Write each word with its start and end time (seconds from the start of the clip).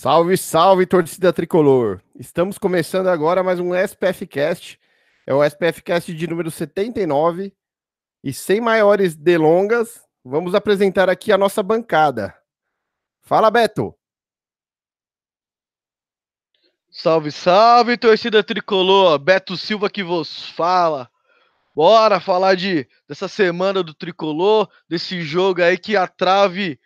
Salve, 0.00 0.36
salve, 0.36 0.86
torcida 0.86 1.32
tricolor! 1.32 2.00
Estamos 2.14 2.56
começando 2.56 3.08
agora 3.08 3.42
mais 3.42 3.58
um 3.58 3.74
SPF 3.74 4.28
Cast. 4.28 4.78
É 5.26 5.34
o 5.34 5.42
SPF 5.42 5.82
Cast 5.82 6.14
de 6.14 6.26
número 6.28 6.52
79. 6.52 7.52
E 8.22 8.32
sem 8.32 8.60
maiores 8.60 9.16
delongas, 9.16 10.00
vamos 10.24 10.54
apresentar 10.54 11.10
aqui 11.10 11.32
a 11.32 11.36
nossa 11.36 11.64
bancada. 11.64 12.32
Fala, 13.22 13.50
Beto! 13.50 13.92
Salve, 16.88 17.32
salve, 17.32 17.98
torcida 17.98 18.44
tricolor! 18.44 19.18
Beto 19.18 19.56
Silva 19.56 19.90
que 19.90 20.04
vos 20.04 20.48
fala. 20.50 21.10
Bora 21.74 22.20
falar 22.20 22.54
de 22.54 22.88
dessa 23.08 23.26
semana 23.26 23.82
do 23.82 23.92
tricolor, 23.92 24.70
desse 24.88 25.22
jogo 25.22 25.60
aí 25.60 25.76
que 25.76 25.96
a 25.96 26.06
trave 26.06 26.78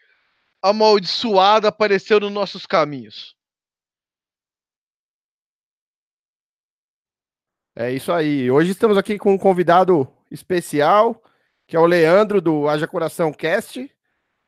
amaldiçoada 0.62 1.69
apareceu 1.69 2.21
nos 2.21 2.30
nossos 2.30 2.65
caminhos. 2.65 3.34
É 7.75 7.91
isso 7.91 8.12
aí. 8.12 8.51
Hoje 8.51 8.70
estamos 8.70 8.97
aqui 8.97 9.19
com 9.19 9.33
um 9.33 9.39
convidado 9.39 10.06
especial, 10.30 11.23
que 11.67 11.75
é 11.75 11.80
o 11.80 11.87
Leandro 11.87 12.41
do 12.41 12.69
Haja 12.69 12.87
Coração 12.87 13.33
Cast 13.33 13.91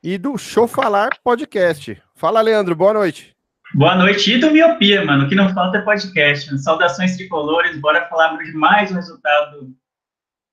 e 0.02 0.18
do 0.18 0.36
Show 0.36 0.68
Falar 0.68 1.18
Podcast. 1.24 2.00
Fala, 2.14 2.42
Leandro, 2.42 2.76
boa 2.76 2.92
noite. 2.92 3.34
Boa 3.74 3.96
noite 3.96 4.34
e 4.34 4.38
do 4.38 4.50
Miopia, 4.50 5.04
mano. 5.04 5.24
O 5.24 5.28
que 5.28 5.34
não 5.34 5.52
falta 5.52 5.78
é 5.78 5.80
podcast. 5.80 6.56
Saudações 6.58 7.16
tricolores, 7.16 7.80
bora 7.80 8.06
falar 8.08 8.36
de 8.36 8.52
mais 8.52 8.92
um 8.92 8.94
resultado 8.94 9.74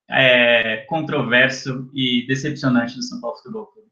é, 0.10 0.78
controverso 0.88 1.90
e 1.94 2.26
decepcionante 2.26 2.96
do 2.96 3.04
São 3.04 3.20
Paulo 3.20 3.38
Futebol 3.38 3.68
Clube. 3.68 3.91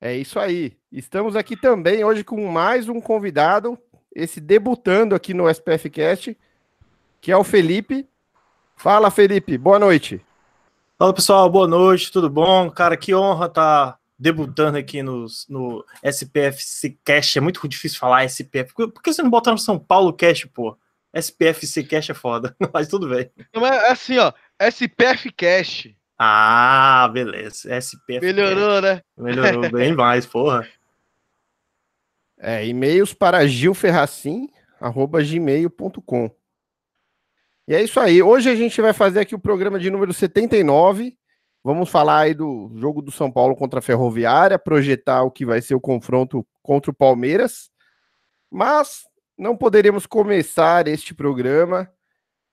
É 0.00 0.14
isso 0.14 0.38
aí. 0.38 0.76
Estamos 0.92 1.34
aqui 1.34 1.56
também 1.56 2.04
hoje 2.04 2.22
com 2.22 2.46
mais 2.50 2.88
um 2.88 3.00
convidado, 3.00 3.78
esse 4.14 4.40
debutando 4.40 5.14
aqui 5.14 5.32
no 5.32 5.48
SPF 5.48 5.88
Cast, 5.88 6.36
que 7.20 7.32
é 7.32 7.36
o 7.36 7.44
Felipe. 7.44 8.06
Fala, 8.76 9.10
Felipe. 9.10 9.56
Boa 9.56 9.78
noite. 9.78 10.20
Fala, 10.98 11.14
pessoal. 11.14 11.48
Boa 11.48 11.66
noite. 11.66 12.12
Tudo 12.12 12.28
bom? 12.28 12.70
Cara, 12.70 12.96
que 12.96 13.14
honra 13.14 13.46
estar 13.46 13.92
tá 13.92 13.98
debutando 14.18 14.76
aqui 14.76 15.02
no, 15.02 15.26
no 15.48 15.84
SPFC 16.02 16.98
Cast. 17.02 17.38
É 17.38 17.40
muito 17.40 17.66
difícil 17.66 17.98
falar 17.98 18.24
SPF. 18.24 18.74
Por 18.74 19.02
que 19.02 19.12
você 19.12 19.22
não 19.22 19.30
bota 19.30 19.50
no 19.50 19.58
São 19.58 19.78
Paulo 19.78 20.12
Cast, 20.12 20.46
pô? 20.48 20.76
SPFC 21.14 21.84
Cash 21.84 22.10
é 22.10 22.14
foda, 22.14 22.54
mas 22.72 22.88
tudo 22.88 23.08
bem. 23.08 23.30
é 23.54 23.90
assim, 23.90 24.18
ó. 24.18 24.30
SPF 24.60 25.32
Cash. 25.32 25.88
Ah, 26.18 27.10
beleza. 27.12 27.76
SPF. 27.76 28.24
Melhorou, 28.24 28.80
né? 28.80 29.02
Melhorou 29.16 29.68
bem 29.70 29.94
mais, 29.94 30.24
porra. 30.24 30.66
É, 32.38 32.66
e-mails 32.66 33.14
para 33.14 33.46
gilferracim.gmail.com. 33.46 36.30
E 37.68 37.74
é 37.74 37.82
isso 37.82 37.98
aí. 37.98 38.22
Hoje 38.22 38.48
a 38.48 38.54
gente 38.54 38.80
vai 38.80 38.92
fazer 38.92 39.20
aqui 39.20 39.34
o 39.34 39.40
programa 39.40 39.78
de 39.78 39.90
número 39.90 40.12
79. 40.12 41.16
Vamos 41.64 41.90
falar 41.90 42.20
aí 42.20 42.34
do 42.34 42.70
jogo 42.76 43.02
do 43.02 43.10
São 43.10 43.30
Paulo 43.30 43.56
contra 43.56 43.80
a 43.80 43.82
Ferroviária, 43.82 44.58
projetar 44.58 45.24
o 45.24 45.30
que 45.30 45.44
vai 45.44 45.60
ser 45.60 45.74
o 45.74 45.80
confronto 45.80 46.46
contra 46.62 46.90
o 46.90 46.94
Palmeiras. 46.94 47.70
Mas 48.50 49.00
não 49.36 49.56
poderíamos 49.56 50.06
começar 50.06 50.86
este 50.86 51.12
programa 51.12 51.90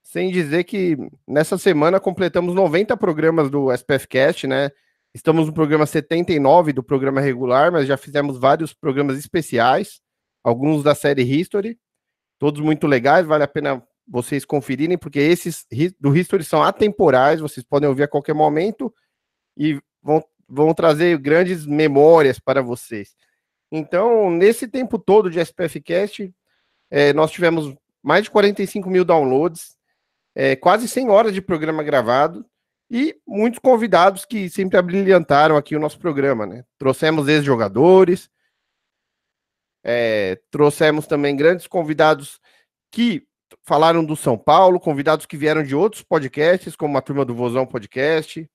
sem 0.03 0.29
dizer 0.29 0.65
que 0.65 0.97
nessa 1.27 1.57
semana 1.57 1.99
completamos 1.99 2.53
90 2.53 2.95
programas 2.97 3.49
do 3.49 3.71
SPF 3.71 4.07
Cast, 4.07 4.45
né? 4.45 4.69
Estamos 5.13 5.47
no 5.47 5.53
programa 5.53 5.85
79 5.85 6.73
do 6.73 6.83
programa 6.83 7.21
regular, 7.21 7.71
mas 7.71 7.87
já 7.87 7.95
fizemos 7.95 8.37
vários 8.37 8.73
programas 8.73 9.17
especiais, 9.17 10.01
alguns 10.43 10.83
da 10.83 10.93
série 10.93 11.23
History, 11.23 11.80
todos 12.37 12.61
muito 12.61 12.86
legais, 12.86 13.25
vale 13.25 13.43
a 13.43 13.47
pena 13.47 13.81
vocês 14.05 14.43
conferirem, 14.43 14.97
porque 14.97 15.19
esses 15.19 15.65
do 15.99 16.15
History 16.15 16.43
são 16.43 16.61
atemporais, 16.61 17.39
vocês 17.39 17.65
podem 17.65 17.87
ouvir 17.87 18.03
a 18.03 18.08
qualquer 18.08 18.33
momento 18.33 18.93
e 19.55 19.80
vão, 20.02 20.21
vão 20.47 20.73
trazer 20.73 21.17
grandes 21.17 21.65
memórias 21.65 22.39
para 22.39 22.61
vocês. 22.61 23.15
Então, 23.71 24.30
nesse 24.30 24.67
tempo 24.67 24.99
todo 24.99 25.30
de 25.30 25.39
SPF 25.39 25.80
Cast, 25.81 26.33
é, 26.92 27.13
nós 27.13 27.31
tivemos 27.31 27.73
mais 28.03 28.25
de 28.25 28.31
45 28.31 28.89
mil 28.89 29.05
downloads, 29.05 29.77
é, 30.36 30.55
quase 30.55 30.88
100 30.88 31.10
horas 31.10 31.33
de 31.33 31.42
programa 31.42 31.83
gravado 31.83 32.45
e 32.89 33.16
muitos 33.27 33.60
convidados 33.60 34.26
que 34.26 34.49
sempre 34.49 34.77
abrilhantaram 34.77 35.58
aqui 35.58 35.76
o 35.76 35.80
nosso 35.80 35.99
programa, 35.99 36.45
né? 36.45 36.64
Trouxemos 36.77 37.27
ex-jogadores, 37.27 38.30
é, 39.83 40.39
trouxemos 40.49 41.08
também 41.08 41.36
grandes 41.36 41.67
convidados 41.67 42.39
que 42.92 43.27
falaram 43.64 44.04
do 44.04 44.16
São 44.16 44.38
Paulo, 44.38 44.80
convidados 44.80 45.26
que 45.26 45.38
vieram 45.38 45.64
de 45.64 45.76
outros 45.76 46.04
podcasts, 46.04 46.76
como 46.76 46.98
a 46.98 47.02
turma 47.02 47.26
do 47.26 47.36
Vozão 47.36 47.66
Podcast. 47.66 48.49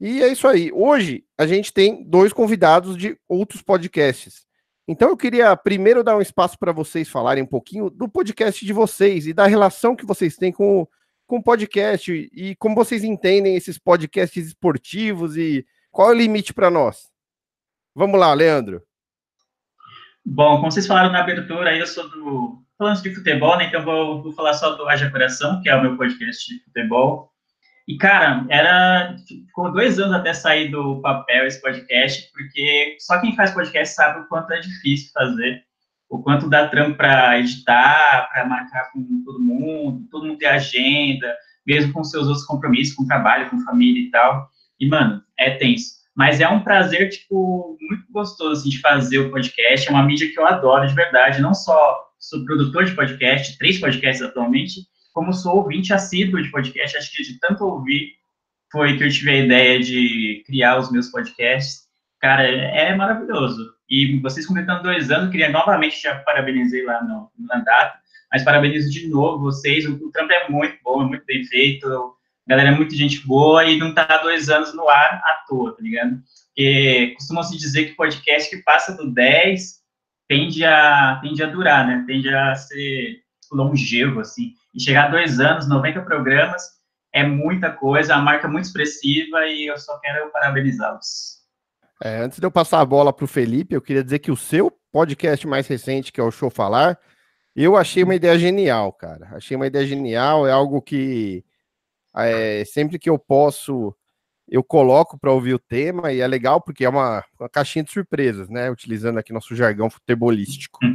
E 0.00 0.22
é 0.22 0.28
isso 0.28 0.46
aí. 0.46 0.70
Hoje 0.72 1.24
a 1.38 1.46
gente 1.46 1.72
tem 1.72 2.04
dois 2.04 2.32
convidados 2.32 2.96
de 2.96 3.18
outros 3.28 3.62
podcasts. 3.62 4.46
Então 4.86 5.08
eu 5.08 5.16
queria 5.16 5.56
primeiro 5.56 6.04
dar 6.04 6.16
um 6.16 6.20
espaço 6.20 6.58
para 6.58 6.72
vocês 6.72 7.08
falarem 7.08 7.42
um 7.42 7.46
pouquinho 7.46 7.88
do 7.88 8.08
podcast 8.08 8.64
de 8.64 8.72
vocês 8.72 9.26
e 9.26 9.32
da 9.32 9.46
relação 9.46 9.96
que 9.96 10.04
vocês 10.04 10.36
têm 10.36 10.52
com, 10.52 10.86
com 11.26 11.36
o 11.38 11.42
podcast 11.42 12.12
e 12.32 12.54
como 12.56 12.74
vocês 12.74 13.02
entendem 13.02 13.56
esses 13.56 13.78
podcasts 13.78 14.46
esportivos 14.46 15.36
e 15.36 15.66
qual 15.90 16.10
é 16.10 16.14
o 16.14 16.18
limite 16.18 16.52
para 16.52 16.70
nós. 16.70 17.10
Vamos 17.94 18.20
lá, 18.20 18.34
Leandro. 18.34 18.82
Bom, 20.24 20.56
como 20.56 20.70
vocês 20.70 20.86
falaram 20.86 21.12
na 21.12 21.20
abertura, 21.20 21.76
eu 21.76 21.86
sou 21.86 22.08
do 22.10 22.62
falando 22.78 23.02
de 23.02 23.14
futebol, 23.14 23.56
né? 23.56 23.66
Então 23.66 23.84
vou, 23.84 24.22
vou 24.22 24.32
falar 24.32 24.54
só 24.54 24.74
do 24.74 24.88
Haja 24.88 25.10
Coração, 25.10 25.60
que 25.62 25.68
é 25.68 25.76
o 25.76 25.82
meu 25.82 25.96
podcast 25.96 26.52
de 26.52 26.62
futebol. 26.64 27.33
E, 27.86 27.98
cara, 27.98 28.46
era. 28.48 29.16
Ficou 29.26 29.70
dois 29.72 29.98
anos 29.98 30.14
até 30.14 30.32
sair 30.32 30.70
do 30.70 31.00
papel 31.02 31.46
esse 31.46 31.60
podcast, 31.60 32.30
porque 32.32 32.96
só 32.98 33.20
quem 33.20 33.36
faz 33.36 33.50
podcast 33.50 33.94
sabe 33.94 34.20
o 34.20 34.28
quanto 34.28 34.52
é 34.52 34.60
difícil 34.60 35.10
fazer, 35.12 35.62
o 36.08 36.22
quanto 36.22 36.48
dá 36.48 36.68
trampo 36.68 36.96
para 36.96 37.38
editar, 37.38 38.28
para 38.32 38.46
marcar 38.46 38.90
com 38.90 39.22
todo 39.24 39.38
mundo, 39.38 40.06
todo 40.10 40.26
mundo 40.26 40.38
ter 40.38 40.46
agenda, 40.46 41.36
mesmo 41.66 41.92
com 41.92 42.02
seus 42.02 42.26
outros 42.26 42.46
compromissos, 42.46 42.94
com 42.94 43.06
trabalho, 43.06 43.50
com 43.50 43.60
família 43.60 44.02
e 44.02 44.10
tal. 44.10 44.48
E, 44.80 44.88
mano, 44.88 45.22
é 45.38 45.50
tenso. 45.50 45.94
Mas 46.14 46.40
é 46.40 46.48
um 46.48 46.60
prazer, 46.60 47.10
tipo, 47.10 47.76
muito 47.80 48.04
gostoso, 48.10 48.60
assim, 48.60 48.70
de 48.70 48.80
fazer 48.80 49.18
o 49.18 49.30
podcast. 49.30 49.88
É 49.88 49.90
uma 49.90 50.04
mídia 50.04 50.30
que 50.32 50.38
eu 50.38 50.46
adoro, 50.46 50.86
de 50.86 50.94
verdade. 50.94 51.42
Não 51.42 51.52
só 51.52 52.04
sou 52.18 52.44
produtor 52.44 52.84
de 52.84 52.94
podcast, 52.94 53.58
três 53.58 53.78
podcasts 53.78 54.22
atualmente, 54.22 54.80
como 55.14 55.32
sou 55.32 55.58
ouvinte 55.58 55.94
assíduo 55.94 56.42
de 56.42 56.50
podcast, 56.50 56.98
acho 56.98 57.12
que 57.12 57.22
de 57.22 57.38
tanto 57.38 57.64
ouvir 57.64 58.12
foi 58.70 58.98
que 58.98 59.04
eu 59.04 59.08
tive 59.08 59.30
a 59.30 59.44
ideia 59.44 59.80
de 59.80 60.42
criar 60.44 60.76
os 60.78 60.90
meus 60.90 61.08
podcasts. 61.08 61.84
Cara, 62.20 62.42
é 62.42 62.94
maravilhoso. 62.96 63.72
E 63.88 64.18
vocês 64.20 64.44
completando 64.44 64.82
dois 64.82 65.12
anos, 65.12 65.30
queria 65.30 65.50
novamente 65.50 66.02
já 66.02 66.16
parabenizei 66.16 66.84
lá 66.84 67.00
no, 67.04 67.30
no 67.38 67.46
mandato, 67.46 67.96
mas 68.32 68.42
parabenizo 68.42 68.90
de 68.90 69.06
novo 69.06 69.44
vocês. 69.44 69.86
O, 69.86 69.94
o 69.94 70.10
trampo 70.10 70.32
é 70.32 70.48
muito 70.48 70.76
bom, 70.82 71.02
é 71.02 71.06
muito 71.06 71.24
bem 71.24 71.44
feito. 71.44 71.86
A 71.86 72.50
galera 72.50 72.70
é 72.70 72.74
muito 72.74 72.96
gente 72.96 73.24
boa 73.24 73.64
e 73.64 73.78
não 73.78 73.94
tá 73.94 74.18
dois 74.18 74.48
anos 74.48 74.74
no 74.74 74.88
ar 74.88 75.22
à 75.24 75.44
toa, 75.46 75.76
tá 75.76 75.82
ligado? 75.82 76.20
Porque 76.48 77.14
costumam 77.16 77.44
se 77.44 77.56
dizer 77.56 77.84
que 77.84 77.96
podcast 77.96 78.50
que 78.50 78.62
passa 78.64 78.96
do 78.96 79.12
10 79.12 79.80
tende 80.28 80.64
a, 80.64 81.20
tende 81.22 81.42
a 81.42 81.46
durar, 81.46 81.86
né? 81.86 82.04
Tende 82.04 82.28
a 82.34 82.56
ser 82.56 83.22
longevo, 83.52 84.18
assim. 84.18 84.54
E 84.74 84.80
chegar 84.80 85.06
a 85.06 85.10
dois 85.10 85.38
anos, 85.40 85.68
90 85.68 86.02
programas, 86.02 86.62
é 87.12 87.24
muita 87.24 87.70
coisa, 87.70 88.14
a 88.14 88.20
marca 88.20 88.46
é 88.46 88.50
muito 88.50 88.64
expressiva 88.64 89.46
e 89.46 89.66
eu 89.66 89.78
só 89.78 89.98
quero 90.00 90.30
parabenizá-los. 90.30 91.34
É, 92.02 92.18
antes 92.18 92.38
de 92.38 92.46
eu 92.46 92.50
passar 92.50 92.80
a 92.80 92.84
bola 92.84 93.12
para 93.12 93.24
o 93.24 93.28
Felipe, 93.28 93.74
eu 93.74 93.80
queria 93.80 94.02
dizer 94.02 94.18
que 94.18 94.32
o 94.32 94.36
seu 94.36 94.70
podcast 94.90 95.46
mais 95.46 95.66
recente, 95.66 96.12
que 96.12 96.20
é 96.20 96.24
o 96.24 96.30
Show 96.30 96.50
Falar, 96.50 96.98
eu 97.54 97.76
achei 97.76 98.02
uma 98.02 98.16
ideia 98.16 98.36
genial, 98.36 98.92
cara. 98.92 99.28
Achei 99.32 99.56
uma 99.56 99.66
ideia 99.66 99.86
genial, 99.86 100.46
é 100.46 100.50
algo 100.50 100.82
que 100.82 101.44
é, 102.16 102.64
sempre 102.64 102.98
que 102.98 103.08
eu 103.08 103.18
posso 103.18 103.94
eu 104.48 104.62
coloco 104.62 105.18
para 105.18 105.32
ouvir 105.32 105.54
o 105.54 105.58
tema 105.58 106.12
e 106.12 106.20
é 106.20 106.26
legal 106.26 106.60
porque 106.60 106.84
é 106.84 106.88
uma, 106.88 107.24
uma, 107.40 107.48
caixinha 107.48 107.82
de 107.82 107.90
surpresas, 107.90 108.48
né? 108.48 108.70
Utilizando 108.70 109.18
aqui 109.18 109.32
nosso 109.32 109.54
jargão 109.54 109.88
futebolístico. 109.90 110.80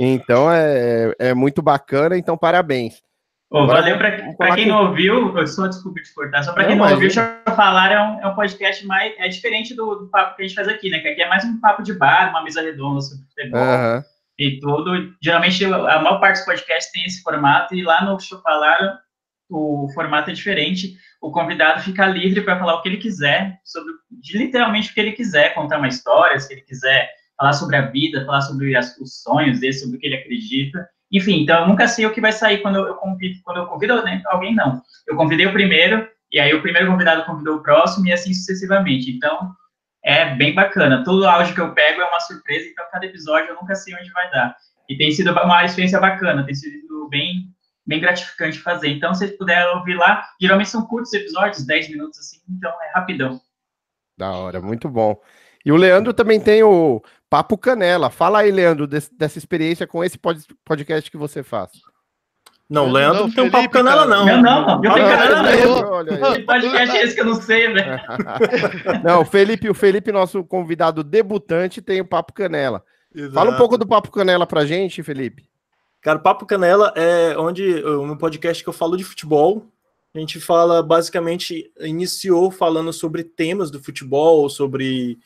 Então 0.00 0.50
é, 0.50 1.14
é 1.18 1.34
muito 1.34 1.62
bacana, 1.62 2.18
então 2.18 2.36
parabéns. 2.36 3.00
Oh, 3.50 3.66
valeu 3.66 3.96
para 3.96 4.54
quem 4.54 4.66
não 4.66 4.88
ouviu, 4.88 5.34
eu 5.36 5.46
só 5.46 5.66
desculpa 5.66 6.02
te 6.02 6.12
cortar, 6.12 6.42
só 6.42 6.52
para 6.52 6.66
quem 6.66 6.76
não, 6.76 6.84
ouviu, 6.84 6.98
deixa 6.98 7.40
eu 7.46 7.54
falar, 7.54 7.90
é 7.90 7.98
um, 7.98 8.20
é 8.20 8.26
um 8.26 8.34
podcast 8.34 8.86
mais, 8.86 9.14
é 9.18 9.26
diferente 9.26 9.74
do, 9.74 9.94
do, 9.94 10.06
papo 10.08 10.36
que 10.36 10.42
a 10.42 10.46
gente 10.46 10.54
faz 10.54 10.68
aqui, 10.68 10.90
né? 10.90 10.98
Que 10.98 11.08
aqui 11.08 11.22
é 11.22 11.28
mais 11.28 11.44
um 11.44 11.58
papo 11.58 11.82
de 11.82 11.94
bar, 11.94 12.28
uma 12.28 12.44
mesa 12.44 12.60
redonda 12.60 13.00
sobre 13.00 13.24
futebol 13.24 13.58
uhum. 13.58 14.02
e 14.38 14.60
tudo. 14.60 15.14
Geralmente 15.22 15.64
a 15.64 15.70
maior 15.70 16.20
parte 16.20 16.36
dos 16.36 16.44
podcasts 16.44 16.92
tem 16.92 17.04
esse 17.04 17.22
formato 17.22 17.74
e 17.74 17.82
lá 17.82 18.04
no 18.04 18.20
Show 18.20 18.38
Falar 18.42 19.00
o 19.48 19.88
formato 19.94 20.30
é 20.30 20.34
diferente. 20.34 20.98
o 21.22 21.32
convidado 21.32 21.80
fica 21.80 22.06
livre 22.06 22.42
para 22.42 22.58
falar 22.58 22.74
o 22.74 22.82
que 22.82 22.88
ele 22.90 22.98
quiser, 22.98 23.58
sobre 23.64 23.94
literalmente 24.34 24.90
o 24.90 24.94
que 24.94 25.00
ele 25.00 25.12
quiser, 25.12 25.54
contar 25.54 25.78
uma 25.78 25.88
história, 25.88 26.38
se 26.38 26.52
ele 26.52 26.60
quiser 26.60 27.10
falar 27.34 27.54
sobre 27.54 27.76
a 27.76 27.86
vida, 27.86 28.26
falar 28.26 28.42
sobre 28.42 28.76
as, 28.76 28.94
os 28.98 29.22
sonhos 29.22 29.60
dele, 29.60 29.72
sobre 29.72 29.96
o 29.96 30.00
que 30.00 30.06
ele 30.06 30.16
acredita. 30.16 30.86
Enfim, 31.10 31.42
então 31.42 31.62
eu 31.62 31.68
nunca 31.68 31.88
sei 31.88 32.04
o 32.04 32.12
que 32.12 32.20
vai 32.20 32.32
sair 32.32 32.58
quando 32.58 32.86
eu 32.86 32.94
convido, 32.96 33.40
quando 33.42 33.58
eu 33.58 33.66
convido 33.66 33.94
alguém, 34.26 34.54
não. 34.54 34.82
Eu 35.06 35.16
convidei 35.16 35.46
o 35.46 35.52
primeiro, 35.52 36.06
e 36.30 36.38
aí 36.38 36.52
o 36.54 36.60
primeiro 36.60 36.90
convidado 36.90 37.24
convidou 37.24 37.56
o 37.56 37.62
próximo, 37.62 38.06
e 38.06 38.12
assim 38.12 38.34
sucessivamente. 38.34 39.10
Então, 39.10 39.52
é 40.04 40.34
bem 40.34 40.54
bacana. 40.54 41.02
Todo 41.04 41.26
áudio 41.26 41.54
que 41.54 41.60
eu 41.60 41.72
pego 41.72 42.00
é 42.02 42.04
uma 42.04 42.20
surpresa, 42.20 42.68
então 42.68 42.84
cada 42.92 43.06
episódio 43.06 43.50
eu 43.50 43.56
nunca 43.56 43.74
sei 43.74 43.94
onde 43.94 44.10
vai 44.12 44.30
dar. 44.30 44.54
E 44.88 44.96
tem 44.96 45.10
sido 45.10 45.32
uma 45.32 45.64
experiência 45.64 45.98
bacana, 45.98 46.44
tem 46.44 46.54
sido 46.54 47.08
bem, 47.08 47.44
bem 47.86 48.00
gratificante 48.00 48.58
fazer. 48.58 48.88
Então, 48.88 49.14
se 49.14 49.28
puderem 49.28 49.76
ouvir 49.76 49.94
lá, 49.94 50.26
geralmente 50.40 50.68
são 50.68 50.86
curtos 50.86 51.12
episódios, 51.14 51.64
10 51.64 51.90
minutos 51.90 52.18
assim, 52.18 52.38
então 52.48 52.70
é 52.82 52.92
rapidão. 52.94 53.40
Da 54.16 54.30
hora, 54.32 54.60
muito 54.60 54.88
bom. 54.88 55.20
E 55.64 55.72
o 55.72 55.76
Leandro 55.76 56.14
também 56.14 56.40
tem 56.40 56.62
o 56.62 57.02
Papo 57.28 57.58
Canela. 57.58 58.10
Fala 58.10 58.40
aí, 58.40 58.50
Leandro, 58.50 58.86
desse, 58.86 59.14
dessa 59.14 59.38
experiência 59.38 59.86
com 59.86 60.02
esse 60.02 60.18
podcast 60.64 61.10
que 61.10 61.16
você 61.16 61.42
faz. 61.42 61.70
Não, 62.68 62.90
Leandro 62.90 63.28
não, 63.28 63.30
tem 63.30 63.44
um 63.44 63.50
papo 63.50 63.70
canela, 63.70 64.04
não. 64.04 64.26
Não, 64.26 64.42
não, 64.42 64.84
eu 64.84 64.92
tenho 64.92 65.08
canela 65.08 65.42
não. 65.42 66.34
Que 66.34 66.42
podcast 66.42 66.96
é 66.96 67.02
esse 67.02 67.14
que 67.14 67.20
eu 67.22 67.24
não 67.24 67.40
sei, 67.40 67.72
velho? 67.72 68.00
não, 69.02 69.22
o 69.22 69.24
Felipe, 69.24 69.70
o 69.70 69.74
Felipe, 69.74 70.12
nosso 70.12 70.44
convidado 70.44 71.02
debutante, 71.02 71.80
tem 71.80 72.00
o 72.02 72.04
papo 72.04 72.34
canela. 72.34 72.84
Exato. 73.14 73.32
Fala 73.32 73.50
um 73.50 73.56
pouco 73.56 73.78
do 73.78 73.86
papo 73.86 74.10
canela 74.10 74.46
pra 74.46 74.66
gente, 74.66 75.02
Felipe. 75.02 75.48
Cara, 76.00 76.18
o 76.18 76.22
Papo 76.22 76.46
Canela 76.46 76.92
é 76.96 77.36
onde 77.36 77.82
o 77.84 78.06
meu 78.06 78.16
podcast 78.16 78.62
que 78.62 78.68
eu 78.68 78.72
falo 78.72 78.96
de 78.96 79.04
futebol. 79.04 79.66
A 80.14 80.18
gente 80.18 80.40
fala 80.40 80.82
basicamente 80.82 81.70
iniciou 81.80 82.50
falando 82.50 82.92
sobre 82.92 83.24
temas 83.24 83.70
do 83.70 83.82
futebol, 83.82 84.48
sobre 84.48 85.18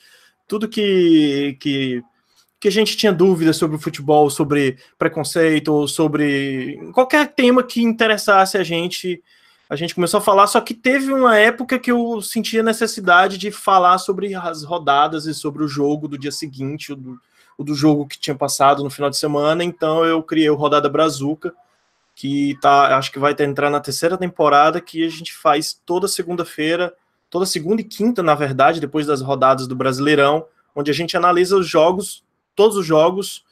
tudo 0.47 0.69
que, 0.69 1.57
que 1.61 2.03
que 2.63 2.69
a 2.69 2.71
gente 2.71 2.97
tinha 2.97 3.13
dúvidas 3.13 3.57
sobre 3.57 3.77
o 3.77 3.81
futebol, 3.81 4.31
sobre 4.31 4.79
preconceito, 4.97 5.89
sobre 5.89 6.79
qualquer 6.95 7.35
tema 7.35 7.61
que 7.65 7.83
interessasse 7.83 8.57
a 8.57 8.63
gente, 8.63 9.21
a 9.69 9.75
gente 9.75 9.97
começou 9.97 10.19
a 10.19 10.21
falar, 10.21 10.47
só 10.47 10.61
que 10.61 10.73
teve 10.73 11.13
uma 11.13 11.37
época 11.37 11.77
que 11.77 11.91
eu 11.91 12.23
sentia 12.23 12.63
necessidade 12.63 13.37
de 13.37 13.51
falar 13.51 13.99
sobre 13.99 14.33
as 14.37 14.63
rodadas 14.63 15.27
e 15.27 15.35
sobre 15.35 15.65
o 15.65 15.67
jogo 15.67 16.07
do 16.07 16.17
dia 16.17 16.31
seguinte, 16.31 16.93
o 16.93 16.97
do, 16.97 17.21
o 17.59 17.65
do 17.65 17.75
jogo 17.75 18.07
que 18.07 18.17
tinha 18.17 18.37
passado 18.37 18.85
no 18.85 18.91
final 18.91 19.11
de 19.11 19.17
semana, 19.17 19.65
então 19.65 20.05
eu 20.05 20.23
criei 20.23 20.49
o 20.49 20.55
Rodada 20.55 20.89
Brazuca, 20.89 21.53
que 22.15 22.57
tá, 22.61 22.97
acho 22.97 23.11
que 23.11 23.19
vai 23.19 23.35
entrar 23.41 23.71
na 23.71 23.81
terceira 23.81 24.17
temporada, 24.17 24.81
que 24.81 25.05
a 25.05 25.09
gente 25.09 25.35
faz 25.35 25.81
toda 25.85 26.07
segunda-feira, 26.07 26.95
toda 27.33 27.47
segunda 27.47 27.81
e 27.81 27.85
quinta, 27.85 28.23
na 28.23 28.37
verdade, 28.37 28.81
depois 28.81 29.07
das 29.07 29.21
rodadas 29.21 29.67
do 29.67 29.75
Brasileirão, 29.75 30.45
onde 30.77 30.93
a 30.93 30.95
gente 30.95 31.17
analisa 31.17 31.57
os 31.57 31.67
jogos 31.67 32.23
todos 32.55 32.77
os 32.77 32.87
jogos, 32.87 33.45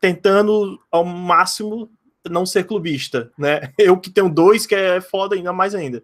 tentando 0.00 0.80
ao 0.90 1.04
máximo 1.04 1.90
não 2.28 2.46
ser 2.46 2.64
clubista, 2.64 3.30
né? 3.38 3.72
Eu 3.78 3.98
que 3.98 4.10
tenho 4.10 4.28
dois, 4.28 4.66
que 4.66 4.74
é 4.74 5.00
foda 5.00 5.34
ainda 5.34 5.52
mais 5.52 5.74
ainda. 5.74 6.02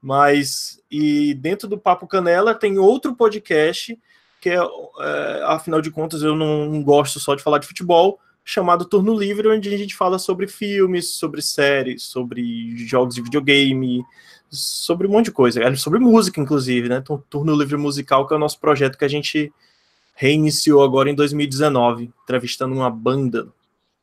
Mas, 0.00 0.80
e 0.90 1.34
dentro 1.34 1.66
do 1.66 1.78
Papo 1.78 2.06
Canela 2.06 2.54
tem 2.54 2.78
outro 2.78 3.14
podcast, 3.14 3.98
que 4.40 4.50
é, 4.50 4.56
é 4.56 5.42
afinal 5.46 5.80
de 5.80 5.90
contas, 5.90 6.22
eu 6.22 6.36
não, 6.36 6.66
não 6.66 6.82
gosto 6.82 7.18
só 7.18 7.34
de 7.34 7.42
falar 7.42 7.58
de 7.58 7.66
futebol, 7.66 8.20
chamado 8.44 8.84
Turno 8.84 9.18
Livre, 9.18 9.48
onde 9.48 9.72
a 9.72 9.78
gente 9.78 9.96
fala 9.96 10.18
sobre 10.18 10.46
filmes, 10.46 11.08
sobre 11.12 11.40
séries, 11.40 12.02
sobre 12.02 12.76
jogos 12.86 13.14
de 13.14 13.22
videogame, 13.22 14.04
sobre 14.54 15.06
um 15.06 15.10
monte 15.10 15.26
de 15.26 15.32
coisa, 15.32 15.62
é, 15.62 15.74
sobre 15.74 15.98
música, 15.98 16.40
inclusive, 16.40 16.88
né? 16.88 17.02
Turno 17.28 17.56
Livre 17.56 17.76
Musical, 17.76 18.26
que 18.26 18.34
é 18.34 18.36
o 18.36 18.40
nosso 18.40 18.58
projeto 18.60 18.96
que 18.96 19.04
a 19.04 19.08
gente 19.08 19.52
reiniciou 20.14 20.82
agora 20.82 21.10
em 21.10 21.14
2019, 21.14 22.12
entrevistando 22.22 22.74
uma 22.74 22.90
banda, 22.90 23.48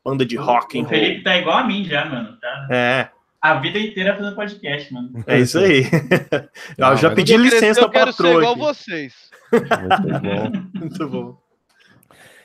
banda 0.04 0.26
de 0.26 0.36
rock. 0.36 0.80
O, 0.80 0.84
o 0.84 0.88
Felipe 0.88 1.24
tá 1.24 1.38
igual 1.38 1.58
a 1.58 1.64
mim 1.64 1.86
já, 1.86 2.06
mano. 2.06 2.38
Tá? 2.40 2.68
É. 2.70 3.10
A 3.42 3.56
vida 3.56 3.80
inteira 3.80 4.16
fazendo 4.16 4.36
podcast, 4.36 4.94
mano. 4.94 5.24
É 5.26 5.40
isso 5.40 5.58
aí. 5.58 5.84
Não, 6.78 6.92
eu 6.92 6.98
já 6.98 7.10
pedi 7.10 7.36
licença 7.38 7.88
para 7.88 7.88
Eu 7.88 7.92
quero 7.92 8.14
ser 8.14 8.36
igual 8.36 8.56
vocês. 8.56 9.14
Muito 9.52 10.20
bom. 10.20 10.80
Muito 10.80 11.10
bom. 11.10 11.38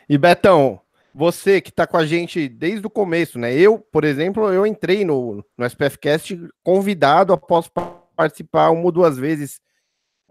E 0.08 0.16
Betão, 0.16 0.80
você 1.16 1.62
que 1.62 1.70
está 1.70 1.86
com 1.86 1.96
a 1.96 2.04
gente 2.04 2.46
desde 2.46 2.86
o 2.86 2.90
começo, 2.90 3.38
né? 3.38 3.54
Eu, 3.54 3.78
por 3.78 4.04
exemplo, 4.04 4.52
eu 4.52 4.66
entrei 4.66 5.02
no, 5.02 5.42
no 5.56 5.64
SPFcast 5.64 6.38
convidado 6.62 7.32
após 7.32 7.70
participar 8.14 8.68
uma 8.68 8.84
ou 8.84 8.92
duas 8.92 9.16
vezes 9.16 9.58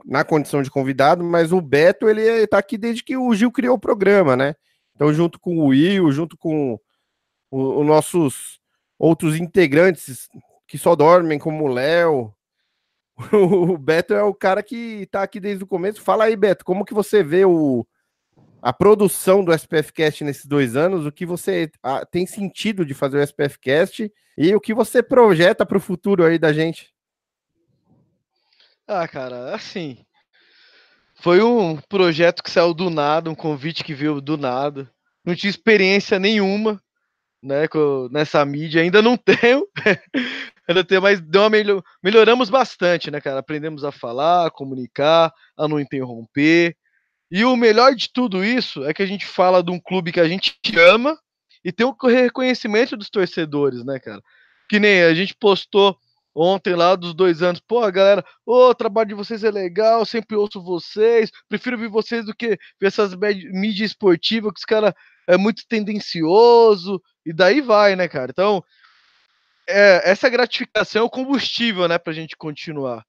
na 0.05 0.23
condição 0.23 0.61
de 0.61 0.69
convidado, 0.69 1.23
mas 1.23 1.51
o 1.51 1.59
Beto, 1.59 2.07
ele 2.07 2.21
está 2.21 2.59
aqui 2.59 2.77
desde 2.77 3.03
que 3.03 3.17
o 3.17 3.33
Gil 3.33 3.51
criou 3.51 3.77
o 3.77 3.79
programa, 3.79 4.35
né? 4.35 4.53
Então, 4.93 5.11
junto 5.11 5.39
com 5.39 5.57
o 5.57 5.69
Will, 5.69 6.11
junto 6.11 6.37
com 6.37 6.79
os 7.49 7.83
nossos 7.83 8.59
outros 8.99 9.37
integrantes 9.37 10.29
que 10.67 10.77
só 10.77 10.95
dormem, 10.95 11.39
como 11.39 11.63
o 11.63 11.73
Léo, 11.73 12.31
o 13.33 13.75
Beto 13.75 14.13
é 14.13 14.21
o 14.21 14.35
cara 14.35 14.61
que 14.61 15.01
está 15.01 15.23
aqui 15.23 15.39
desde 15.39 15.63
o 15.63 15.67
começo. 15.67 15.99
Fala 15.99 16.25
aí, 16.25 16.35
Beto, 16.35 16.63
como 16.63 16.85
que 16.85 16.93
você 16.93 17.23
vê 17.23 17.43
o, 17.43 17.87
a 18.65 18.73
produção 18.73 19.45
do 19.45 19.53
SPFcast 19.53 20.23
nesses 20.23 20.47
dois 20.47 20.75
anos? 20.75 21.05
O 21.05 21.11
que 21.11 21.23
você 21.23 21.69
a, 21.83 22.03
tem 22.03 22.25
sentido 22.25 22.83
de 22.83 22.95
fazer 22.95 23.19
o 23.19 23.21
SPFcast 23.21 24.11
e 24.35 24.55
o 24.55 24.59
que 24.59 24.73
você 24.73 25.03
projeta 25.03 25.63
para 25.63 25.77
o 25.77 25.79
futuro 25.79 26.25
aí 26.25 26.39
da 26.39 26.51
gente? 26.51 26.91
Ah, 28.87 29.07
cara, 29.07 29.53
assim. 29.53 30.03
Foi 31.13 31.43
um 31.43 31.77
projeto 31.77 32.41
que 32.41 32.49
saiu 32.49 32.73
do 32.73 32.89
nada, 32.89 33.29
um 33.29 33.35
convite 33.35 33.83
que 33.83 33.93
veio 33.93 34.19
do 34.19 34.35
nada. 34.35 34.91
Não 35.23 35.35
tinha 35.35 35.51
experiência 35.51 36.17
nenhuma, 36.17 36.81
né, 37.43 37.67
nessa 38.09 38.43
mídia. 38.43 38.81
Ainda 38.81 38.99
não 38.99 39.15
tenho. 39.41 39.67
ainda 40.67 40.83
tenho, 40.83 41.03
mas 41.03 41.21
deu 41.21 41.43
uma 41.43 41.51
melhor, 41.51 41.83
melhoramos 42.01 42.49
bastante, 42.49 43.11
né, 43.11 43.21
cara? 43.21 43.41
Aprendemos 43.41 43.83
a 43.83 43.91
falar, 43.91 44.47
a 44.47 44.51
comunicar, 44.51 45.31
a 45.55 45.67
não 45.67 45.79
interromper. 45.79 46.75
E 47.31 47.43
o 47.43 47.55
melhor 47.55 47.95
de 47.95 48.11
tudo 48.11 48.43
isso 48.43 48.83
é 48.85 48.93
que 48.93 49.01
a 49.01 49.05
gente 49.05 49.25
fala 49.25 49.63
de 49.63 49.71
um 49.71 49.79
clube 49.79 50.11
que 50.11 50.19
a 50.19 50.27
gente 50.27 50.55
ama 50.77 51.17
e 51.63 51.71
tem 51.71 51.85
o 51.85 51.95
reconhecimento 52.07 52.95
dos 52.95 53.09
torcedores, 53.09 53.83
né, 53.83 53.99
cara? 53.99 54.21
Que 54.69 54.79
nem 54.79 55.03
a 55.03 55.13
gente 55.13 55.35
postou 55.35 55.97
ontem 56.35 56.75
lá 56.75 56.95
dos 56.95 57.13
dois 57.13 57.41
anos. 57.41 57.61
Pô, 57.61 57.79
galera, 57.91 58.23
o 58.45 58.73
trabalho 58.75 59.09
de 59.09 59.15
vocês 59.15 59.43
é 59.43 59.49
legal, 59.49 60.05
sempre 60.05 60.35
ouço 60.35 60.61
vocês, 60.61 61.31
prefiro 61.47 61.77
ver 61.77 61.89
vocês 61.89 62.25
do 62.25 62.35
que 62.35 62.57
ver 62.79 62.87
essas 62.87 63.15
mídias 63.15 63.91
esportivas 63.91 64.51
que 64.53 64.59
os 64.59 64.65
caras 64.65 64.93
é 65.27 65.37
muito 65.37 65.63
tendencioso, 65.67 67.01
e 67.25 67.33
daí 67.33 67.61
vai, 67.61 67.95
né, 67.95 68.07
cara? 68.07 68.29
Então, 68.29 68.63
é, 69.67 70.11
essa 70.11 70.29
gratificação 70.29 71.01
é 71.01 71.05
o 71.05 71.09
combustível, 71.09 71.87
né, 71.87 71.97
pra 71.97 72.13
gente 72.13 72.35
continuar. 72.35 73.03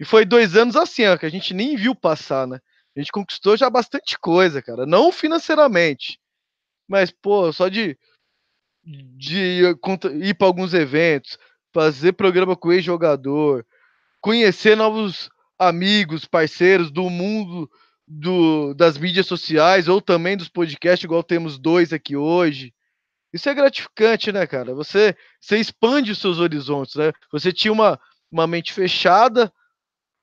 E 0.00 0.04
foi 0.04 0.24
dois 0.24 0.56
anos 0.56 0.74
assim, 0.74 1.06
ó, 1.06 1.16
que 1.16 1.26
a 1.26 1.30
gente 1.30 1.54
nem 1.54 1.76
viu 1.76 1.94
passar, 1.94 2.46
né? 2.46 2.58
A 2.96 3.00
gente 3.00 3.12
conquistou 3.12 3.56
já 3.56 3.70
bastante 3.70 4.18
coisa, 4.18 4.60
cara. 4.60 4.84
Não 4.84 5.12
financeiramente, 5.12 6.18
mas, 6.88 7.10
pô, 7.10 7.52
só 7.52 7.68
de, 7.68 7.96
de 8.84 9.62
ir 10.20 10.34
para 10.34 10.46
alguns 10.46 10.74
eventos, 10.74 11.38
fazer 11.72 12.12
programa 12.12 12.56
com 12.56 12.72
ex-jogador, 12.72 13.64
conhecer 14.20 14.76
novos 14.76 15.30
amigos, 15.58 16.24
parceiros 16.24 16.90
do 16.90 17.08
mundo 17.08 17.70
do, 18.06 18.74
das 18.74 18.98
mídias 18.98 19.26
sociais 19.26 19.86
ou 19.86 20.00
também 20.00 20.36
dos 20.36 20.48
podcasts, 20.48 21.04
igual 21.04 21.22
temos 21.22 21.58
dois 21.58 21.92
aqui 21.92 22.16
hoje. 22.16 22.74
Isso 23.32 23.48
é 23.48 23.54
gratificante, 23.54 24.32
né, 24.32 24.44
cara? 24.46 24.74
Você, 24.74 25.16
você 25.40 25.58
expande 25.58 26.10
os 26.10 26.18
seus 26.18 26.40
horizontes, 26.40 26.96
né? 26.96 27.12
Você 27.30 27.52
tinha 27.52 27.72
uma, 27.72 28.00
uma 28.30 28.48
mente 28.48 28.72
fechada 28.72 29.52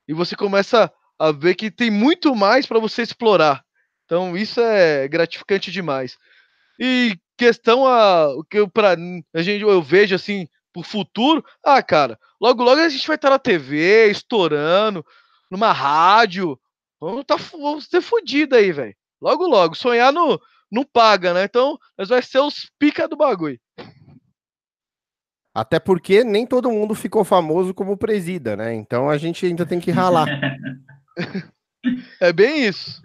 e 0.05 0.13
você 0.13 0.35
começa 0.35 0.91
a 1.19 1.31
ver 1.31 1.55
que 1.55 1.71
tem 1.71 1.89
muito 1.89 2.35
mais 2.35 2.65
para 2.65 2.79
você 2.79 3.01
explorar. 3.01 3.63
Então, 4.05 4.37
isso 4.37 4.59
é 4.61 5.07
gratificante 5.07 5.71
demais. 5.71 6.17
E 6.79 7.17
questão 7.37 7.85
a 7.85 8.29
o 8.29 8.43
que 8.43 8.59
eu 8.59 8.69
para 8.69 8.95
a 9.33 9.41
gente 9.41 9.61
eu 9.61 9.81
vejo 9.81 10.15
assim 10.15 10.47
pro 10.73 10.83
futuro, 10.83 11.43
ah, 11.63 11.81
cara, 11.81 12.19
logo 12.39 12.63
logo 12.63 12.79
a 12.79 12.89
gente 12.89 13.05
vai 13.07 13.15
estar 13.15 13.29
na 13.29 13.39
TV, 13.39 14.09
estourando, 14.09 15.05
numa 15.49 15.71
rádio. 15.71 16.59
Vamos, 16.99 17.25
tá, 17.25 17.35
vamos 17.35 17.87
ter 17.87 18.01
fudido 18.01 18.55
aí, 18.55 18.71
velho. 18.71 18.95
Logo 19.21 19.47
logo. 19.47 19.75
Sonhar 19.75 20.11
no, 20.13 20.39
não 20.71 20.83
paga, 20.83 21.33
né? 21.33 21.43
Então, 21.43 21.77
nós 21.97 22.09
vai 22.09 22.21
ser 22.21 22.39
os 22.39 22.69
pica 22.79 23.07
do 23.07 23.17
bagulho. 23.17 23.59
Até 25.53 25.79
porque 25.79 26.23
nem 26.23 26.45
todo 26.45 26.69
mundo 26.69 26.93
ficou 26.93 27.23
famoso 27.23 27.73
como 27.73 27.97
presida, 27.97 28.55
né? 28.55 28.75
Então 28.75 29.09
a 29.09 29.17
gente 29.17 29.43
ainda 29.43 29.65
tem 29.65 29.79
que 29.79 29.89
ralar. 29.89 30.27
é 32.19 32.33
bem 32.33 32.65
isso. 32.65 33.01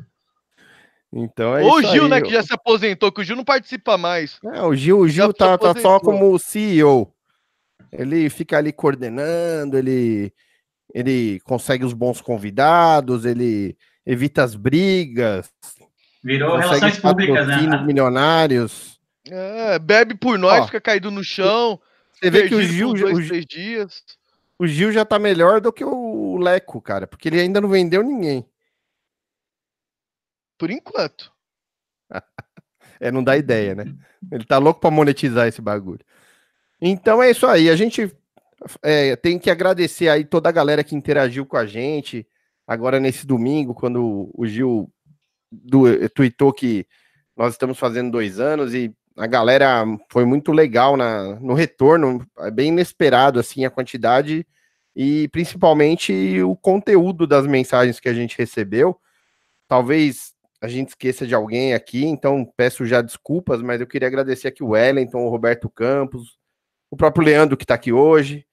Então 1.12 1.56
é 1.56 1.62
Ou 1.62 1.76
o 1.76 1.82
Gil, 1.82 2.04
aí. 2.04 2.10
né, 2.10 2.20
que 2.22 2.30
já 2.30 2.42
se 2.42 2.54
aposentou, 2.54 3.12
que 3.12 3.20
o 3.20 3.24
Gil 3.24 3.36
não 3.36 3.44
participa 3.44 3.98
mais. 3.98 4.38
É, 4.44 4.62
o 4.62 4.74
Gil, 4.74 4.98
o 4.98 5.08
Gil 5.08 5.32
tá, 5.32 5.58
tá 5.58 5.74
só 5.78 6.00
como 6.00 6.38
CEO. 6.38 7.12
Ele 7.92 8.30
fica 8.30 8.56
ali 8.56 8.72
coordenando, 8.72 9.76
ele 9.76 10.32
ele 10.94 11.40
consegue 11.40 11.84
os 11.84 11.92
bons 11.92 12.20
convidados, 12.20 13.24
ele 13.24 13.76
evita 14.06 14.42
as 14.42 14.54
brigas. 14.54 15.50
Virou 16.22 16.56
relações 16.56 16.98
públicas, 16.98 17.46
né? 17.46 17.82
milionários. 17.84 18.98
É, 19.28 19.78
bebe 19.78 20.14
por 20.14 20.38
nós, 20.38 20.62
Ó, 20.62 20.66
fica 20.66 20.80
caído 20.80 21.10
no 21.10 21.24
chão. 21.24 21.80
Você 22.12 22.30
vê 22.30 22.48
que 22.48 22.54
o 22.54 22.62
Gil, 22.62 22.92
dois, 22.92 23.18
o, 23.18 23.28
três 23.28 23.46
dias. 23.46 24.02
O 24.62 24.66
Gil 24.68 24.92
já 24.92 25.04
tá 25.04 25.18
melhor 25.18 25.60
do 25.60 25.72
que 25.72 25.84
o 25.84 26.36
Leco, 26.38 26.80
cara, 26.80 27.04
porque 27.04 27.28
ele 27.28 27.40
ainda 27.40 27.60
não 27.60 27.68
vendeu 27.68 28.00
ninguém. 28.00 28.48
Por 30.56 30.70
enquanto. 30.70 31.32
é, 33.00 33.10
não 33.10 33.24
dá 33.24 33.36
ideia, 33.36 33.74
né? 33.74 33.92
Ele 34.30 34.44
tá 34.44 34.58
louco 34.58 34.80
para 34.80 34.88
monetizar 34.88 35.48
esse 35.48 35.60
bagulho. 35.60 36.04
Então 36.80 37.20
é 37.20 37.32
isso 37.32 37.44
aí. 37.44 37.68
A 37.68 37.74
gente 37.74 38.14
é, 38.84 39.16
tem 39.16 39.36
que 39.36 39.50
agradecer 39.50 40.08
aí 40.08 40.24
toda 40.24 40.48
a 40.48 40.52
galera 40.52 40.84
que 40.84 40.94
interagiu 40.94 41.44
com 41.44 41.56
a 41.56 41.66
gente 41.66 42.24
agora 42.64 43.00
nesse 43.00 43.26
domingo, 43.26 43.74
quando 43.74 44.30
o 44.32 44.46
Gil 44.46 44.88
do, 45.50 46.08
tweetou 46.10 46.52
que 46.52 46.86
nós 47.36 47.54
estamos 47.54 47.76
fazendo 47.76 48.12
dois 48.12 48.38
anos 48.38 48.74
e 48.74 48.94
a 49.16 49.26
galera 49.26 49.84
foi 50.10 50.24
muito 50.24 50.52
legal 50.52 50.96
na, 50.96 51.34
no 51.40 51.54
retorno, 51.54 52.26
é 52.38 52.50
bem 52.50 52.68
inesperado 52.68 53.38
assim 53.38 53.64
a 53.64 53.70
quantidade 53.70 54.46
e 54.94 55.28
principalmente 55.28 56.42
o 56.42 56.56
conteúdo 56.56 57.26
das 57.26 57.46
mensagens 57.46 58.00
que 58.00 58.08
a 58.08 58.14
gente 58.14 58.36
recebeu. 58.38 58.98
Talvez 59.68 60.32
a 60.60 60.68
gente 60.68 60.90
esqueça 60.90 61.26
de 61.26 61.34
alguém 61.34 61.74
aqui, 61.74 62.04
então 62.04 62.44
peço 62.56 62.86
já 62.86 63.02
desculpas, 63.02 63.60
mas 63.62 63.80
eu 63.80 63.86
queria 63.86 64.08
agradecer 64.08 64.48
aqui 64.48 64.62
o 64.62 64.70
Wellington, 64.70 65.24
o 65.24 65.30
Roberto 65.30 65.68
Campos, 65.68 66.38
o 66.90 66.96
próprio 66.96 67.24
Leandro 67.24 67.56
que 67.56 67.64
está 67.64 67.74
aqui 67.74 67.92
hoje, 67.92 68.46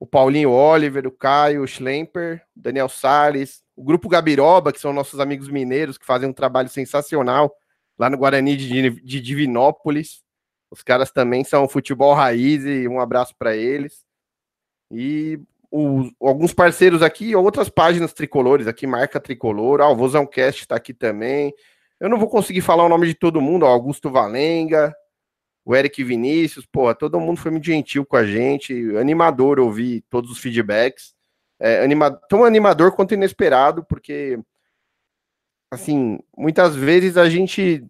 o 0.00 0.06
Paulinho 0.06 0.50
Oliver, 0.50 1.06
o 1.06 1.12
Caio, 1.12 1.62
o 1.62 1.66
Schlemper, 1.66 2.42
o 2.56 2.60
Daniel 2.60 2.88
Salles, 2.88 3.62
o 3.76 3.84
Grupo 3.84 4.08
Gabiroba, 4.08 4.72
que 4.72 4.80
são 4.80 4.92
nossos 4.92 5.20
amigos 5.20 5.48
mineiros 5.48 5.98
que 5.98 6.06
fazem 6.06 6.28
um 6.28 6.32
trabalho 6.32 6.68
sensacional 6.68 7.54
lá 7.98 8.08
no 8.10 8.18
Guarani 8.18 8.56
de, 8.56 9.20
Divinópolis. 9.20 10.22
Os 10.70 10.82
caras 10.82 11.10
também 11.10 11.44
são 11.44 11.68
futebol 11.68 12.14
raiz 12.14 12.64
e 12.64 12.88
um 12.88 13.00
abraço 13.00 13.34
para 13.38 13.56
eles. 13.56 14.04
E 14.90 15.38
o, 15.70 16.10
alguns 16.20 16.52
parceiros 16.52 17.02
aqui, 17.02 17.34
outras 17.34 17.68
páginas 17.68 18.12
tricolores 18.12 18.66
aqui, 18.66 18.86
marca 18.86 19.20
tricolor. 19.20 19.80
Ah, 19.80 19.88
o 19.88 19.96
Vozão 19.96 20.26
Cast 20.26 20.62
está 20.62 20.76
aqui 20.76 20.92
também. 20.92 21.52
Eu 21.98 22.08
não 22.08 22.18
vou 22.18 22.28
conseguir 22.28 22.60
falar 22.60 22.84
o 22.84 22.88
nome 22.88 23.06
de 23.06 23.14
todo 23.14 23.40
mundo, 23.40 23.64
ó, 23.64 23.68
Augusto 23.68 24.10
Valenga, 24.10 24.94
o 25.64 25.74
Eric 25.74 26.02
Vinícius, 26.02 26.66
pô, 26.66 26.92
todo 26.94 27.20
mundo 27.20 27.38
foi 27.38 27.50
muito 27.50 27.64
gentil 27.64 28.04
com 28.04 28.16
a 28.16 28.26
gente, 28.26 28.74
animador 28.96 29.60
ouvir 29.60 30.04
todos 30.10 30.30
os 30.30 30.38
feedbacks, 30.38 31.14
é, 31.60 31.84
anima, 31.84 32.10
tão 32.28 32.44
animador 32.44 32.92
quanto 32.92 33.14
inesperado, 33.14 33.84
porque, 33.84 34.38
assim, 35.72 36.18
muitas 36.36 36.76
vezes 36.76 37.16
a 37.16 37.30
gente 37.30 37.82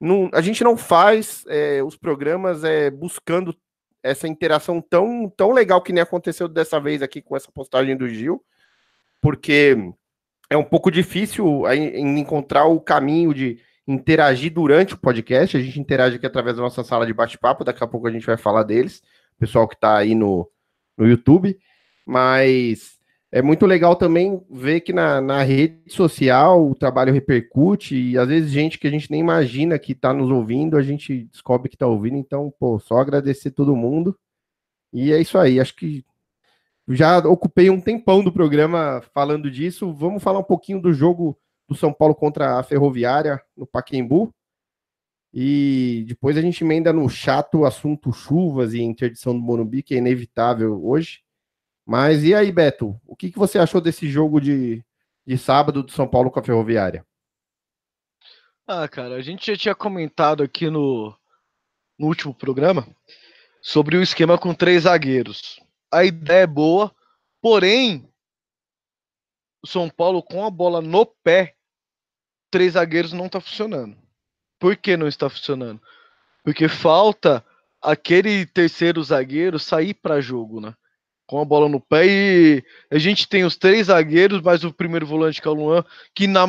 não, 0.00 0.28
a 0.34 0.40
gente 0.40 0.64
não 0.64 0.76
faz 0.76 1.44
é, 1.46 1.80
os 1.80 1.96
programas 1.96 2.64
é, 2.64 2.90
buscando 2.90 3.56
essa 4.02 4.26
interação 4.26 4.80
tão, 4.80 5.30
tão 5.30 5.52
legal 5.52 5.80
que 5.80 5.92
nem 5.92 6.02
aconteceu 6.02 6.48
dessa 6.48 6.80
vez 6.80 7.00
aqui 7.00 7.22
com 7.22 7.36
essa 7.36 7.52
postagem 7.52 7.96
do 7.96 8.08
Gil, 8.08 8.44
porque 9.20 9.76
é 10.50 10.56
um 10.56 10.64
pouco 10.64 10.90
difícil 10.90 11.62
encontrar 11.72 12.64
o 12.64 12.80
caminho 12.80 13.32
de 13.32 13.60
interagir 13.86 14.52
durante 14.52 14.94
o 14.94 14.98
podcast. 14.98 15.56
A 15.56 15.60
gente 15.60 15.78
interage 15.78 16.16
aqui 16.16 16.26
através 16.26 16.56
da 16.56 16.62
nossa 16.62 16.82
sala 16.82 17.06
de 17.06 17.14
bate-papo. 17.14 17.62
Daqui 17.62 17.84
a 17.84 17.86
pouco 17.86 18.08
a 18.08 18.10
gente 18.10 18.26
vai 18.26 18.36
falar 18.36 18.64
deles, 18.64 19.00
pessoal 19.38 19.68
que 19.68 19.76
está 19.76 19.98
aí 19.98 20.16
no, 20.16 20.50
no 20.98 21.06
YouTube. 21.06 21.56
Mas 22.04 22.98
é 23.34 23.40
muito 23.40 23.64
legal 23.64 23.96
também 23.96 24.44
ver 24.50 24.82
que 24.82 24.92
na, 24.92 25.18
na 25.22 25.42
rede 25.42 25.90
social 25.90 26.68
o 26.68 26.74
trabalho 26.74 27.14
repercute 27.14 27.96
e 27.96 28.18
às 28.18 28.28
vezes 28.28 28.52
gente 28.52 28.78
que 28.78 28.86
a 28.86 28.90
gente 28.90 29.10
nem 29.10 29.20
imagina 29.20 29.78
que 29.78 29.92
está 29.92 30.12
nos 30.12 30.30
ouvindo, 30.30 30.76
a 30.76 30.82
gente 30.82 31.24
descobre 31.24 31.70
que 31.70 31.74
está 31.74 31.86
ouvindo. 31.86 32.18
Então, 32.18 32.52
pô, 32.60 32.78
só 32.78 32.98
agradecer 32.98 33.50
todo 33.52 33.74
mundo. 33.74 34.14
E 34.92 35.12
é 35.12 35.18
isso 35.18 35.38
aí. 35.38 35.58
Acho 35.58 35.74
que 35.74 36.04
já 36.86 37.18
ocupei 37.20 37.70
um 37.70 37.80
tempão 37.80 38.22
do 38.22 38.30
programa 38.30 39.02
falando 39.14 39.50
disso. 39.50 39.94
Vamos 39.94 40.22
falar 40.22 40.40
um 40.40 40.44
pouquinho 40.44 40.78
do 40.78 40.92
jogo 40.92 41.38
do 41.66 41.74
São 41.74 41.90
Paulo 41.90 42.14
contra 42.14 42.58
a 42.58 42.62
Ferroviária 42.62 43.40
no 43.56 43.66
Paquembu. 43.66 44.30
E 45.32 46.04
depois 46.06 46.36
a 46.36 46.42
gente 46.42 46.62
emenda 46.62 46.92
no 46.92 47.08
chato 47.08 47.64
assunto 47.64 48.12
chuvas 48.12 48.74
e 48.74 48.82
interdição 48.82 49.32
do 49.32 49.40
Morumbi, 49.40 49.82
que 49.82 49.94
é 49.94 49.98
inevitável 49.98 50.84
hoje. 50.84 51.22
Mas 51.86 52.22
e 52.22 52.34
aí, 52.34 52.50
Beto? 52.52 53.00
O 53.06 53.16
que, 53.16 53.30
que 53.30 53.38
você 53.38 53.58
achou 53.58 53.80
desse 53.80 54.08
jogo 54.08 54.40
de, 54.40 54.84
de 55.26 55.36
sábado 55.36 55.82
do 55.82 55.92
São 55.92 56.06
Paulo 56.06 56.30
com 56.30 56.38
a 56.38 56.42
Ferroviária? 56.42 57.04
Ah, 58.66 58.88
cara, 58.88 59.16
a 59.16 59.22
gente 59.22 59.46
já 59.46 59.56
tinha 59.56 59.74
comentado 59.74 60.42
aqui 60.42 60.70
no, 60.70 61.14
no 61.98 62.06
último 62.06 62.32
programa 62.32 62.86
sobre 63.60 63.96
o 63.96 64.02
esquema 64.02 64.38
com 64.38 64.54
três 64.54 64.84
zagueiros. 64.84 65.60
A 65.92 66.04
ideia 66.04 66.44
é 66.44 66.46
boa, 66.46 66.94
porém, 67.40 68.08
o 69.62 69.66
São 69.66 69.90
Paulo 69.90 70.22
com 70.22 70.44
a 70.44 70.50
bola 70.50 70.80
no 70.80 71.04
pé 71.04 71.56
três 72.50 72.74
zagueiros 72.74 73.12
não 73.12 73.26
está 73.26 73.40
funcionando. 73.40 73.96
Por 74.60 74.76
que 74.76 74.96
não 74.96 75.08
está 75.08 75.28
funcionando? 75.28 75.80
Porque 76.44 76.68
falta 76.68 77.44
aquele 77.80 78.46
terceiro 78.46 79.02
zagueiro 79.02 79.58
sair 79.58 79.94
para 79.94 80.20
jogo, 80.20 80.60
né? 80.60 80.76
Com 81.32 81.40
a 81.40 81.46
bola 81.46 81.66
no 81.66 81.80
pé 81.80 82.06
e 82.06 82.64
a 82.90 82.98
gente 82.98 83.26
tem 83.26 83.42
os 83.42 83.56
três 83.56 83.86
zagueiros, 83.86 84.42
mais 84.42 84.64
o 84.64 84.70
primeiro 84.70 85.06
volante 85.06 85.40
que 85.40 85.48
é 85.48 85.50
o 85.50 85.54
Luan, 85.54 85.82
que 86.14 86.26
na 86.26 86.44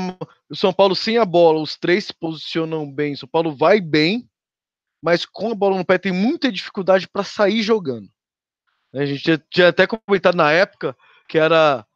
o 0.49 0.55
São 0.57 0.73
Paulo 0.73 0.93
sem 0.93 1.17
a 1.17 1.23
bola, 1.23 1.61
os 1.61 1.77
três 1.77 2.07
se 2.07 2.13
posicionam 2.13 2.91
bem. 2.91 3.13
O 3.13 3.17
São 3.17 3.29
Paulo 3.29 3.55
vai 3.55 3.79
bem, 3.79 4.29
mas 5.01 5.25
com 5.25 5.51
a 5.53 5.55
bola 5.55 5.77
no 5.77 5.85
pé 5.85 5.97
tem 5.97 6.11
muita 6.11 6.51
dificuldade 6.51 7.07
para 7.07 7.23
sair 7.23 7.63
jogando. 7.63 8.09
A 8.93 9.05
gente 9.05 9.41
tinha 9.49 9.69
até 9.69 9.87
comentado 9.87 10.35
na 10.35 10.51
época 10.51 10.97
que 11.29 11.37
era 11.37 11.87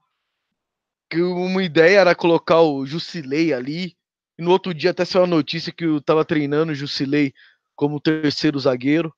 que 1.12 1.22
uma 1.22 1.62
ideia 1.62 2.00
era 2.00 2.16
colocar 2.16 2.62
o 2.62 2.86
Jusilei 2.86 3.52
ali 3.52 3.98
e 4.40 4.42
no 4.42 4.50
outro 4.50 4.74
dia 4.74 4.92
até 4.92 5.04
saiu 5.04 5.26
a 5.26 5.28
notícia 5.28 5.74
que 5.74 5.84
eu 5.84 6.02
tava 6.02 6.24
treinando 6.24 6.72
o 6.72 6.76
Jusilei 6.76 7.34
como 7.76 8.00
terceiro 8.00 8.58
zagueiro. 8.58 9.14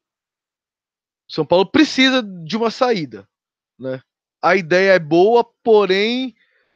São 1.27 1.45
Paulo 1.45 1.69
precisa 1.69 2.23
de 2.23 2.57
uma 2.57 2.71
saída, 2.71 3.29
né? 3.79 4.01
A 4.41 4.55
ideia 4.55 4.93
é 4.93 4.99
boa, 4.99 5.45
porém 5.63 6.35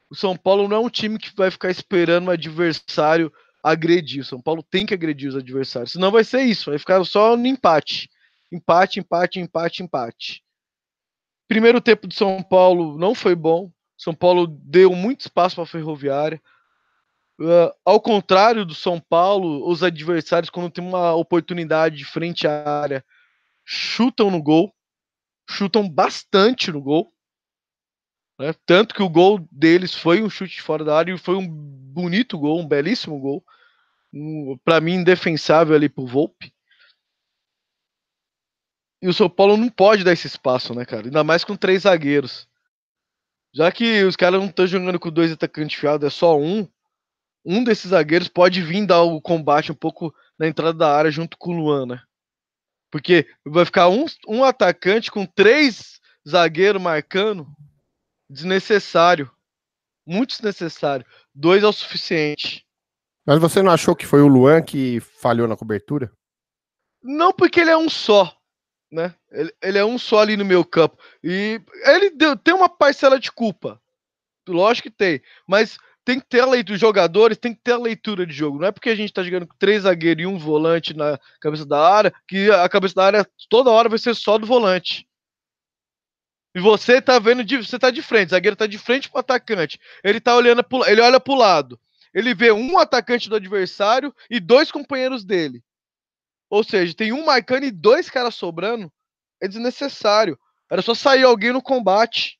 o 0.10 0.16
São 0.16 0.36
Paulo 0.36 0.68
não 0.68 0.78
é 0.78 0.80
um 0.80 0.90
time 0.90 1.18
que 1.18 1.36
vai 1.36 1.50
ficar 1.50 1.70
esperando 1.70 2.28
o 2.28 2.32
adversário 2.32 3.32
agredir. 3.64 4.22
O 4.22 4.26
São 4.26 4.42
Paulo 4.42 4.62
tem 4.62 4.86
que 4.86 4.94
agredir 4.94 5.30
os 5.30 5.36
adversários, 5.36 5.94
senão 5.94 6.12
vai 6.12 6.24
ser 6.24 6.42
isso, 6.42 6.70
vai 6.70 6.80
ficar 6.80 7.04
só 7.06 7.36
no 7.36 7.48
empate. 7.48 8.10
Empate, 8.52 9.00
empate, 9.00 9.40
empate, 9.40 9.84
empate. 9.84 10.44
Primeiro 11.48 11.82
tempo 11.82 12.08
do 12.08 12.14
São 12.14 12.42
Paulo 12.44 12.98
não 12.98 13.16
foi 13.16 13.36
bom. 13.36 13.72
São 13.98 14.14
Paulo 14.14 14.48
deu 14.48 14.92
muito 14.94 15.22
espaço 15.22 15.56
para 15.56 15.64
a 15.64 15.68
Ferroviária. 15.68 16.42
Uh, 17.40 17.74
ao 17.84 18.00
contrário 18.00 18.66
do 18.66 18.76
São 18.76 19.00
Paulo, 19.00 19.68
os 19.68 19.82
adversários, 19.82 20.50
quando 20.50 20.70
tem 20.70 20.84
uma 20.84 21.14
oportunidade 21.14 21.98
de 21.98 22.06
frente 22.06 22.48
à 22.48 22.82
área, 22.82 23.04
chutam 23.66 24.30
no 24.30 24.42
gol, 24.42 24.74
chutam 25.50 25.90
bastante 25.90 26.72
no 26.72 26.82
gol. 26.82 27.14
Né? 28.40 28.54
Tanto 28.66 28.96
que 28.96 29.04
o 29.04 29.10
gol 29.10 29.40
deles 29.52 29.94
foi 29.94 30.22
um 30.22 30.30
chute 30.30 30.62
fora 30.62 30.84
da 30.84 30.98
área 30.98 31.14
e 31.14 31.18
foi 31.18 31.36
um 31.36 31.48
bonito 31.48 32.38
gol, 32.38 32.60
um 32.60 32.68
belíssimo 32.68 33.20
gol. 33.20 33.44
Um, 34.14 34.58
Para 34.64 34.82
mim, 34.82 34.94
indefensável 34.96 35.76
ali 35.76 35.90
pro 35.90 36.06
Volpe. 36.06 36.54
E 39.02 39.08
o 39.08 39.14
São 39.14 39.30
Paulo 39.30 39.58
não 39.58 39.70
pode 39.70 40.04
dar 40.04 40.14
esse 40.14 40.28
espaço, 40.28 40.74
né, 40.74 40.86
cara? 40.86 41.06
Ainda 41.06 41.24
mais 41.24 41.44
com 41.44 41.56
três 41.56 41.84
zagueiros. 41.84 42.48
Já 43.54 43.72
que 43.72 44.04
os 44.04 44.16
caras 44.16 44.40
não 44.40 44.48
estão 44.48 44.66
jogando 44.66 45.00
com 45.00 45.12
dois 45.12 45.32
atacantes 45.32 45.80
fiados, 45.80 46.08
é 46.08 46.10
só 46.10 46.38
um 46.40 46.68
um 47.46 47.64
desses 47.64 47.90
zagueiros 47.90 48.30
pode 48.30 48.62
vir 48.62 48.86
dar 48.86 49.02
o 49.02 49.20
combate 49.22 49.72
um 49.72 49.76
pouco 49.76 50.16
na 50.40 50.48
entrada 50.48 50.74
da 50.78 50.96
área 50.96 51.12
junto 51.12 51.38
com 51.38 51.52
o 51.52 51.58
Luan, 51.58 51.86
né? 51.86 52.02
Porque 52.94 53.28
vai 53.44 53.66
ficar 53.66 53.90
um, 53.90 54.06
um 54.28 54.44
atacante 54.44 55.10
com 55.10 55.26
três 55.26 56.00
zagueiros 56.30 56.80
marcando 56.80 57.48
desnecessário. 58.30 59.32
Muito 60.06 60.30
desnecessário. 60.30 61.04
Dois 61.34 61.64
é 61.64 61.68
o 61.68 61.74
suficiente. 61.74 62.64
Mas 63.26 63.40
você 63.40 63.64
não 63.64 63.72
achou 63.72 63.96
que 63.96 64.06
foi 64.06 64.22
o 64.22 64.28
Luan 64.28 64.62
que 64.62 65.00
falhou 65.00 65.48
na 65.48 65.58
cobertura? 65.58 66.12
Não, 67.02 67.34
porque 67.34 67.62
ele 67.62 67.72
é 67.72 67.78
um 67.78 67.90
só. 67.90 68.32
Né? 68.92 69.16
Ele, 69.32 69.52
ele 69.60 69.78
é 69.80 69.84
um 69.84 69.98
só 69.98 70.20
ali 70.20 70.38
no 70.38 70.46
meu 70.46 70.64
campo. 70.64 70.96
E 71.24 71.60
ele 71.88 72.12
deu, 72.12 72.38
tem 72.38 72.54
uma 72.54 72.70
parcela 72.70 73.20
de 73.20 73.32
culpa. 73.32 73.82
Lógico 74.48 74.88
que 74.92 74.96
tem. 74.96 75.20
Mas 75.48 75.80
tem 76.06 76.20
que 76.20 76.26
ter 76.28 76.42
a 76.42 76.46
leitura, 76.46 76.76
os 76.76 76.82
jogadores 76.82 77.38
tem 77.38 77.54
que 77.54 77.62
ter 77.62 77.72
a 77.72 77.78
leitura 77.78 78.26
de 78.26 78.34
jogo. 78.34 78.60
Não 78.60 78.68
é 78.68 78.72
porque 78.72 78.90
a 78.90 78.96
gente 78.96 79.14
tá 79.14 79.24
jogando 79.24 79.48
com 79.48 79.56
três 79.58 79.84
zagueiros 79.84 80.24
e 80.24 80.28
um 80.28 80.38
volante 80.38 80.94
na 80.94 81.20
cabeça 81.40 81.66
da 81.66 81.80
área 81.80 82.14
que 82.28 82.52
a 82.52 82.68
cabeça 82.68 82.96
da 82.96 83.06
área 83.06 83.28
toda 83.50 83.70
hora 83.72 83.90
vai 83.90 83.98
ser 83.98 84.14
só 84.16 84.38
do 84.38 84.46
volante. 84.46 85.08
E 86.56 86.60
você 86.60 87.02
tá 87.02 87.18
vendo, 87.18 87.44
de, 87.44 87.58
você 87.58 87.80
tá 87.80 87.90
de 87.90 88.02
frente, 88.02 88.28
o 88.28 88.32
zagueiro 88.32 88.56
tá 88.56 88.68
de 88.68 88.78
frente 88.78 89.10
pro 89.10 89.20
atacante. 89.20 89.80
Ele 90.04 90.20
tá 90.20 90.36
olhando, 90.36 90.64
pro, 90.64 90.86
ele 90.86 91.02
olha 91.02 91.20
pro 91.20 91.34
lado. 91.34 91.80
Ele 92.14 92.36
vê 92.36 92.52
um 92.52 92.78
atacante 92.78 93.28
do 93.28 93.36
adversário 93.36 94.14
e 94.30 94.40
dois 94.40 94.72
companheiros 94.72 95.26
dele. 95.26 95.64
Ou 96.50 96.64
seja, 96.64 96.94
tem 96.94 97.12
um 97.12 97.26
marcando 97.26 97.64
e 97.64 97.72
dois 97.72 98.10
caras 98.10 98.36
sobrando. 98.36 98.92
É 99.42 99.48
desnecessário. 99.48 100.38
Era 100.70 100.84
só 100.84 100.94
sair 100.94 101.24
alguém 101.24 101.52
no 101.52 101.62
combate. 101.62 102.40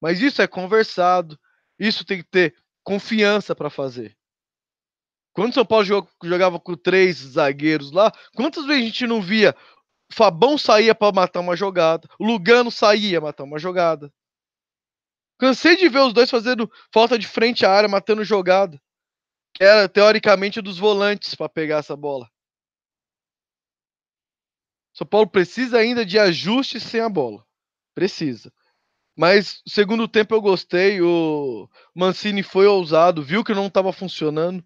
Mas 0.00 0.20
isso 0.20 0.40
é 0.40 0.46
conversado. 0.46 1.36
Isso 1.76 2.04
tem 2.04 2.18
que 2.18 2.28
ter 2.30 2.54
confiança 2.84 3.54
para 3.56 3.70
fazer. 3.70 4.16
Quando 5.32 5.50
o 5.50 5.54
São 5.54 5.66
Paulo 5.66 5.84
jogava 6.22 6.60
com 6.60 6.76
três 6.76 7.16
zagueiros 7.16 7.90
lá, 7.90 8.12
quantas 8.36 8.64
vezes 8.66 8.82
a 8.82 8.86
gente 8.86 9.06
não 9.06 9.20
via 9.20 9.54
Fabão 10.12 10.56
saía 10.56 10.94
para 10.94 11.12
matar 11.12 11.40
uma 11.40 11.56
jogada, 11.56 12.08
Lugano 12.20 12.70
saía 12.70 13.20
matar 13.20 13.42
uma 13.42 13.58
jogada. 13.58 14.12
Cansei 15.38 15.76
de 15.76 15.88
ver 15.88 16.00
os 16.00 16.12
dois 16.12 16.30
fazendo 16.30 16.70
falta 16.92 17.18
de 17.18 17.26
frente 17.26 17.66
à 17.66 17.72
área, 17.72 17.88
matando 17.88 18.22
jogada. 18.24 18.80
Que 19.52 19.64
era 19.64 19.88
teoricamente 19.88 20.60
dos 20.60 20.78
volantes 20.78 21.34
para 21.34 21.48
pegar 21.48 21.78
essa 21.78 21.96
bola. 21.96 22.30
São 24.92 25.06
Paulo 25.06 25.28
precisa 25.28 25.78
ainda 25.78 26.06
de 26.06 26.18
ajustes 26.18 26.84
sem 26.84 27.00
a 27.00 27.08
bola. 27.08 27.44
Precisa. 27.94 28.52
Mas 29.16 29.62
segundo 29.66 30.08
tempo 30.08 30.34
eu 30.34 30.40
gostei. 30.40 31.00
O 31.00 31.68
Mancini 31.94 32.42
foi 32.42 32.66
ousado, 32.66 33.22
viu 33.22 33.44
que 33.44 33.54
não 33.54 33.66
estava 33.66 33.92
funcionando. 33.92 34.64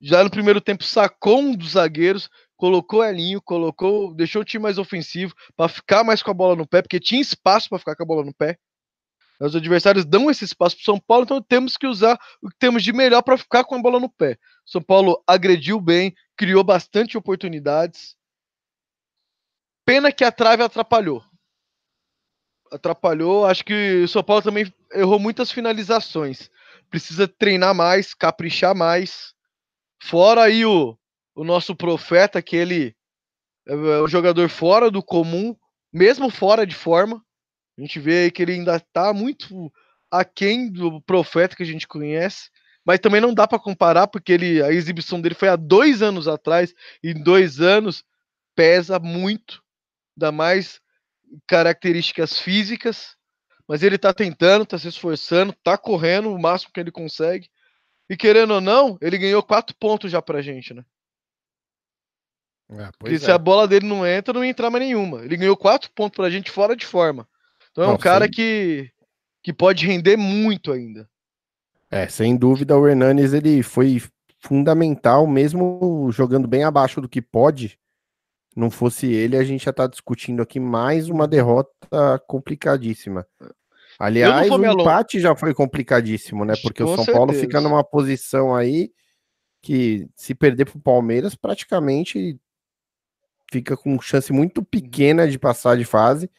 Já 0.00 0.22
no 0.22 0.30
primeiro 0.30 0.60
tempo 0.60 0.82
sacou 0.82 1.40
um 1.40 1.54
dos 1.54 1.72
zagueiros, 1.72 2.28
colocou 2.56 3.04
Elinho, 3.04 3.40
colocou, 3.40 4.12
deixou 4.14 4.42
o 4.42 4.44
time 4.44 4.62
mais 4.62 4.76
ofensivo 4.76 5.32
para 5.56 5.68
ficar 5.68 6.02
mais 6.04 6.22
com 6.22 6.30
a 6.30 6.34
bola 6.34 6.56
no 6.56 6.66
pé, 6.66 6.82
porque 6.82 6.98
tinha 6.98 7.20
espaço 7.20 7.68
para 7.68 7.78
ficar 7.78 7.94
com 7.94 8.02
a 8.02 8.06
bola 8.06 8.24
no 8.24 8.34
pé. 8.34 8.58
Os 9.40 9.56
adversários 9.56 10.04
dão 10.04 10.30
esse 10.30 10.44
espaço 10.44 10.76
para 10.76 10.84
São 10.84 11.00
Paulo, 11.00 11.24
então 11.24 11.42
temos 11.42 11.76
que 11.76 11.86
usar 11.86 12.18
o 12.40 12.48
que 12.48 12.56
temos 12.58 12.84
de 12.84 12.92
melhor 12.92 13.22
para 13.22 13.38
ficar 13.38 13.64
com 13.64 13.74
a 13.74 13.82
bola 13.82 13.98
no 13.98 14.08
pé. 14.08 14.38
São 14.64 14.82
Paulo 14.82 15.22
agrediu 15.26 15.80
bem, 15.80 16.14
criou 16.36 16.62
bastante 16.62 17.16
oportunidades. 17.18 18.16
Pena 19.84 20.12
que 20.12 20.22
a 20.22 20.30
trave 20.30 20.62
atrapalhou. 20.62 21.24
Atrapalhou. 22.72 23.46
Acho 23.46 23.64
que 23.64 24.02
o 24.02 24.08
São 24.08 24.22
Paulo 24.22 24.42
também 24.42 24.72
errou 24.94 25.18
muitas 25.18 25.50
finalizações. 25.50 26.50
Precisa 26.90 27.28
treinar 27.28 27.74
mais, 27.74 28.14
caprichar 28.14 28.74
mais. 28.74 29.34
Fora 30.02 30.44
aí 30.44 30.64
o, 30.64 30.96
o 31.34 31.44
nosso 31.44 31.76
profeta, 31.76 32.42
que 32.42 32.56
ele 32.56 32.96
é 33.66 33.74
um 34.02 34.08
jogador 34.08 34.48
fora 34.48 34.90
do 34.90 35.02
comum, 35.02 35.54
mesmo 35.92 36.30
fora 36.30 36.66
de 36.66 36.74
forma. 36.74 37.22
A 37.78 37.80
gente 37.80 38.00
vê 38.00 38.24
aí 38.24 38.30
que 38.30 38.42
ele 38.42 38.52
ainda 38.52 38.76
está 38.76 39.12
muito 39.12 39.72
aquém 40.10 40.70
do 40.70 41.00
profeta 41.02 41.56
que 41.56 41.62
a 41.62 41.66
gente 41.66 41.86
conhece. 41.86 42.50
Mas 42.84 42.98
também 42.98 43.20
não 43.20 43.32
dá 43.32 43.46
para 43.46 43.60
comparar, 43.60 44.08
porque 44.08 44.32
ele, 44.32 44.60
a 44.62 44.72
exibição 44.72 45.20
dele 45.20 45.36
foi 45.36 45.48
há 45.48 45.56
dois 45.56 46.02
anos 46.02 46.26
atrás. 46.26 46.74
Em 47.02 47.14
dois 47.14 47.60
anos 47.60 48.04
pesa 48.54 48.98
muito 48.98 49.62
ainda 50.16 50.30
mais 50.30 50.81
características 51.46 52.38
físicas, 52.38 53.16
mas 53.68 53.82
ele 53.82 53.98
tá 53.98 54.12
tentando, 54.12 54.66
tá 54.66 54.78
se 54.78 54.88
esforçando, 54.88 55.54
tá 55.62 55.78
correndo 55.78 56.32
o 56.32 56.40
máximo 56.40 56.72
que 56.72 56.80
ele 56.80 56.90
consegue. 56.90 57.48
E 58.08 58.16
querendo 58.16 58.54
ou 58.54 58.60
não, 58.60 58.98
ele 59.00 59.16
ganhou 59.18 59.42
quatro 59.42 59.74
pontos 59.76 60.10
já 60.10 60.20
pra 60.20 60.42
gente, 60.42 60.74
né? 60.74 60.84
É, 62.70 62.90
Porque 62.98 63.14
é. 63.16 63.18
se 63.18 63.30
a 63.30 63.38
bola 63.38 63.68
dele 63.68 63.86
não 63.86 64.06
entra, 64.06 64.32
não 64.32 64.44
entra 64.44 64.70
mais 64.70 64.84
nenhuma. 64.84 65.24
Ele 65.24 65.36
ganhou 65.36 65.56
quatro 65.56 65.90
pontos 65.94 66.16
pra 66.16 66.30
gente 66.30 66.50
fora 66.50 66.74
de 66.74 66.86
forma. 66.86 67.28
Então 67.70 67.84
é 67.84 67.88
um 67.88 67.96
cara 67.96 68.28
que, 68.28 68.90
que 69.42 69.52
pode 69.52 69.86
render 69.86 70.16
muito 70.16 70.72
ainda. 70.72 71.08
É, 71.90 72.08
sem 72.08 72.36
dúvida 72.36 72.76
o 72.76 72.88
Hernanes 72.88 73.32
ele 73.32 73.62
foi 73.62 74.02
fundamental, 74.40 75.26
mesmo 75.26 76.10
jogando 76.10 76.48
bem 76.48 76.64
abaixo 76.64 77.00
do 77.00 77.08
que 77.08 77.22
pode, 77.22 77.78
não 78.56 78.70
fosse 78.70 79.12
ele, 79.12 79.36
a 79.36 79.44
gente 79.44 79.64
já 79.64 79.72
tá 79.72 79.86
discutindo 79.86 80.42
aqui 80.42 80.60
mais 80.60 81.08
uma 81.08 81.26
derrota 81.26 81.70
complicadíssima. 82.26 83.26
Aliás, 83.98 84.50
o 84.50 84.64
empate 84.64 85.20
já 85.20 85.36
foi 85.36 85.54
complicadíssimo, 85.54 86.44
né? 86.44 86.54
Porque 86.62 86.82
Com 86.82 86.90
o 86.90 86.94
São 86.96 87.04
certeza. 87.04 87.18
Paulo 87.18 87.32
fica 87.32 87.60
numa 87.60 87.84
posição 87.84 88.54
aí 88.54 88.90
que, 89.60 90.08
se 90.16 90.34
perder 90.34 90.64
pro 90.64 90.80
Palmeiras, 90.80 91.34
praticamente 91.34 92.38
fica 93.50 93.76
com 93.76 94.00
chance 94.00 94.32
muito 94.32 94.62
pequena 94.62 95.28
de 95.28 95.38
passar 95.38 95.76
de 95.76 95.84
fase. 95.84 96.30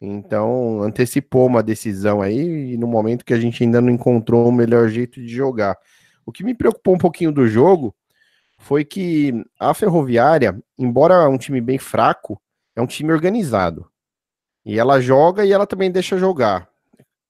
Então, 0.00 0.82
antecipou 0.82 1.46
uma 1.46 1.62
decisão 1.62 2.20
aí, 2.20 2.76
no 2.76 2.86
momento 2.86 3.24
que 3.24 3.32
a 3.32 3.38
gente 3.38 3.62
ainda 3.62 3.80
não 3.80 3.90
encontrou 3.90 4.48
o 4.48 4.52
melhor 4.52 4.88
jeito 4.88 5.20
de 5.20 5.28
jogar. 5.28 5.78
O 6.26 6.32
que 6.32 6.42
me 6.42 6.54
preocupou 6.54 6.94
um 6.94 6.98
pouquinho 6.98 7.30
do 7.30 7.46
jogo 7.46 7.94
foi 8.64 8.82
que 8.82 9.44
a 9.60 9.74
Ferroviária, 9.74 10.58
embora 10.78 11.28
um 11.28 11.36
time 11.36 11.60
bem 11.60 11.78
fraco, 11.78 12.40
é 12.74 12.80
um 12.80 12.86
time 12.86 13.12
organizado. 13.12 13.86
E 14.64 14.78
ela 14.78 15.02
joga 15.02 15.44
e 15.44 15.52
ela 15.52 15.66
também 15.66 15.90
deixa 15.90 16.16
jogar. 16.16 16.66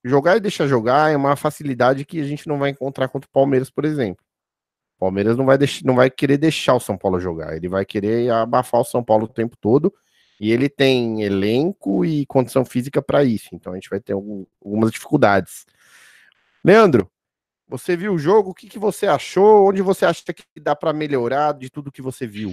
Jogar 0.04 0.36
e 0.36 0.40
deixar 0.40 0.68
jogar 0.68 1.10
é 1.10 1.16
uma 1.16 1.34
facilidade 1.34 2.04
que 2.04 2.20
a 2.20 2.24
gente 2.24 2.46
não 2.46 2.56
vai 2.56 2.70
encontrar 2.70 3.08
contra 3.08 3.26
o 3.26 3.32
Palmeiras, 3.32 3.68
por 3.68 3.84
exemplo. 3.84 4.24
O 4.96 5.00
Palmeiras 5.00 5.36
não 5.36 5.44
vai, 5.44 5.58
deixar, 5.58 5.84
não 5.84 5.96
vai 5.96 6.08
querer 6.08 6.38
deixar 6.38 6.74
o 6.74 6.80
São 6.80 6.96
Paulo 6.96 7.18
jogar, 7.18 7.56
ele 7.56 7.68
vai 7.68 7.84
querer 7.84 8.30
abafar 8.30 8.80
o 8.80 8.84
São 8.84 9.02
Paulo 9.02 9.24
o 9.24 9.28
tempo 9.28 9.56
todo. 9.60 9.92
E 10.40 10.52
ele 10.52 10.68
tem 10.68 11.22
elenco 11.22 12.04
e 12.04 12.26
condição 12.26 12.64
física 12.64 13.02
para 13.02 13.24
isso. 13.24 13.48
Então 13.52 13.72
a 13.72 13.76
gente 13.76 13.90
vai 13.90 13.98
ter 13.98 14.12
algumas 14.12 14.92
dificuldades. 14.92 15.66
Leandro, 16.64 17.10
você 17.68 17.96
viu 17.96 18.14
o 18.14 18.18
jogo? 18.18 18.50
O 18.50 18.54
que, 18.54 18.68
que 18.68 18.78
você 18.78 19.06
achou? 19.06 19.68
Onde 19.68 19.82
você 19.82 20.04
acha 20.04 20.22
que 20.32 20.44
dá 20.60 20.76
para 20.76 20.92
melhorar 20.92 21.52
de 21.52 21.70
tudo 21.70 21.92
que 21.92 22.02
você 22.02 22.26
viu? 22.26 22.52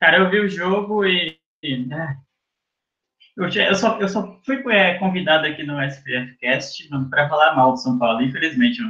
Cara, 0.00 0.18
eu 0.18 0.30
vi 0.30 0.40
o 0.40 0.48
jogo 0.48 1.04
e. 1.06 1.38
Né, 1.86 2.18
eu, 3.36 3.74
só, 3.74 3.98
eu 3.98 4.08
só 4.08 4.38
fui 4.44 4.62
é, 4.70 4.94
convidado 4.98 5.46
aqui 5.46 5.64
no 5.64 5.80
SPF 5.82 6.36
Cast 6.38 6.88
para 7.08 7.28
falar 7.28 7.56
mal 7.56 7.72
do 7.72 7.78
São 7.78 7.98
Paulo, 7.98 8.22
infelizmente, 8.22 8.80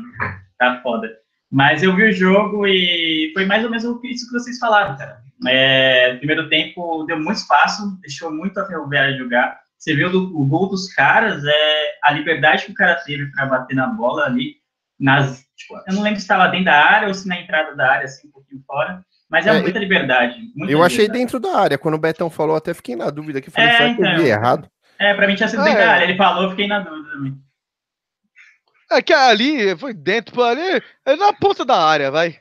tá 0.58 0.80
foda. 0.82 1.10
Mas 1.50 1.82
eu 1.82 1.94
vi 1.94 2.08
o 2.08 2.12
jogo 2.12 2.66
e 2.66 3.30
foi 3.32 3.46
mais 3.46 3.64
ou 3.64 3.70
menos 3.70 3.84
isso 4.02 4.26
que 4.26 4.32
vocês 4.32 4.58
falaram, 4.58 4.96
cara. 4.96 5.22
É, 5.46 6.16
primeiro 6.16 6.48
tempo 6.48 7.04
deu 7.04 7.16
muito 7.16 7.36
espaço, 7.36 7.98
deixou 8.00 8.32
muito 8.32 8.58
a 8.58 8.66
Ferroviária 8.66 9.16
jogar. 9.16 9.60
Você 9.78 9.94
viu 9.94 10.10
do, 10.10 10.36
o 10.36 10.44
gol 10.46 10.68
dos 10.68 10.92
caras, 10.92 11.44
é, 11.44 11.98
a 12.02 12.10
liberdade 12.10 12.66
que 12.66 12.72
o 12.72 12.74
cara 12.74 12.96
teve 12.96 13.30
para 13.32 13.46
bater 13.46 13.74
na 13.74 13.86
bola 13.86 14.24
ali 14.24 14.56
nas. 14.98 15.44
Tipo, 15.56 15.74
eu 15.86 15.94
não 15.94 16.02
lembro 16.02 16.18
se 16.18 16.24
estava 16.24 16.48
dentro 16.48 16.66
da 16.66 16.74
área 16.74 17.08
ou 17.08 17.14
se 17.14 17.28
na 17.28 17.40
entrada 17.40 17.74
da 17.74 17.90
área, 17.90 18.04
assim, 18.04 18.28
um 18.28 18.30
pouquinho 18.30 18.62
fora. 18.66 19.04
Mas 19.30 19.46
é, 19.46 19.50
é 19.50 19.60
muita 19.60 19.78
liberdade. 19.78 20.38
Muita 20.38 20.72
eu 20.72 20.78
liberdade. 20.78 20.94
achei 20.94 21.08
dentro 21.08 21.40
da 21.40 21.58
área. 21.58 21.78
Quando 21.78 21.94
o 21.94 21.98
Betão 21.98 22.30
falou, 22.30 22.56
até 22.56 22.74
fiquei 22.74 22.94
na 22.94 23.10
dúvida 23.10 23.40
que 23.40 23.50
falei, 23.50 23.70
é, 23.70 23.76
será 23.76 23.88
então, 23.88 24.04
que 24.04 24.10
eu 24.10 24.16
vi 24.16 24.22
então. 24.22 24.26
errado? 24.26 24.70
É, 24.98 25.14
pra 25.14 25.26
mim 25.26 25.34
tinha 25.34 25.48
sido 25.48 25.60
ah, 25.60 25.64
dentro 25.64 25.80
é. 25.80 25.84
da 25.84 25.92
área. 25.92 26.04
Ele 26.04 26.16
falou, 26.16 26.44
eu 26.44 26.50
fiquei 26.50 26.66
na 26.66 26.80
dúvida 26.80 27.10
também. 27.10 27.34
É 28.92 29.02
que 29.02 29.12
ali 29.12 29.76
foi 29.76 29.94
dentro, 29.94 30.40
ali, 30.42 30.82
é 31.04 31.16
na 31.16 31.32
ponta 31.32 31.64
da 31.64 31.76
área, 31.76 32.10
vai. 32.10 32.38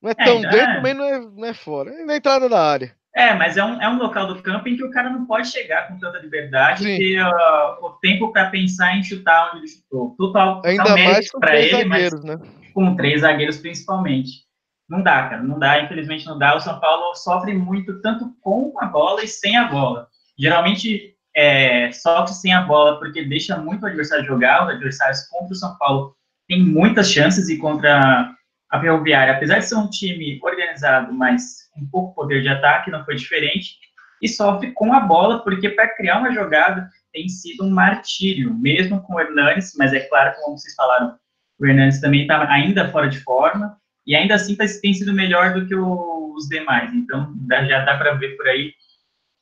Não 0.00 0.10
é, 0.10 0.12
é 0.12 0.24
tão 0.24 0.38
então, 0.38 0.50
dentro, 0.50 0.70
é. 0.70 0.80
mas 0.80 0.96
não 0.96 1.04
é, 1.04 1.20
não 1.20 1.44
é 1.44 1.54
fora. 1.54 1.90
É 1.90 2.04
na 2.04 2.16
entrada 2.16 2.48
da 2.48 2.62
área. 2.62 2.94
É, 3.18 3.34
mas 3.34 3.56
é 3.56 3.64
um, 3.64 3.82
é 3.82 3.88
um 3.88 3.98
local 3.98 4.28
do 4.28 4.40
campo 4.40 4.68
em 4.68 4.76
que 4.76 4.84
o 4.84 4.92
cara 4.92 5.10
não 5.10 5.26
pode 5.26 5.48
chegar 5.48 5.88
com 5.88 5.98
tanta 5.98 6.20
liberdade 6.20 6.84
Sim. 6.84 6.94
e 6.94 6.98
ter 6.98 7.26
uh, 7.26 7.84
o 7.84 7.90
tempo 8.00 8.32
para 8.32 8.48
pensar 8.48 8.96
em 8.96 9.02
chutar 9.02 9.48
onde 9.48 9.58
ele 9.58 9.68
chutou. 9.68 10.14
Total, 10.16 10.62
Ainda 10.64 10.96
mais 10.96 11.28
com 11.28 11.40
três 11.40 11.72
ele, 11.72 11.82
zagueiros, 11.82 12.22
né? 12.22 12.38
Com 12.72 12.94
três 12.94 13.22
zagueiros 13.22 13.58
principalmente. 13.58 14.46
Não 14.88 15.02
dá, 15.02 15.28
cara, 15.28 15.42
não 15.42 15.58
dá, 15.58 15.82
infelizmente 15.82 16.24
não 16.26 16.38
dá. 16.38 16.54
O 16.54 16.60
São 16.60 16.78
Paulo 16.78 17.12
sofre 17.16 17.52
muito, 17.54 18.00
tanto 18.02 18.32
com 18.40 18.72
a 18.78 18.86
bola 18.86 19.24
e 19.24 19.26
sem 19.26 19.56
a 19.56 19.64
bola. 19.64 20.06
Geralmente 20.38 21.16
é, 21.34 21.90
sofre 21.90 22.32
sem 22.32 22.54
a 22.54 22.62
bola 22.62 23.00
porque 23.00 23.24
deixa 23.24 23.56
muito 23.56 23.82
o 23.82 23.86
adversário 23.86 24.24
jogar. 24.24 24.62
Os 24.62 24.74
adversários 24.74 25.26
contra 25.26 25.54
o 25.54 25.56
São 25.56 25.76
Paulo 25.76 26.14
têm 26.46 26.62
muitas 26.62 27.10
chances 27.10 27.48
e 27.48 27.58
contra 27.58 28.32
a 28.70 28.80
Ferroviária, 28.80 29.34
apesar 29.34 29.58
de 29.58 29.64
ser 29.64 29.74
um 29.74 29.90
time 29.90 30.38
organizado, 30.40 31.12
mas 31.12 31.67
com 31.78 31.86
pouco 31.86 32.14
poder 32.14 32.42
de 32.42 32.48
ataque, 32.48 32.90
não 32.90 33.04
foi 33.04 33.14
diferente, 33.14 33.76
e 34.20 34.28
sofre 34.28 34.72
com 34.72 34.92
a 34.92 35.00
bola, 35.00 35.42
porque 35.42 35.68
para 35.70 35.94
criar 35.94 36.18
uma 36.18 36.32
jogada 36.32 36.88
tem 37.12 37.28
sido 37.28 37.64
um 37.64 37.70
martírio, 37.70 38.52
mesmo 38.54 39.00
com 39.02 39.14
o 39.14 39.20
Hernanes, 39.20 39.72
mas 39.76 39.92
é 39.92 40.00
claro, 40.00 40.34
como 40.40 40.58
vocês 40.58 40.74
falaram, 40.74 41.16
o 41.58 41.66
Hernanes 41.66 42.00
também 42.00 42.22
está 42.22 42.50
ainda 42.50 42.90
fora 42.90 43.08
de 43.08 43.20
forma, 43.20 43.76
e 44.06 44.14
ainda 44.14 44.34
assim 44.34 44.56
tá, 44.56 44.64
tem 44.80 44.92
sido 44.92 45.12
melhor 45.12 45.54
do 45.54 45.66
que 45.66 45.74
o, 45.74 46.34
os 46.34 46.48
demais, 46.48 46.92
então 46.94 47.34
já 47.50 47.84
dá 47.84 47.96
para 47.96 48.14
ver 48.14 48.36
por 48.36 48.46
aí 48.48 48.72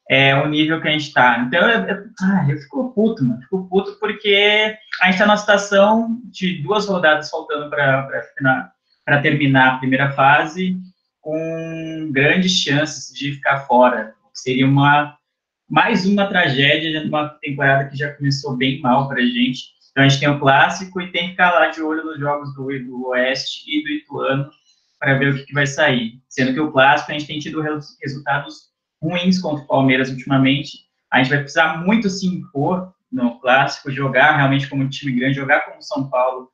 é, 0.08 0.34
o 0.36 0.46
nível 0.46 0.80
que 0.80 0.88
a 0.88 0.92
gente 0.92 1.08
está. 1.08 1.38
Então, 1.40 1.68
eu, 1.68 1.80
eu, 1.86 2.04
eu 2.48 2.58
fico 2.58 2.92
puto, 2.92 3.24
mano, 3.24 3.42
fico 3.42 3.68
puto 3.68 3.98
porque 3.98 4.76
a 5.02 5.06
gente 5.06 5.14
está 5.14 5.26
numa 5.26 5.36
situação 5.36 6.20
de 6.24 6.62
duas 6.62 6.86
rodadas 6.86 7.28
faltando 7.28 7.68
para 7.68 9.22
terminar 9.22 9.74
a 9.74 9.78
primeira 9.78 10.12
fase 10.12 10.78
com 11.26 12.08
grandes 12.12 12.52
chances 12.52 13.12
de 13.12 13.32
ficar 13.32 13.66
fora. 13.66 14.14
Seria 14.32 14.64
uma 14.64 15.18
mais 15.68 16.06
uma 16.06 16.28
tragédia 16.28 17.02
numa 17.02 17.30
temporada 17.40 17.88
que 17.90 17.96
já 17.96 18.12
começou 18.12 18.56
bem 18.56 18.80
mal 18.80 19.08
para 19.08 19.20
a 19.20 19.26
gente. 19.26 19.74
Então 19.90 20.04
a 20.04 20.08
gente 20.08 20.20
tem 20.20 20.28
o 20.28 20.38
clássico 20.38 21.00
e 21.00 21.10
tem 21.10 21.24
que 21.24 21.30
ficar 21.30 21.50
lá 21.50 21.66
de 21.66 21.82
olho 21.82 22.04
nos 22.04 22.20
jogos 22.20 22.54
do, 22.54 22.66
do 22.84 23.08
Oeste 23.08 23.64
e 23.66 23.82
do 23.82 23.88
Ituano 23.88 24.48
para 25.00 25.18
ver 25.18 25.32
o 25.32 25.36
que, 25.36 25.46
que, 25.46 25.52
vai 25.52 25.66
sair. 25.66 26.20
Sendo 26.28 26.54
que 26.54 26.60
o 26.60 26.70
clássico 26.70 27.10
a 27.10 27.14
gente 27.14 27.26
tem 27.26 27.40
tido 27.40 27.60
resultados 27.60 28.70
ruins 29.02 29.40
contra 29.40 29.64
o 29.64 29.66
Palmeiras 29.66 30.08
ultimamente. 30.08 30.78
A 31.12 31.18
gente 31.18 31.30
vai 31.30 31.40
precisar 31.40 31.84
muito 31.84 32.08
se 32.08 32.24
impor 32.24 32.94
no 33.10 33.40
clássico, 33.40 33.90
jogar 33.90 34.36
realmente 34.36 34.68
como 34.68 34.84
um 34.84 34.88
time 34.88 35.10
grande, 35.10 35.34
jogar 35.34 35.62
como 35.62 35.82
São 35.82 36.08
Paulo 36.08 36.52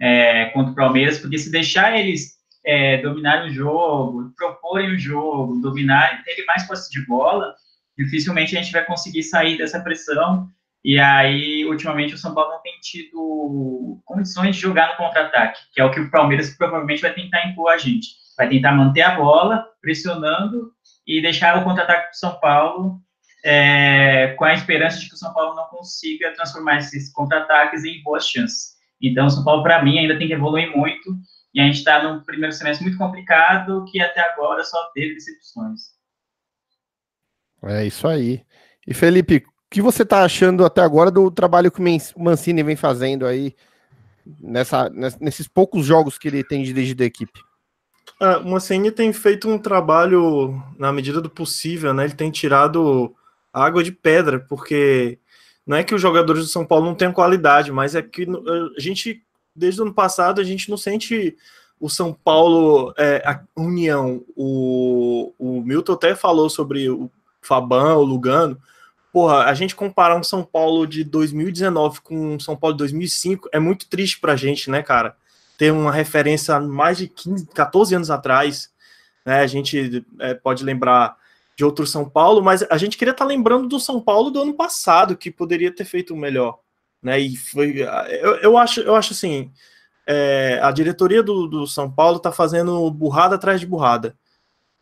é, 0.00 0.46
contra 0.46 0.72
o 0.72 0.74
Palmeiras, 0.74 1.20
porque 1.20 1.38
se 1.38 1.52
deixar 1.52 1.96
eles 1.96 2.37
é, 2.68 2.98
dominarem 2.98 3.48
o 3.48 3.54
jogo, 3.54 4.30
proporem 4.36 4.94
o 4.94 4.98
jogo, 4.98 5.58
dominarem, 5.58 6.22
terem 6.22 6.44
mais 6.44 6.66
posse 6.66 6.90
de 6.90 7.00
bola, 7.06 7.54
dificilmente 7.96 8.54
a 8.54 8.62
gente 8.62 8.72
vai 8.72 8.84
conseguir 8.84 9.22
sair 9.22 9.56
dessa 9.56 9.80
pressão. 9.80 10.46
E 10.84 11.00
aí, 11.00 11.64
ultimamente, 11.64 12.12
o 12.12 12.18
São 12.18 12.34
Paulo 12.34 12.52
não 12.52 12.60
tem 12.60 12.78
tido 12.82 13.98
condições 14.04 14.54
de 14.54 14.60
jogar 14.60 14.90
no 14.90 14.96
contra-ataque, 14.96 15.58
que 15.72 15.80
é 15.80 15.84
o 15.84 15.90
que 15.90 15.98
o 15.98 16.10
Palmeiras 16.10 16.50
provavelmente 16.50 17.00
vai 17.00 17.14
tentar 17.14 17.48
impor 17.48 17.72
a 17.72 17.78
gente. 17.78 18.08
Vai 18.36 18.50
tentar 18.50 18.72
manter 18.72 19.00
a 19.00 19.16
bola, 19.16 19.66
pressionando 19.80 20.70
e 21.06 21.22
deixar 21.22 21.56
o 21.56 21.64
contra-ataque 21.64 22.02
para 22.02 22.12
o 22.12 22.16
São 22.16 22.38
Paulo, 22.38 23.00
é, 23.46 24.34
com 24.36 24.44
a 24.44 24.52
esperança 24.52 25.00
de 25.00 25.08
que 25.08 25.14
o 25.14 25.18
São 25.18 25.32
Paulo 25.32 25.56
não 25.56 25.64
consiga 25.68 26.34
transformar 26.34 26.76
esses 26.76 27.10
contra-ataques 27.14 27.82
em 27.84 28.02
boas 28.02 28.28
chances. 28.28 28.76
Então, 29.00 29.24
o 29.24 29.30
São 29.30 29.42
Paulo, 29.42 29.62
para 29.62 29.82
mim, 29.82 29.98
ainda 29.98 30.18
tem 30.18 30.26
que 30.26 30.34
evoluir 30.34 30.70
muito, 30.76 31.16
e 31.58 31.60
a 31.60 31.64
gente 31.64 31.78
está 31.78 32.00
num 32.00 32.20
primeiro 32.20 32.54
semestre 32.54 32.86
muito 32.86 32.96
complicado, 32.96 33.84
que 33.90 34.00
até 34.00 34.20
agora 34.20 34.62
só 34.62 34.80
teve 34.94 35.14
decepções. 35.14 35.90
É 37.64 37.84
isso 37.84 38.06
aí. 38.06 38.44
E 38.86 38.94
Felipe, 38.94 39.38
o 39.38 39.50
que 39.68 39.82
você 39.82 40.04
está 40.04 40.22
achando 40.22 40.64
até 40.64 40.82
agora 40.82 41.10
do 41.10 41.28
trabalho 41.32 41.72
que 41.72 41.80
o 41.80 42.22
Mancini 42.22 42.62
vem 42.62 42.76
fazendo 42.76 43.26
aí 43.26 43.56
nessa, 44.40 44.88
nesses 45.20 45.48
poucos 45.48 45.84
jogos 45.84 46.16
que 46.16 46.28
ele 46.28 46.44
tem 46.44 46.62
dirigido 46.62 47.02
a 47.02 47.06
equipe? 47.06 47.40
Ah, 48.20 48.38
o 48.38 48.50
Mancini 48.50 48.92
tem 48.92 49.12
feito 49.12 49.50
um 49.50 49.58
trabalho 49.58 50.62
na 50.78 50.92
medida 50.92 51.20
do 51.20 51.28
possível, 51.28 51.92
né? 51.92 52.04
Ele 52.04 52.14
tem 52.14 52.30
tirado 52.30 53.12
água 53.52 53.82
de 53.82 53.90
pedra, 53.90 54.38
porque 54.38 55.18
não 55.66 55.76
é 55.76 55.82
que 55.82 55.92
os 55.92 56.00
jogadores 56.00 56.42
do 56.42 56.48
São 56.48 56.64
Paulo 56.64 56.86
não 56.86 56.94
tenham 56.94 57.12
qualidade, 57.12 57.72
mas 57.72 57.96
é 57.96 58.00
que 58.02 58.28
a 58.76 58.80
gente, 58.80 59.26
desde 59.58 59.80
o 59.80 59.84
ano 59.84 59.94
passado, 59.94 60.40
a 60.40 60.44
gente 60.44 60.70
não 60.70 60.76
sente 60.76 61.36
o 61.80 61.88
São 61.88 62.12
Paulo, 62.12 62.92
é, 62.96 63.22
a 63.24 63.40
união. 63.56 64.24
O, 64.36 65.32
o 65.38 65.62
Milton 65.62 65.92
até 65.92 66.14
falou 66.14 66.50
sobre 66.50 66.88
o 66.90 67.10
Fabão, 67.40 67.98
o 67.98 68.04
Lugano. 68.04 68.58
Porra, 69.12 69.44
a 69.44 69.54
gente 69.54 69.74
comparar 69.74 70.16
um 70.16 70.22
São 70.22 70.44
Paulo 70.44 70.86
de 70.86 71.02
2019 71.04 72.00
com 72.02 72.34
um 72.34 72.40
São 72.40 72.56
Paulo 72.56 72.74
de 72.74 72.78
2005 72.78 73.48
é 73.52 73.58
muito 73.58 73.88
triste 73.88 74.20
pra 74.20 74.36
gente, 74.36 74.70
né, 74.70 74.82
cara? 74.82 75.16
Ter 75.56 75.72
uma 75.72 75.90
referência 75.90 76.60
mais 76.60 76.98
de 76.98 77.08
15, 77.08 77.46
14 77.46 77.94
anos 77.94 78.10
atrás, 78.10 78.70
né? 79.24 79.40
A 79.40 79.46
gente 79.46 80.04
é, 80.18 80.34
pode 80.34 80.62
lembrar 80.62 81.16
de 81.56 81.64
outro 81.64 81.86
São 81.86 82.08
Paulo, 82.08 82.42
mas 82.42 82.62
a 82.70 82.76
gente 82.76 82.96
queria 82.96 83.12
estar 83.12 83.24
tá 83.24 83.28
lembrando 83.28 83.66
do 83.66 83.80
São 83.80 84.00
Paulo 84.00 84.30
do 84.30 84.40
ano 84.40 84.54
passado, 84.54 85.16
que 85.16 85.30
poderia 85.30 85.74
ter 85.74 85.84
feito 85.84 86.14
melhor, 86.14 86.58
né? 87.02 87.18
E 87.20 87.36
foi, 87.36 87.82
eu, 88.20 88.36
eu 88.36 88.58
acho, 88.58 88.80
eu 88.80 88.94
acho 88.94 89.12
assim, 89.12 89.50
é, 90.06 90.58
a 90.62 90.70
diretoria 90.70 91.22
do, 91.22 91.46
do 91.46 91.66
São 91.66 91.90
Paulo 91.90 92.16
está 92.16 92.32
fazendo 92.32 92.90
burrada 92.90 93.34
atrás 93.34 93.60
de 93.60 93.66
burrada. 93.66 94.16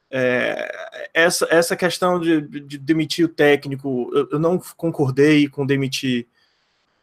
É, 0.09 1.09
essa, 1.13 1.49
essa 1.51 1.75
questão 1.77 2.21
de, 2.21 2.41
de, 2.41 2.79
demitir 2.79 3.25
o 3.25 3.29
técnico, 3.29 4.09
eu, 4.15 4.29
eu, 4.33 4.39
não 4.39 4.61
concordei 4.77 5.49
com 5.49 5.67
demitir 5.67 6.29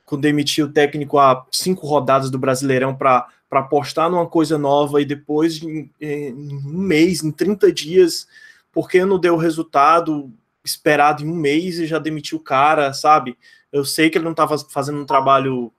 com 0.05 0.19
demitir 0.19 0.63
o 0.65 0.71
técnico 0.71 1.17
a 1.17 1.45
cinco 1.51 1.87
rodadas 1.87 2.29
do 2.29 2.37
Brasileirão 2.37 2.95
para 2.95 3.27
apostar 3.51 4.09
numa 4.09 4.27
coisa 4.27 4.57
nova 4.57 5.01
e 5.01 5.05
depois, 5.05 5.61
em, 5.61 5.89
em, 5.99 6.33
um 6.33 6.77
mês, 6.77 7.23
em 7.23 7.31
30 7.31 7.71
dias, 7.71 8.27
porque 8.71 9.05
não 9.05 9.19
deu 9.19 9.35
o 9.35 9.37
resultado 9.37 10.31
esperado 10.63 11.23
em 11.23 11.27
um 11.27 11.35
mês 11.35 11.79
e 11.79 11.85
já 11.85 11.99
demitiu 11.99 12.37
o 12.37 12.43
cara, 12.43 12.93
sabe? 12.93 13.37
Eu 13.73 13.83
sei 13.83 14.09
que 14.09 14.17
ele 14.17 14.23
não 14.25 14.31
estava 14.31 14.57
fazendo 14.57 15.01
um 15.01 15.05
trabalho 15.05 15.73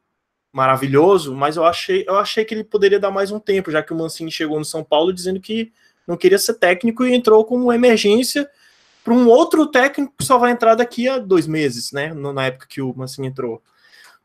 maravilhoso, 0.52 1.34
mas 1.34 1.56
eu 1.56 1.64
achei, 1.64 2.04
eu 2.06 2.16
achei 2.16 2.44
que 2.44 2.54
ele 2.54 2.64
poderia 2.64 3.00
dar 3.00 3.10
mais 3.10 3.30
um 3.30 3.40
tempo, 3.40 3.70
já 3.70 3.82
que 3.82 3.92
o 3.92 3.96
Mancini 3.96 4.30
chegou 4.30 4.58
no 4.58 4.64
São 4.64 4.84
Paulo 4.84 5.12
dizendo 5.12 5.40
que 5.40 5.72
não 6.06 6.16
queria 6.16 6.38
ser 6.38 6.54
técnico 6.54 7.04
e 7.04 7.14
entrou 7.14 7.44
como 7.44 7.72
emergência 7.72 8.48
para 9.02 9.14
um 9.14 9.28
outro 9.28 9.66
técnico 9.66 10.14
que 10.18 10.24
só 10.24 10.38
vai 10.38 10.50
entrar 10.50 10.74
daqui 10.74 11.08
a 11.08 11.18
dois 11.18 11.46
meses, 11.46 11.92
né? 11.92 12.12
Na 12.14 12.46
época 12.46 12.66
que 12.68 12.80
o 12.80 12.94
Mancini 12.96 13.28
entrou. 13.28 13.62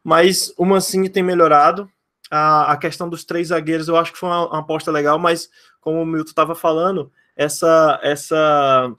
Mas 0.03 0.53
o 0.57 0.65
Mancini 0.65 1.09
tem 1.09 1.21
melhorado. 1.21 1.89
A, 2.31 2.71
a 2.73 2.77
questão 2.77 3.09
dos 3.09 3.23
três 3.23 3.49
zagueiros 3.49 3.87
eu 3.87 3.97
acho 3.97 4.13
que 4.13 4.19
foi 4.19 4.29
uma, 4.29 4.47
uma 4.47 4.59
aposta 4.59 4.91
legal, 4.91 5.19
mas 5.19 5.49
como 5.81 6.01
o 6.01 6.05
Milton 6.05 6.29
estava 6.29 6.55
falando, 6.55 7.11
essa 7.35 7.99
essa 8.03 8.93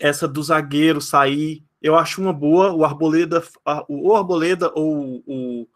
essa 0.00 0.28
do 0.28 0.42
zagueiro 0.42 1.00
sair, 1.00 1.64
eu 1.80 1.96
acho 1.96 2.20
uma 2.20 2.32
boa. 2.32 2.72
O 2.72 2.84
Arboleda, 2.84 3.42
o 3.88 4.14
Arboleda 4.14 4.72
ou 4.74 5.22
o, 5.26 5.68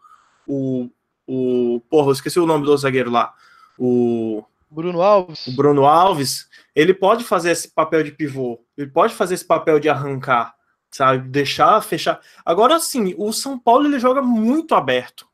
o, 0.47 0.89
o 1.27 1.79
porra, 1.89 2.07
eu 2.07 2.13
esqueci 2.13 2.39
o 2.39 2.45
nome 2.45 2.65
do 2.65 2.77
zagueiro 2.77 3.11
lá. 3.11 3.33
O 3.77 4.43
Bruno 4.69 5.01
Alves. 5.01 5.47
O 5.47 5.55
Bruno 5.55 5.85
Alves, 5.85 6.49
ele 6.75 6.93
pode 6.93 7.23
fazer 7.23 7.51
esse 7.51 7.69
papel 7.69 8.03
de 8.03 8.11
pivô, 8.11 8.59
ele 8.75 8.89
pode 8.89 9.13
fazer 9.13 9.35
esse 9.35 9.45
papel 9.45 9.79
de 9.79 9.87
arrancar, 9.87 10.55
sabe? 10.91 11.29
Deixar, 11.29 11.81
fechar. 11.81 12.19
Agora 12.43 12.79
sim, 12.79 13.13
o 13.17 13.31
São 13.31 13.57
Paulo 13.57 13.85
ele 13.85 13.99
joga 13.99 14.21
muito 14.21 14.73
aberto. 14.73 15.27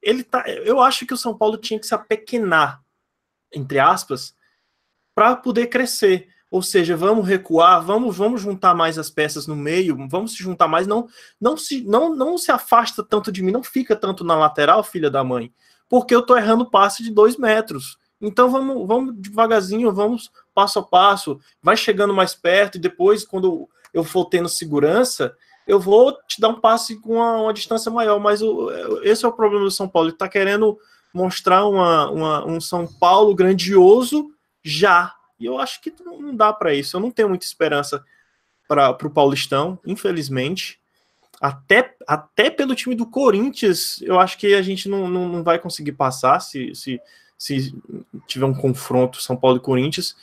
Ele 0.00 0.22
tá, 0.22 0.44
eu 0.48 0.80
acho 0.80 1.06
que 1.06 1.14
o 1.14 1.18
São 1.18 1.36
Paulo 1.36 1.56
tinha 1.56 1.80
que 1.80 1.86
se 1.86 1.94
apequenar, 1.94 2.82
entre 3.52 3.78
aspas, 3.78 4.34
para 5.14 5.34
poder 5.34 5.68
crescer. 5.68 6.28
Ou 6.54 6.62
seja, 6.62 6.96
vamos 6.96 7.26
recuar, 7.26 7.82
vamos, 7.82 8.16
vamos 8.16 8.40
juntar 8.40 8.76
mais 8.76 8.96
as 8.96 9.10
peças 9.10 9.44
no 9.44 9.56
meio, 9.56 9.96
vamos 10.08 10.34
se 10.34 10.38
juntar 10.38 10.68
mais, 10.68 10.86
não, 10.86 11.08
não 11.40 11.56
se, 11.56 11.82
não, 11.82 12.14
não 12.14 12.38
se 12.38 12.52
afasta 12.52 13.02
tanto 13.02 13.32
de 13.32 13.42
mim, 13.42 13.50
não 13.50 13.64
fica 13.64 13.96
tanto 13.96 14.22
na 14.22 14.36
lateral, 14.36 14.84
filha 14.84 15.10
da 15.10 15.24
mãe, 15.24 15.52
porque 15.88 16.14
eu 16.14 16.22
tô 16.22 16.36
errando 16.36 16.70
passe 16.70 17.02
de 17.02 17.10
dois 17.10 17.36
metros. 17.36 17.98
Então 18.20 18.48
vamos, 18.48 18.86
vamos 18.86 19.16
devagarzinho, 19.16 19.92
vamos 19.92 20.30
passo 20.54 20.78
a 20.78 20.84
passo, 20.84 21.40
vai 21.60 21.76
chegando 21.76 22.14
mais 22.14 22.36
perto 22.36 22.76
e 22.76 22.80
depois, 22.80 23.26
quando 23.26 23.68
eu 23.92 24.04
for 24.04 24.26
tendo 24.26 24.48
segurança, 24.48 25.34
eu 25.66 25.80
vou 25.80 26.16
te 26.28 26.40
dar 26.40 26.50
um 26.50 26.60
passe 26.60 27.00
com 27.00 27.14
uma, 27.14 27.32
uma 27.42 27.52
distância 27.52 27.90
maior. 27.90 28.20
Mas 28.20 28.40
o, 28.40 28.70
esse 29.02 29.24
é 29.24 29.28
o 29.28 29.32
problema 29.32 29.64
do 29.64 29.72
São 29.72 29.88
Paulo. 29.88 30.06
Ele 30.06 30.14
está 30.14 30.28
querendo 30.28 30.78
mostrar 31.12 31.66
uma, 31.66 32.08
uma, 32.12 32.46
um 32.46 32.60
São 32.60 32.86
Paulo 32.86 33.34
grandioso 33.34 34.30
já. 34.62 35.12
E 35.44 35.46
eu 35.46 35.58
acho 35.58 35.80
que 35.80 35.92
não 36.04 36.34
dá 36.34 36.52
para 36.52 36.74
isso. 36.74 36.96
Eu 36.96 37.00
não 37.00 37.10
tenho 37.10 37.28
muita 37.28 37.46
esperança 37.46 38.04
para 38.66 38.90
o 38.90 39.10
Paulistão, 39.10 39.78
infelizmente. 39.86 40.80
Até, 41.40 41.94
até 42.06 42.50
pelo 42.50 42.74
time 42.74 42.94
do 42.94 43.06
Corinthians, 43.06 44.00
eu 44.02 44.18
acho 44.18 44.38
que 44.38 44.54
a 44.54 44.62
gente 44.62 44.88
não, 44.88 45.08
não, 45.08 45.28
não 45.28 45.42
vai 45.42 45.58
conseguir 45.58 45.92
passar 45.92 46.40
se, 46.40 46.74
se 46.74 47.00
se 47.44 47.74
tiver 48.26 48.46
um 48.46 48.54
confronto 48.54 49.20
São 49.20 49.36
Paulo 49.36 49.58
e 49.58 49.60
Corinthians. 49.60 50.16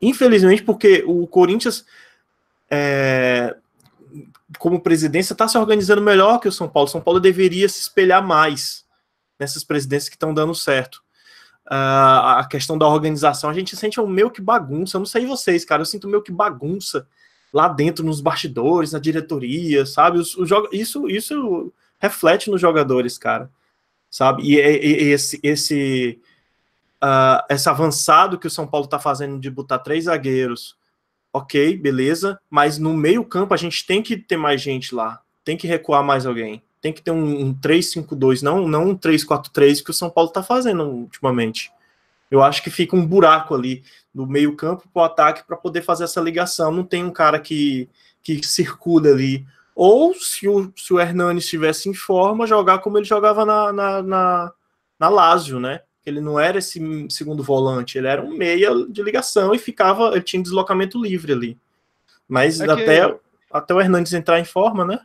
Infelizmente, 0.00 0.62
porque 0.62 1.02
o 1.06 1.26
Corinthians, 1.26 1.86
é, 2.70 3.56
como 4.58 4.80
presidência, 4.80 5.32
está 5.32 5.48
se 5.48 5.56
organizando 5.56 6.02
melhor 6.02 6.38
que 6.38 6.48
o 6.48 6.52
São 6.52 6.68
Paulo. 6.68 6.88
São 6.88 7.00
Paulo 7.00 7.20
deveria 7.20 7.68
se 7.68 7.80
espelhar 7.80 8.22
mais 8.22 8.84
nessas 9.38 9.64
presidências 9.64 10.08
que 10.08 10.16
estão 10.16 10.34
dando 10.34 10.54
certo. 10.54 11.02
Uh, 11.66 12.38
a 12.38 12.46
questão 12.48 12.78
da 12.78 12.86
organização, 12.86 13.50
a 13.50 13.52
gente 13.52 13.76
sente 13.76 14.00
um 14.00 14.06
meio 14.06 14.30
que 14.30 14.40
bagunça. 14.40 14.96
Eu 14.96 15.00
não 15.00 15.06
sei 15.06 15.26
vocês, 15.26 15.64
cara, 15.64 15.82
eu 15.82 15.86
sinto 15.86 16.08
meio 16.08 16.22
que 16.22 16.30
bagunça 16.30 17.06
lá 17.52 17.68
dentro, 17.68 18.04
nos 18.04 18.20
bastidores, 18.20 18.92
na 18.92 18.98
diretoria, 18.98 19.84
sabe? 19.84 20.18
Os, 20.18 20.36
os, 20.36 20.48
isso, 20.72 21.08
isso 21.08 21.72
reflete 21.98 22.50
nos 22.50 22.60
jogadores, 22.60 23.18
cara, 23.18 23.50
sabe? 24.10 24.42
E, 24.42 24.56
e, 24.56 25.04
e 25.04 25.12
esse, 25.12 25.40
esse 25.42 26.20
uh, 27.02 27.42
esse 27.50 27.68
avançado 27.68 28.38
que 28.38 28.46
o 28.46 28.50
São 28.50 28.66
Paulo 28.66 28.84
está 28.86 28.98
fazendo 28.98 29.38
de 29.38 29.50
botar 29.50 29.78
três 29.78 30.04
zagueiros, 30.04 30.76
ok, 31.32 31.76
beleza, 31.76 32.38
mas 32.48 32.78
no 32.78 32.94
meio 32.94 33.24
campo 33.24 33.54
a 33.54 33.56
gente 33.56 33.86
tem 33.86 34.02
que 34.02 34.16
ter 34.16 34.36
mais 34.36 34.60
gente 34.60 34.94
lá, 34.94 35.20
tem 35.44 35.56
que 35.56 35.66
recuar 35.66 36.02
mais 36.02 36.26
alguém, 36.26 36.62
tem 36.86 36.92
que 36.92 37.02
ter 37.02 37.10
um, 37.10 37.48
um 37.48 37.54
3-5-2, 37.54 38.42
não, 38.42 38.68
não 38.68 38.90
um 38.90 38.96
3-4-3 38.96 39.82
que 39.82 39.90
o 39.90 39.94
São 39.94 40.08
Paulo 40.08 40.28
está 40.28 40.40
fazendo 40.40 40.84
ultimamente. 40.84 41.72
Eu 42.30 42.42
acho 42.42 42.62
que 42.62 42.70
fica 42.70 42.94
um 42.94 43.04
buraco 43.04 43.54
ali 43.54 43.82
no 44.14 44.24
meio 44.24 44.54
campo 44.54 44.88
para 44.92 45.02
o 45.02 45.04
ataque 45.04 45.44
para 45.44 45.56
poder 45.56 45.82
fazer 45.82 46.04
essa 46.04 46.20
ligação. 46.20 46.70
Não 46.70 46.84
tem 46.84 47.04
um 47.04 47.10
cara 47.10 47.40
que, 47.40 47.88
que 48.22 48.40
circula 48.46 49.08
ali. 49.08 49.44
Ou 49.74 50.14
se 50.14 50.48
o, 50.48 50.72
se 50.76 50.94
o 50.94 51.00
Hernani 51.00 51.40
estivesse 51.40 51.88
em 51.88 51.94
forma, 51.94 52.46
jogar 52.46 52.78
como 52.78 52.98
ele 52.98 53.04
jogava 53.04 53.44
na, 53.44 53.72
na, 53.72 54.02
na, 54.02 54.52
na 54.98 55.08
Lazio, 55.08 55.58
né? 55.58 55.80
ele 56.04 56.20
não 56.20 56.38
era 56.38 56.58
esse 56.58 56.80
segundo 57.10 57.42
volante, 57.42 57.98
ele 57.98 58.06
era 58.06 58.22
um 58.22 58.36
meia 58.36 58.70
de 58.88 59.02
ligação 59.02 59.52
e 59.52 59.58
ficava, 59.58 60.12
ele 60.12 60.22
tinha 60.22 60.40
deslocamento 60.40 61.02
livre 61.02 61.32
ali. 61.32 61.58
Mas 62.28 62.60
é 62.60 62.70
até. 62.70 63.18
até 63.52 63.74
o 63.74 63.80
Hernandes 63.80 64.12
entrar 64.12 64.38
em 64.38 64.44
forma, 64.44 64.84
né? 64.84 65.00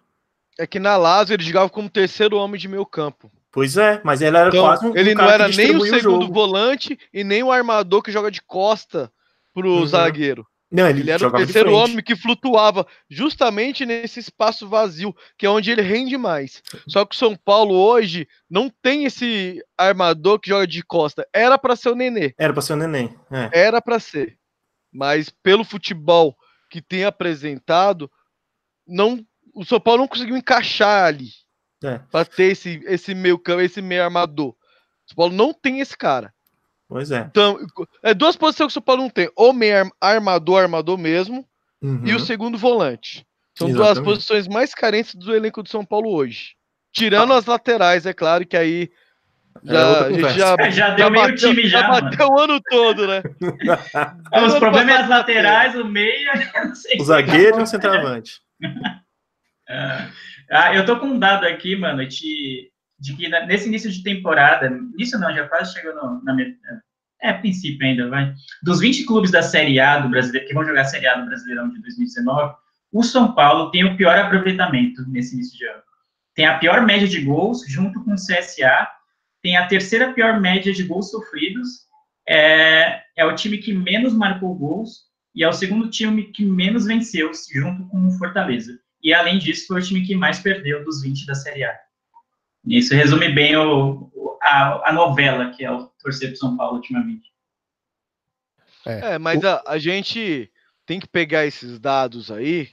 É 0.61 0.67
que 0.67 0.79
na 0.79 0.95
Lazio 0.97 1.33
ele 1.33 1.43
jogava 1.43 1.69
como 1.69 1.89
terceiro 1.89 2.37
homem 2.37 2.59
de 2.59 2.67
meio 2.67 2.85
campo. 2.85 3.31
Pois 3.51 3.75
é, 3.77 3.99
mas 4.03 4.21
ele 4.21 4.37
era 4.37 4.49
Então, 4.49 4.63
quase 4.63 4.85
um 4.87 4.95
ele 4.95 5.15
não 5.15 5.29
era 5.29 5.47
nem 5.47 5.75
o 5.75 5.81
segundo 5.81 6.21
jogo. 6.21 6.33
volante 6.33 6.97
e 7.13 7.23
nem 7.23 7.41
o 7.43 7.51
armador 7.51 8.01
que 8.01 8.11
joga 8.11 8.29
de 8.29 8.41
costa 8.41 9.11
pro 9.53 9.67
Uhum. 9.79 9.85
zagueiro. 9.87 10.45
Não, 10.71 10.87
ele, 10.87 11.01
Ele 11.01 11.11
era 11.11 11.27
o 11.27 11.31
terceiro 11.31 11.73
homem 11.73 12.01
que 12.01 12.15
flutuava 12.15 12.87
justamente 13.09 13.85
nesse 13.85 14.21
espaço 14.21 14.69
vazio, 14.69 15.13
que 15.37 15.45
é 15.45 15.49
onde 15.49 15.69
ele 15.69 15.81
rende 15.81 16.15
mais. 16.17 16.61
Só 16.87 17.03
que 17.03 17.13
o 17.13 17.17
São 17.19 17.35
Paulo 17.35 17.73
hoje 17.75 18.25
não 18.49 18.69
tem 18.81 19.03
esse 19.03 19.61
armador 19.77 20.39
que 20.39 20.47
joga 20.49 20.65
de 20.65 20.81
costa. 20.81 21.27
Era 21.33 21.57
pra 21.57 21.75
ser 21.75 21.89
o 21.89 21.95
Nenê, 21.95 22.33
Era 22.37 22.53
pra 22.53 22.61
ser 22.61 22.73
o 22.73 22.77
neném. 22.77 23.13
É. 23.29 23.49
era 23.51 23.81
pra 23.81 23.99
ser. 23.99 24.37
Mas 24.93 25.29
pelo 25.43 25.65
futebol 25.65 26.37
que 26.69 26.81
tem 26.81 27.03
apresentado, 27.03 28.09
não 28.87 29.25
o 29.53 29.63
São 29.65 29.79
Paulo 29.79 30.01
não 30.01 30.07
conseguiu 30.07 30.35
encaixar 30.37 31.05
ali 31.05 31.29
É. 31.83 31.99
Pra 32.11 32.23
ter 32.25 32.51
esse 32.51 32.81
esse 32.85 33.13
meio 33.15 33.37
campo, 33.39 33.61
esse 33.61 33.81
meio 33.81 34.03
armador. 34.03 34.49
O 34.49 34.55
São 35.07 35.15
Paulo 35.15 35.33
não 35.33 35.53
tem 35.53 35.79
esse 35.79 35.97
cara. 35.97 36.31
Pois 36.87 37.09
é. 37.11 37.21
Então, 37.29 37.57
é 38.03 38.13
duas 38.13 38.35
posições 38.35 38.67
que 38.67 38.71
o 38.71 38.73
São 38.73 38.81
Paulo 38.83 39.01
não 39.03 39.09
tem. 39.09 39.29
Ou 39.35 39.53
meio 39.53 39.77
arm- 39.77 39.89
armador, 39.99 40.61
armador 40.61 40.97
mesmo, 40.97 41.45
e 41.81 42.11
o 42.13 42.17
Uhum. 42.17 42.19
segundo 42.19 42.57
volante. 42.57 43.25
São 43.57 43.67
duas 43.69 43.79
Exatamente. 43.91 44.05
posições 44.05 44.47
mais 44.47 44.73
carentes 44.75 45.15
do 45.15 45.33
elenco 45.35 45.63
do 45.63 45.69
São 45.69 45.83
Paulo 45.85 46.13
hoje. 46.13 46.55
Tirando 46.93 47.33
as 47.33 47.45
laterais, 47.45 48.05
é 48.05 48.13
claro 48.13 48.45
que 48.45 48.55
aí 48.57 48.89
É 49.67 49.73
já, 49.73 50.05
conversa. 50.09 50.37
já, 50.37 50.55
É, 50.59 50.71
já 50.71 50.89
deu 50.95 51.09
meio 51.11 51.23
bateu, 51.31 51.49
time 51.49 51.67
já, 51.67 51.87
mano. 51.87 52.09
bateu 52.09 52.27
o 52.27 52.39
ano 52.39 52.61
todo, 52.69 53.07
né? 53.07 53.21
Ah, 54.31 54.45
Os 54.45 54.55
problemas 54.59 54.93
é 54.95 54.97
as 55.01 55.09
laterais, 55.09 55.75
o 55.75 55.85
sei. 56.75 56.97
O 56.99 57.03
zagueiro 57.05 57.59
e 57.59 57.63
o 57.63 57.67
centroavante. 57.67 58.41
Ah, 60.51 60.75
eu 60.75 60.85
tô 60.85 60.99
com 60.99 61.07
um 61.07 61.19
dado 61.19 61.45
aqui, 61.45 61.75
mano, 61.75 62.05
de, 62.05 62.69
de 62.99 63.15
que 63.15 63.29
nesse 63.29 63.67
início 63.67 63.91
de 63.91 64.03
temporada, 64.03 64.67
início 64.67 65.17
não, 65.19 65.33
já 65.33 65.47
quase 65.47 65.73
chegou 65.73 65.95
no, 65.95 66.23
na 66.23 66.33
metade. 66.33 66.81
É, 67.21 67.31
princípio 67.33 67.85
ainda, 67.85 68.09
vai. 68.09 68.33
Dos 68.63 68.79
20 68.79 69.05
clubes 69.05 69.29
da 69.29 69.43
Série 69.43 69.79
A 69.79 69.99
do 69.99 70.09
Brasileiro, 70.09 70.47
que 70.47 70.53
vão 70.53 70.65
jogar 70.65 70.81
a 70.81 70.85
Série 70.85 71.07
A 71.07 71.15
do 71.15 71.27
Brasileirão 71.27 71.69
de 71.69 71.79
2019, 71.79 72.55
o 72.91 73.03
São 73.03 73.33
Paulo 73.33 73.69
tem 73.69 73.85
o 73.85 73.95
pior 73.95 74.17
aproveitamento 74.17 75.07
nesse 75.07 75.35
início 75.35 75.57
de 75.57 75.65
ano. 75.65 75.83
Tem 76.33 76.45
a 76.45 76.57
pior 76.57 76.81
média 76.85 77.07
de 77.07 77.21
gols, 77.21 77.63
junto 77.67 78.03
com 78.03 78.13
o 78.13 78.15
CSA, 78.15 78.87
tem 79.41 79.55
a 79.55 79.67
terceira 79.67 80.13
pior 80.13 80.39
média 80.39 80.73
de 80.73 80.83
gols 80.83 81.11
sofridos, 81.11 81.85
é, 82.27 83.01
é 83.15 83.25
o 83.25 83.35
time 83.35 83.57
que 83.57 83.73
menos 83.73 84.13
marcou 84.13 84.55
gols 84.55 85.05
e 85.35 85.43
é 85.43 85.47
o 85.47 85.53
segundo 85.53 85.89
time 85.89 86.23
que 86.23 86.43
menos 86.43 86.85
venceu, 86.85 87.31
junto 87.53 87.87
com 87.87 88.07
o 88.07 88.11
Fortaleza. 88.11 88.79
E 89.03 89.13
além 89.13 89.39
disso, 89.39 89.67
foi 89.67 89.81
o 89.81 89.83
time 89.83 90.05
que 90.05 90.15
mais 90.15 90.39
perdeu 90.39 90.83
dos 90.83 91.01
20 91.01 91.25
da 91.25 91.35
Série 91.35 91.63
A. 91.63 91.79
Isso 92.67 92.93
resume 92.93 93.29
bem 93.29 93.55
o, 93.55 94.11
o- 94.13 94.37
a, 94.41 94.89
a 94.89 94.93
novela 94.93 95.51
que 95.51 95.63
é 95.65 95.71
o 95.71 95.87
torcer 96.01 96.29
pro 96.29 96.37
São 96.37 96.55
Paulo 96.57 96.75
ultimamente. 96.77 97.31
É, 98.85 99.17
mas 99.19 99.43
a, 99.43 99.63
a 99.67 99.77
gente 99.77 100.51
tem 100.85 100.99
que 100.99 101.07
pegar 101.07 101.45
esses 101.45 101.79
dados 101.79 102.31
aí. 102.31 102.69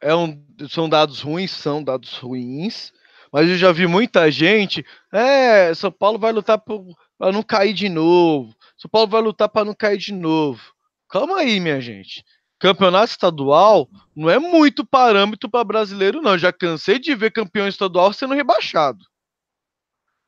É 0.00 0.14
um, 0.14 0.42
são 0.68 0.88
dados 0.88 1.20
ruins, 1.20 1.50
são 1.50 1.82
dados 1.82 2.16
ruins. 2.18 2.92
Mas 3.32 3.48
eu 3.50 3.58
já 3.58 3.72
vi 3.72 3.86
muita 3.86 4.30
gente. 4.30 4.84
É, 5.12 5.74
São 5.74 5.92
Paulo 5.92 6.18
vai 6.18 6.32
lutar 6.32 6.58
para 6.58 7.32
não 7.32 7.42
cair 7.42 7.74
de 7.74 7.88
novo. 7.88 8.54
São 8.76 8.88
Paulo 8.90 9.08
vai 9.08 9.20
lutar 9.20 9.48
para 9.48 9.64
não 9.66 9.74
cair 9.74 9.98
de 9.98 10.12
novo. 10.14 10.62
Calma 11.10 11.38
aí, 11.38 11.60
minha 11.60 11.80
gente. 11.80 12.24
Campeonato 12.58 13.12
estadual 13.12 13.88
não 14.14 14.28
é 14.28 14.38
muito 14.38 14.84
parâmetro 14.84 15.48
para 15.48 15.64
brasileiro, 15.64 16.20
não. 16.20 16.36
Já 16.36 16.52
cansei 16.52 16.98
de 16.98 17.14
ver 17.14 17.30
campeão 17.30 17.68
estadual 17.68 18.12
sendo 18.12 18.34
rebaixado. 18.34 19.04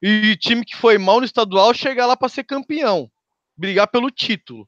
E 0.02 0.36
time 0.36 0.64
que 0.64 0.76
foi 0.76 0.96
mal 0.96 1.18
no 1.18 1.26
estadual 1.26 1.74
chegar 1.74 2.06
lá 2.06 2.16
para 2.16 2.28
ser 2.28 2.44
campeão 2.44 3.10
brigar 3.60 3.86
pelo 3.88 4.10
título. 4.10 4.66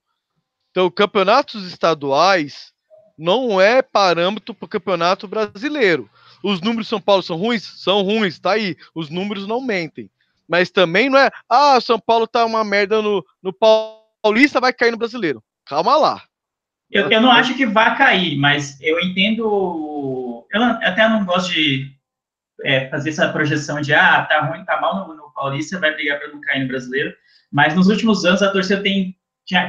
Então, 0.70 0.90
campeonatos 0.90 1.64
estaduais 1.64 2.72
não 3.16 3.58
é 3.58 3.80
parâmetro 3.80 4.54
para 4.54 4.66
o 4.66 4.68
campeonato 4.68 5.26
brasileiro. 5.26 6.10
Os 6.42 6.60
números 6.60 6.86
de 6.86 6.90
São 6.90 7.00
Paulo 7.00 7.22
são 7.22 7.36
ruins? 7.36 7.62
São 7.82 8.02
ruins, 8.02 8.38
tá 8.38 8.52
aí. 8.52 8.76
Os 8.94 9.08
números 9.08 9.46
não 9.46 9.62
mentem. 9.62 10.10
Mas 10.46 10.70
também 10.70 11.08
não 11.08 11.18
é, 11.18 11.30
ah, 11.48 11.80
São 11.80 11.98
Paulo 11.98 12.26
tá 12.26 12.44
uma 12.44 12.62
merda 12.64 13.00
no, 13.00 13.24
no 13.42 13.52
Paulista, 13.52 14.60
vai 14.60 14.72
cair 14.72 14.90
no 14.90 14.98
brasileiro. 14.98 15.42
Calma 15.64 15.96
lá. 15.96 16.22
Eu, 16.92 17.10
eu 17.10 17.20
não 17.22 17.32
acho 17.32 17.54
que 17.56 17.64
vá 17.64 17.94
cair, 17.94 18.36
mas 18.36 18.78
eu 18.80 19.00
entendo. 19.00 20.46
Eu 20.52 20.62
até 20.62 21.08
não 21.08 21.24
gosto 21.24 21.50
de 21.50 21.90
é, 22.64 22.88
fazer 22.90 23.10
essa 23.10 23.32
projeção 23.32 23.80
de 23.80 23.94
ah, 23.94 24.26
tá 24.26 24.40
ruim, 24.42 24.64
tá 24.64 24.78
mal 24.78 25.08
no, 25.08 25.14
no 25.14 25.32
Paulista, 25.32 25.80
vai 25.80 25.94
brigar 25.94 26.18
para 26.18 26.28
não 26.28 26.40
cair 26.42 26.62
no 26.62 26.68
brasileiro. 26.68 27.14
Mas 27.50 27.74
nos 27.74 27.88
últimos 27.88 28.24
anos 28.26 28.42
a 28.42 28.52
torcida 28.52 28.82
tem, 28.82 29.16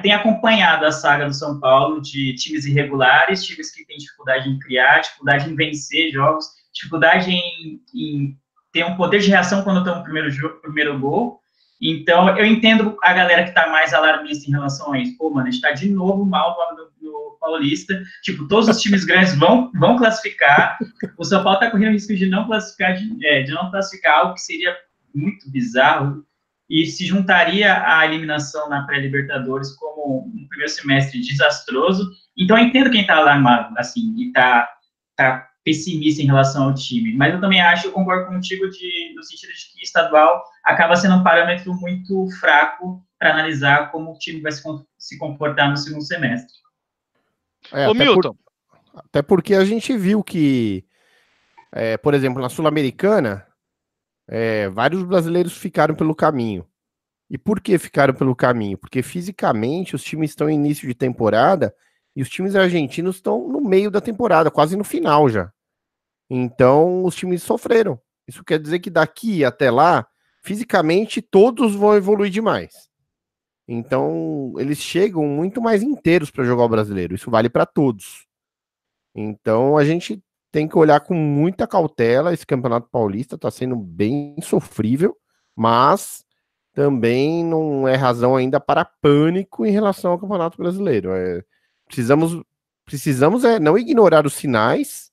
tem 0.01 0.11
acompanhado 0.11 0.85
a 0.85 0.91
saga 0.91 1.25
do 1.25 1.33
São 1.33 1.59
Paulo 1.59 2.01
de 2.01 2.33
times 2.35 2.65
irregulares, 2.65 3.45
times 3.45 3.71
que 3.71 3.85
têm 3.85 3.97
dificuldade 3.97 4.49
em 4.49 4.59
criar, 4.59 4.99
dificuldade 4.99 5.49
em 5.49 5.55
vencer 5.55 6.11
jogos, 6.11 6.45
dificuldade 6.73 7.31
em, 7.31 7.81
em 7.95 8.37
ter 8.73 8.85
um 8.85 8.97
poder 8.97 9.19
de 9.19 9.29
reação 9.29 9.63
quando 9.63 9.79
estão 9.79 9.97
no 9.97 10.03
primeiro, 10.03 10.29
jogo, 10.29 10.59
primeiro 10.61 10.99
gol. 10.99 11.39
Então, 11.83 12.37
eu 12.37 12.45
entendo 12.45 12.97
a 13.03 13.11
galera 13.11 13.43
que 13.43 13.51
tá 13.51 13.69
mais 13.69 13.93
alarmista 13.93 14.49
em 14.49 14.53
relação 14.53 14.93
a 14.93 14.99
isso. 14.99 15.17
Pô, 15.17 15.29
mano, 15.29 15.49
a 15.49 15.51
gente 15.51 15.61
tá 15.61 15.71
de 15.71 15.89
novo 15.89 16.25
mal 16.25 16.55
no, 16.77 17.09
no 17.09 17.37
Paulista. 17.41 18.01
Tipo, 18.21 18.47
todos 18.47 18.69
os 18.69 18.81
times 18.81 19.03
grandes 19.03 19.35
vão, 19.35 19.69
vão 19.73 19.97
classificar. 19.97 20.77
O 21.17 21.25
São 21.25 21.43
Paulo 21.43 21.59
tá 21.59 21.69
correndo 21.69 21.91
risco 21.91 22.15
de 22.15 22.25
não 22.25 22.47
classificar, 22.47 22.95
de, 22.95 23.25
é, 23.25 23.41
de 23.41 23.51
não 23.51 23.69
classificar, 23.69 24.19
algo 24.19 24.35
que 24.35 24.41
seria 24.41 24.73
muito 25.13 25.51
bizarro. 25.51 26.25
E 26.69 26.85
se 26.85 27.05
juntaria 27.05 27.83
à 27.85 28.05
eliminação 28.05 28.69
na 28.69 28.83
pré-Libertadores 28.83 29.75
como 29.75 30.25
um 30.25 30.47
primeiro 30.47 30.71
semestre 30.71 31.19
desastroso. 31.19 32.09
Então, 32.37 32.57
eu 32.57 32.63
entendo 32.63 32.91
quem 32.91 33.05
tá 33.05 33.17
alarmado, 33.17 33.77
assim, 33.77 34.15
e 34.17 34.31
tá, 34.31 34.69
tá 35.17 35.49
pessimista 35.63 36.21
em 36.21 36.25
relação 36.25 36.65
ao 36.65 36.73
time. 36.73 37.15
Mas 37.15 37.33
eu 37.33 37.39
também 37.41 37.61
acho, 37.61 37.87
eu 37.87 37.91
concordo 37.91 38.27
contigo 38.27 38.69
de, 38.69 39.13
no 39.15 39.23
sentido 39.23 39.53
de 39.53 39.71
que 39.71 39.83
estadual 39.83 40.43
acaba 40.63 40.95
sendo 40.95 41.15
um 41.15 41.23
parâmetro 41.23 41.73
muito 41.73 42.27
fraco 42.39 43.03
para 43.17 43.31
analisar 43.31 43.91
como 43.91 44.11
o 44.11 44.17
time 44.17 44.41
vai 44.41 44.51
se, 44.51 44.61
se 44.97 45.17
comportar 45.17 45.69
no 45.69 45.77
segundo 45.77 46.03
semestre. 46.03 46.53
É, 47.71 47.87
Ô, 47.87 47.91
até, 47.91 48.05
por- 48.05 48.13
Milton, 48.13 48.35
até 48.93 49.21
porque 49.21 49.55
a 49.55 49.63
gente 49.63 49.95
viu 49.97 50.21
que, 50.21 50.85
é, 51.71 51.95
por 51.97 52.13
exemplo, 52.13 52.41
na 52.41 52.49
Sul-Americana, 52.49 53.47
é, 54.27 54.67
vários 54.69 55.03
brasileiros 55.03 55.55
ficaram 55.55 55.95
pelo 55.95 56.15
caminho. 56.15 56.67
E 57.29 57.37
por 57.37 57.61
que 57.61 57.77
ficaram 57.77 58.13
pelo 58.13 58.35
caminho? 58.35 58.77
Porque 58.77 59.01
fisicamente 59.01 59.95
os 59.95 60.03
times 60.03 60.31
estão 60.31 60.49
em 60.49 60.55
início 60.55 60.87
de 60.87 60.93
temporada 60.93 61.73
e 62.15 62.21
os 62.21 62.29
times 62.29 62.55
argentinos 62.55 63.15
estão 63.15 63.47
no 63.47 63.61
meio 63.61 63.89
da 63.89 64.01
temporada, 64.01 64.51
quase 64.51 64.75
no 64.75 64.83
final 64.83 65.29
já. 65.29 65.51
Então 66.29 67.03
os 67.03 67.15
times 67.15 67.43
sofreram. 67.43 67.99
Isso 68.27 68.43
quer 68.43 68.59
dizer 68.59 68.79
que 68.79 68.89
daqui 68.89 69.43
até 69.43 69.69
lá, 69.69 70.07
fisicamente, 70.41 71.21
todos 71.21 71.75
vão 71.75 71.95
evoluir 71.95 72.31
demais. 72.31 72.89
Então, 73.67 74.53
eles 74.57 74.77
chegam 74.77 75.25
muito 75.25 75.61
mais 75.61 75.81
inteiros 75.83 76.29
para 76.29 76.43
jogar 76.43 76.65
o 76.65 76.69
brasileiro. 76.69 77.15
Isso 77.15 77.31
vale 77.31 77.49
para 77.49 77.65
todos. 77.65 78.25
Então, 79.15 79.77
a 79.77 79.85
gente 79.85 80.21
tem 80.51 80.67
que 80.67 80.77
olhar 80.77 80.99
com 80.99 81.13
muita 81.13 81.67
cautela. 81.67 82.33
Esse 82.33 82.45
Campeonato 82.45 82.89
Paulista 82.89 83.35
está 83.35 83.49
sendo 83.49 83.75
bem 83.75 84.35
sofrível, 84.41 85.17
mas 85.55 86.25
também 86.73 87.43
não 87.43 87.87
é 87.87 87.95
razão 87.95 88.35
ainda 88.35 88.59
para 88.59 88.83
pânico 88.83 89.65
em 89.65 89.71
relação 89.71 90.11
ao 90.11 90.19
Campeonato 90.19 90.57
Brasileiro. 90.57 91.11
É, 91.11 91.43
precisamos 91.85 92.41
precisamos 92.85 93.45
é, 93.45 93.59
não 93.59 93.77
ignorar 93.77 94.25
os 94.25 94.33
sinais 94.33 95.12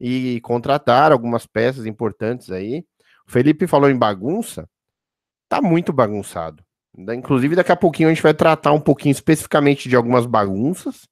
e 0.00 0.40
contratar 0.42 1.12
algumas 1.12 1.46
peças 1.46 1.86
importantes 1.86 2.50
aí. 2.50 2.84
O 3.26 3.30
Felipe 3.30 3.66
falou 3.66 3.90
em 3.90 3.96
bagunça. 3.96 4.68
Tá 5.48 5.60
muito 5.60 5.92
bagunçado. 5.92 6.64
Inclusive, 6.96 7.56
daqui 7.56 7.72
a 7.72 7.76
pouquinho 7.76 8.08
a 8.08 8.12
gente 8.12 8.22
vai 8.22 8.32
tratar 8.32 8.72
um 8.72 8.80
pouquinho 8.80 9.12
especificamente 9.12 9.88
de 9.88 9.96
algumas 9.96 10.24
bagunças, 10.24 11.06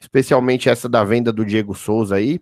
especialmente 0.00 0.68
essa 0.68 0.88
da 0.88 1.04
venda 1.04 1.32
do 1.32 1.44
Diego 1.44 1.74
Souza 1.74 2.16
aí, 2.16 2.40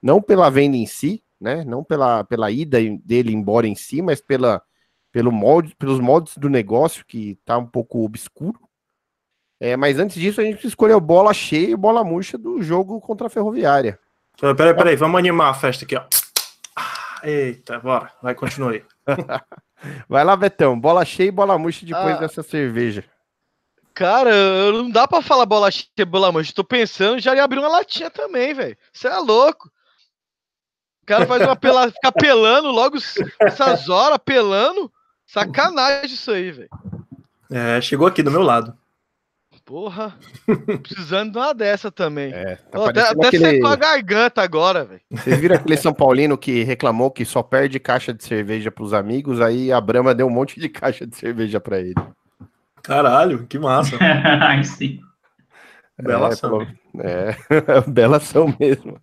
não 0.00 0.20
pela 0.20 0.48
venda 0.48 0.76
em 0.76 0.86
si, 0.86 1.22
né? 1.38 1.64
Não 1.64 1.84
pela, 1.84 2.24
pela 2.24 2.50
ida 2.50 2.78
dele 3.04 3.32
embora 3.32 3.66
em 3.66 3.74
si, 3.74 4.00
mas 4.00 4.20
pela, 4.20 4.62
pelo 5.10 5.30
molde, 5.30 5.76
pelos 5.76 6.00
moldes 6.00 6.38
do 6.38 6.48
negócio 6.48 7.04
que 7.04 7.38
tá 7.44 7.58
um 7.58 7.66
pouco 7.66 8.02
obscuro. 8.02 8.60
É, 9.60 9.76
mas 9.76 9.98
antes 9.98 10.20
disso, 10.20 10.40
a 10.40 10.44
gente 10.44 10.66
o 10.66 11.00
bola 11.00 11.32
cheia 11.34 11.70
e 11.70 11.76
bola 11.76 12.02
murcha 12.02 12.38
do 12.38 12.62
jogo 12.62 13.00
contra 13.00 13.26
a 13.26 13.30
Ferroviária. 13.30 13.98
Peraí, 14.38 14.54
peraí, 14.56 14.74
peraí, 14.74 14.96
vamos 14.96 15.18
animar 15.18 15.50
a 15.50 15.54
festa 15.54 15.84
aqui, 15.84 15.96
ó. 15.96 16.02
Ah, 16.76 17.20
Eita, 17.22 17.78
bora, 17.78 18.10
vai, 18.22 18.34
continue 18.34 18.76
aí. 18.76 18.84
Vai 20.08 20.22
lá, 20.22 20.36
Betão, 20.36 20.78
bola 20.78 21.04
cheia 21.04 21.26
e 21.26 21.32
bola 21.32 21.58
murcha 21.58 21.84
depois 21.84 22.14
Ah. 22.14 22.18
dessa 22.20 22.40
cerveja. 22.40 23.04
Cara, 23.92 24.30
não 24.72 24.88
dá 24.88 25.08
pra 25.08 25.20
falar 25.20 25.44
bola 25.44 25.72
cheia, 25.72 26.06
bola 26.06 26.30
murcha. 26.30 26.52
Tô 26.54 26.62
pensando 26.62 27.18
já 27.20 27.34
em 27.34 27.40
abrir 27.40 27.58
uma 27.58 27.66
latinha 27.68 28.08
também, 28.08 28.54
velho. 28.54 28.76
Você 28.92 29.08
é 29.08 29.18
louco. 29.18 29.68
O 31.02 31.06
cara 31.06 31.26
faz 31.26 31.42
uma 31.42 31.56
pelada, 31.56 31.90
fica 31.92 32.12
pelando 32.12 32.70
logo 32.70 32.96
essas 33.40 33.88
horas, 33.88 34.18
pelando. 34.24 34.90
Sacanagem 35.26 36.14
isso 36.14 36.30
aí, 36.30 36.52
velho. 36.52 36.70
É, 37.50 37.80
chegou 37.80 38.06
aqui 38.06 38.22
do 38.22 38.30
meu 38.30 38.42
lado. 38.42 38.78
Porra, 39.64 40.14
precisando 40.82 41.32
de 41.32 41.38
uma 41.38 41.54
dessa 41.54 41.90
também. 41.90 42.32
É, 42.32 42.56
tá 42.56 42.80
Ó, 42.80 42.88
até 42.88 43.00
aquele... 43.08 43.38
secou 43.50 43.70
a 43.70 43.76
garganta 43.76 44.42
agora, 44.42 44.84
velho. 44.84 45.00
Vocês 45.10 45.38
viram 45.38 45.56
aquele 45.56 45.76
São 45.76 45.94
Paulino 45.94 46.36
que 46.36 46.64
reclamou 46.64 47.10
que 47.10 47.24
só 47.24 47.42
perde 47.42 47.78
caixa 47.78 48.12
de 48.12 48.24
cerveja 48.24 48.70
pros 48.72 48.92
amigos, 48.92 49.40
aí 49.40 49.72
a 49.72 49.80
Brahma 49.80 50.14
deu 50.14 50.26
um 50.26 50.30
monte 50.30 50.58
de 50.60 50.68
caixa 50.68 51.06
de 51.06 51.16
cerveja 51.16 51.60
pra 51.60 51.78
ele. 51.78 51.94
Caralho, 52.82 53.46
que 53.46 53.58
massa. 53.58 53.96
Ai, 54.02 54.64
sim. 54.64 55.00
Bela 56.02 56.28
é, 56.28 56.32
ação. 56.32 56.66
É, 56.98 57.36
bela 57.88 58.16
ação 58.16 58.54
mesmo. 58.58 59.00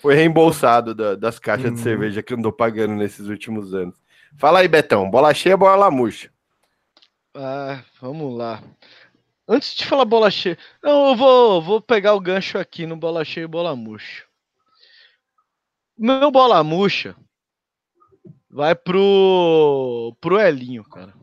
Foi 0.00 0.14
reembolsado 0.16 0.92
da- 0.94 1.14
das 1.14 1.38
caixas 1.38 1.72
de 1.72 1.78
Hum. 1.80 1.82
cerveja 1.82 2.22
que 2.22 2.34
andou 2.34 2.52
pagando 2.52 2.94
nesses 2.94 3.28
últimos 3.28 3.72
anos. 3.72 3.94
Fala 4.36 4.58
aí, 4.58 4.66
Betão. 4.66 5.08
Bola 5.08 5.32
cheia, 5.32 5.56
bola 5.56 5.88
murcha. 5.90 6.28
Ah, 7.36 7.80
vamos 8.00 8.36
lá. 8.36 8.60
Antes 9.48 9.74
de 9.74 9.84
falar 9.84 10.04
bola 10.04 10.30
cheia, 10.30 10.56
não, 10.82 11.10
eu 11.10 11.16
vou, 11.16 11.62
vou 11.62 11.80
pegar 11.80 12.14
o 12.14 12.20
gancho 12.20 12.58
aqui 12.58 12.86
no 12.86 12.96
bola 12.96 13.24
cheia 13.24 13.44
e 13.44 13.48
bola 13.48 13.74
murcha. 13.74 14.24
Meu 15.98 16.30
bola 16.30 16.62
murcha 16.64 17.16
vai 18.48 18.74
pro 18.74 20.16
pro 20.20 20.38
Elinho, 20.40 20.84
cara. 20.84 21.14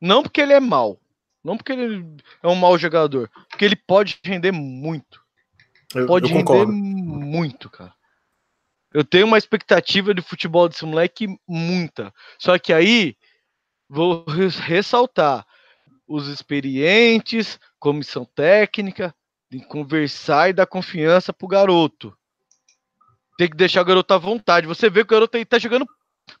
Não 0.00 0.22
porque 0.22 0.40
ele 0.40 0.52
é 0.52 0.60
mau, 0.60 1.00
não 1.42 1.56
porque 1.56 1.72
ele 1.72 2.04
é 2.42 2.48
um 2.48 2.54
mau 2.54 2.76
jogador, 2.78 3.30
porque 3.48 3.64
ele 3.64 3.76
pode 3.76 4.18
render 4.24 4.52
muito. 4.52 5.24
Eu, 5.94 6.06
Pode 6.06 6.26
eu 6.26 6.36
render 6.36 6.44
concordo. 6.44 6.72
muito, 6.72 7.70
cara. 7.70 7.94
Eu 8.92 9.04
tenho 9.04 9.26
uma 9.26 9.38
expectativa 9.38 10.12
de 10.12 10.20
futebol 10.22 10.68
desse 10.68 10.84
moleque 10.84 11.28
muita. 11.46 12.12
Só 12.38 12.58
que 12.58 12.72
aí 12.72 13.16
vou 13.88 14.24
res- 14.24 14.58
ressaltar 14.58 15.46
os 16.06 16.28
experientes, 16.28 17.58
comissão 17.78 18.24
técnica, 18.24 19.14
tem 19.50 19.60
que 19.60 19.66
conversar 19.66 20.50
e 20.50 20.52
dar 20.52 20.66
confiança 20.66 21.32
pro 21.32 21.48
garoto. 21.48 22.16
Tem 23.38 23.48
que 23.48 23.56
deixar 23.56 23.82
o 23.82 23.84
garoto 23.84 24.14
à 24.14 24.18
vontade. 24.18 24.66
Você 24.66 24.88
vê 24.88 25.00
que 25.00 25.12
o 25.12 25.16
garoto 25.16 25.36
aí 25.36 25.44
tá 25.44 25.58
jogando, 25.58 25.86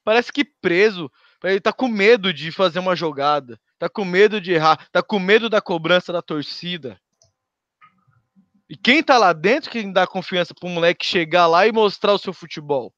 parece 0.04 0.32
que 0.32 0.44
preso. 0.44 1.10
Ele 1.44 1.60
tá 1.60 1.72
com 1.72 1.88
medo 1.88 2.32
de 2.32 2.50
fazer 2.50 2.78
uma 2.78 2.96
jogada. 2.96 3.60
Tá 3.78 3.88
com 3.88 4.04
medo 4.04 4.40
de 4.40 4.52
errar. 4.52 4.88
Tá 4.90 5.02
com 5.02 5.18
medo 5.18 5.50
da 5.50 5.60
cobrança 5.60 6.12
da 6.12 6.22
torcida. 6.22 6.98
E 8.68 8.76
quem 8.76 9.02
tá 9.02 9.18
lá 9.18 9.32
dentro 9.32 9.70
que 9.70 9.82
dá 9.92 10.06
confiança 10.06 10.54
pro 10.54 10.68
moleque 10.68 11.06
chegar 11.06 11.46
lá 11.46 11.66
e 11.66 11.72
mostrar 11.72 12.14
o 12.14 12.18
seu 12.18 12.32
futebol. 12.32 12.92